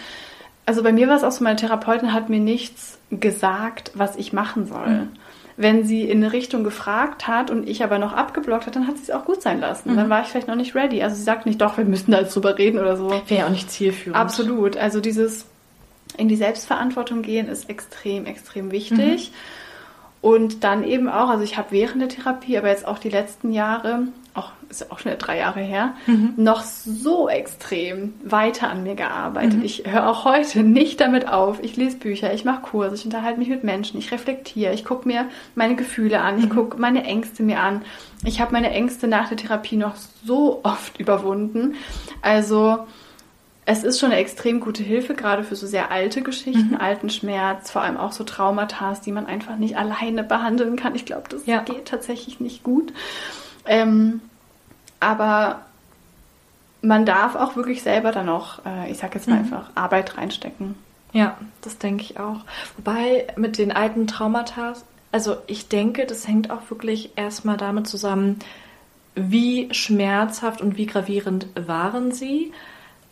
also 0.66 0.82
bei 0.82 0.92
mir 0.92 1.08
war 1.08 1.16
es 1.16 1.24
auch 1.24 1.32
so, 1.32 1.42
meine 1.42 1.56
Therapeutin 1.56 2.12
hat 2.12 2.28
mir 2.28 2.38
nichts 2.38 2.98
gesagt, 3.10 3.90
was 3.94 4.16
ich 4.16 4.32
machen 4.32 4.66
soll. 4.66 4.86
Mhm. 4.86 5.08
Wenn 5.56 5.84
sie 5.84 6.08
in 6.08 6.18
eine 6.18 6.32
Richtung 6.32 6.64
gefragt 6.64 7.26
hat 7.26 7.50
und 7.50 7.68
ich 7.68 7.82
aber 7.82 7.98
noch 7.98 8.12
abgeblockt 8.12 8.66
hat, 8.66 8.76
dann 8.76 8.86
hat 8.86 8.96
sie 8.96 9.04
es 9.04 9.10
auch 9.10 9.24
gut 9.24 9.42
sein 9.42 9.60
lassen. 9.60 9.92
Mhm. 9.92 9.96
Dann 9.96 10.10
war 10.10 10.22
ich 10.22 10.28
vielleicht 10.28 10.48
noch 10.48 10.54
nicht 10.54 10.74
ready. 10.74 11.02
Also 11.02 11.16
sie 11.16 11.22
sagt 11.22 11.44
nicht, 11.44 11.60
doch, 11.60 11.76
wir 11.76 11.84
müssen 11.84 12.12
da 12.12 12.20
jetzt 12.20 12.34
drüber 12.34 12.56
reden 12.56 12.78
oder 12.78 12.96
so. 12.96 13.10
Wäre 13.10 13.40
ja 13.40 13.46
auch 13.46 13.50
nicht 13.50 13.70
zielführend. 13.70 14.16
Absolut. 14.16 14.76
Also 14.76 15.00
dieses 15.00 15.46
in 16.16 16.28
die 16.28 16.36
Selbstverantwortung 16.36 17.22
gehen 17.22 17.48
ist 17.48 17.68
extrem, 17.68 18.26
extrem 18.26 18.70
wichtig. 18.70 19.30
Mhm. 19.30 19.36
Und 20.22 20.64
dann 20.64 20.84
eben 20.84 21.08
auch, 21.08 21.30
also 21.30 21.42
ich 21.44 21.56
habe 21.56 21.68
während 21.70 22.02
der 22.02 22.10
Therapie, 22.10 22.58
aber 22.58 22.68
jetzt 22.68 22.86
auch 22.86 22.98
die 22.98 23.08
letzten 23.08 23.52
Jahre, 23.52 24.08
auch 24.34 24.52
ist 24.68 24.82
ja 24.82 24.86
auch 24.90 24.98
schon 24.98 25.16
drei 25.18 25.38
Jahre 25.38 25.60
her, 25.60 25.94
mhm. 26.06 26.34
noch 26.36 26.62
so 26.62 27.28
extrem 27.28 28.12
weiter 28.22 28.68
an 28.68 28.82
mir 28.82 28.94
gearbeitet. 28.94 29.58
Mhm. 29.58 29.64
Ich 29.64 29.84
höre 29.86 30.08
auch 30.08 30.26
heute 30.26 30.62
nicht 30.62 31.00
damit 31.00 31.26
auf. 31.26 31.62
Ich 31.62 31.76
lese 31.76 31.96
Bücher, 31.96 32.34
ich 32.34 32.44
mache 32.44 32.62
Kurse, 32.62 32.96
ich 32.96 33.04
unterhalte 33.06 33.38
mich 33.38 33.48
mit 33.48 33.64
Menschen, 33.64 33.98
ich 33.98 34.12
reflektiere, 34.12 34.74
ich 34.74 34.84
gucke 34.84 35.08
mir 35.08 35.26
meine 35.54 35.74
Gefühle 35.74 36.20
an, 36.20 36.38
ich 36.38 36.46
mhm. 36.46 36.54
gucke 36.54 36.78
meine 36.78 37.04
Ängste 37.04 37.42
mir 37.42 37.60
an. 37.60 37.82
Ich 38.22 38.42
habe 38.42 38.52
meine 38.52 38.70
Ängste 38.70 39.08
nach 39.08 39.28
der 39.28 39.38
Therapie 39.38 39.76
noch 39.76 39.96
so 40.24 40.60
oft 40.62 40.98
überwunden. 41.00 41.74
Also 42.20 42.86
es 43.66 43.84
ist 43.84 44.00
schon 44.00 44.10
eine 44.10 44.20
extrem 44.20 44.60
gute 44.60 44.82
Hilfe, 44.82 45.14
gerade 45.14 45.44
für 45.44 45.54
so 45.54 45.66
sehr 45.66 45.90
alte 45.90 46.22
Geschichten, 46.22 46.70
mhm. 46.70 46.80
alten 46.80 47.10
Schmerz, 47.10 47.70
vor 47.70 47.82
allem 47.82 47.96
auch 47.96 48.12
so 48.12 48.24
Traumata, 48.24 48.94
die 49.04 49.12
man 49.12 49.26
einfach 49.26 49.56
nicht 49.56 49.76
alleine 49.76 50.24
behandeln 50.24 50.76
kann. 50.76 50.94
Ich 50.94 51.04
glaube, 51.04 51.28
das 51.28 51.46
ja. 51.46 51.60
geht 51.60 51.86
tatsächlich 51.86 52.40
nicht 52.40 52.62
gut. 52.62 52.92
Ähm, 53.66 54.20
aber 54.98 55.62
man 56.82 57.04
darf 57.04 57.36
auch 57.36 57.56
wirklich 57.56 57.82
selber 57.82 58.12
dann 58.12 58.28
auch, 58.28 58.64
äh, 58.64 58.90
ich 58.90 58.98
sag 58.98 59.14
jetzt 59.14 59.28
mal 59.28 59.34
mhm. 59.36 59.44
einfach, 59.44 59.70
Arbeit 59.74 60.16
reinstecken. 60.16 60.74
Ja, 61.12 61.36
das 61.60 61.78
denke 61.78 62.02
ich 62.04 62.18
auch. 62.18 62.40
Wobei 62.76 63.26
mit 63.36 63.58
den 63.58 63.72
alten 63.72 64.06
Traumata, 64.06 64.74
also 65.12 65.36
ich 65.46 65.68
denke, 65.68 66.06
das 66.06 66.26
hängt 66.26 66.50
auch 66.50 66.70
wirklich 66.70 67.12
erstmal 67.16 67.56
damit 67.56 67.86
zusammen, 67.88 68.38
wie 69.14 69.68
schmerzhaft 69.72 70.60
und 70.60 70.76
wie 70.76 70.86
gravierend 70.86 71.48
waren 71.54 72.12
sie 72.12 72.52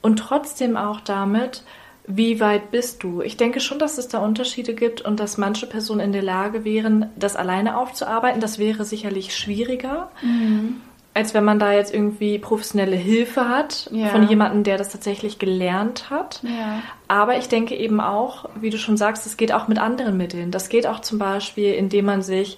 und 0.08 0.16
trotzdem 0.16 0.78
auch 0.78 1.00
damit, 1.00 1.64
wie 2.06 2.40
weit 2.40 2.70
bist 2.70 3.02
du? 3.02 3.20
Ich 3.20 3.36
denke 3.36 3.60
schon, 3.60 3.78
dass 3.78 3.98
es 3.98 4.08
da 4.08 4.20
Unterschiede 4.20 4.72
gibt 4.72 5.02
und 5.02 5.20
dass 5.20 5.36
manche 5.36 5.66
Personen 5.66 6.00
in 6.00 6.12
der 6.12 6.22
Lage 6.22 6.64
wären, 6.64 7.10
das 7.16 7.36
alleine 7.36 7.76
aufzuarbeiten. 7.76 8.40
Das 8.40 8.58
wäre 8.58 8.86
sicherlich 8.86 9.36
schwieriger, 9.36 10.10
mhm. 10.22 10.80
als 11.12 11.34
wenn 11.34 11.44
man 11.44 11.58
da 11.58 11.74
jetzt 11.74 11.92
irgendwie 11.92 12.38
professionelle 12.38 12.96
Hilfe 12.96 13.50
hat 13.50 13.90
ja. 13.92 14.06
von 14.06 14.26
jemandem, 14.26 14.64
der 14.64 14.78
das 14.78 14.88
tatsächlich 14.88 15.38
gelernt 15.38 16.08
hat. 16.08 16.40
Ja. 16.42 16.80
Aber 17.06 17.36
ich 17.36 17.48
denke 17.48 17.76
eben 17.76 18.00
auch, 18.00 18.48
wie 18.58 18.70
du 18.70 18.78
schon 18.78 18.96
sagst, 18.96 19.26
es 19.26 19.36
geht 19.36 19.52
auch 19.52 19.68
mit 19.68 19.78
anderen 19.78 20.16
Mitteln. 20.16 20.50
Das 20.50 20.70
geht 20.70 20.86
auch 20.86 21.00
zum 21.00 21.18
Beispiel, 21.18 21.74
indem 21.74 22.06
man 22.06 22.22
sich 22.22 22.56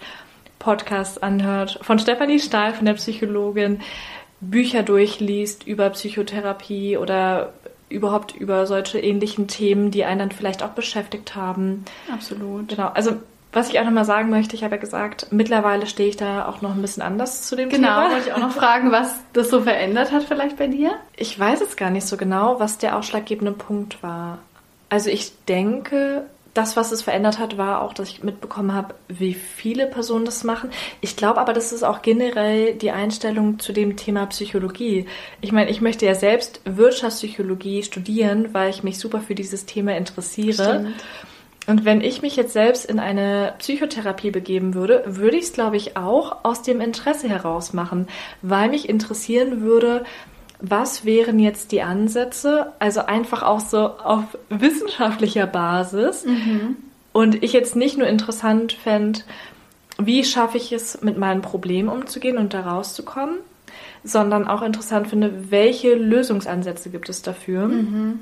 Podcasts 0.61 1.19
anhört 1.19 1.81
von 1.83 1.99
Stefanie 1.99 2.39
Stahl, 2.39 2.75
von 2.75 2.87
der 2.87 2.95
Psychologin, 2.95 3.81
Bücher 4.41 4.83
durchliest 4.83 5.67
über 5.67 5.91
Psychotherapie 5.91 6.97
oder 6.97 7.53
überhaupt 7.89 8.35
über 8.35 8.67
solche 8.67 9.01
ähnlichen 9.01 9.49
Themen, 9.49 9.91
die 9.91 10.05
einen 10.05 10.21
dann 10.21 10.31
vielleicht 10.31 10.63
auch 10.63 10.71
beschäftigt 10.71 11.35
haben. 11.35 11.85
Absolut. 12.13 12.69
Genau. 12.69 12.89
Also 12.89 13.17
was 13.53 13.69
ich 13.69 13.81
auch 13.81 13.85
nochmal 13.85 14.05
sagen 14.05 14.31
möchte, 14.31 14.55
ich 14.55 14.63
habe 14.63 14.77
ja 14.77 14.81
gesagt, 14.81 15.27
mittlerweile 15.33 15.87
stehe 15.87 16.09
ich 16.09 16.17
da 16.17 16.47
auch 16.47 16.63
noch 16.63 16.73
ein 16.73 16.81
bisschen 16.81 17.03
anders 17.03 17.49
zu 17.49 17.57
dem 17.57 17.69
genau, 17.69 17.89
Thema. 17.89 18.03
Genau, 18.03 18.15
wollte 18.15 18.29
ich 18.29 18.33
auch 18.33 18.39
noch 18.39 18.53
fragen, 18.53 18.93
was 18.93 19.13
das 19.33 19.51
so 19.51 19.63
verändert 19.63 20.13
hat 20.13 20.23
vielleicht 20.23 20.57
bei 20.57 20.69
dir? 20.69 20.93
Ich 21.17 21.37
weiß 21.37 21.61
es 21.61 21.77
gar 21.77 21.91
nicht 21.91 22.07
so 22.07 22.17
genau, 22.17 22.61
was 22.61 22.79
der 22.79 22.97
ausschlaggebende 22.97 23.53
Punkt 23.53 24.03
war. 24.05 24.39
Also 24.89 25.11
ich 25.11 25.33
denke, 25.47 26.27
das, 26.55 26.77
was 26.77 26.91
es 26.91 27.03
verändert 27.03 27.39
hat, 27.39 27.59
war 27.59 27.83
auch, 27.83 27.95
dass 27.95 28.09
ich 28.09 28.25
mitbekommen 28.25 28.75
habe, 28.75 28.95
wie 29.09 29.35
viele 29.35 29.87
Personen 29.87 30.25
das 30.25 30.43
machen. 30.43 30.71
Ich 31.01 31.17
glaube 31.17 31.41
aber, 31.41 31.53
das 31.53 31.73
ist 31.73 31.85
auch 31.85 32.03
generell 32.03 32.75
die 32.75 32.91
Einstellung 32.91 33.59
zu 33.59 33.73
dem 33.73 33.97
Thema 33.97 34.27
Psychologie. 34.27 35.07
Ich 35.41 35.53
meine, 35.53 35.71
ich 35.71 35.81
möchte 35.81 36.07
ja 36.07 36.15
selbst 36.15 36.61
Wirtschaftspsychologie 36.65 37.83
studieren, 37.83 38.53
weil 38.53 38.71
ich 38.71 38.83
mich 38.83 38.99
super 38.99 39.21
für 39.21 39.35
dieses 39.35 39.67
Thema 39.67 39.97
interessiere. 39.97 40.81
Stimmt. 40.81 41.05
Und 41.67 41.85
wenn 41.85 42.01
ich 42.01 42.21
mich 42.21 42.35
jetzt 42.35 42.53
selbst 42.53 42.85
in 42.85 42.99
eine 42.99 43.55
Psychotherapie 43.59 44.33
begeben 44.33 44.75
würde, 44.75 45.05
würde 45.07 45.37
ich 45.37 45.45
es, 45.45 45.53
glaube 45.53 45.77
ich, 45.77 45.97
auch 45.97 46.45
aus 46.45 46.63
dem 46.63 46.81
Interesse 46.81 47.29
heraus 47.29 47.73
machen, 47.73 48.09
weil 48.43 48.71
mich 48.71 48.89
interessieren 48.89 49.61
würde, 49.61 50.05
was 50.61 51.05
wären 51.05 51.39
jetzt 51.39 51.73
die 51.73 51.83
Ansätze? 51.83 52.73
Also 52.79 53.01
einfach 53.01 53.43
auch 53.43 53.61
so 53.61 53.79
auf 53.79 54.25
wissenschaftlicher 54.49 55.47
Basis. 55.47 56.25
Mhm. 56.25 56.77
Und 57.13 57.43
ich 57.43 57.53
jetzt 57.53 57.77
nicht 57.77 57.99
nur 57.99 58.07
interessant 58.07 58.73
fände, 58.73 59.21
wie 59.99 60.25
schaffe 60.25 60.57
ich 60.57 60.73
es, 60.73 61.03
mit 61.03 61.19
meinen 61.19 61.43
Problemen 61.43 61.89
umzugehen 61.89 62.39
und 62.39 62.55
da 62.55 62.61
rauszukommen, 62.61 63.39
sondern 64.05 64.47
auch 64.47 64.63
interessant 64.63 65.09
finde, 65.09 65.51
welche 65.51 65.95
Lösungsansätze 65.95 66.91
gibt 66.91 67.09
es 67.09 67.23
dafür. 67.23 67.69
Mhm. 67.69 68.21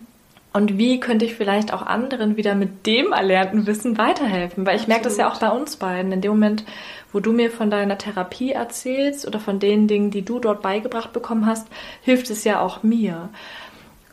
Und 0.52 0.78
wie 0.78 0.98
könnte 0.98 1.24
ich 1.24 1.34
vielleicht 1.34 1.72
auch 1.72 1.82
anderen 1.82 2.36
wieder 2.36 2.54
mit 2.54 2.86
dem 2.86 3.12
erlernten 3.12 3.66
Wissen 3.66 3.98
weiterhelfen? 3.98 4.64
Weil 4.66 4.76
ich 4.76 4.88
merke 4.88 5.04
das 5.04 5.18
ja 5.18 5.30
auch 5.30 5.38
bei 5.38 5.50
uns 5.50 5.76
beiden. 5.76 6.10
In 6.10 6.20
dem 6.20 6.32
Moment, 6.32 6.64
wo 7.12 7.20
du 7.20 7.32
mir 7.32 7.50
von 7.50 7.70
deiner 7.70 7.98
Therapie 7.98 8.52
erzählst 8.52 9.26
oder 9.26 9.40
von 9.40 9.58
den 9.58 9.88
Dingen, 9.88 10.10
die 10.10 10.24
du 10.24 10.38
dort 10.38 10.62
beigebracht 10.62 11.12
bekommen 11.12 11.46
hast, 11.46 11.66
hilft 12.02 12.30
es 12.30 12.44
ja 12.44 12.60
auch 12.60 12.82
mir. 12.82 13.30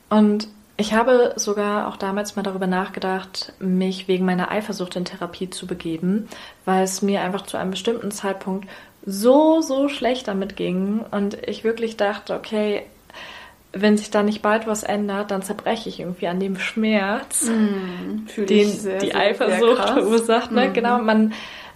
Und 0.10 0.48
ich 0.78 0.94
habe 0.94 1.34
sogar 1.38 1.88
auch 1.88 1.98
damals 1.98 2.36
mal 2.36 2.44
darüber 2.44 2.68
nachgedacht, 2.68 3.54
mich 3.60 4.08
wegen 4.08 4.26
meiner 4.26 4.52
Eifersucht 4.52 4.96
in 4.96 5.06
Therapie 5.06 5.50
zu 5.50 5.68
begeben, 5.68 6.28
weil 6.66 6.84
es 6.84 7.02
mir 7.02 7.22
einfach 7.22 7.44
zu 7.44 7.58
einem 7.58 7.72
bestimmten 7.72 8.12
Zeitpunkt 8.12 8.68
so, 9.06 9.62
so 9.62 9.88
schlecht 9.88 10.28
damit 10.28 10.56
ging 10.56 11.06
und 11.12 11.38
ich 11.48 11.64
wirklich 11.64 11.96
dachte, 11.96 12.34
okay, 12.34 12.84
wenn 13.72 13.98
sich 13.98 14.10
da 14.10 14.24
nicht 14.24 14.42
bald 14.42 14.68
was 14.68 14.84
ändert, 14.84 15.32
dann 15.32 15.44
zerbreche 15.44 15.90
ich 15.90 16.00
irgendwie 16.00 16.28
an 16.28 16.40
dem 16.40 16.58
Schmerz, 16.58 17.50
mm, 17.50 18.46
den 18.46 18.70
sehr, 18.70 19.00
die 19.00 19.08
sehr, 19.08 19.18
Eifersucht 19.18 19.90
verursacht. 19.90 20.52
Ne? 20.52 20.70
Mm. 20.70 20.74
Genau, 20.74 21.00
man 21.00 21.34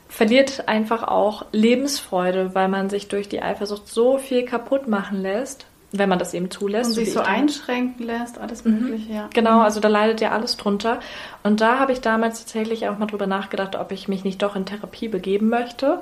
verliert 0.10 0.68
einfach 0.68 1.04
auch 1.04 1.46
Lebensfreude, 1.52 2.54
weil 2.56 2.68
man 2.68 2.90
sich 2.90 3.08
durch 3.08 3.30
die 3.30 3.42
Eifersucht 3.42 3.88
so 3.88 4.18
viel 4.18 4.44
kaputt 4.44 4.88
machen 4.88 5.22
lässt, 5.22 5.68
wenn 5.92 6.10
man 6.10 6.20
das 6.20 6.34
eben 6.34 6.52
zulässt. 6.52 6.90
Und 6.90 6.96
sich 6.96 7.14
so 7.14 7.22
einschränken 7.22 8.06
lässt, 8.06 8.40
alles 8.40 8.66
mhm. 8.66 8.80
Mögliche, 8.80 9.14
ja. 9.14 9.30
Genau, 9.34 9.62
also 9.62 9.80
da 9.80 9.88
leidet 9.88 10.20
ja 10.20 10.32
alles 10.32 10.58
drunter. 10.58 11.00
Und 11.44 11.62
da 11.62 11.80
habe 11.80 11.94
ich 11.94 12.02
damals 12.02 12.40
tatsächlich 12.40 12.90
auch 12.90 12.98
mal 12.98 13.06
drüber 13.06 13.28
nachgedacht, 13.28 13.76
ob 13.76 13.92
ich 13.92 14.08
mich 14.08 14.24
nicht 14.24 14.42
doch 14.42 14.56
in 14.56 14.66
Therapie 14.66 15.08
begeben 15.08 15.48
möchte. 15.48 16.02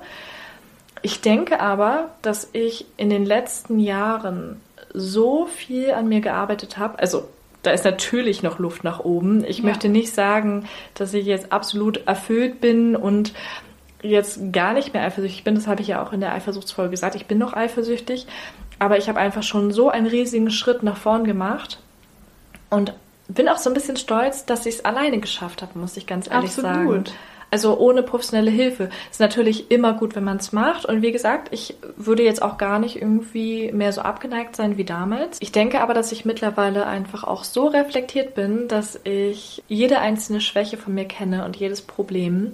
Ich 1.01 1.22
denke 1.22 1.60
aber, 1.60 2.10
dass 2.22 2.49
ich 2.53 2.86
in 2.95 3.10
den 3.10 3.26
letzten 3.26 3.78
Jahren 3.78 4.62
so 4.93 5.45
viel 5.45 5.91
an 5.91 6.08
mir 6.08 6.22
gearbeitet 6.22 6.78
habe. 6.78 6.97
Also 6.97 7.28
da 7.62 7.72
ist 7.72 7.84
natürlich 7.84 8.41
noch 8.41 8.58
Luft 8.60 8.86
nach 8.86 8.99
oben. 9.01 9.43
Ich 9.43 9.60
ja. 9.60 9.66
möchte 9.66 9.89
nicht 9.89 10.14
sagen, 10.14 10.66
dass 10.93 11.14
ich 11.14 11.26
jetzt 11.26 11.51
absolut 11.51 12.08
erfüllt 12.08 12.62
bin 12.62 12.95
und 12.95 13.34
jetzt 14.10 14.53
gar 14.53 14.74
nicht 14.74 14.93
mehr 14.93 15.03
eifersüchtig 15.03 15.43
bin. 15.43 15.55
Das 15.55 15.68
habe 15.68 15.82
ich 15.82 15.88
ja 15.88 16.03
auch 16.03 16.14
in 16.14 16.20
der 16.20 16.34
Eifersuchtsfolge 16.34 16.91
gesagt. 16.91 17.16
Ich 17.16 17.26
bin 17.26 17.38
noch 17.38 17.53
eifersüchtig, 17.53 18.28
aber 18.80 18.97
ich 18.97 19.10
habe 19.10 19.20
einfach 19.20 19.43
schon 19.43 19.72
so 19.72 19.89
einen 19.89 20.08
riesigen 20.08 20.51
Schritt 20.51 20.84
nach 20.84 20.97
vorn 20.97 21.24
gemacht 21.24 21.80
und 22.70 22.93
bin 23.28 23.49
auch 23.49 23.58
so 23.58 23.70
ein 23.70 23.74
bisschen 23.74 23.97
stolz, 23.97 24.45
dass 24.45 24.66
ich 24.66 24.76
es 24.76 24.86
alleine 24.86 25.20
geschafft 25.20 25.62
habe, 25.62 25.78
muss 25.78 25.97
ich 25.97 26.08
ganz 26.08 26.30
ehrlich 26.30 26.51
Absolut. 26.51 27.08
sagen. 27.08 27.18
Also 27.49 27.78
ohne 27.78 28.03
professionelle 28.03 28.51
Hilfe. 28.51 28.89
Ist 29.10 29.22
natürlich 29.22 29.72
immer 29.72 29.93
gut, 29.93 30.16
wenn 30.16 30.24
man 30.26 30.38
es 30.38 30.51
macht. 30.51 30.86
Und 30.86 31.01
wie 31.01 31.14
gesagt, 31.14 31.47
ich 31.51 31.76
würde 31.95 32.24
jetzt 32.24 32.41
auch 32.41 32.58
gar 32.58 32.78
nicht 32.78 32.97
irgendwie 32.97 33.72
mehr 33.72 33.93
so 33.93 34.01
abgeneigt 34.01 34.55
sein 34.55 34.76
wie 34.78 34.84
damals. 34.84 35.38
Ich 35.39 35.53
denke 35.53 35.80
aber, 35.80 35.93
dass 35.93 36.12
ich 36.12 36.26
mittlerweile 36.26 36.86
einfach 36.86 37.24
auch 37.24 37.45
so 37.45 37.68
reflektiert 37.68 38.36
bin, 38.36 38.68
dass 38.68 38.99
ich 39.05 39.64
jede 39.70 39.99
einzelne 39.99 40.41
Schwäche 40.41 40.76
von 40.76 40.93
mir 40.93 41.05
kenne 41.05 41.45
und 41.45 41.55
jedes 41.55 41.82
Problem. 41.82 42.53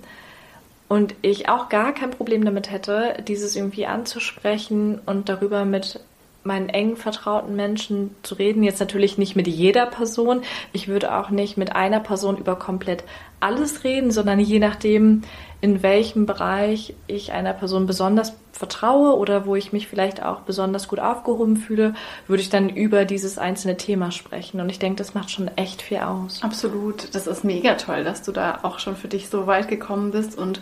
Und 0.93 1.15
ich 1.23 1.49
auch 1.49 1.69
gar 1.69 1.91
kein 1.91 2.11
Problem 2.11 2.45
damit 2.45 2.69
hätte, 2.69 3.15
dieses 3.27 3.55
irgendwie 3.55 3.87
anzusprechen 3.87 5.01
und 5.07 5.27
darüber 5.27 5.65
mit 5.65 5.99
meinen 6.43 6.69
engen 6.69 6.97
vertrauten 6.97 7.55
Menschen 7.55 8.15
zu 8.21 8.35
reden. 8.35 8.61
Jetzt 8.61 8.79
natürlich 8.79 9.17
nicht 9.17 9.35
mit 9.35 9.47
jeder 9.47 9.87
Person. 9.87 10.43
Ich 10.71 10.87
würde 10.87 11.17
auch 11.17 11.31
nicht 11.31 11.57
mit 11.57 11.75
einer 11.75 11.99
Person 11.99 12.37
über 12.37 12.57
komplett 12.57 13.05
alles 13.39 13.83
reden, 13.83 14.11
sondern 14.11 14.39
je 14.39 14.59
nachdem, 14.59 15.23
in 15.63 15.81
welchem 15.81 16.25
Bereich 16.25 16.93
ich 17.07 17.31
einer 17.31 17.53
Person 17.53 17.85
besonders 17.85 18.33
vertraue 18.51 19.17
oder 19.17 19.45
wo 19.45 19.55
ich 19.55 19.71
mich 19.71 19.87
vielleicht 19.87 20.21
auch 20.21 20.41
besonders 20.41 20.89
gut 20.89 20.99
aufgehoben 20.99 21.55
fühle, 21.55 21.93
würde 22.27 22.41
ich 22.41 22.49
dann 22.49 22.67
über 22.67 23.05
dieses 23.05 23.37
einzelne 23.37 23.77
Thema 23.77 24.11
sprechen. 24.11 24.59
Und 24.59 24.67
ich 24.67 24.77
denke, 24.77 24.97
das 24.97 25.13
macht 25.13 25.31
schon 25.31 25.47
echt 25.55 25.81
viel 25.81 25.99
aus. 25.99 26.43
Absolut. 26.43 27.15
Das 27.15 27.27
ist 27.27 27.45
mega 27.45 27.75
toll, 27.75 28.03
dass 28.03 28.23
du 28.23 28.33
da 28.33 28.59
auch 28.63 28.79
schon 28.79 28.97
für 28.97 29.07
dich 29.07 29.29
so 29.29 29.47
weit 29.47 29.69
gekommen 29.69 30.11
bist 30.11 30.37
und 30.37 30.59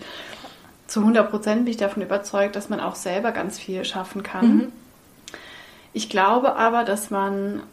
zu 0.85 0.99
100 0.99 1.31
Prozent 1.31 1.65
bin 1.65 1.71
ich 1.71 1.77
davon 1.77 2.03
überzeugt, 2.03 2.55
dass 2.55 2.69
man 2.69 2.79
auch 2.79 2.93
selber 2.93 3.31
ganz 3.31 3.57
viel 3.57 3.83
schaffen 3.85 4.21
kann. 4.21 4.55
Mhm. 4.55 4.71
Ich 5.93 6.09
glaube 6.09 6.57
aber, 6.57 6.83
dass 6.83 7.09
man 7.09 7.63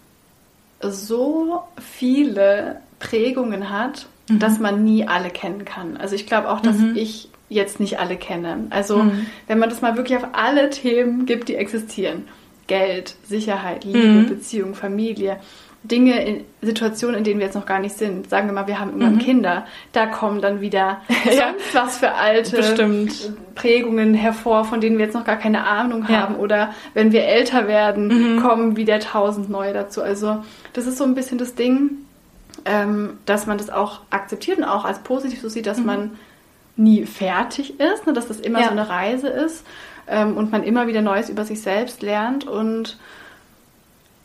so 0.80 1.62
viele 1.78 2.80
Prägungen 3.00 3.68
hat, 3.68 4.06
mhm. 4.28 4.38
dass 4.38 4.58
man 4.58 4.84
nie 4.84 5.06
alle 5.06 5.30
kennen 5.30 5.64
kann. 5.64 5.96
Also 5.96 6.14
ich 6.14 6.26
glaube 6.26 6.50
auch, 6.50 6.60
dass 6.60 6.78
mhm. 6.78 6.96
ich 6.96 7.28
jetzt 7.48 7.80
nicht 7.80 7.98
alle 7.98 8.16
kenne. 8.16 8.66
Also 8.70 9.04
mhm. 9.04 9.26
wenn 9.46 9.58
man 9.58 9.70
das 9.70 9.80
mal 9.80 9.96
wirklich 9.96 10.18
auf 10.18 10.28
alle 10.32 10.70
Themen 10.70 11.26
gibt, 11.26 11.48
die 11.48 11.56
existieren. 11.56 12.24
Geld, 12.66 13.16
Sicherheit, 13.24 13.84
Liebe, 13.84 13.98
mhm. 13.98 14.26
Beziehung, 14.26 14.74
Familie, 14.74 15.38
Dinge, 15.84 16.22
in, 16.24 16.44
Situationen, 16.60 17.18
in 17.18 17.24
denen 17.24 17.40
wir 17.40 17.46
jetzt 17.46 17.54
noch 17.54 17.64
gar 17.64 17.78
nicht 17.78 17.96
sind. 17.96 18.28
Sagen 18.28 18.46
wir 18.46 18.52
mal, 18.52 18.66
wir 18.66 18.78
haben 18.78 18.90
irgendwann 18.90 19.14
mhm. 19.14 19.20
Kinder. 19.20 19.66
Da 19.92 20.06
kommen 20.06 20.42
dann 20.42 20.60
wieder 20.60 21.00
ja. 21.24 21.54
sonst 21.72 21.74
was 21.74 21.98
für 21.98 22.12
alte 22.12 22.56
Bestimmt. 22.56 23.32
Prägungen 23.54 24.12
hervor, 24.12 24.64
von 24.64 24.80
denen 24.80 24.98
wir 24.98 25.06
jetzt 25.06 25.14
noch 25.14 25.24
gar 25.24 25.36
keine 25.36 25.66
Ahnung 25.66 26.08
haben. 26.08 26.34
Ja. 26.34 26.40
Oder 26.40 26.74
wenn 26.94 27.12
wir 27.12 27.24
älter 27.24 27.68
werden, 27.68 28.34
mhm. 28.34 28.42
kommen 28.42 28.76
wieder 28.76 29.00
tausend 29.00 29.48
neue 29.48 29.72
dazu. 29.72 30.02
Also 30.02 30.44
das 30.74 30.86
ist 30.86 30.98
so 30.98 31.04
ein 31.04 31.14
bisschen 31.14 31.38
das 31.38 31.54
Ding, 31.54 31.90
ähm, 32.64 33.18
dass 33.26 33.46
man 33.46 33.58
das 33.58 33.70
auch 33.70 34.00
akzeptiert 34.10 34.58
und 34.58 34.64
auch 34.64 34.84
als 34.84 35.00
positiv 35.00 35.40
so 35.40 35.48
sieht, 35.48 35.66
dass 35.66 35.78
mhm. 35.78 35.86
man 35.86 36.18
nie 36.76 37.06
fertig 37.06 37.80
ist, 37.80 38.06
ne? 38.06 38.12
dass 38.12 38.28
das 38.28 38.40
immer 38.40 38.60
ja. 38.60 38.66
so 38.66 38.72
eine 38.72 38.88
Reise 38.88 39.28
ist 39.28 39.66
ähm, 40.06 40.36
und 40.36 40.52
man 40.52 40.62
immer 40.62 40.86
wieder 40.86 41.02
Neues 41.02 41.28
über 41.28 41.44
sich 41.44 41.60
selbst 41.60 42.02
lernt 42.02 42.46
und 42.46 42.98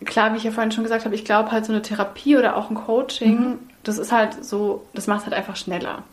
klar, 0.06 0.34
wie 0.34 0.38
ich 0.38 0.44
ja 0.44 0.52
vorhin 0.52 0.72
schon 0.72 0.84
gesagt 0.84 1.06
habe, 1.06 1.16
ich 1.16 1.26
glaube 1.26 1.52
halt 1.52 1.66
so 1.66 1.72
eine 1.72 1.82
Therapie 1.82 2.38
oder 2.38 2.56
auch 2.56 2.70
ein 2.70 2.76
Coaching, 2.76 3.40
mhm. 3.40 3.60
das 3.84 3.98
ist 3.98 4.12
halt 4.12 4.44
so, 4.44 4.86
das 4.94 5.08
macht 5.08 5.26
halt 5.26 5.34
einfach 5.34 5.56
schneller. 5.56 6.04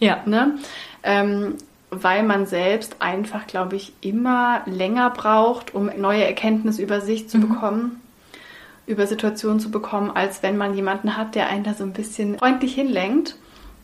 Ja. 0.00 0.22
Ne? 0.26 0.58
Ähm, 1.02 1.54
weil 1.90 2.22
man 2.22 2.46
selbst 2.46 2.96
einfach, 3.00 3.46
glaube 3.46 3.76
ich, 3.76 3.92
immer 4.02 4.60
länger 4.66 5.10
braucht, 5.10 5.74
um 5.74 5.90
neue 5.96 6.24
Erkenntnisse 6.24 6.82
über 6.82 7.00
sich 7.00 7.28
zu 7.28 7.38
mhm. 7.38 7.48
bekommen, 7.48 8.00
über 8.88 9.06
Situationen 9.06 9.60
zu 9.60 9.70
bekommen, 9.70 10.10
als 10.10 10.42
wenn 10.42 10.56
man 10.56 10.74
jemanden 10.74 11.16
hat, 11.16 11.34
der 11.34 11.48
einen 11.48 11.62
da 11.62 11.74
so 11.74 11.84
ein 11.84 11.92
bisschen 11.92 12.38
freundlich 12.38 12.74
hinlenkt. 12.74 13.36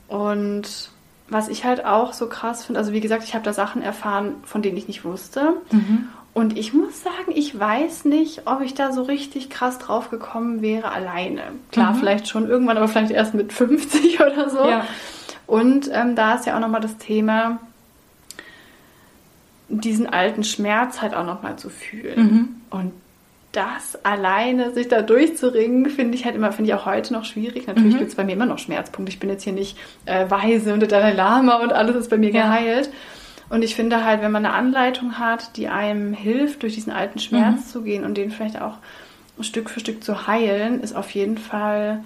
Und 0.09 0.91
was 1.29 1.49
ich 1.49 1.65
halt 1.65 1.85
auch 1.85 2.15
so 2.15 2.27
krass 2.27 2.65
finde, 2.65 2.81
also 2.81 2.93
wie 2.93 3.01
gesagt, 3.01 3.23
ich 3.23 3.35
habe 3.35 3.45
da 3.45 3.53
Sachen 3.53 3.83
erfahren, 3.83 4.37
von 4.45 4.63
denen 4.63 4.79
ich 4.79 4.89
nicht 4.89 5.05
wusste. 5.05 5.55
Mhm. 5.71 6.09
Und 6.33 6.59
ich 6.59 6.73
muss 6.73 7.03
sagen, 7.03 7.33
ich 7.35 7.59
weiß 7.59 8.07
nicht, 8.07 8.47
ob 8.47 8.63
ich 8.63 8.75
da 8.75 8.93
so 8.93 9.03
richtig 9.03 9.51
krass 9.51 9.79
drauf 9.79 10.11
gekommen 10.11 10.63
wäre 10.63 10.91
alleine. 10.91 11.43
Klar, 11.71 11.93
mhm. 11.93 11.97
vielleicht 11.97 12.27
schon 12.27 12.49
irgendwann, 12.49 12.79
aber 12.79 12.89
vielleicht 12.89 13.13
erst 13.13 13.35
mit 13.35 13.53
50 13.53 14.21
oder 14.21 14.49
so. 14.49 14.67
Ja. 14.67 14.87
Und 15.47 15.91
ähm, 15.93 16.17
da 16.17 16.35
ist 16.35 16.47
ja 16.47 16.57
auch 16.57 16.61
nochmal 16.61 16.81
das 16.81 16.97
Thema, 16.97 17.61
diesen 19.69 20.07
alten 20.07 20.45
Schmerz 20.45 21.03
halt 21.03 21.15
auch 21.15 21.27
nochmal 21.27 21.57
zu 21.57 21.69
fühlen. 21.69 22.23
Mhm. 22.23 22.49
Und 22.71 22.93
das 23.57 24.05
alleine, 24.05 24.73
sich 24.73 24.89
da 24.89 25.03
durchzuringen, 25.03 25.89
finde 25.91 26.17
ich 26.17 26.25
halt 26.25 26.35
immer, 26.35 26.53
finde 26.53 26.71
ich 26.71 26.75
auch 26.75 26.87
heute 26.87 27.13
noch 27.13 27.25
schwierig. 27.25 27.67
Natürlich 27.67 27.95
mhm. 27.95 27.99
gibt 27.99 28.11
es 28.11 28.17
bei 28.17 28.25
mir 28.25 28.33
immer 28.33 28.47
noch 28.47 28.59
Schmerzpunkte. 28.59 29.13
Ich 29.13 29.21
bin 29.21 29.31
jetzt 29.31 29.45
hier 29.45 29.53
nicht 29.53 29.77
äh, 30.07 30.29
weise 30.29 30.75
und 30.75 30.81
der 30.81 30.89
Dalai 30.89 31.13
Lama 31.13 31.57
und 31.57 31.73
alles 31.73 31.97
ist 31.97 32.11
bei 32.11 32.19
mir 32.19 32.31
ja. 32.31 32.43
geheilt. 32.43 32.91
Und 33.51 33.63
ich 33.63 33.75
finde 33.75 34.05
halt, 34.05 34.23
wenn 34.23 34.33
man 34.33 34.45
eine 34.45 34.55
Anleitung 34.55 35.19
hat, 35.19 35.57
die 35.57 35.69
einem 35.69 36.13
hilft, 36.15 36.63
durch 36.63 36.75
diesen 36.75 36.93
alten 36.93 37.19
Schmerz 37.19 37.67
mhm. 37.67 37.67
zu 37.67 37.83
gehen 37.83 38.05
und 38.05 38.17
den 38.17 38.31
vielleicht 38.31 38.61
auch 38.61 38.79
Stück 39.41 39.71
für 39.71 39.81
Stück 39.81 40.03
zu 40.03 40.27
heilen, 40.27 40.81
ist 40.81 40.95
auf 40.95 41.11
jeden 41.11 41.39
Fall, 41.39 42.03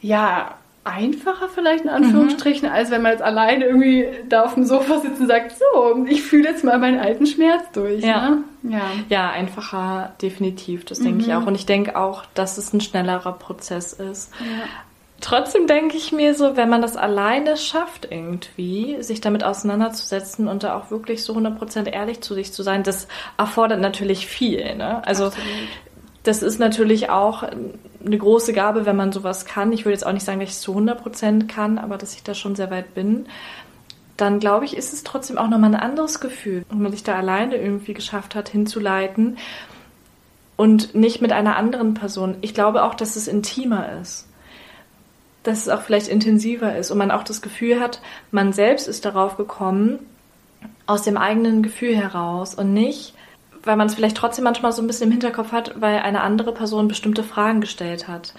ja, 0.00 0.54
einfacher 0.84 1.48
vielleicht 1.48 1.84
in 1.84 1.90
Anführungsstrichen, 1.90 2.68
mhm. 2.68 2.74
als 2.74 2.90
wenn 2.90 3.02
man 3.02 3.12
jetzt 3.12 3.22
alleine 3.22 3.66
irgendwie 3.66 4.08
da 4.28 4.44
auf 4.44 4.54
dem 4.54 4.64
Sofa 4.64 5.00
sitzt 5.00 5.20
und 5.20 5.26
sagt, 5.26 5.52
so, 5.52 6.06
ich 6.06 6.22
fühle 6.22 6.48
jetzt 6.48 6.64
mal 6.64 6.78
meinen 6.78 6.98
alten 6.98 7.26
Schmerz 7.26 7.64
durch. 7.72 8.02
Ja, 8.02 8.30
ne? 8.30 8.44
ja. 8.62 8.80
ja 9.08 9.30
einfacher 9.30 10.12
definitiv, 10.22 10.84
das 10.84 11.00
mhm. 11.00 11.04
denke 11.04 11.20
ich 11.20 11.26
mhm. 11.28 11.34
auch. 11.34 11.46
Und 11.46 11.54
ich 11.54 11.66
denke 11.66 11.96
auch, 11.96 12.24
dass 12.34 12.56
es 12.56 12.72
ein 12.72 12.80
schnellerer 12.80 13.32
Prozess 13.34 13.92
ist. 13.92 14.32
Ja. 14.40 14.66
Trotzdem 15.20 15.66
denke 15.66 15.98
ich 15.98 16.12
mir 16.12 16.34
so, 16.34 16.56
wenn 16.56 16.70
man 16.70 16.80
das 16.80 16.96
alleine 16.96 17.58
schafft 17.58 18.08
irgendwie, 18.10 19.02
sich 19.02 19.20
damit 19.20 19.44
auseinanderzusetzen 19.44 20.48
und 20.48 20.62
da 20.62 20.78
auch 20.78 20.90
wirklich 20.90 21.22
so 21.22 21.34
100% 21.34 21.86
ehrlich 21.92 22.22
zu 22.22 22.32
sich 22.32 22.54
zu 22.54 22.62
sein, 22.62 22.84
das 22.84 23.06
erfordert 23.36 23.80
natürlich 23.80 24.26
viel. 24.26 24.76
Ne? 24.76 25.06
Also 25.06 25.26
Absolut. 25.26 25.46
Das 26.22 26.42
ist 26.42 26.58
natürlich 26.58 27.10
auch 27.10 27.42
eine 27.42 28.18
große 28.18 28.52
Gabe, 28.52 28.86
wenn 28.86 28.96
man 28.96 29.12
sowas 29.12 29.46
kann. 29.46 29.72
Ich 29.72 29.84
würde 29.84 29.94
jetzt 29.94 30.06
auch 30.06 30.12
nicht 30.12 30.24
sagen, 30.24 30.40
dass 30.40 30.50
ich 30.50 30.56
es 30.56 30.60
zu 30.60 30.76
100% 30.76 31.46
kann, 31.46 31.78
aber 31.78 31.96
dass 31.96 32.14
ich 32.14 32.22
da 32.22 32.34
schon 32.34 32.56
sehr 32.56 32.70
weit 32.70 32.94
bin. 32.94 33.26
Dann 34.16 34.38
glaube 34.38 34.66
ich, 34.66 34.76
ist 34.76 34.92
es 34.92 35.02
trotzdem 35.02 35.38
auch 35.38 35.48
nochmal 35.48 35.74
ein 35.74 35.80
anderes 35.80 36.20
Gefühl, 36.20 36.64
wenn 36.68 36.82
man 36.82 36.92
sich 36.92 37.02
da 37.02 37.16
alleine 37.16 37.56
irgendwie 37.56 37.94
geschafft 37.94 38.34
hat, 38.34 38.50
hinzuleiten 38.50 39.38
und 40.56 40.94
nicht 40.94 41.22
mit 41.22 41.32
einer 41.32 41.56
anderen 41.56 41.94
Person. 41.94 42.36
Ich 42.42 42.52
glaube 42.52 42.84
auch, 42.84 42.94
dass 42.94 43.16
es 43.16 43.28
intimer 43.28 43.98
ist 44.00 44.26
dass 45.42 45.60
es 45.60 45.68
auch 45.68 45.82
vielleicht 45.82 46.08
intensiver 46.08 46.76
ist 46.76 46.90
und 46.90 46.98
man 46.98 47.10
auch 47.10 47.22
das 47.22 47.42
Gefühl 47.42 47.80
hat, 47.80 48.00
man 48.30 48.52
selbst 48.52 48.88
ist 48.88 49.04
darauf 49.04 49.36
gekommen, 49.36 49.98
aus 50.86 51.02
dem 51.02 51.16
eigenen 51.16 51.62
Gefühl 51.62 51.96
heraus 51.96 52.54
und 52.54 52.74
nicht, 52.74 53.14
weil 53.62 53.76
man 53.76 53.86
es 53.86 53.94
vielleicht 53.94 54.16
trotzdem 54.16 54.44
manchmal 54.44 54.72
so 54.72 54.82
ein 54.82 54.86
bisschen 54.86 55.06
im 55.06 55.12
Hinterkopf 55.12 55.52
hat, 55.52 55.80
weil 55.80 55.98
eine 56.00 56.22
andere 56.22 56.52
Person 56.52 56.88
bestimmte 56.88 57.22
Fragen 57.22 57.60
gestellt 57.60 58.08
hat. 58.08 58.34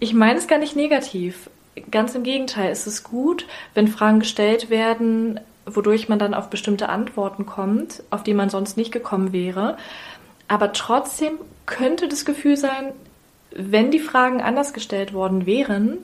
Ich 0.00 0.14
meine 0.14 0.38
es 0.38 0.46
gar 0.46 0.58
nicht 0.58 0.76
negativ. 0.76 1.50
Ganz 1.90 2.14
im 2.14 2.22
Gegenteil, 2.22 2.70
es 2.70 2.86
ist 2.86 3.04
gut, 3.04 3.46
wenn 3.74 3.88
Fragen 3.88 4.20
gestellt 4.20 4.70
werden, 4.70 5.40
wodurch 5.66 6.08
man 6.08 6.18
dann 6.18 6.34
auf 6.34 6.50
bestimmte 6.50 6.88
Antworten 6.88 7.46
kommt, 7.46 8.02
auf 8.10 8.22
die 8.22 8.34
man 8.34 8.50
sonst 8.50 8.76
nicht 8.76 8.92
gekommen 8.92 9.32
wäre. 9.32 9.76
Aber 10.48 10.72
trotzdem 10.72 11.34
könnte 11.66 12.08
das 12.08 12.24
Gefühl 12.24 12.56
sein, 12.56 12.92
wenn 13.54 13.90
die 13.90 14.00
Fragen 14.00 14.40
anders 14.40 14.72
gestellt 14.72 15.12
worden 15.12 15.46
wären, 15.46 15.98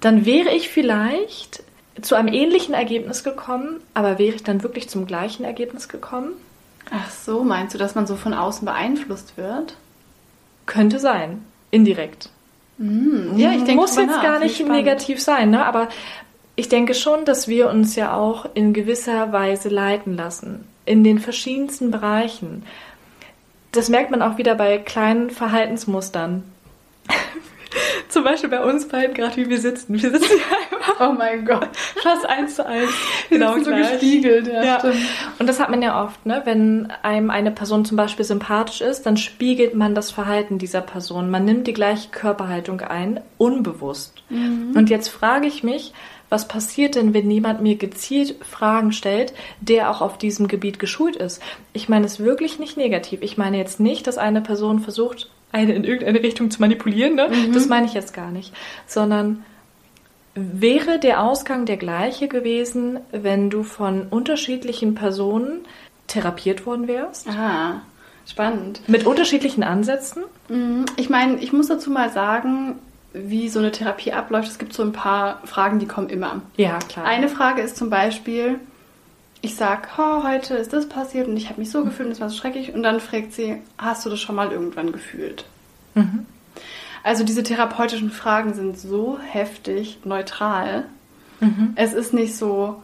dann 0.00 0.24
wäre 0.24 0.50
ich 0.50 0.68
vielleicht 0.68 1.62
zu 2.00 2.14
einem 2.14 2.32
ähnlichen 2.32 2.74
Ergebnis 2.74 3.24
gekommen, 3.24 3.80
aber 3.94 4.18
wäre 4.18 4.36
ich 4.36 4.42
dann 4.42 4.62
wirklich 4.62 4.88
zum 4.88 5.06
gleichen 5.06 5.44
Ergebnis 5.44 5.88
gekommen? 5.88 6.32
Ach 6.90 7.10
so, 7.10 7.44
meinst 7.44 7.74
du, 7.74 7.78
dass 7.78 7.94
man 7.94 8.06
so 8.06 8.16
von 8.16 8.34
außen 8.34 8.64
beeinflusst 8.64 9.36
wird? 9.36 9.76
Könnte 10.66 10.98
sein, 10.98 11.44
indirekt. 11.70 12.30
Mm, 12.78 13.36
ja, 13.36 13.52
ich 13.52 13.64
denke, 13.64 13.74
muss 13.74 13.96
jetzt 13.96 14.08
nach. 14.08 14.22
gar 14.22 14.38
nicht 14.40 14.66
negativ 14.66 15.20
sein, 15.20 15.50
ne? 15.50 15.64
aber 15.64 15.88
ich 16.56 16.68
denke 16.68 16.94
schon, 16.94 17.24
dass 17.24 17.48
wir 17.48 17.70
uns 17.70 17.94
ja 17.96 18.14
auch 18.14 18.46
in 18.54 18.72
gewisser 18.72 19.32
Weise 19.32 19.68
leiten 19.68 20.16
lassen, 20.16 20.66
in 20.84 21.04
den 21.04 21.18
verschiedensten 21.18 21.90
Bereichen. 21.90 22.64
Das 23.72 23.88
merkt 23.88 24.10
man 24.10 24.20
auch 24.20 24.36
wieder 24.36 24.56
bei 24.56 24.78
kleinen 24.78 25.30
Verhaltensmustern. 25.30 26.42
Zum 28.08 28.24
Beispiel 28.24 28.50
bei 28.50 28.62
uns 28.62 28.88
beiden, 28.88 29.14
gerade 29.14 29.36
wie 29.36 29.48
wir 29.48 29.60
sitzen. 29.60 29.94
Wir 29.94 30.10
sitzen 30.10 30.26
hier 30.28 30.78
einfach. 30.78 31.08
Oh 31.08 31.12
mein 31.12 31.44
Gott. 31.44 31.68
Fast 32.02 32.26
eins 32.26 32.56
zu 32.56 32.66
eins. 32.66 32.90
Genau 33.28 33.58
so 33.58 33.70
gespiegelt, 33.70 34.46
ja, 34.46 34.62
ja. 34.62 34.78
Stimmt. 34.78 34.96
Und 35.38 35.46
das 35.46 35.60
hat 35.60 35.70
man 35.70 35.82
ja 35.82 36.04
oft, 36.04 36.24
ne? 36.26 36.42
Wenn 36.44 36.90
einem 37.02 37.30
eine 37.30 37.50
Person 37.50 37.84
zum 37.84 37.96
Beispiel 37.96 38.24
sympathisch 38.24 38.80
ist, 38.80 39.06
dann 39.06 39.16
spiegelt 39.16 39.74
man 39.74 39.94
das 39.94 40.10
Verhalten 40.10 40.58
dieser 40.58 40.80
Person. 40.80 41.30
Man 41.30 41.44
nimmt 41.44 41.66
die 41.66 41.72
gleiche 41.72 42.10
Körperhaltung 42.10 42.80
ein, 42.80 43.20
unbewusst. 43.38 44.22
Mhm. 44.28 44.72
Und 44.76 44.90
jetzt 44.90 45.08
frage 45.08 45.46
ich 45.46 45.62
mich, 45.62 45.92
was 46.30 46.46
passiert 46.46 46.94
denn, 46.94 47.12
wenn 47.12 47.30
jemand 47.30 47.60
mir 47.60 47.74
gezielt 47.74 48.36
Fragen 48.44 48.92
stellt, 48.92 49.34
der 49.60 49.90
auch 49.90 50.00
auf 50.00 50.16
diesem 50.16 50.46
Gebiet 50.46 50.78
geschult 50.78 51.16
ist? 51.16 51.42
Ich 51.72 51.88
meine 51.88 52.06
es 52.06 52.20
wirklich 52.20 52.60
nicht 52.60 52.76
negativ. 52.76 53.20
Ich 53.22 53.36
meine 53.36 53.58
jetzt 53.58 53.80
nicht, 53.80 54.06
dass 54.06 54.16
eine 54.16 54.40
Person 54.40 54.78
versucht, 54.78 55.28
eine 55.52 55.74
in 55.74 55.84
irgendeine 55.84 56.22
Richtung 56.22 56.50
zu 56.50 56.60
manipulieren. 56.60 57.14
Ne? 57.14 57.28
Mhm. 57.28 57.52
Das 57.52 57.66
meine 57.66 57.86
ich 57.86 57.94
jetzt 57.94 58.14
gar 58.14 58.30
nicht. 58.30 58.52
Sondern 58.86 59.44
wäre 60.34 60.98
der 60.98 61.22
Ausgang 61.22 61.66
der 61.66 61.76
gleiche 61.76 62.28
gewesen, 62.28 63.00
wenn 63.12 63.50
du 63.50 63.62
von 63.62 64.06
unterschiedlichen 64.08 64.94
Personen 64.94 65.60
therapiert 66.06 66.66
worden 66.66 66.88
wärst? 66.88 67.28
Ah, 67.28 67.82
spannend. 68.26 68.80
Mit 68.86 69.06
unterschiedlichen 69.06 69.62
Ansätzen? 69.62 70.24
Mhm. 70.48 70.86
Ich 70.96 71.10
meine, 71.10 71.38
ich 71.38 71.52
muss 71.52 71.68
dazu 71.68 71.90
mal 71.90 72.10
sagen, 72.10 72.78
wie 73.12 73.48
so 73.48 73.58
eine 73.58 73.72
Therapie 73.72 74.12
abläuft. 74.12 74.48
Es 74.48 74.58
gibt 74.58 74.72
so 74.72 74.82
ein 74.82 74.92
paar 74.92 75.40
Fragen, 75.44 75.78
die 75.80 75.86
kommen 75.86 76.08
immer. 76.08 76.42
Ja, 76.56 76.78
klar. 76.78 77.06
Eine 77.06 77.28
Frage 77.28 77.60
ist 77.60 77.76
zum 77.76 77.90
Beispiel, 77.90 78.60
ich 79.42 79.56
sage, 79.56 79.88
oh, 79.96 80.22
heute 80.22 80.54
ist 80.54 80.72
das 80.72 80.88
passiert 80.88 81.28
und 81.28 81.36
ich 81.36 81.48
habe 81.48 81.60
mich 81.60 81.70
so 81.70 81.84
gefühlt 81.84 82.06
und 82.06 82.12
es 82.12 82.20
war 82.20 82.28
so 82.28 82.36
schrecklich. 82.36 82.74
Und 82.74 82.82
dann 82.82 83.00
fragt 83.00 83.32
sie, 83.32 83.56
hast 83.78 84.04
du 84.04 84.10
das 84.10 84.20
schon 84.20 84.34
mal 84.34 84.52
irgendwann 84.52 84.92
gefühlt? 84.92 85.44
Mhm. 85.94 86.26
Also 87.02 87.24
diese 87.24 87.42
therapeutischen 87.42 88.10
Fragen 88.10 88.52
sind 88.52 88.78
so 88.78 89.18
heftig 89.18 90.00
neutral. 90.04 90.84
Mhm. 91.40 91.72
Es 91.76 91.94
ist 91.94 92.12
nicht 92.12 92.36
so, 92.36 92.82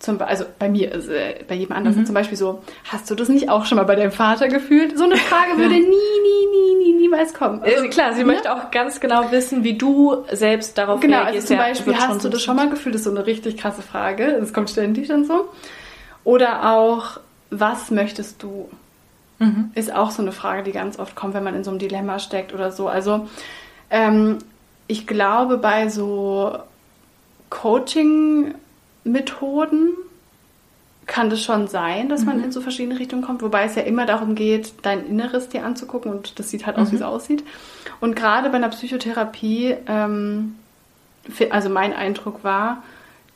zum, 0.00 0.20
also 0.20 0.44
bei 0.58 0.68
mir, 0.68 0.92
also 0.92 1.12
bei 1.46 1.54
jedem 1.54 1.76
anderen 1.76 2.00
mhm. 2.00 2.06
zum 2.06 2.14
Beispiel 2.16 2.36
so, 2.36 2.64
hast 2.90 3.08
du 3.08 3.14
das 3.14 3.28
nicht 3.28 3.48
auch 3.48 3.64
schon 3.64 3.78
mal 3.78 3.84
bei 3.84 3.94
deinem 3.94 4.10
Vater 4.10 4.48
gefühlt? 4.48 4.98
So 4.98 5.04
eine 5.04 5.16
Frage 5.16 5.52
würde 5.56 5.74
nie, 5.74 5.82
nie, 5.82 5.86
nie, 5.86 6.84
nie, 6.84 6.92
niemals 6.94 7.32
kommen. 7.32 7.62
Also, 7.62 7.88
klar, 7.88 8.12
sie 8.14 8.24
ne? 8.24 8.32
möchte 8.32 8.52
auch 8.52 8.72
ganz 8.72 8.98
genau 8.98 9.30
wissen, 9.30 9.62
wie 9.62 9.78
du 9.78 10.24
selbst 10.32 10.76
darauf 10.76 10.98
genau, 10.98 11.22
reagierst. 11.22 11.46
Genau, 11.46 11.62
also 11.62 11.84
zum 11.84 11.86
Beispiel, 11.86 12.08
hast 12.08 12.24
du 12.24 12.28
das 12.28 12.42
schon 12.42 12.56
mal 12.56 12.68
gefühlt? 12.68 12.96
Das 12.96 13.02
ist 13.02 13.04
so 13.04 13.12
eine 13.12 13.24
richtig 13.24 13.56
krasse 13.56 13.82
Frage. 13.82 14.38
Das 14.40 14.52
kommt 14.52 14.70
ständig 14.70 15.06
dann 15.06 15.24
so. 15.24 15.48
Oder 16.24 16.72
auch, 16.72 17.20
was 17.50 17.90
möchtest 17.90 18.42
du? 18.42 18.70
Mhm. 19.38 19.70
Ist 19.74 19.92
auch 19.92 20.10
so 20.10 20.22
eine 20.22 20.32
Frage, 20.32 20.62
die 20.62 20.72
ganz 20.72 20.98
oft 20.98 21.16
kommt, 21.16 21.34
wenn 21.34 21.44
man 21.44 21.54
in 21.54 21.64
so 21.64 21.70
einem 21.70 21.78
Dilemma 21.78 22.18
steckt 22.18 22.54
oder 22.54 22.70
so. 22.70 22.88
Also 22.88 23.28
ähm, 23.90 24.38
ich 24.86 25.06
glaube, 25.06 25.58
bei 25.58 25.88
so 25.88 26.58
Coaching 27.50 28.54
Methoden 29.04 29.90
kann 31.06 31.30
das 31.30 31.42
schon 31.42 31.66
sein, 31.66 32.08
dass 32.08 32.24
man 32.24 32.38
mhm. 32.38 32.44
in 32.44 32.52
so 32.52 32.60
verschiedene 32.60 32.98
Richtungen 32.98 33.22
kommt, 33.22 33.42
wobei 33.42 33.64
es 33.64 33.74
ja 33.74 33.82
immer 33.82 34.06
darum 34.06 34.34
geht, 34.34 34.72
dein 34.82 35.04
Inneres 35.04 35.48
dir 35.48 35.64
anzugucken 35.64 36.10
und 36.12 36.38
das 36.38 36.48
sieht 36.50 36.66
halt 36.66 36.78
aus, 36.78 36.88
mhm. 36.88 36.92
wie 36.92 36.96
es 36.96 37.02
aussieht. 37.02 37.44
Und 38.00 38.14
gerade 38.14 38.48
bei 38.50 38.56
einer 38.56 38.68
Psychotherapie, 38.68 39.76
ähm, 39.86 40.54
also 41.50 41.68
mein 41.68 41.92
Eindruck 41.92 42.44
war, 42.44 42.82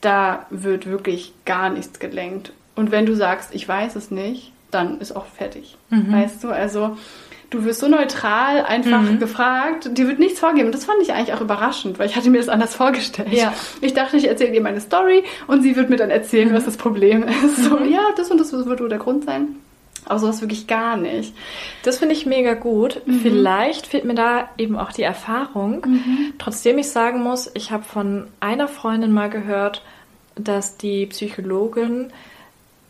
da 0.00 0.46
wird 0.50 0.86
wirklich 0.86 1.32
gar 1.44 1.70
nichts 1.70 1.98
gelenkt. 1.98 2.52
Und 2.76 2.90
wenn 2.90 3.06
du 3.06 3.16
sagst, 3.16 3.54
ich 3.54 3.66
weiß 3.66 3.96
es 3.96 4.10
nicht, 4.10 4.52
dann 4.70 5.00
ist 5.00 5.16
auch 5.16 5.26
fertig. 5.26 5.76
Mhm. 5.90 6.12
Weißt 6.12 6.44
du, 6.44 6.50
also 6.50 6.96
du 7.50 7.64
wirst 7.64 7.80
so 7.80 7.88
neutral 7.88 8.64
einfach 8.64 9.00
mhm. 9.00 9.18
gefragt, 9.18 9.96
dir 9.96 10.08
wird 10.08 10.18
nichts 10.18 10.38
vorgeben. 10.38 10.72
Das 10.72 10.84
fand 10.84 11.02
ich 11.02 11.12
eigentlich 11.12 11.32
auch 11.32 11.40
überraschend, 11.40 11.98
weil 11.98 12.06
ich 12.06 12.16
hatte 12.16 12.30
mir 12.30 12.38
das 12.38 12.48
anders 12.48 12.74
vorgestellt. 12.74 13.32
Ja. 13.32 13.52
Ich 13.80 13.94
dachte, 13.94 14.16
ich 14.16 14.28
erzähle 14.28 14.54
ihr 14.54 14.62
meine 14.62 14.80
Story 14.80 15.24
und 15.46 15.62
sie 15.62 15.76
wird 15.76 15.90
mir 15.90 15.96
dann 15.96 16.10
erzählen, 16.10 16.50
mhm. 16.50 16.54
was 16.54 16.64
das 16.64 16.76
Problem 16.76 17.24
ist. 17.44 17.64
So, 17.64 17.78
mhm. 17.78 17.90
ja, 17.90 18.02
das 18.16 18.30
und 18.30 18.38
das 18.38 18.52
wird 18.52 18.80
wohl 18.80 18.88
der 18.88 18.98
Grund 18.98 19.24
sein. 19.24 19.56
Aber 20.04 20.20
sowas 20.20 20.40
wirklich 20.40 20.68
gar 20.68 20.96
nicht. 20.96 21.34
Das 21.82 21.98
finde 21.98 22.14
ich 22.14 22.26
mega 22.26 22.54
gut. 22.54 23.02
Mhm. 23.06 23.20
Vielleicht 23.20 23.88
fehlt 23.88 24.04
mir 24.04 24.14
da 24.14 24.48
eben 24.56 24.76
auch 24.76 24.92
die 24.92 25.02
Erfahrung. 25.02 25.84
Mhm. 25.84 26.34
Trotzdem 26.38 26.78
ich 26.78 26.90
sagen 26.90 27.22
muss, 27.22 27.50
ich 27.54 27.72
habe 27.72 27.82
von 27.82 28.28
einer 28.38 28.68
Freundin 28.68 29.12
mal 29.12 29.30
gehört, 29.30 29.82
dass 30.36 30.76
die 30.76 31.06
Psychologin 31.06 32.12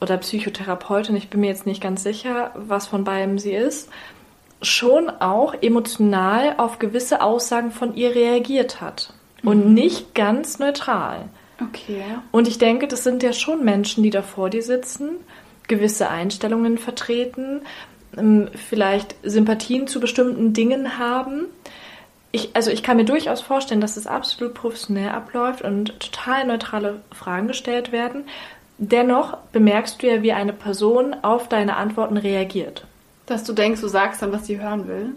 oder 0.01 0.19
Psychotherapeutin, 0.19 1.17
ich 1.17 1.31
bin 1.31 1.41
mir 1.41 1.49
jetzt 1.49 1.67
nicht 1.67 1.83
ganz 1.83 2.03
sicher, 2.03 2.51
was 2.55 2.87
von 2.87 3.05
beidem 3.05 3.39
sie 3.39 3.53
ist, 3.53 3.89
schon 4.63 5.11
auch 5.11 5.55
emotional 5.61 6.55
auf 6.59 6.79
gewisse 6.79 7.21
Aussagen 7.21 7.71
von 7.71 7.95
ihr 7.95 8.15
reagiert 8.15 8.81
hat. 8.81 9.13
Und 9.43 9.67
mhm. 9.67 9.75
nicht 9.75 10.15
ganz 10.15 10.59
neutral. 10.59 11.29
Okay. 11.61 12.03
Und 12.33 12.49
ich 12.49 12.59
denke, 12.59 12.89
das 12.89 13.05
sind 13.05 13.23
ja 13.23 13.33
schon 13.33 13.65
Menschen, 13.65 14.03
die 14.03 14.11
da 14.11 14.23
vor 14.23 14.51
dir 14.51 14.63
sitzen, 14.63 15.11
gewisse 15.69 16.09
Einstellungen 16.09 16.79
vertreten, 16.79 17.63
ähm, 18.17 18.49
vielleicht 18.55 19.15
Sympathien 19.23 19.87
zu 19.87 20.01
bestimmten 20.01 20.53
Dingen 20.53 20.99
haben. 20.99 21.47
Ich, 22.33 22.51
also 22.55 22.71
ich 22.71 22.83
kann 22.83 22.97
mir 22.97 23.05
durchaus 23.05 23.41
vorstellen, 23.41 23.81
dass 23.81 23.97
es 23.97 24.07
absolut 24.07 24.55
professionell 24.55 25.11
abläuft 25.11 25.63
und 25.63 25.99
total 26.01 26.47
neutrale 26.47 27.01
Fragen 27.13 27.49
gestellt 27.49 27.93
werden. 27.93 28.25
Dennoch 28.79 29.39
bemerkst 29.53 30.03
du 30.03 30.07
ja, 30.07 30.23
wie 30.23 30.33
eine 30.33 30.53
Person 30.53 31.17
auf 31.23 31.49
deine 31.49 31.77
Antworten 31.77 32.17
reagiert. 32.17 32.85
Dass 33.25 33.43
du 33.43 33.53
denkst, 33.53 33.81
du 33.81 33.89
sagst 33.89 34.23
dann, 34.23 34.33
was 34.33 34.47
sie 34.47 34.61
hören 34.61 34.87
will. 34.87 35.11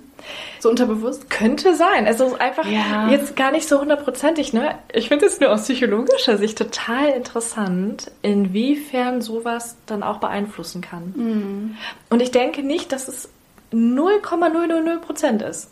So 0.60 0.70
unterbewusst? 0.70 1.30
Könnte 1.30 1.76
sein. 1.76 2.08
Also 2.08 2.36
einfach 2.40 2.66
ja. 2.66 3.10
jetzt 3.10 3.36
gar 3.36 3.52
nicht 3.52 3.68
so 3.68 3.80
hundertprozentig, 3.80 4.52
ne? 4.52 4.76
Ich 4.92 5.10
finde 5.10 5.28
es 5.28 5.40
nur 5.40 5.52
aus 5.52 5.64
psychologischer 5.64 6.38
Sicht 6.38 6.58
total 6.58 7.10
interessant, 7.10 8.12
inwiefern 8.22 9.22
sowas 9.22 9.78
dann 9.86 10.02
auch 10.02 10.18
beeinflussen 10.18 10.82
kann. 10.82 11.14
Mhm. 11.16 11.78
Und 12.10 12.22
ich 12.22 12.32
denke 12.32 12.64
nicht, 12.64 12.92
dass 12.92 13.08
es 13.08 13.30
0,000 13.72 15.02
Prozent 15.02 15.42
ist. 15.44 15.72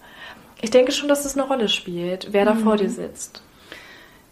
Ich 0.61 0.69
denke 0.69 0.91
schon, 0.91 1.09
dass 1.09 1.25
es 1.25 1.35
eine 1.37 1.47
Rolle 1.47 1.69
spielt, 1.69 2.29
wer 2.31 2.45
da 2.45 2.53
mhm. 2.53 2.59
vor 2.59 2.77
dir 2.77 2.89
sitzt. 2.89 3.41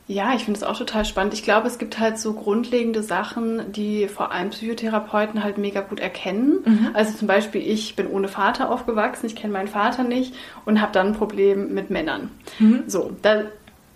Ja, 0.08 0.36
ich 0.36 0.44
finde 0.46 0.60
es 0.60 0.64
auch 0.64 0.78
total 0.78 1.04
spannend. 1.04 1.34
Ich 1.34 1.44
glaube, 1.44 1.68
es 1.68 1.80
gibt 1.80 2.00
halt 2.00 2.20
so 2.20 2.34
grundlegende 2.34 3.02
Sachen, 3.02 3.72
die 3.72 4.08
vor 4.08 4.32
allem 4.32 4.52
Psychotherapeuten 4.52 5.44
halt 5.44 5.58
mega 5.58 5.82
gut 5.82 6.00
erkennen. 6.00 6.60
Mhm. 6.64 6.90
Also 6.94 7.18
zum 7.18 7.28
Beispiel, 7.28 7.62
ich 7.62 7.96
bin 7.96 8.08
ohne 8.08 8.28
Vater 8.28 8.70
aufgewachsen, 8.70 9.26
ich 9.26 9.36
kenne 9.36 9.54
meinen 9.54 9.68
Vater 9.68 10.04
nicht 10.04 10.36
und 10.64 10.80
habe 10.80 10.92
dann 10.92 11.08
ein 11.08 11.14
Problem 11.14 11.74
mit 11.74 11.90
Männern. 11.90 12.30
Mhm. 12.60 12.84
So, 12.86 13.16
da 13.24 13.46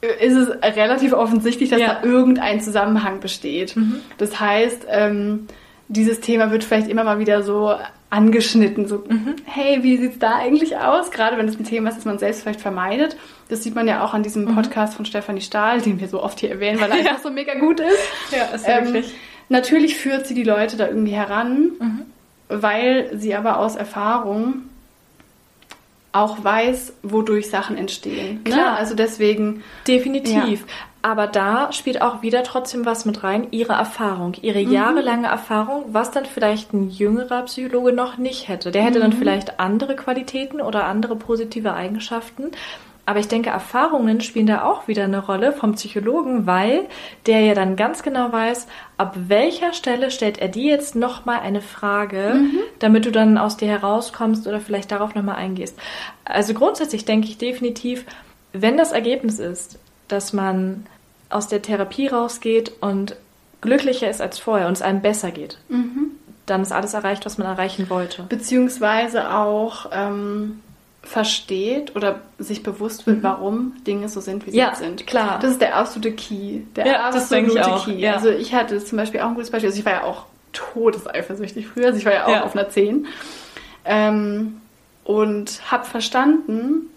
ist 0.02 0.36
es 0.36 0.50
relativ 0.64 1.14
offensichtlich, 1.14 1.70
dass 1.70 1.80
ja. 1.80 1.96
da 1.96 2.04
irgendein 2.08 2.62
Zusammenhang 2.62 3.20
besteht. 3.20 3.76
Mhm. 3.76 3.98
Das 4.18 4.40
heißt, 4.40 4.88
ähm, 4.90 5.48
dieses 5.90 6.22
Thema 6.22 6.52
wird 6.52 6.64
vielleicht 6.64 6.88
immer 6.88 7.04
mal 7.04 7.20
wieder 7.20 7.44
so 7.44 7.76
angeschnitten. 8.10 8.88
So, 8.88 9.04
mhm. 9.08 9.36
hey, 9.46 9.84
wie 9.84 9.98
sieht's 9.98 10.18
da 10.18 10.38
eigentlich 10.38 10.78
aus? 10.78 11.12
Gerade 11.12 11.38
wenn 11.38 11.48
es 11.48 11.60
ein 11.60 11.66
Thema 11.66 11.90
ist, 11.90 11.98
das 11.98 12.06
man 12.06 12.18
selbst 12.18 12.42
vielleicht 12.42 12.62
vermeidet. 12.62 13.18
Das 13.50 13.64
sieht 13.64 13.76
man 13.76 13.88
ja 13.88 14.04
auch 14.04 14.14
an 14.14 14.24
diesem 14.24 14.46
mhm. 14.46 14.56
Podcast 14.56 14.94
von 14.94 15.06
Stefanie 15.06 15.42
Stahl, 15.42 15.82
den 15.82 16.00
wir 16.00 16.08
so 16.08 16.24
oft 16.24 16.40
hier 16.40 16.52
erwähnen, 16.52 16.80
weil 16.80 16.92
er 16.92 16.98
ja. 16.98 17.04
einfach 17.10 17.24
so 17.24 17.32
mega 17.32 17.56
gut 17.56 17.80
ist. 17.80 17.98
Ja, 18.32 18.46
ist 18.56 18.66
ähm, 18.68 18.86
wirklich. 18.86 19.14
Natürlich 19.50 19.98
führt 19.98 20.28
sie 20.28 20.36
die 20.36 20.44
Leute 20.44 20.78
da 20.78 20.88
irgendwie 20.88 21.14
heran, 21.14 21.72
mhm. 21.80 22.02
weil 22.48 23.10
sie 23.18 23.36
aber 23.36 23.58
aus 23.58 23.76
Erfahrung 23.76 24.64
auch 26.12 26.44
weiß, 26.44 26.94
wodurch 27.04 27.50
Sachen 27.50 27.78
entstehen. 27.78 28.42
Ne? 28.44 28.52
Klar, 28.52 28.72
ne? 28.72 28.78
also 28.78 28.96
deswegen. 28.96 29.64
Definitiv. 29.88 30.62
Ja. 30.62 30.68
Aber 31.02 31.28
da 31.28 31.72
spielt 31.72 32.02
auch 32.02 32.22
wieder 32.22 32.44
trotzdem 32.44 32.86
was 32.86 33.06
mit 33.06 33.24
rein, 33.24 33.48
ihre 33.52 33.74
Erfahrung, 33.74 34.34
ihre 34.42 34.62
mhm. 34.64 34.72
jahrelange 34.72 35.28
Erfahrung, 35.28 35.86
was 35.88 36.12
dann 36.12 36.26
vielleicht 36.26 36.74
ein 36.74 36.90
jüngerer 36.90 37.44
Psychologe 37.44 37.94
noch 37.94 38.18
nicht 38.18 38.50
hätte. 38.50 38.72
Der 38.72 38.84
hätte 38.84 39.00
mhm. 39.00 39.04
dann 39.04 39.14
vielleicht 39.14 39.60
andere 39.60 39.96
Qualitäten 39.96 40.62
oder 40.62 40.86
andere 40.86 41.16
positive 41.16 41.74
Eigenschaften. 41.74 42.52
Aber 43.10 43.18
ich 43.18 43.28
denke, 43.28 43.50
Erfahrungen 43.50 44.22
spielen 44.22 44.46
da 44.46 44.66
auch 44.66 44.88
wieder 44.88 45.06
eine 45.06 45.26
Rolle 45.26 45.52
vom 45.52 45.74
Psychologen, 45.74 46.46
weil 46.46 46.86
der 47.26 47.40
ja 47.40 47.56
dann 47.56 47.76
ganz 47.76 48.04
genau 48.04 48.32
weiß, 48.32 48.68
ab 48.98 49.16
welcher 49.26 49.74
Stelle 49.74 50.12
stellt 50.12 50.38
er 50.38 50.48
dir 50.48 50.70
jetzt 50.70 50.96
nochmal 50.96 51.40
eine 51.40 51.62
Frage, 51.62 52.36
mhm. 52.36 52.60
damit 52.78 53.08
du 53.08 53.12
dann 53.12 53.40
aus 53.40 53.58
dir 53.58 53.68
herauskommst 53.68 54.46
oder 54.46 54.62
vielleicht 54.62 54.92
darauf 54.92 55.16
nochmal 55.16 55.38
eingehst. 55.38 55.76
Also 56.24 56.54
grundsätzlich 56.54 57.04
denke 57.04 57.30
ich 57.30 57.40
definitiv, 57.40 58.06
wenn 58.54 58.78
das 58.78 58.92
Ergebnis 58.92 59.40
ist, 59.40 59.80
dass 60.08 60.32
man 60.32 60.86
aus 61.32 61.48
der 61.48 61.64
Therapie 61.64 62.10
rausgeht 62.10 62.74
und 62.80 63.16
glücklicher 63.62 64.08
ist 64.08 64.22
als 64.22 64.38
vorher 64.38 64.68
und 64.68 64.74
es 64.74 64.84
einem 64.84 65.02
besser 65.02 65.32
geht, 65.32 65.58
mhm. 65.70 66.12
dann 66.46 66.62
ist 66.62 66.72
alles 66.72 66.94
erreicht, 66.94 67.26
was 67.26 67.40
man 67.40 67.48
erreichen 67.48 67.90
wollte. 67.90 68.28
Beziehungsweise 68.30 69.34
auch, 69.34 69.88
ähm, 69.92 70.60
versteht 71.10 71.96
oder 71.96 72.22
sich 72.38 72.62
bewusst 72.62 73.08
wird, 73.08 73.18
mhm. 73.18 73.24
warum 73.24 73.74
Dinge 73.88 74.10
so 74.10 74.22
sind, 74.22 74.46
wie 74.46 74.52
sie 74.52 74.58
ja, 74.58 74.76
sind. 74.76 75.08
klar. 75.08 75.40
Das 75.42 75.52
ist 75.52 75.62
der 75.62 75.76
absolute 75.76 76.12
Key. 76.12 76.60
Der 76.76 76.86
ja, 76.86 77.06
absolute 77.06 77.56
das. 77.56 77.86
Key. 77.86 77.96
Ja. 77.96 78.14
Also 78.14 78.30
ich 78.30 78.54
hatte 78.54 78.78
zum 78.84 79.00
Beispiel 79.00 79.20
auch 79.22 79.30
ein 79.30 79.34
gutes 79.34 79.50
Beispiel. 79.50 79.70
Also 79.70 79.80
ich 79.80 79.86
war 79.86 79.94
ja 79.94 80.04
auch 80.04 80.26
todeseifersüchtig 80.54 81.66
früher. 81.66 81.88
Also 81.88 81.98
ich 81.98 82.06
war 82.06 82.14
ja 82.14 82.26
auch 82.26 82.32
ja. 82.32 82.44
auf 82.44 82.56
einer 82.56 82.70
10. 82.70 83.08
Ähm, 83.86 84.62
und 85.04 85.72
habe 85.72 85.86
verstanden, 85.86 86.92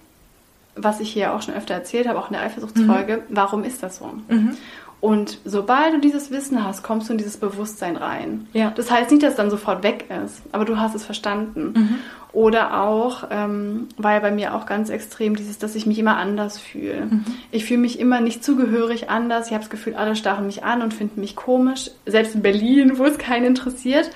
was 0.76 1.00
ich 1.00 1.10
hier 1.10 1.32
auch 1.32 1.40
schon 1.40 1.54
öfter 1.54 1.72
erzählt 1.72 2.06
habe, 2.06 2.18
auch 2.18 2.26
in 2.28 2.34
der 2.34 2.42
Eifersuchtsfolge, 2.42 3.16
mhm. 3.16 3.22
warum 3.30 3.64
ist 3.64 3.82
das 3.82 3.96
so? 3.96 4.10
Mhm. 4.28 4.58
Und 5.00 5.38
sobald 5.46 5.94
du 5.94 6.00
dieses 6.00 6.30
Wissen 6.30 6.62
hast, 6.64 6.82
kommst 6.82 7.08
du 7.08 7.12
in 7.12 7.18
dieses 7.18 7.38
Bewusstsein 7.38 7.96
rein. 7.96 8.46
Ja. 8.52 8.72
Das 8.76 8.90
heißt 8.90 9.10
nicht, 9.10 9.22
dass 9.22 9.30
es 9.30 9.36
dann 9.36 9.50
sofort 9.50 9.82
weg 9.82 10.04
ist, 10.24 10.42
aber 10.52 10.66
du 10.66 10.78
hast 10.78 10.94
es 10.94 11.04
verstanden. 11.04 11.72
Mhm. 11.74 11.98
Oder 12.32 12.82
auch, 12.82 13.24
ähm, 13.30 13.88
war 13.98 14.14
ja 14.14 14.20
bei 14.20 14.30
mir 14.30 14.54
auch 14.54 14.64
ganz 14.64 14.88
extrem 14.88 15.36
dieses, 15.36 15.58
dass 15.58 15.74
ich 15.74 15.84
mich 15.84 15.98
immer 15.98 16.16
anders 16.16 16.58
fühle. 16.58 17.06
Mhm. 17.06 17.24
Ich 17.50 17.66
fühle 17.66 17.80
mich 17.80 18.00
immer 18.00 18.20
nicht 18.20 18.42
zugehörig 18.42 19.10
anders. 19.10 19.48
Ich 19.48 19.52
habe 19.52 19.62
das 19.62 19.70
Gefühl, 19.70 19.94
alle 19.96 20.16
starren 20.16 20.46
mich 20.46 20.64
an 20.64 20.80
und 20.80 20.94
finden 20.94 21.20
mich 21.20 21.36
komisch. 21.36 21.90
Selbst 22.06 22.34
in 22.34 22.40
Berlin, 22.40 22.96
wo 22.96 23.04
es 23.04 23.18
keinen 23.18 23.44
interessiert. 23.44 24.10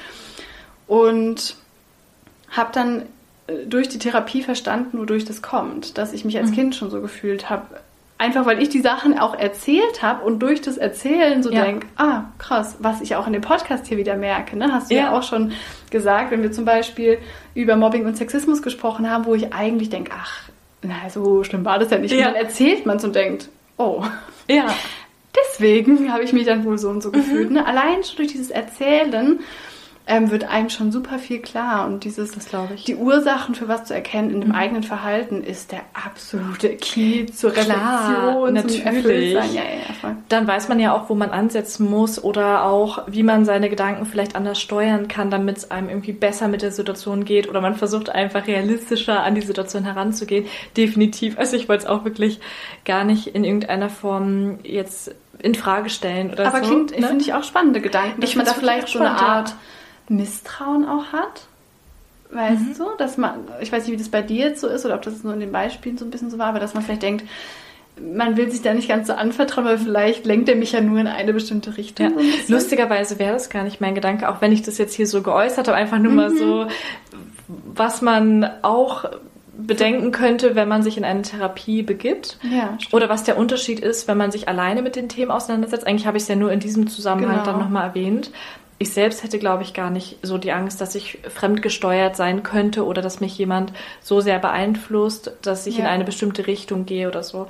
Und 0.87 1.57
habe 2.51 2.71
dann 2.73 3.03
äh, 3.49 3.67
durch 3.67 3.91
die 3.91 3.99
Therapie 3.99 4.43
verstanden, 4.43 4.99
wodurch 4.99 5.27
das 5.27 5.43
kommt. 5.43 5.99
Dass 5.99 6.15
ich 6.15 6.25
mich 6.25 6.39
als 6.39 6.51
mhm. 6.51 6.55
Kind 6.55 6.75
schon 6.75 6.91
so 6.91 7.03
gefühlt 7.03 7.51
habe, 7.51 7.67
einfach 8.17 8.47
weil 8.47 8.63
ich 8.63 8.71
die 8.71 8.81
Sachen 8.81 9.19
auch 9.19 9.35
erzählt 9.35 10.03
habe 10.03 10.25
und 10.25 10.39
durch 10.39 10.63
das 10.63 10.79
Erzählen 10.79 11.43
so 11.43 11.51
ja. 11.51 11.65
denke, 11.65 11.87
ah, 11.97 12.25
krass, 12.39 12.77
was 12.79 13.03
ich 13.03 13.15
auch 13.15 13.27
in 13.27 13.35
dem 13.35 13.43
Podcast 13.43 13.87
hier 13.87 13.99
wieder 13.99 14.17
merke. 14.17 14.57
Ne? 14.57 14.73
Hast 14.73 14.91
du 14.91 14.95
ja. 14.95 15.03
ja 15.03 15.19
auch 15.19 15.23
schon 15.23 15.53
gesagt, 15.91 16.31
wenn 16.31 16.43
wir 16.43 16.53
zum 16.53 16.65
Beispiel 16.65 17.19
über 17.55 17.77
Mobbing 17.77 18.07
und 18.07 18.17
Sexismus 18.17 18.63
gesprochen 18.63 19.11
haben, 19.11 19.25
wo 19.27 19.35
ich 19.35 19.53
eigentlich 19.53 19.91
denke, 19.91 20.13
ach, 20.15 20.49
na, 20.83 21.09
so 21.11 21.45
schlimm 21.45 21.65
war 21.65 21.79
das 21.79 21.91
ja 21.91 21.99
nicht. 21.99 22.13
Ja. 22.13 22.29
Und 22.29 22.35
dann 22.35 22.35
erzählt 22.35 22.87
man 22.87 22.97
es 22.99 23.05
und 23.05 23.15
denkt, 23.15 23.49
oh. 23.77 24.03
Ja. 24.49 24.67
Deswegen 25.37 26.13
habe 26.13 26.25
ich 26.25 26.33
mich 26.33 26.47
dann 26.47 26.65
wohl 26.65 26.79
so 26.79 26.89
und 26.89 27.03
so 27.03 27.11
gefühlt. 27.11 27.51
Mhm. 27.51 27.57
Ne? 27.57 27.67
Allein 27.67 28.03
schon 28.05 28.17
durch 28.17 28.29
dieses 28.29 28.51
Erzählen 28.51 29.41
ähm, 30.09 30.31
wird 30.31 30.45
einem 30.45 30.71
schon 30.71 30.93
super 30.93 31.19
viel 31.19 31.41
klar. 31.41 31.87
Und 31.87 32.05
dieses, 32.05 32.31
das 32.31 32.49
glaube 32.49 32.75
ich. 32.75 32.85
Die 32.85 32.95
Ursachen 32.95 33.57
für 33.57 33.67
was 33.67 33.85
zu 33.85 33.95
erkennen 33.95 34.31
in 34.31 34.41
dem 34.41 34.51
mhm. 34.51 34.55
eigenen 34.55 34.83
Verhalten 34.85 35.43
ist 35.43 35.73
der 35.73 35.81
absolute 35.95 36.77
Key 36.77 37.27
zur 37.27 37.51
Reflexion, 37.51 38.55
natürlich. 38.55 39.35
Ja, 39.35 39.43
ja, 39.45 40.17
Dann 40.29 40.47
weiß 40.47 40.69
man 40.69 40.79
ja 40.79 40.95
auch, 40.95 41.11
wo 41.11 41.17
man 41.17 41.31
ansetzen 41.31 41.91
muss 41.91 42.23
oder 42.23 42.65
auch, 42.65 43.03
wie 43.09 43.25
man 43.25 43.45
seine 43.45 43.69
Gedanken 43.69 44.07
vielleicht 44.07 44.37
anders 44.37 44.61
steuern 44.61 45.09
kann, 45.09 45.31
damit 45.31 45.59
es 45.59 45.71
einem 45.73 45.89
irgendwie 45.89 46.13
besser 46.13 46.47
mit 46.47 46.63
der 46.63 46.71
Situation 46.71 47.25
geht 47.25 47.49
oder 47.49 47.61
man 47.61 47.75
versucht 47.75 48.09
einfach 48.09 48.47
realistischer 48.47 49.25
an 49.25 49.35
die 49.35 49.41
Situation 49.41 49.83
heranzugehen. 49.83 50.47
Definitiv. 50.77 51.37
Also 51.37 51.57
ich 51.57 51.69
wollte 51.69 51.85
es 51.85 51.91
auch 51.91 52.05
wirklich 52.05 52.39
gar 52.85 53.03
nicht 53.03 53.27
in 53.27 53.43
irgendeiner 53.43 53.91
Form 53.91 54.61
jetzt 54.63 55.13
in 55.41 55.55
Frage 55.55 55.91
stellen 55.91 56.31
oder 56.31 56.47
Aber 56.47 56.65
so. 56.65 56.73
Aber 56.73 56.85
ne? 56.85 57.07
finde 57.09 57.23
ich 57.23 57.35
auch 57.35 57.43
spannende 57.43 57.81
Gedanken, 57.81 58.21
dass 58.21 58.31
ich 58.31 58.37
man 58.37 58.47
da 58.47 58.55
vielleicht 58.55 58.89
so 58.89 59.01
eine 59.01 59.11
Art 59.11 59.55
Misstrauen 60.09 60.87
auch 60.87 61.13
hat. 61.13 61.47
Weißt 62.31 62.61
mhm. 62.61 62.75
du, 62.79 62.85
dass 62.99 63.17
man, 63.17 63.41
ich 63.61 63.71
weiß 63.71 63.85
nicht, 63.85 63.93
wie 63.93 63.99
das 63.99 64.09
bei 64.09 64.23
dir 64.23 64.49
jetzt 64.49 64.61
so 64.61 64.67
ist 64.67 64.85
oder 64.85 64.95
ob 64.97 65.03
das 65.03 65.23
nur 65.23 65.35
in 65.35 65.41
den 65.41 65.53
Beispielen 65.53 65.97
so 65.97 66.05
ein 66.05 66.11
bisschen 66.11 66.31
so 66.31 66.39
war, 66.39 66.47
aber 66.47 66.61
dass 66.61 66.75
man 66.75 66.83
vielleicht 66.83 67.03
denkt, 67.03 67.25
man 68.01 68.37
will 68.37 68.51
sich 68.51 68.63
da 68.63 68.75
nicht 68.75 68.89
ganz 68.89 69.07
so 69.07 69.15
anvertrauen, 69.15 69.65
weil 69.65 69.79
vielleicht 69.79 70.27
lenkt 70.27 70.49
er 70.49 70.57
mich 70.57 70.73
ja 70.73 70.81
nur 70.81 70.99
in 70.99 71.07
eine 71.07 71.33
bestimmte 71.33 71.77
Richtung. 71.77 72.19
Ja. 72.19 72.25
So 72.47 72.55
Lustigerweise 72.55 73.19
wäre 73.19 73.33
das 73.33 73.49
gar 73.49 73.63
nicht 73.63 73.81
mein 73.81 73.95
Gedanke, 73.95 74.29
auch 74.29 74.41
wenn 74.41 74.53
ich 74.53 74.63
das 74.63 74.77
jetzt 74.79 74.95
hier 74.95 75.07
so 75.07 75.23
geäußert 75.23 75.69
habe, 75.69 75.77
einfach 75.77 75.99
nur 75.99 76.11
mhm. 76.11 76.17
mal 76.17 76.37
so, 76.37 76.67
was 77.49 78.03
man 78.03 78.49
auch 78.63 79.05
bedenken 79.57 80.13
könnte, 80.13 80.55
wenn 80.55 80.69
man 80.69 80.83
sich 80.83 80.99
in 80.99 81.05
eine 81.05 81.23
Therapie 81.23 81.83
begibt. 81.83 82.39
Ja, 82.43 82.77
Oder 82.93 83.09
was 83.09 83.25
der 83.25 83.39
Unterschied 83.39 83.81
ist, 83.81 84.07
wenn 84.07 84.19
man 84.19 84.31
sich 84.31 84.49
alleine 84.49 84.83
mit 84.83 84.97
den 84.97 85.09
Themen 85.09 85.31
auseinandersetzt. 85.31 85.87
Eigentlich 85.87 86.07
habe 86.07 86.19
ich 86.19 86.25
es 86.25 86.29
ja 86.29 86.37
nur 86.37 86.53
in 86.53 86.61
diesem 86.61 86.89
Zusammenhang 86.89 87.39
genau. 87.39 87.45
dann 87.45 87.59
nochmal 87.59 87.89
erwähnt 87.89 88.31
ich 88.79 88.93
selbst 88.93 89.23
hätte, 89.23 89.39
glaube 89.39 89.63
ich, 89.63 89.73
gar 89.73 89.91
nicht 89.91 90.19
so 90.23 90.37
die 90.37 90.53
Angst, 90.53 90.81
dass 90.81 90.95
ich 90.95 91.19
fremdgesteuert 91.29 92.15
sein 92.15 92.43
könnte 92.43 92.85
oder 92.85 93.01
dass 93.01 93.21
mich 93.21 93.37
jemand 93.39 93.73
so 94.03 94.21
sehr 94.21 94.39
beeinflusst, 94.39 95.33
dass 95.43 95.67
ich 95.67 95.79
ja. 95.79 95.85
in 95.85 95.91
eine 95.91 96.05
bestimmte 96.05 96.47
Richtung 96.47 96.85
gehe 96.85 97.09
oder 97.09 97.23
so. 97.23 97.47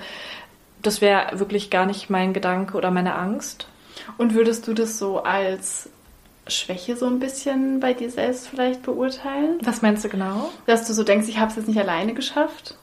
Das 0.83 1.01
wäre 1.01 1.39
wirklich 1.39 1.71
gar 1.71 1.87
nicht 1.87 2.11
mein 2.11 2.33
Gedanke 2.33 2.77
oder 2.77 2.93
meine 2.93 3.17
Angst. 3.17 3.67
Und 4.19 4.35
würdest 4.35 4.69
du 4.69 4.75
das 4.75 4.99
so 4.99 5.23
als 5.25 5.89
Schwäche 6.47 6.97
so 6.97 7.07
ein 7.07 7.19
bisschen 7.19 7.81
bei 7.81 7.93
dir 7.93 8.11
selbst 8.11 8.47
vielleicht 8.47 8.83
beurteilen? 8.83 9.59
Was 9.63 9.83
meinst 9.83 10.05
du 10.05 10.09
genau? 10.09 10.51
Dass 10.67 10.87
du 10.87 10.93
so 10.93 11.03
denkst, 11.03 11.29
ich 11.29 11.39
habe 11.39 11.51
es 11.51 11.57
jetzt 11.57 11.67
nicht 11.67 11.81
alleine 11.81 12.15
geschafft? 12.15 12.77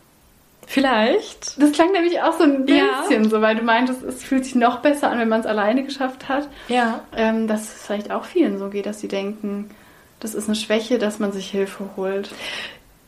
Vielleicht. 0.68 1.62
Das 1.62 1.72
klang 1.72 1.92
nämlich 1.92 2.22
auch 2.22 2.34
so 2.34 2.44
ein 2.44 2.66
bisschen 2.66 3.24
ja. 3.24 3.30
so, 3.30 3.42
weil 3.42 3.56
du 3.56 3.64
meintest, 3.64 4.04
es 4.04 4.24
fühlt 4.24 4.46
sich 4.46 4.56
noch 4.56 4.80
besser 4.80 5.10
an, 5.10 5.20
wenn 5.20 5.30
man 5.30 5.42
es 5.42 5.46
alleine 5.46 5.84
geschafft 5.84 6.30
hat. 6.30 6.48
Ja. 6.68 7.02
Ähm, 7.16 7.48
dass 7.48 7.62
es 7.64 7.86
vielleicht 7.86 8.12
auch 8.12 8.26
vielen 8.26 8.58
so 8.58 8.70
geht, 8.70 8.86
dass 8.86 9.00
sie 9.00 9.08
denken, 9.08 9.70
das 10.20 10.36
ist 10.36 10.48
eine 10.48 10.56
Schwäche, 10.56 11.00
dass 11.00 11.20
man 11.20 11.32
sich 11.32 11.50
Hilfe 11.50 11.90
holt. 11.98 12.30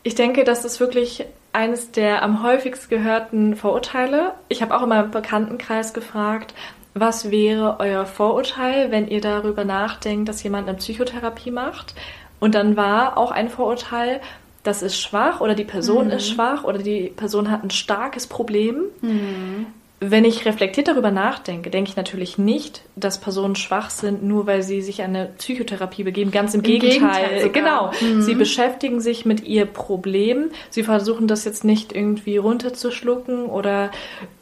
Ich 0.02 0.14
denke, 0.14 0.44
das 0.44 0.64
ist 0.64 0.80
wirklich 0.80 1.24
eines 1.52 1.90
der 1.90 2.22
am 2.22 2.42
häufigst 2.42 2.90
gehörten 2.90 3.56
Vorurteile. 3.56 4.34
Ich 4.48 4.60
habe 4.62 4.76
auch 4.76 4.82
in 4.82 4.90
meinem 4.90 5.10
Bekanntenkreis 5.10 5.94
gefragt, 5.94 6.54
was 6.92 7.30
wäre 7.30 7.76
euer 7.78 8.06
Vorurteil, 8.06 8.90
wenn 8.90 9.08
ihr 9.08 9.20
darüber 9.20 9.64
nachdenkt, 9.64 10.28
dass 10.28 10.42
jemand 10.42 10.68
eine 10.68 10.78
Psychotherapie 10.78 11.50
macht? 11.50 11.94
Und 12.40 12.54
dann 12.54 12.76
war 12.76 13.16
auch 13.16 13.30
ein 13.30 13.48
Vorurteil, 13.48 14.20
das 14.66 14.82
ist 14.82 15.00
schwach 15.00 15.40
oder 15.40 15.54
die 15.54 15.64
Person 15.64 16.06
mhm. 16.06 16.12
ist 16.12 16.28
schwach 16.28 16.64
oder 16.64 16.78
die 16.78 17.12
Person 17.14 17.50
hat 17.50 17.62
ein 17.62 17.70
starkes 17.70 18.26
Problem. 18.26 18.84
Mhm. 19.00 19.66
Wenn 19.98 20.26
ich 20.26 20.44
reflektiert 20.44 20.88
darüber 20.88 21.10
nachdenke, 21.10 21.70
denke 21.70 21.90
ich 21.90 21.96
natürlich 21.96 22.36
nicht, 22.36 22.82
dass 22.96 23.18
Personen 23.18 23.56
schwach 23.56 23.88
sind, 23.88 24.22
nur 24.22 24.46
weil 24.46 24.62
sie 24.62 24.82
sich 24.82 25.02
an 25.02 25.16
eine 25.16 25.26
Psychotherapie 25.38 26.04
begeben. 26.04 26.30
Ganz 26.30 26.52
im, 26.52 26.60
Im 26.60 26.64
Gegenteil. 26.64 27.40
Gegenteil 27.40 27.48
genau. 27.50 27.90
Mhm. 28.02 28.20
Sie 28.20 28.34
beschäftigen 28.34 29.00
sich 29.00 29.24
mit 29.24 29.44
ihr 29.44 29.64
Problem. 29.64 30.50
Sie 30.68 30.82
versuchen 30.82 31.28
das 31.28 31.46
jetzt 31.46 31.64
nicht 31.64 31.94
irgendwie 31.94 32.36
runterzuschlucken 32.36 33.46
oder 33.46 33.90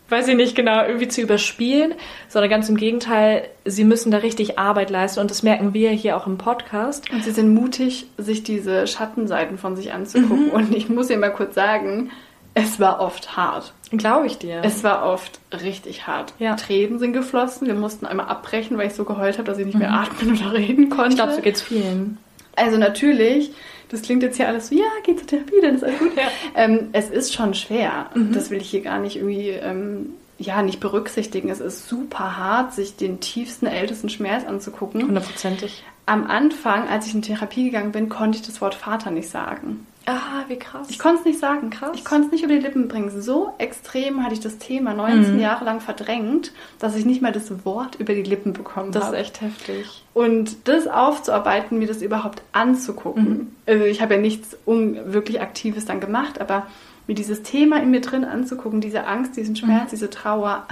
weiß 0.08 0.28
ich 0.28 0.36
nicht 0.36 0.54
genau, 0.54 0.84
irgendwie 0.84 1.08
zu 1.08 1.22
überspielen, 1.22 1.94
sondern 2.28 2.50
ganz 2.50 2.68
im 2.68 2.76
Gegenteil, 2.76 3.48
sie 3.64 3.84
müssen 3.84 4.10
da 4.10 4.18
richtig 4.18 4.58
Arbeit 4.58 4.90
leisten 4.90 5.20
und 5.20 5.30
das 5.30 5.42
merken 5.42 5.72
wir 5.72 5.90
hier 5.90 6.16
auch 6.16 6.26
im 6.26 6.36
Podcast. 6.36 7.10
Und 7.10 7.24
sie 7.24 7.30
sind 7.30 7.54
mutig, 7.54 8.06
sich 8.18 8.42
diese 8.42 8.86
Schattenseiten 8.86 9.56
von 9.56 9.76
sich 9.76 9.92
anzugucken. 9.92 10.46
Mhm. 10.46 10.52
Und 10.52 10.74
ich 10.74 10.88
muss 10.88 11.08
dir 11.08 11.16
mal 11.16 11.32
kurz 11.32 11.54
sagen, 11.54 12.10
es 12.54 12.80
war 12.80 13.00
oft 13.00 13.36
hart. 13.36 13.72
Glaube 13.90 14.26
ich 14.26 14.38
dir. 14.38 14.62
Es 14.64 14.82
war 14.82 15.04
oft 15.04 15.40
richtig 15.52 16.06
hart. 16.06 16.32
Ja. 16.38 16.56
Tränen 16.56 16.98
sind 16.98 17.12
geflossen. 17.12 17.66
Wir 17.66 17.74
mussten 17.74 18.06
einmal 18.06 18.26
abbrechen, 18.26 18.78
weil 18.78 18.88
ich 18.88 18.94
so 18.94 19.04
geheult 19.04 19.38
habe, 19.38 19.44
dass 19.44 19.58
ich 19.58 19.66
nicht 19.66 19.78
mehr 19.78 19.90
mhm. 19.90 19.94
atmen 19.94 20.40
oder 20.40 20.52
reden 20.54 20.90
konnte. 20.90 21.10
Ich 21.10 21.16
glaube, 21.16 21.34
so 21.34 21.42
geht 21.42 21.56
es 21.56 21.62
vielen. 21.62 22.18
Also 22.56 22.78
natürlich 22.78 23.52
das 23.94 24.02
klingt 24.02 24.22
jetzt 24.22 24.36
hier 24.36 24.48
alles 24.48 24.68
so, 24.68 24.74
ja, 24.74 24.84
geh 25.04 25.14
zur 25.14 25.26
Therapie, 25.26 25.60
dann 25.62 25.76
ist 25.76 25.84
alles 25.84 25.98
gut. 25.98 26.12
Ja. 26.16 26.28
Ähm, 26.54 26.88
es 26.92 27.10
ist 27.10 27.32
schon 27.32 27.54
schwer. 27.54 28.10
Mhm. 28.14 28.32
Das 28.32 28.50
will 28.50 28.60
ich 28.60 28.70
hier 28.70 28.82
gar 28.82 28.98
nicht 28.98 29.16
irgendwie, 29.16 29.50
ähm, 29.50 30.14
ja, 30.38 30.62
nicht 30.62 30.80
berücksichtigen. 30.80 31.48
Es 31.48 31.60
ist 31.60 31.88
super 31.88 32.36
hart, 32.36 32.74
sich 32.74 32.96
den 32.96 33.20
tiefsten, 33.20 33.66
ältesten 33.66 34.08
Schmerz 34.08 34.44
anzugucken. 34.44 35.02
Hundertprozentig. 35.02 35.84
Am 36.06 36.26
Anfang, 36.26 36.88
als 36.88 37.06
ich 37.06 37.14
in 37.14 37.22
Therapie 37.22 37.64
gegangen 37.64 37.92
bin, 37.92 38.08
konnte 38.08 38.38
ich 38.38 38.44
das 38.44 38.60
Wort 38.60 38.74
Vater 38.74 39.10
nicht 39.10 39.28
sagen. 39.28 39.86
Ah, 40.06 40.44
wie 40.48 40.58
krass. 40.58 40.88
Ich 40.90 40.98
konnte 40.98 41.20
es 41.20 41.24
nicht 41.24 41.38
sagen. 41.38 41.70
Krass. 41.70 41.92
Ich 41.94 42.04
konnte 42.04 42.26
es 42.26 42.32
nicht 42.32 42.44
über 42.44 42.54
die 42.54 42.60
Lippen 42.60 42.88
bringen. 42.88 43.10
So 43.22 43.54
extrem 43.58 44.22
hatte 44.22 44.34
ich 44.34 44.40
das 44.40 44.58
Thema 44.58 44.94
19 44.94 45.34
mhm. 45.34 45.40
Jahre 45.40 45.64
lang 45.64 45.80
verdrängt, 45.80 46.52
dass 46.78 46.94
ich 46.96 47.04
nicht 47.04 47.22
mal 47.22 47.32
das 47.32 47.64
Wort 47.64 47.96
über 47.96 48.14
die 48.14 48.22
Lippen 48.22 48.52
bekommen 48.52 48.92
das 48.92 49.04
habe. 49.04 49.16
Das 49.16 49.28
ist 49.28 49.28
echt 49.28 49.40
heftig. 49.40 50.04
Und 50.12 50.68
das 50.68 50.86
aufzuarbeiten, 50.86 51.78
mir 51.78 51.88
das 51.88 52.02
überhaupt 52.02 52.42
anzugucken. 52.52 53.28
Mhm. 53.28 53.52
Also 53.66 53.84
ich 53.84 54.02
habe 54.02 54.14
ja 54.14 54.20
nichts 54.20 54.56
wirklich 54.66 55.40
Aktives 55.40 55.86
dann 55.86 56.00
gemacht, 56.00 56.40
aber 56.40 56.66
mir 57.06 57.14
dieses 57.14 57.42
Thema 57.42 57.82
in 57.82 57.90
mir 57.90 58.00
drin 58.00 58.24
anzugucken, 58.24 58.80
diese 58.80 59.06
Angst, 59.06 59.36
diesen 59.36 59.56
Schmerz, 59.56 59.86
mhm. 59.86 59.90
diese 59.90 60.10
Trauer, 60.10 60.66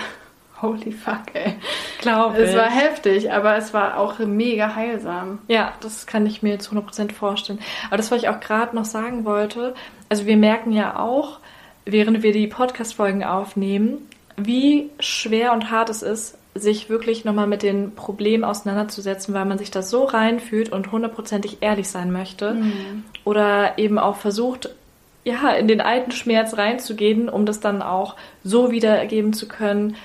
holy 0.62 0.92
fuck, 0.92 1.34
ey. 1.34 1.54
Glaube 2.00 2.38
Es 2.38 2.56
war 2.56 2.70
heftig, 2.70 3.32
aber 3.32 3.56
es 3.56 3.74
war 3.74 3.98
auch 3.98 4.18
mega 4.20 4.74
heilsam. 4.74 5.40
Ja, 5.48 5.72
das 5.80 6.06
kann 6.06 6.24
ich 6.26 6.42
mir 6.42 6.58
zu 6.58 6.74
100% 6.74 7.12
vorstellen. 7.12 7.58
Aber 7.88 7.96
das, 7.96 8.10
was 8.10 8.22
ich 8.22 8.28
auch 8.28 8.40
gerade 8.40 8.74
noch 8.74 8.84
sagen 8.84 9.24
wollte, 9.24 9.74
also 10.08 10.26
wir 10.26 10.36
merken 10.36 10.72
ja 10.72 10.98
auch, 10.98 11.40
während 11.84 12.22
wir 12.22 12.32
die 12.32 12.46
Podcast-Folgen 12.46 13.24
aufnehmen, 13.24 14.08
wie 14.36 14.90
schwer 15.00 15.52
und 15.52 15.70
hart 15.70 15.90
es 15.90 16.02
ist, 16.02 16.38
sich 16.54 16.90
wirklich 16.90 17.24
nochmal 17.24 17.46
mit 17.46 17.62
den 17.62 17.94
Problemen 17.94 18.44
auseinanderzusetzen, 18.44 19.32
weil 19.34 19.46
man 19.46 19.58
sich 19.58 19.70
da 19.70 19.82
so 19.82 20.04
reinfühlt 20.04 20.70
und 20.70 20.92
hundertprozentig 20.92 21.58
ehrlich 21.60 21.88
sein 21.88 22.12
möchte. 22.12 22.54
Mhm. 22.54 23.04
Oder 23.24 23.78
eben 23.78 23.98
auch 23.98 24.16
versucht, 24.16 24.70
ja, 25.24 25.50
in 25.50 25.68
den 25.68 25.80
alten 25.80 26.10
Schmerz 26.10 26.58
reinzugehen, 26.58 27.28
um 27.28 27.46
das 27.46 27.60
dann 27.60 27.80
auch 27.80 28.16
so 28.44 28.70
wiedergeben 28.70 29.32
zu 29.32 29.48
können, 29.48 29.96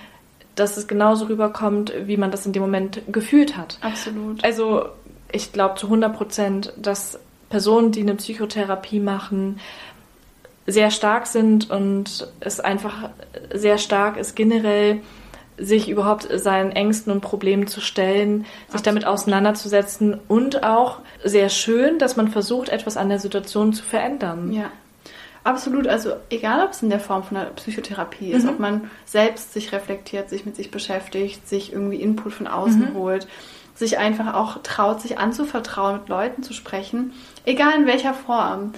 dass 0.59 0.77
es 0.77 0.87
genauso 0.87 1.25
rüberkommt, 1.25 1.93
wie 2.05 2.17
man 2.17 2.31
das 2.31 2.45
in 2.45 2.53
dem 2.53 2.61
Moment 2.61 3.01
gefühlt 3.07 3.55
hat. 3.55 3.77
Absolut. 3.81 4.43
Also 4.43 4.87
ich 5.31 5.53
glaube 5.53 5.75
zu 5.75 5.87
100 5.87 6.15
Prozent, 6.15 6.73
dass 6.77 7.19
Personen, 7.49 7.91
die 7.91 8.01
eine 8.01 8.15
Psychotherapie 8.15 8.99
machen, 8.99 9.59
sehr 10.65 10.91
stark 10.91 11.27
sind 11.27 11.69
und 11.69 12.27
es 12.39 12.59
einfach 12.59 13.09
sehr 13.53 13.77
stark 13.77 14.17
ist, 14.17 14.35
generell 14.35 15.01
sich 15.57 15.89
überhaupt 15.89 16.27
seinen 16.39 16.71
Ängsten 16.71 17.11
und 17.11 17.21
Problemen 17.21 17.67
zu 17.67 17.81
stellen, 17.81 18.41
sich 18.41 18.47
Absolut. 18.67 18.85
damit 18.85 19.05
auseinanderzusetzen 19.05 20.19
und 20.27 20.63
auch 20.63 20.99
sehr 21.23 21.49
schön, 21.49 21.97
dass 21.99 22.15
man 22.15 22.27
versucht, 22.27 22.69
etwas 22.69 22.97
an 22.97 23.09
der 23.09 23.19
Situation 23.19 23.73
zu 23.73 23.83
verändern. 23.83 24.51
Ja. 24.51 24.69
Absolut, 25.47 25.87
also 25.87 26.11
egal 26.29 26.61
ob 26.65 26.71
es 26.71 26.83
in 26.83 26.89
der 26.89 26.99
Form 26.99 27.23
von 27.23 27.37
einer 27.37 27.51
Psychotherapie 27.51 28.33
ist, 28.33 28.43
mhm. 28.43 28.49
ob 28.49 28.59
man 28.59 28.91
selbst 29.05 29.53
sich 29.53 29.71
reflektiert, 29.71 30.29
sich 30.29 30.45
mit 30.45 30.57
sich 30.57 30.71
beschäftigt, 30.71 31.47
sich 31.47 31.71
irgendwie 31.71 32.01
Input 32.01 32.33
von 32.33 32.47
außen 32.47 32.89
mhm. 32.89 32.93
holt, 32.95 33.27
sich 33.73 33.97
einfach 33.97 34.33
auch 34.33 34.61
traut, 34.61 34.99
sich 34.99 35.19
anzuvertrauen, 35.19 35.99
mit 35.99 36.09
Leuten 36.09 36.43
zu 36.43 36.51
sprechen, 36.51 37.13
egal 37.45 37.79
in 37.79 37.85
welcher 37.85 38.13
Form. 38.13 38.73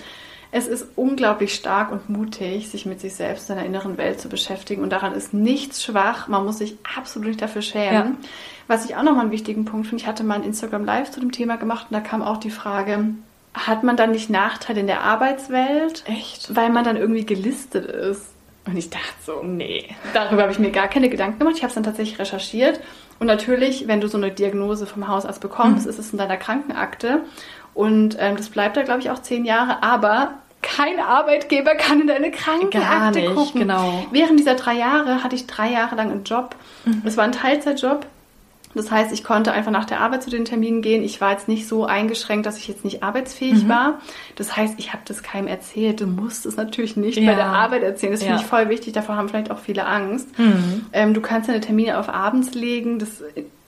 Es 0.52 0.68
ist 0.68 0.86
unglaublich 0.96 1.56
stark 1.56 1.92
und 1.92 2.08
mutig, 2.08 2.70
sich 2.70 2.86
mit 2.86 3.02
sich 3.02 3.16
selbst, 3.16 3.48
seiner 3.48 3.66
inneren 3.66 3.98
Welt 3.98 4.22
zu 4.22 4.30
beschäftigen. 4.30 4.84
Und 4.84 4.92
daran 4.92 5.14
ist 5.14 5.34
nichts 5.34 5.84
schwach. 5.84 6.28
Man 6.28 6.46
muss 6.46 6.60
sich 6.60 6.78
absolut 6.96 7.30
nicht 7.30 7.42
dafür 7.42 7.64
schämen. 7.64 8.18
Ja. 8.22 8.30
Was 8.68 8.86
ich 8.86 8.96
auch 8.96 9.02
nochmal 9.02 9.22
einen 9.22 9.32
wichtigen 9.32 9.66
Punkt 9.66 9.88
finde, 9.88 10.04
ich 10.04 10.08
hatte 10.08 10.24
mal 10.24 10.36
ein 10.36 10.44
Instagram 10.44 10.86
Live 10.86 11.10
zu 11.10 11.20
dem 11.20 11.32
Thema 11.32 11.58
gemacht 11.58 11.88
und 11.90 11.96
da 11.96 12.00
kam 12.00 12.22
auch 12.22 12.38
die 12.38 12.52
Frage, 12.52 13.16
hat 13.54 13.84
man 13.84 13.98
dann 13.98 14.12
nicht 14.12 14.30
Nachteile 14.30 14.80
in 14.80 14.88
der 14.88 15.02
Arbeitswelt? 15.02 16.04
Echt? 16.06 16.56
Weil 16.56 16.70
man 16.70 16.84
dann 16.84 16.98
irgendwie 16.98 17.26
gelistet 17.26 17.86
ist. 17.86 18.28
Und 18.66 18.78
ich 18.78 18.90
dachte 18.90 19.06
so, 19.26 19.42
nee, 19.44 19.96
darüber 20.14 20.44
habe 20.44 20.52
ich 20.52 20.60
mir 20.60 20.72
gar 20.72 20.88
keine 20.88 21.10
Gedanken 21.10 21.40
gemacht. 21.40 21.56
Ich 21.58 21.64
habe 21.64 21.70
es 21.70 21.76
dann 21.76 21.84
tatsächlich 21.84 22.20
recherchiert. 22.20 22.80
Und 23.20 23.28
natürlich, 23.28 23.88
wenn 23.88 24.02
du 24.02 24.08
so 24.08 24.18
eine 24.18 24.32
Diagnose 24.32 24.86
vom 24.86 25.08
Hausarzt 25.08 25.42
bekommst, 25.42 25.86
mhm. 25.86 25.90
ist 25.90 26.00
es 26.00 26.12
in 26.12 26.18
deiner 26.18 26.38
Krankenakte. 26.38 27.22
Und 27.74 28.18
ähm, 28.20 28.38
das 28.38 28.50
bleibt 28.50 28.78
da, 28.78 28.84
glaube 28.84 29.00
ich, 29.00 29.10
auch 29.10 29.20
zehn 29.20 29.46
Jahre. 29.46 29.82
Aber 29.82 30.36
kein 30.62 31.00
Arbeitgeber 31.00 31.76
kann 31.76 32.02
in 32.02 32.08
deine 32.08 32.32
Krankenakte 32.32 33.20
nicht, 33.20 33.36
gucken. 33.36 33.62
Genau. 33.62 34.06
Während 34.12 34.40
dieser 34.40 34.56
drei 34.56 34.74
Jahre 34.74 35.24
hatte 35.24 35.36
ich 35.36 35.48
drei 35.48 35.72
Jahre 35.72 35.96
lang 35.96 36.12
einen 36.12 36.24
Job. 36.24 36.56
Mhm. 36.86 37.02
Es 37.06 37.18
war 37.18 37.24
ein 37.24 37.32
Teilzeitjob. 37.32 38.06
Das 38.76 38.92
heißt, 38.92 39.12
ich 39.12 39.24
konnte 39.24 39.52
einfach 39.52 39.72
nach 39.72 39.86
der 39.86 40.00
Arbeit 40.00 40.22
zu 40.22 40.30
den 40.30 40.46
Terminen 40.46 40.82
gehen. 40.82 41.04
Ich 41.04 41.20
war 41.22 41.32
jetzt 41.32 41.48
nicht 41.48 41.68
so 41.68 41.86
eingeschränkt, 41.86 42.46
dass 42.46 42.58
ich 42.58 42.68
jetzt 42.68 42.86
nicht 42.86 43.02
arbeitsfähig 43.02 43.64
mhm. 43.64 43.70
war. 43.70 44.02
Das 44.36 44.56
heißt, 44.56 44.76
ich 44.78 44.94
habe 44.94 45.02
das 45.06 45.24
keinem 45.24 45.48
erzählt. 45.48 46.02
Du 46.02 46.08
musst 46.08 46.46
es 46.46 46.56
natürlich 46.56 46.96
nicht 46.96 47.18
ja. 47.18 47.32
bei 47.32 47.36
der 47.36 47.48
Arbeit 47.48 47.82
erzählen. 47.82 48.12
Das 48.12 48.22
ja. 48.22 48.28
finde 48.28 48.44
ich 48.44 48.48
voll 48.48 48.70
wichtig. 48.70 48.94
Davor 48.94 49.16
haben 49.16 49.28
vielleicht 49.28 49.50
auch 49.50 49.60
viele 49.60 49.86
Angst. 49.86 50.38
Mhm. 50.38 50.86
Ähm, 50.94 51.14
du 51.14 51.22
kannst 51.22 51.50
deine 51.50 51.62
Termine 51.62 51.98
auf 51.98 52.10
abends 52.10 52.54
legen. 52.54 53.00
Das, 53.00 53.24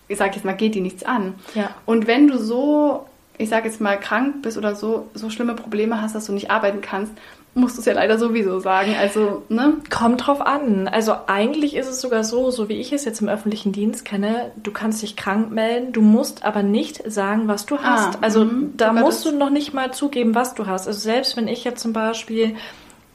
ich 0.07 0.17
sage 0.17 0.35
jetzt 0.35 0.45
mal, 0.45 0.53
geht 0.53 0.75
dir 0.75 0.83
nichts 0.83 1.03
an. 1.03 1.33
Ja. 1.55 1.71
Und 1.85 2.05
wenn 2.05 2.27
du 2.27 2.37
so 2.37 3.07
ich 3.41 3.49
sage 3.49 3.67
jetzt 3.67 3.81
mal, 3.81 3.99
krank 3.99 4.43
bist 4.43 4.57
oder 4.57 4.75
so, 4.75 5.09
so 5.15 5.29
schlimme 5.29 5.55
Probleme 5.55 5.99
hast, 5.99 6.13
dass 6.13 6.25
du 6.25 6.31
nicht 6.33 6.51
arbeiten 6.51 6.81
kannst, 6.81 7.13
musst 7.53 7.75
du 7.75 7.81
es 7.81 7.85
ja 7.85 7.93
leider 7.93 8.17
sowieso 8.17 8.59
sagen. 8.59 8.95
Also, 8.99 9.43
ne? 9.49 9.73
Kommt 9.89 10.25
drauf 10.25 10.41
an. 10.41 10.87
Also 10.87 11.15
eigentlich 11.27 11.75
ist 11.75 11.87
es 11.87 11.99
sogar 11.99 12.23
so, 12.23 12.49
so 12.49 12.69
wie 12.69 12.79
ich 12.79 12.93
es 12.93 13.03
jetzt 13.03 13.21
im 13.21 13.27
öffentlichen 13.27 13.73
Dienst 13.73 14.05
kenne, 14.05 14.51
du 14.55 14.71
kannst 14.71 15.01
dich 15.01 15.17
krank 15.17 15.51
melden, 15.51 15.91
du 15.91 16.01
musst 16.01 16.45
aber 16.45 16.63
nicht 16.63 17.03
sagen, 17.11 17.47
was 17.47 17.65
du 17.65 17.79
hast. 17.79 18.15
Ah, 18.15 18.19
also 18.21 18.45
mh, 18.45 18.69
da 18.77 18.93
musst 18.93 19.25
du 19.25 19.31
noch 19.31 19.49
nicht 19.49 19.73
mal 19.73 19.91
zugeben, 19.91 20.33
was 20.33 20.53
du 20.53 20.65
hast. 20.65 20.87
Also 20.87 20.99
selbst 20.99 21.35
wenn 21.35 21.47
ich 21.47 21.63
jetzt 21.63 21.81
zum 21.81 21.91
Beispiel 21.91 22.55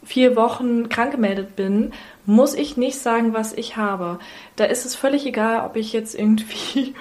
vier 0.04 0.36
Wochen 0.36 0.88
krank 0.88 1.12
gemeldet 1.12 1.56
bin, 1.56 1.92
muss 2.26 2.54
ich 2.54 2.76
nicht 2.76 2.98
sagen, 2.98 3.32
was 3.32 3.52
ich 3.54 3.76
habe. 3.76 4.18
Da 4.56 4.64
ist 4.64 4.84
es 4.84 4.94
völlig 4.94 5.24
egal, 5.26 5.64
ob 5.64 5.76
ich 5.76 5.92
jetzt 5.92 6.14
irgendwie 6.14 6.94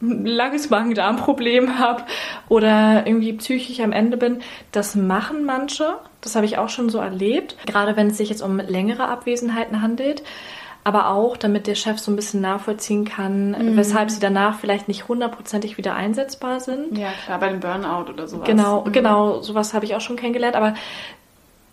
langes 0.00 0.70
Magen-Darm-Problem 0.70 1.78
habe 1.78 2.04
oder 2.48 3.06
irgendwie 3.06 3.32
psychisch 3.34 3.80
am 3.80 3.92
Ende 3.92 4.16
bin. 4.16 4.40
Das 4.72 4.94
machen 4.94 5.44
manche. 5.44 5.96
Das 6.20 6.36
habe 6.36 6.46
ich 6.46 6.58
auch 6.58 6.68
schon 6.68 6.88
so 6.88 6.98
erlebt. 6.98 7.56
Gerade 7.66 7.96
wenn 7.96 8.08
es 8.08 8.18
sich 8.18 8.28
jetzt 8.28 8.42
um 8.42 8.58
längere 8.58 9.08
Abwesenheiten 9.08 9.82
handelt. 9.82 10.22
Aber 10.84 11.10
auch, 11.10 11.36
damit 11.36 11.66
der 11.66 11.74
Chef 11.74 11.98
so 11.98 12.10
ein 12.10 12.16
bisschen 12.16 12.40
nachvollziehen 12.40 13.04
kann, 13.04 13.50
mhm. 13.50 13.76
weshalb 13.76 14.10
sie 14.10 14.20
danach 14.20 14.58
vielleicht 14.58 14.88
nicht 14.88 15.06
hundertprozentig 15.06 15.76
wieder 15.76 15.94
einsetzbar 15.94 16.60
sind. 16.60 16.96
Ja, 16.96 17.10
klar, 17.26 17.38
bei 17.40 17.50
dem 17.50 17.60
Burnout 17.60 18.10
oder 18.10 18.26
sowas. 18.26 18.46
Genau, 18.46 18.84
mhm. 18.84 18.92
genau, 18.92 19.42
sowas 19.42 19.74
habe 19.74 19.84
ich 19.84 19.94
auch 19.94 20.00
schon 20.00 20.16
kennengelernt. 20.16 20.56
Aber 20.56 20.74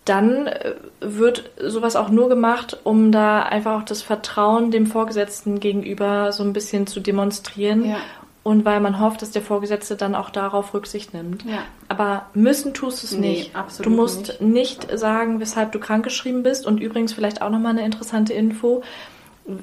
dann 0.06 0.46
äh, 0.46 0.74
wird 1.00 1.50
sowas 1.62 1.96
auch 1.96 2.08
nur 2.08 2.28
gemacht, 2.28 2.78
um 2.84 3.12
da 3.12 3.42
einfach 3.42 3.80
auch 3.80 3.84
das 3.84 4.02
Vertrauen 4.02 4.70
dem 4.70 4.86
Vorgesetzten 4.86 5.60
gegenüber 5.60 6.32
so 6.32 6.42
ein 6.42 6.52
bisschen 6.52 6.86
zu 6.86 7.00
demonstrieren. 7.00 7.84
Ja. 7.84 7.96
Und 8.42 8.64
weil 8.64 8.78
man 8.78 9.00
hofft, 9.00 9.22
dass 9.22 9.32
der 9.32 9.42
Vorgesetzte 9.42 9.96
dann 9.96 10.14
auch 10.14 10.30
darauf 10.30 10.72
Rücksicht 10.72 11.12
nimmt. 11.12 11.44
Ja. 11.44 11.64
Aber 11.88 12.26
müssen 12.32 12.74
tust 12.74 13.02
du 13.02 13.06
es 13.08 13.12
nee, 13.12 13.30
nicht. 13.30 13.56
Absolut 13.56 13.92
du 13.92 13.96
musst 13.96 14.40
nicht. 14.40 14.86
nicht 14.88 14.98
sagen, 14.98 15.40
weshalb 15.40 15.72
du 15.72 15.80
krankgeschrieben 15.80 16.44
bist. 16.44 16.64
Und 16.64 16.80
übrigens 16.80 17.12
vielleicht 17.12 17.42
auch 17.42 17.50
nochmal 17.50 17.72
eine 17.72 17.84
interessante 17.84 18.32
Info. 18.32 18.82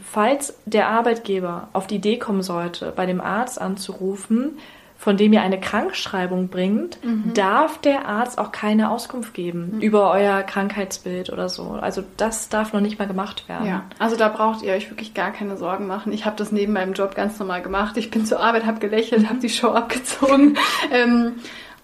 Falls 0.03 0.56
der 0.65 0.90
Arbeitgeber 0.90 1.70
auf 1.72 1.88
die 1.88 1.95
Idee 1.95 2.18
kommen 2.18 2.41
sollte, 2.41 2.91
bei 2.94 3.06
dem 3.06 3.22
Arzt 3.22 3.60
anzurufen, 3.61 4.57
von 5.04 5.18
dem 5.18 5.34
ihr 5.34 5.42
eine 5.42 5.60
Krankschreibung 5.60 6.48
bringt, 6.48 7.04
mhm. 7.04 7.34
darf 7.34 7.78
der 7.78 8.08
Arzt 8.08 8.38
auch 8.40 8.54
keine 8.54 8.90
Auskunft 8.90 9.34
geben 9.34 9.74
mhm. 9.74 9.82
über 9.82 10.10
euer 10.12 10.44
Krankheitsbild 10.44 11.30
oder 11.30 11.50
so. 11.50 11.72
Also 11.72 12.06
das 12.16 12.48
darf 12.48 12.72
noch 12.72 12.80
nicht 12.80 13.00
mal 13.00 13.08
gemacht 13.10 13.50
werden. 13.50 13.68
Ja, 13.68 13.84
also 14.00 14.16
da 14.16 14.30
braucht 14.30 14.62
ihr 14.62 14.72
euch 14.72 14.90
wirklich 14.90 15.14
gar 15.14 15.32
keine 15.32 15.58
Sorgen 15.58 15.88
machen. 15.88 16.14
Ich 16.14 16.26
habe 16.26 16.38
das 16.38 16.54
neben 16.54 16.72
meinem 16.72 16.94
Job 16.94 17.16
ganz 17.16 17.38
normal 17.38 17.62
gemacht. 17.62 17.98
Ich 17.98 18.12
bin 18.12 18.26
zur 18.26 18.40
Arbeit, 18.40 18.66
habe 18.66 18.80
gelächelt, 18.80 19.28
habe 19.28 19.40
die 19.40 19.50
Show 19.50 19.72
abgezogen. 19.72 20.58
ähm, 20.94 21.34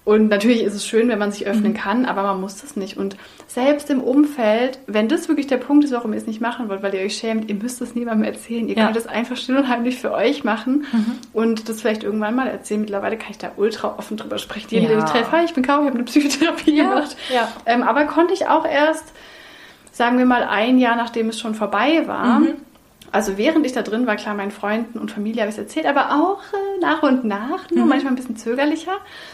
und 0.05 0.29
natürlich 0.29 0.63
ist 0.63 0.73
es 0.73 0.87
schön, 0.87 1.07
wenn 1.09 1.19
man 1.19 1.31
sich 1.31 1.45
öffnen 1.45 1.73
mhm. 1.73 1.77
kann, 1.77 2.05
aber 2.05 2.23
man 2.23 2.41
muss 2.41 2.61
das 2.61 2.75
nicht. 2.75 2.97
Und 2.97 3.15
selbst 3.47 3.89
im 3.89 4.01
Umfeld, 4.01 4.79
wenn 4.87 5.07
das 5.07 5.27
wirklich 5.27 5.47
der 5.47 5.57
Punkt 5.57 5.83
ist, 5.85 5.91
warum 5.91 6.13
ihr 6.13 6.17
es 6.17 6.25
nicht 6.25 6.41
machen 6.41 6.67
wollt, 6.67 6.81
weil 6.81 6.95
ihr 6.95 7.01
euch 7.01 7.17
schämt, 7.17 7.49
ihr 7.49 7.55
müsst 7.55 7.81
es 7.81 7.93
niemandem 7.93 8.23
erzählen. 8.23 8.67
Ihr 8.67 8.75
ja. 8.75 8.85
könnt 8.85 8.97
es 8.97 9.05
einfach 9.05 9.37
still 9.37 9.57
und 9.57 9.67
heimlich 9.67 9.99
für 9.99 10.11
euch 10.11 10.43
machen 10.43 10.85
mhm. 10.91 11.17
und 11.33 11.69
das 11.69 11.81
vielleicht 11.81 12.03
irgendwann 12.03 12.35
mal 12.35 12.47
erzählen. 12.47 12.81
Mittlerweile 12.81 13.17
kann 13.17 13.31
ich 13.31 13.37
da 13.37 13.51
ultra 13.57 13.95
offen 13.97 14.17
drüber 14.17 14.39
sprechen. 14.39 14.67
Jeden, 14.71 14.85
ja. 14.85 14.89
den 14.89 14.99
ich 14.99 15.05
treffe, 15.05 15.35
ich 15.45 15.53
bin 15.53 15.63
Kau, 15.63 15.81
ich 15.81 15.87
habe 15.87 15.95
eine 15.95 16.03
Psychotherapie 16.05 16.75
ja. 16.75 16.89
gemacht. 16.89 17.15
Ähm, 17.65 17.83
aber 17.83 18.05
konnte 18.05 18.33
ich 18.33 18.47
auch 18.47 18.65
erst, 18.65 19.13
sagen 19.91 20.17
wir 20.17 20.25
mal, 20.25 20.43
ein 20.43 20.79
Jahr 20.79 20.95
nachdem 20.95 21.29
es 21.29 21.39
schon 21.39 21.53
vorbei 21.53 22.07
war. 22.07 22.39
Mhm 22.39 22.55
also 23.11 23.37
während 23.37 23.65
ich 23.65 23.73
da 23.73 23.81
drin 23.81 24.07
war, 24.07 24.15
klar, 24.15 24.35
meinen 24.35 24.51
Freunden 24.51 24.99
und 24.99 25.11
Familie 25.11 25.41
habe 25.41 25.49
ich 25.49 25.57
es 25.57 25.61
erzählt, 25.61 25.85
aber 25.85 26.11
auch 26.13 26.41
äh, 26.53 26.79
nach 26.81 27.03
und 27.03 27.23
nach, 27.23 27.69
nur 27.71 27.83
mhm. 27.83 27.89
manchmal 27.89 28.13
ein 28.13 28.15
bisschen 28.15 28.37
zögerlicher, 28.37 28.93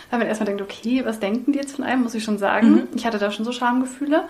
weil 0.10 0.20
man 0.20 0.28
erstmal 0.28 0.48
denkt, 0.48 0.62
okay, 0.62 1.04
was 1.06 1.20
denken 1.20 1.52
die 1.52 1.60
jetzt 1.60 1.76
von 1.76 1.86
einem, 1.86 2.04
muss 2.04 2.16
ich 2.16 2.24
schon 2.24 2.38
sagen. 2.38 2.72
Mhm. 2.72 2.88
Ich 2.96 3.06
hatte 3.06 3.18
da 3.18 3.32
schon 3.32 3.46
so 3.46 3.52
Schamgefühle. 3.52 4.26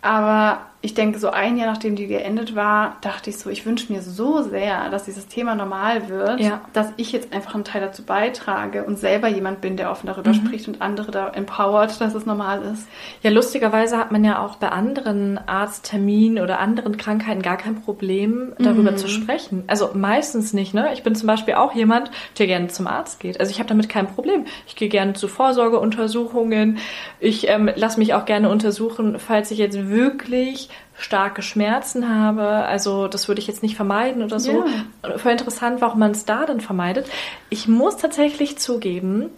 Aber 0.00 0.66
ich 0.80 0.94
denke, 0.94 1.18
so 1.18 1.30
ein 1.30 1.56
Jahr 1.56 1.66
nachdem 1.66 1.96
die 1.96 2.06
geendet 2.06 2.54
war, 2.54 2.98
dachte 3.00 3.30
ich 3.30 3.38
so, 3.38 3.50
ich 3.50 3.66
wünsche 3.66 3.92
mir 3.92 4.00
so 4.00 4.42
sehr, 4.42 4.90
dass 4.90 5.04
dieses 5.04 5.26
Thema 5.26 5.56
normal 5.56 6.08
wird, 6.08 6.38
ja. 6.38 6.60
dass 6.72 6.92
ich 6.96 7.10
jetzt 7.10 7.32
einfach 7.32 7.56
einen 7.56 7.64
Teil 7.64 7.80
dazu 7.80 8.04
beitrage 8.04 8.84
und 8.84 8.96
selber 8.96 9.26
jemand 9.26 9.60
bin, 9.60 9.76
der 9.76 9.90
offen 9.90 10.06
darüber 10.06 10.30
mhm. 10.30 10.34
spricht 10.34 10.68
und 10.68 10.80
andere 10.80 11.10
da 11.10 11.30
empowert, 11.30 12.00
dass 12.00 12.14
es 12.14 12.26
normal 12.26 12.62
ist. 12.62 12.86
Ja, 13.22 13.30
lustigerweise 13.30 13.98
hat 13.98 14.12
man 14.12 14.24
ja 14.24 14.40
auch 14.40 14.56
bei 14.56 14.68
anderen 14.68 15.40
Arztterminen 15.48 16.40
oder 16.42 16.60
anderen 16.60 16.96
Krankheiten 16.96 17.42
gar 17.42 17.56
kein 17.56 17.82
Problem, 17.82 18.52
darüber 18.60 18.92
mhm. 18.92 18.98
zu 18.98 19.08
sprechen. 19.08 19.64
Also 19.66 19.90
meistens 19.94 20.52
nicht, 20.52 20.74
ne? 20.74 20.90
Ich 20.92 21.02
bin 21.02 21.16
zum 21.16 21.26
Beispiel 21.26 21.54
auch 21.54 21.74
jemand, 21.74 22.12
der 22.38 22.46
gerne 22.46 22.68
zum 22.68 22.86
Arzt 22.86 23.18
geht. 23.18 23.40
Also 23.40 23.50
ich 23.50 23.58
habe 23.58 23.68
damit 23.68 23.88
kein 23.88 24.06
Problem. 24.06 24.44
Ich 24.68 24.76
gehe 24.76 24.88
gerne 24.88 25.14
zu 25.14 25.26
Vorsorgeuntersuchungen. 25.26 26.78
Ich 27.18 27.48
ähm, 27.48 27.68
lasse 27.74 27.98
mich 27.98 28.14
auch 28.14 28.26
gerne 28.26 28.48
untersuchen, 28.48 29.18
falls 29.18 29.50
ich 29.50 29.58
jetzt 29.58 29.88
wirklich 29.88 30.67
starke 30.96 31.42
Schmerzen 31.42 32.08
habe. 32.08 32.46
Also 32.46 33.08
das 33.08 33.28
würde 33.28 33.40
ich 33.40 33.46
jetzt 33.46 33.62
nicht 33.62 33.76
vermeiden 33.76 34.22
oder 34.22 34.40
so. 34.40 34.64
Ja. 35.02 35.18
Voll 35.18 35.32
interessant, 35.32 35.80
warum 35.80 36.00
man 36.00 36.10
es 36.10 36.24
da 36.24 36.44
dann 36.46 36.60
vermeidet. 36.60 37.06
Ich 37.50 37.68
muss 37.68 37.96
tatsächlich 37.96 38.58
zugeben, 38.58 39.30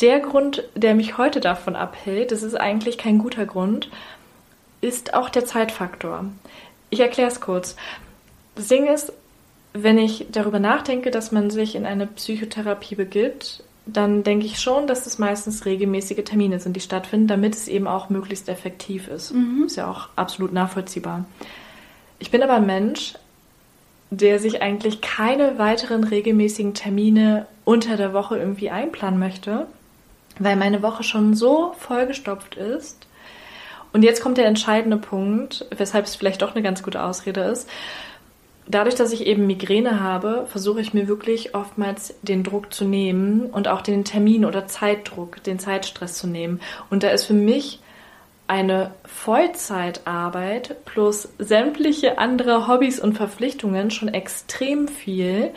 der 0.00 0.20
Grund, 0.20 0.62
der 0.76 0.94
mich 0.94 1.18
heute 1.18 1.40
davon 1.40 1.74
abhält, 1.74 2.30
das 2.30 2.42
ist 2.42 2.54
eigentlich 2.54 2.98
kein 2.98 3.18
guter 3.18 3.46
Grund, 3.46 3.90
ist 4.80 5.14
auch 5.14 5.28
der 5.28 5.44
Zeitfaktor. 5.44 6.26
Ich 6.90 7.00
erkläre 7.00 7.28
es 7.28 7.40
kurz. 7.40 7.76
Das 8.54 8.68
Ding 8.68 8.86
ist, 8.86 9.12
wenn 9.72 9.98
ich 9.98 10.26
darüber 10.30 10.60
nachdenke, 10.60 11.10
dass 11.10 11.32
man 11.32 11.50
sich 11.50 11.74
in 11.74 11.86
eine 11.86 12.06
Psychotherapie 12.06 12.94
begibt, 12.94 13.64
dann 13.86 14.22
denke 14.22 14.46
ich 14.46 14.60
schon, 14.60 14.86
dass 14.86 15.06
es 15.06 15.18
meistens 15.18 15.64
regelmäßige 15.64 16.24
Termine 16.24 16.60
sind, 16.60 16.76
die 16.76 16.80
stattfinden, 16.80 17.26
damit 17.26 17.54
es 17.54 17.68
eben 17.68 17.88
auch 17.88 18.10
möglichst 18.10 18.48
effektiv 18.48 19.08
ist. 19.08 19.32
Mhm. 19.32 19.64
Ist 19.66 19.76
ja 19.76 19.90
auch 19.90 20.08
absolut 20.14 20.52
nachvollziehbar. 20.52 21.24
Ich 22.18 22.30
bin 22.30 22.42
aber 22.42 22.54
ein 22.54 22.66
Mensch, 22.66 23.14
der 24.10 24.38
sich 24.38 24.62
eigentlich 24.62 25.00
keine 25.00 25.58
weiteren 25.58 26.04
regelmäßigen 26.04 26.74
Termine 26.74 27.46
unter 27.64 27.96
der 27.96 28.12
Woche 28.12 28.38
irgendwie 28.38 28.70
einplanen 28.70 29.18
möchte, 29.18 29.66
weil 30.38 30.56
meine 30.56 30.82
Woche 30.82 31.02
schon 31.02 31.34
so 31.34 31.74
vollgestopft 31.78 32.54
ist. 32.54 33.06
Und 33.92 34.02
jetzt 34.02 34.22
kommt 34.22 34.38
der 34.38 34.46
entscheidende 34.46 34.96
Punkt, 34.96 35.66
weshalb 35.76 36.06
es 36.06 36.14
vielleicht 36.14 36.42
doch 36.42 36.54
eine 36.54 36.62
ganz 36.62 36.82
gute 36.82 37.02
Ausrede 37.02 37.42
ist 37.42 37.68
dadurch, 38.66 38.94
dass 38.94 39.12
ich 39.12 39.26
eben 39.26 39.46
Migräne 39.46 40.00
habe, 40.00 40.46
versuche 40.48 40.80
ich 40.80 40.94
mir 40.94 41.08
wirklich 41.08 41.54
oftmals 41.54 42.14
den 42.22 42.44
Druck 42.44 42.72
zu 42.72 42.84
nehmen 42.84 43.46
und 43.46 43.68
auch 43.68 43.82
den 43.82 44.04
Termin- 44.04 44.44
oder 44.44 44.66
Zeitdruck, 44.66 45.42
den 45.42 45.58
Zeitstress 45.58 46.14
zu 46.18 46.26
nehmen. 46.26 46.60
Und 46.90 47.02
da 47.02 47.10
ist 47.10 47.24
für 47.24 47.34
mich 47.34 47.80
eine 48.46 48.92
Vollzeitarbeit 49.04 50.84
plus 50.84 51.28
sämtliche 51.38 52.18
andere 52.18 52.68
Hobbys 52.68 53.00
und 53.00 53.14
Verpflichtungen 53.14 53.90
schon 53.90 54.08
extrem 54.08 54.88
viel. 54.88 55.52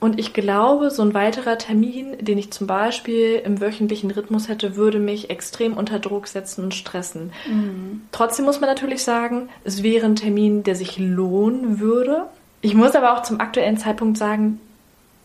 Und 0.00 0.18
ich 0.18 0.32
glaube, 0.32 0.90
so 0.90 1.02
ein 1.02 1.12
weiterer 1.12 1.58
Termin, 1.58 2.16
den 2.18 2.38
ich 2.38 2.50
zum 2.50 2.66
Beispiel 2.66 3.42
im 3.44 3.60
wöchentlichen 3.60 4.10
Rhythmus 4.10 4.48
hätte, 4.48 4.74
würde 4.74 4.98
mich 4.98 5.28
extrem 5.28 5.76
unter 5.76 5.98
Druck 5.98 6.26
setzen 6.26 6.64
und 6.64 6.74
stressen. 6.74 7.32
Mhm. 7.46 8.02
Trotzdem 8.10 8.46
muss 8.46 8.60
man 8.60 8.70
natürlich 8.70 9.04
sagen, 9.04 9.50
es 9.62 9.82
wäre 9.82 10.06
ein 10.06 10.16
Termin, 10.16 10.62
der 10.62 10.74
sich 10.74 10.98
lohnen 10.98 11.80
würde. 11.80 12.24
Ich 12.62 12.74
muss 12.74 12.94
aber 12.94 13.14
auch 13.14 13.22
zum 13.22 13.40
aktuellen 13.40 13.76
Zeitpunkt 13.76 14.16
sagen, 14.16 14.58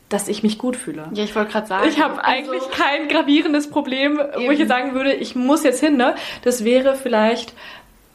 dass 0.09 0.27
ich 0.27 0.43
mich 0.43 0.57
gut 0.57 0.75
fühle. 0.75 1.07
Ja, 1.13 1.23
ich 1.23 1.35
wollte 1.35 1.53
gerade 1.53 1.67
sagen. 1.67 1.87
Ich 1.87 2.01
habe 2.01 2.23
also 2.23 2.23
eigentlich 2.23 2.69
kein 2.71 3.07
gravierendes 3.07 3.69
Problem, 3.69 4.19
eben. 4.19 4.47
wo 4.47 4.51
ich 4.51 4.59
jetzt 4.59 4.69
sagen 4.69 4.93
würde, 4.93 5.13
ich 5.13 5.35
muss 5.35 5.63
jetzt 5.63 5.79
hin. 5.79 5.95
Ne? 5.95 6.15
Das 6.43 6.63
wäre 6.63 6.95
vielleicht 6.95 7.53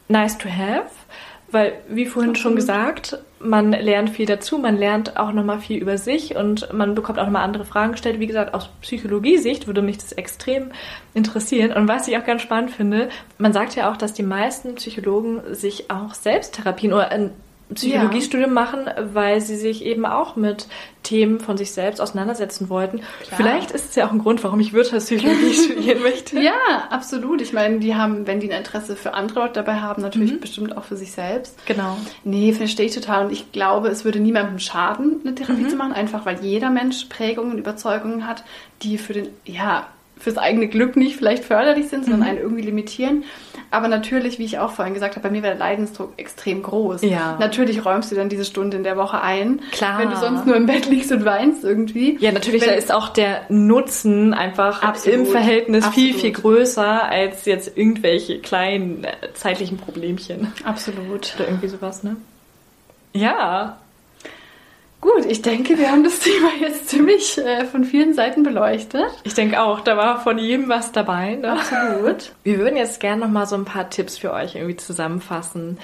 nice 0.07 0.37
to 0.37 0.47
have, 0.49 0.89
weil, 1.51 1.73
wie 1.89 2.05
vorhin 2.05 2.35
schon 2.35 2.55
gesagt, 2.55 3.17
man 3.39 3.71
lernt 3.71 4.11
viel 4.11 4.25
dazu, 4.25 4.57
man 4.57 4.77
lernt 4.77 5.17
auch 5.17 5.31
nochmal 5.31 5.59
viel 5.59 5.81
über 5.81 5.97
sich 5.97 6.35
und 6.35 6.71
man 6.73 6.95
bekommt 6.95 7.19
auch 7.19 7.25
nochmal 7.25 7.43
andere 7.43 7.65
Fragen 7.65 7.93
gestellt. 7.93 8.19
Wie 8.19 8.27
gesagt, 8.27 8.53
aus 8.53 8.69
Psychologiesicht 8.81 9.67
würde 9.67 9.81
mich 9.81 9.97
das 9.97 10.11
extrem 10.11 10.71
interessieren. 11.13 11.73
Und 11.73 11.87
was 11.87 12.07
ich 12.07 12.17
auch 12.17 12.25
ganz 12.25 12.41
spannend 12.41 12.71
finde, 12.71 13.09
man 13.37 13.53
sagt 13.53 13.75
ja 13.75 13.91
auch, 13.91 13.97
dass 13.97 14.13
die 14.13 14.23
meisten 14.23 14.75
Psychologen 14.75 15.41
sich 15.53 15.89
auch 15.89 16.13
Selbsttherapien 16.13 16.93
oder 16.93 17.11
Psychologiestudium 17.73 18.49
ja. 18.49 18.53
machen, 18.53 18.89
weil 19.13 19.41
sie 19.41 19.55
sich 19.55 19.85
eben 19.85 20.05
auch 20.05 20.35
mit 20.35 20.67
Themen 21.03 21.39
von 21.39 21.57
sich 21.57 21.71
selbst 21.71 21.99
auseinandersetzen 21.99 22.69
wollten. 22.69 22.99
Klar. 22.99 23.37
Vielleicht 23.37 23.71
ist 23.71 23.89
es 23.89 23.95
ja 23.95 24.07
auch 24.07 24.11
ein 24.11 24.19
Grund, 24.19 24.43
warum 24.43 24.59
ich 24.59 24.73
Wirtschaftspsychologie 24.73 25.53
studieren 25.71 26.01
möchte. 26.03 26.39
Ja, 26.39 26.53
absolut. 26.89 27.41
Ich 27.41 27.53
meine, 27.53 27.79
die 27.79 27.95
haben, 27.95 28.27
wenn 28.27 28.39
die 28.39 28.51
ein 28.51 28.59
Interesse 28.59 28.95
für 28.95 29.13
andere 29.13 29.41
Leute 29.41 29.53
dabei 29.53 29.75
haben, 29.75 30.01
natürlich 30.01 30.33
mhm. 30.33 30.39
bestimmt 30.39 30.77
auch 30.77 30.83
für 30.83 30.97
sich 30.97 31.11
selbst. 31.11 31.57
Genau. 31.65 31.97
Nee, 32.23 32.53
verstehe 32.53 32.85
ich 32.85 32.93
total. 32.93 33.25
Und 33.25 33.31
ich 33.31 33.51
glaube, 33.51 33.87
es 33.87 34.05
würde 34.05 34.19
niemandem 34.19 34.59
schaden, 34.59 35.21
eine 35.23 35.35
Therapie 35.35 35.63
mhm. 35.63 35.69
zu 35.69 35.75
machen, 35.75 35.93
einfach 35.93 36.25
weil 36.25 36.39
jeder 36.41 36.69
Mensch 36.69 37.05
Prägungen 37.05 37.53
und 37.53 37.57
Überzeugungen 37.57 38.27
hat, 38.27 38.43
die 38.83 38.97
für 38.97 39.13
den, 39.13 39.29
ja, 39.45 39.87
fürs 40.21 40.37
eigene 40.37 40.67
Glück 40.67 40.95
nicht 40.95 41.15
vielleicht 41.15 41.43
förderlich 41.43 41.89
sind, 41.89 42.03
sondern 42.05 42.21
mhm. 42.21 42.27
einen 42.27 42.37
irgendwie 42.37 42.61
limitieren. 42.61 43.23
Aber 43.71 43.87
natürlich, 43.87 44.37
wie 44.37 44.43
ich 44.43 44.59
auch 44.59 44.71
vorhin 44.71 44.93
gesagt 44.93 45.15
habe, 45.15 45.27
bei 45.27 45.31
mir 45.31 45.41
wäre 45.41 45.55
der 45.55 45.59
Leidensdruck 45.59 46.13
extrem 46.17 46.61
groß. 46.61 47.01
Ja. 47.03 47.37
Natürlich 47.39 47.85
räumst 47.85 48.11
du 48.11 48.15
dann 48.15 48.29
diese 48.29 48.45
Stunde 48.45 48.77
in 48.77 48.83
der 48.83 48.97
Woche 48.97 49.21
ein. 49.21 49.61
Klar. 49.71 49.97
Wenn 49.97 50.09
du 50.09 50.17
sonst 50.17 50.45
nur 50.45 50.55
im 50.55 50.65
Bett 50.65 50.87
liegst 50.87 51.11
und 51.11 51.25
weinst 51.25 51.63
irgendwie. 51.63 52.17
Ja, 52.19 52.31
natürlich, 52.31 52.61
wenn, 52.61 52.69
da 52.69 52.75
ist 52.75 52.91
auch 52.93 53.09
der 53.09 53.43
Nutzen 53.49 54.33
einfach 54.33 54.83
absolut, 54.83 55.19
im 55.19 55.25
Verhältnis 55.25 55.85
absolut. 55.85 56.11
viel, 56.11 56.19
viel 56.19 56.31
größer 56.33 57.03
als 57.03 57.45
jetzt 57.45 57.77
irgendwelche 57.77 58.39
kleinen 58.39 59.05
äh, 59.05 59.33
zeitlichen 59.33 59.77
Problemchen. 59.77 60.51
Absolut. 60.63 61.33
Oder 61.35 61.47
irgendwie 61.47 61.67
sowas, 61.67 62.03
ne? 62.03 62.17
Ja, 63.13 63.77
Gut, 65.01 65.25
ich 65.25 65.41
denke, 65.41 65.79
wir 65.79 65.91
haben 65.91 66.03
das 66.03 66.19
Thema 66.19 66.49
jetzt 66.59 66.89
ziemlich 66.89 67.37
äh, 67.39 67.65
von 67.65 67.83
vielen 67.83 68.13
Seiten 68.13 68.43
beleuchtet. 68.43 69.09
Ich 69.23 69.33
denke 69.33 69.59
auch, 69.61 69.81
da 69.81 69.97
war 69.97 70.21
von 70.21 70.37
jedem 70.37 70.69
was 70.69 70.91
dabei. 70.91 71.35
Ne? 71.35 71.53
Absolut. 71.53 72.33
Wir 72.43 72.59
würden 72.59 72.77
jetzt 72.77 72.99
gerne 72.99 73.21
noch 73.21 73.31
mal 73.31 73.47
so 73.47 73.55
ein 73.55 73.65
paar 73.65 73.89
Tipps 73.89 74.19
für 74.19 74.31
euch 74.31 74.55
irgendwie 74.55 74.75
zusammenfassen. 74.75 75.79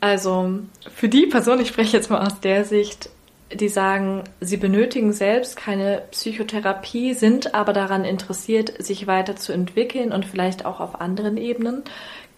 Also 0.00 0.60
für 0.94 1.08
die 1.08 1.26
Person, 1.26 1.60
ich 1.60 1.68
spreche 1.68 1.96
jetzt 1.96 2.08
mal 2.08 2.24
aus 2.24 2.38
der 2.40 2.64
Sicht, 2.64 3.10
die 3.52 3.68
sagen, 3.68 4.24
sie 4.40 4.56
benötigen 4.56 5.12
selbst 5.12 5.56
keine 5.56 6.02
Psychotherapie, 6.12 7.14
sind 7.14 7.54
aber 7.54 7.72
daran 7.72 8.04
interessiert, 8.04 8.82
sich 8.82 9.08
weiterzuentwickeln 9.08 10.12
und 10.12 10.24
vielleicht 10.24 10.64
auch 10.64 10.80
auf 10.80 11.00
anderen 11.00 11.36
Ebenen, 11.36 11.82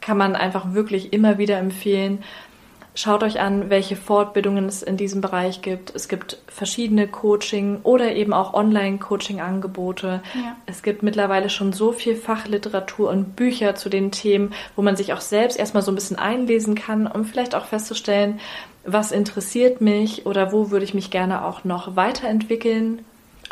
kann 0.01 0.17
man 0.17 0.37
einfach 0.37 0.75
wirklich 0.75 1.13
immer 1.13 1.39
wieder 1.39 1.59
empfehlen, 1.59 2.23
Schaut 2.97 3.25
euch 3.25 3.41
an, 3.41 3.71
welche 3.71 3.97
Fortbildungen 3.97 4.67
es 4.67 4.85
in 4.85 4.97
diesem 4.97 5.21
Bereich 5.21 5.63
gibt. 5.63 5.93
Es 5.97 6.09
gibt 6.09 6.39
verschiedene 6.47 7.09
Coaching 7.09 7.81
oder 7.83 8.15
eben 8.15 8.33
auch 8.33 8.55
Online-Coaching-Angebote. 8.55 10.23
Ja. 10.35 10.57
Es 10.67 10.85
gibt 10.85 11.03
mittlerweile 11.03 11.51
schon 11.51 11.73
so 11.73 11.91
viel 11.91 12.15
Fachliteratur 12.15 13.11
und 13.11 13.35
Bücher 13.35 13.75
zu 13.75 13.89
den 13.89 14.13
Themen, 14.13 14.55
wo 14.77 14.83
man 14.83 14.95
sich 14.95 15.13
auch 15.13 15.21
selbst 15.21 15.59
erstmal 15.59 15.83
so 15.83 15.91
ein 15.91 15.97
bisschen 15.97 16.21
einlesen 16.21 16.77
kann, 16.77 17.09
um 17.09 17.25
vielleicht 17.25 17.57
auch 17.57 17.65
festzustellen, 17.65 18.39
was 18.85 19.11
interessiert 19.11 19.81
mich 19.81 20.25
oder 20.25 20.53
wo 20.53 20.71
würde 20.71 20.85
ich 20.85 20.95
mich 20.95 21.11
gerne 21.11 21.45
auch 21.45 21.65
noch 21.65 21.97
weiterentwickeln. 21.97 23.05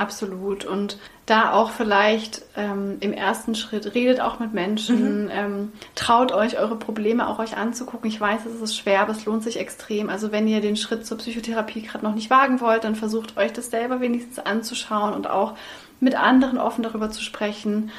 Absolut. 0.02 0.64
Und 0.64 0.98
da 1.26 1.52
auch 1.52 1.70
vielleicht 1.70 2.42
ähm, 2.56 2.96
im 2.98 3.12
ersten 3.12 3.54
Schritt 3.54 3.94
redet 3.94 4.20
auch 4.20 4.40
mit 4.40 4.52
Menschen, 4.52 5.26
mhm. 5.26 5.30
ähm, 5.32 5.72
traut 5.94 6.32
euch 6.32 6.58
eure 6.58 6.74
Probleme 6.74 7.28
auch 7.28 7.38
euch 7.38 7.56
anzugucken. 7.56 8.10
Ich 8.10 8.20
weiß, 8.20 8.40
es 8.46 8.60
ist 8.60 8.76
schwer, 8.76 9.00
aber 9.00 9.12
es 9.12 9.24
lohnt 9.24 9.44
sich 9.44 9.60
extrem. 9.60 10.10
Also 10.10 10.32
wenn 10.32 10.48
ihr 10.48 10.60
den 10.60 10.74
Schritt 10.74 11.06
zur 11.06 11.18
Psychotherapie 11.18 11.82
gerade 11.82 12.04
noch 12.04 12.16
nicht 12.16 12.30
wagen 12.30 12.60
wollt, 12.60 12.82
dann 12.82 12.96
versucht 12.96 13.36
euch 13.36 13.52
das 13.52 13.70
selber 13.70 14.00
wenigstens 14.00 14.40
anzuschauen 14.40 15.14
und 15.14 15.30
auch 15.30 15.54
mit 16.00 16.16
anderen 16.16 16.58
offen 16.58 16.82
darüber 16.82 17.10
zu 17.10 17.22
sprechen. 17.22 17.92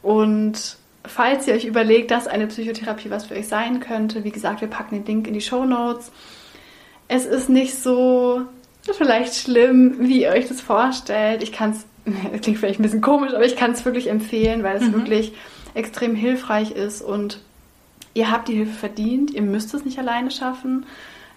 Und 0.00 0.76
falls 1.04 1.48
ihr 1.48 1.54
euch 1.54 1.64
überlegt, 1.64 2.12
dass 2.12 2.28
eine 2.28 2.46
Psychotherapie 2.46 3.10
was 3.10 3.26
für 3.26 3.34
euch 3.34 3.48
sein 3.48 3.80
könnte, 3.80 4.22
wie 4.22 4.30
gesagt, 4.30 4.60
wir 4.60 4.68
packen 4.68 4.94
den 4.94 5.04
Link 5.04 5.26
in 5.26 5.34
die 5.34 5.40
Show 5.40 5.64
Notes. 5.64 6.12
Es 7.08 7.26
ist 7.26 7.48
nicht 7.48 7.74
so 7.74 8.42
vielleicht 8.92 9.34
schlimm, 9.34 9.96
wie 10.00 10.22
ihr 10.22 10.30
euch 10.30 10.48
das 10.48 10.60
vorstellt. 10.60 11.42
Ich 11.42 11.52
kann 11.52 11.70
es 11.70 11.86
das 12.32 12.40
klingt 12.40 12.58
vielleicht 12.58 12.80
ein 12.80 12.82
bisschen 12.82 13.00
komisch, 13.00 13.34
aber 13.34 13.44
ich 13.44 13.56
kann 13.56 13.72
es 13.72 13.84
wirklich 13.84 14.08
empfehlen, 14.08 14.62
weil 14.62 14.76
es 14.76 14.84
mhm. 14.84 14.94
wirklich 14.94 15.32
extrem 15.74 16.14
hilfreich 16.14 16.72
ist 16.72 17.02
und 17.02 17.40
ihr 18.14 18.30
habt 18.30 18.48
die 18.48 18.54
Hilfe 18.54 18.72
verdient, 18.72 19.30
ihr 19.30 19.42
müsst 19.42 19.72
es 19.74 19.84
nicht 19.84 19.98
alleine 19.98 20.30
schaffen. 20.30 20.86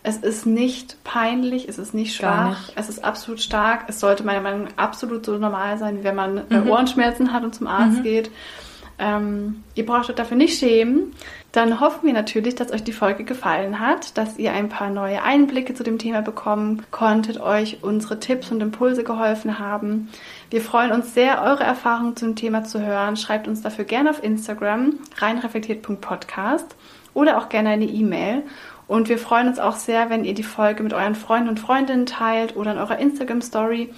Es 0.05 0.17
ist 0.17 0.45
nicht 0.45 1.01
peinlich, 1.05 1.69
es 1.69 1.77
ist 1.77 1.93
nicht 1.93 2.13
schwach, 2.13 2.67
nicht. 2.67 2.73
es 2.77 2.89
ist 2.89 3.05
absolut 3.05 3.39
stark. 3.39 3.85
Es 3.87 4.01
sollte 4.01 4.23
meiner 4.23 4.41
Meinung 4.41 4.65
nach 4.65 4.71
absolut 4.75 5.25
so 5.25 5.37
normal 5.37 5.77
sein, 5.77 5.99
wie 5.99 6.03
wenn 6.03 6.15
man 6.15 6.39
äh, 6.49 6.59
mhm. 6.59 6.69
Ohrenschmerzen 6.69 7.31
hat 7.31 7.45
und 7.45 7.55
zum 7.55 7.67
Arzt 7.67 7.99
mhm. 7.99 8.03
geht. 8.03 8.31
Ähm, 8.99 9.63
ihr 9.75 9.85
braucht 9.85 10.09
euch 10.09 10.15
dafür 10.15 10.35
nicht 10.35 10.59
schämen. 10.59 11.13
Dann 11.53 11.79
hoffen 11.79 12.07
wir 12.07 12.13
natürlich, 12.13 12.55
dass 12.55 12.71
euch 12.71 12.83
die 12.83 12.91
Folge 12.91 13.25
gefallen 13.25 13.79
hat, 13.79 14.17
dass 14.17 14.39
ihr 14.39 14.53
ein 14.53 14.69
paar 14.69 14.89
neue 14.89 15.21
Einblicke 15.21 15.75
zu 15.75 15.83
dem 15.83 15.99
Thema 15.99 16.23
bekommen 16.23 16.81
konntet, 16.89 17.39
euch 17.39 17.83
unsere 17.83 18.19
Tipps 18.19 18.51
und 18.51 18.59
Impulse 18.59 19.03
geholfen 19.03 19.59
haben. 19.59 20.09
Wir 20.49 20.61
freuen 20.61 20.91
uns 20.91 21.13
sehr, 21.13 21.43
eure 21.43 21.63
Erfahrungen 21.63 22.15
zum 22.15 22.35
Thema 22.35 22.63
zu 22.63 22.83
hören. 22.83 23.17
Schreibt 23.17 23.47
uns 23.47 23.61
dafür 23.61 23.85
gerne 23.85 24.09
auf 24.09 24.23
Instagram 24.23 24.95
reinreflektiert.podcast 25.17 26.75
oder 27.13 27.37
auch 27.37 27.49
gerne 27.49 27.69
eine 27.69 27.85
E-Mail. 27.85 28.41
Und 28.87 29.07
wir 29.07 29.19
freuen 29.19 29.47
uns 29.47 29.59
auch 29.59 29.75
sehr, 29.75 30.09
wenn 30.09 30.25
ihr 30.25 30.33
die 30.33 30.41
Folge 30.41 30.81
mit 30.81 30.93
euren 30.93 31.15
Freunden 31.15 31.49
und 31.49 31.59
Freundinnen 31.59 32.07
teilt 32.07 32.55
oder 32.55 32.71
in 32.71 32.79
eurer 32.79 32.97
Instagram-Story 32.97 33.93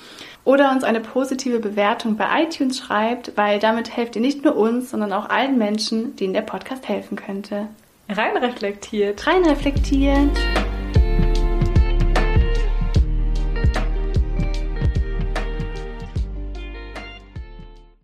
oder 0.46 0.72
uns 0.72 0.84
eine 0.84 1.02
positive 1.02 1.60
Bewertung 1.60 2.16
bei 2.16 2.44
iTunes 2.44 2.78
schreibt, 2.78 3.36
weil 3.36 3.60
damit 3.60 3.98
helft 3.98 4.16
ihr 4.16 4.22
nicht 4.22 4.46
nur 4.46 4.56
uns, 4.56 4.92
sondern 4.92 5.12
auch 5.12 5.30
allen 5.30 5.58
Menschen, 5.58 6.16
denen 6.16 6.34
der 6.34 6.42
Podcast 6.42 6.88
helfen 6.88 7.18
könnte. 7.18 7.68
Rein 8.08 8.38
reflektiert. 8.38 9.26
Rein 9.28 9.44
reflektiert. 9.44 10.30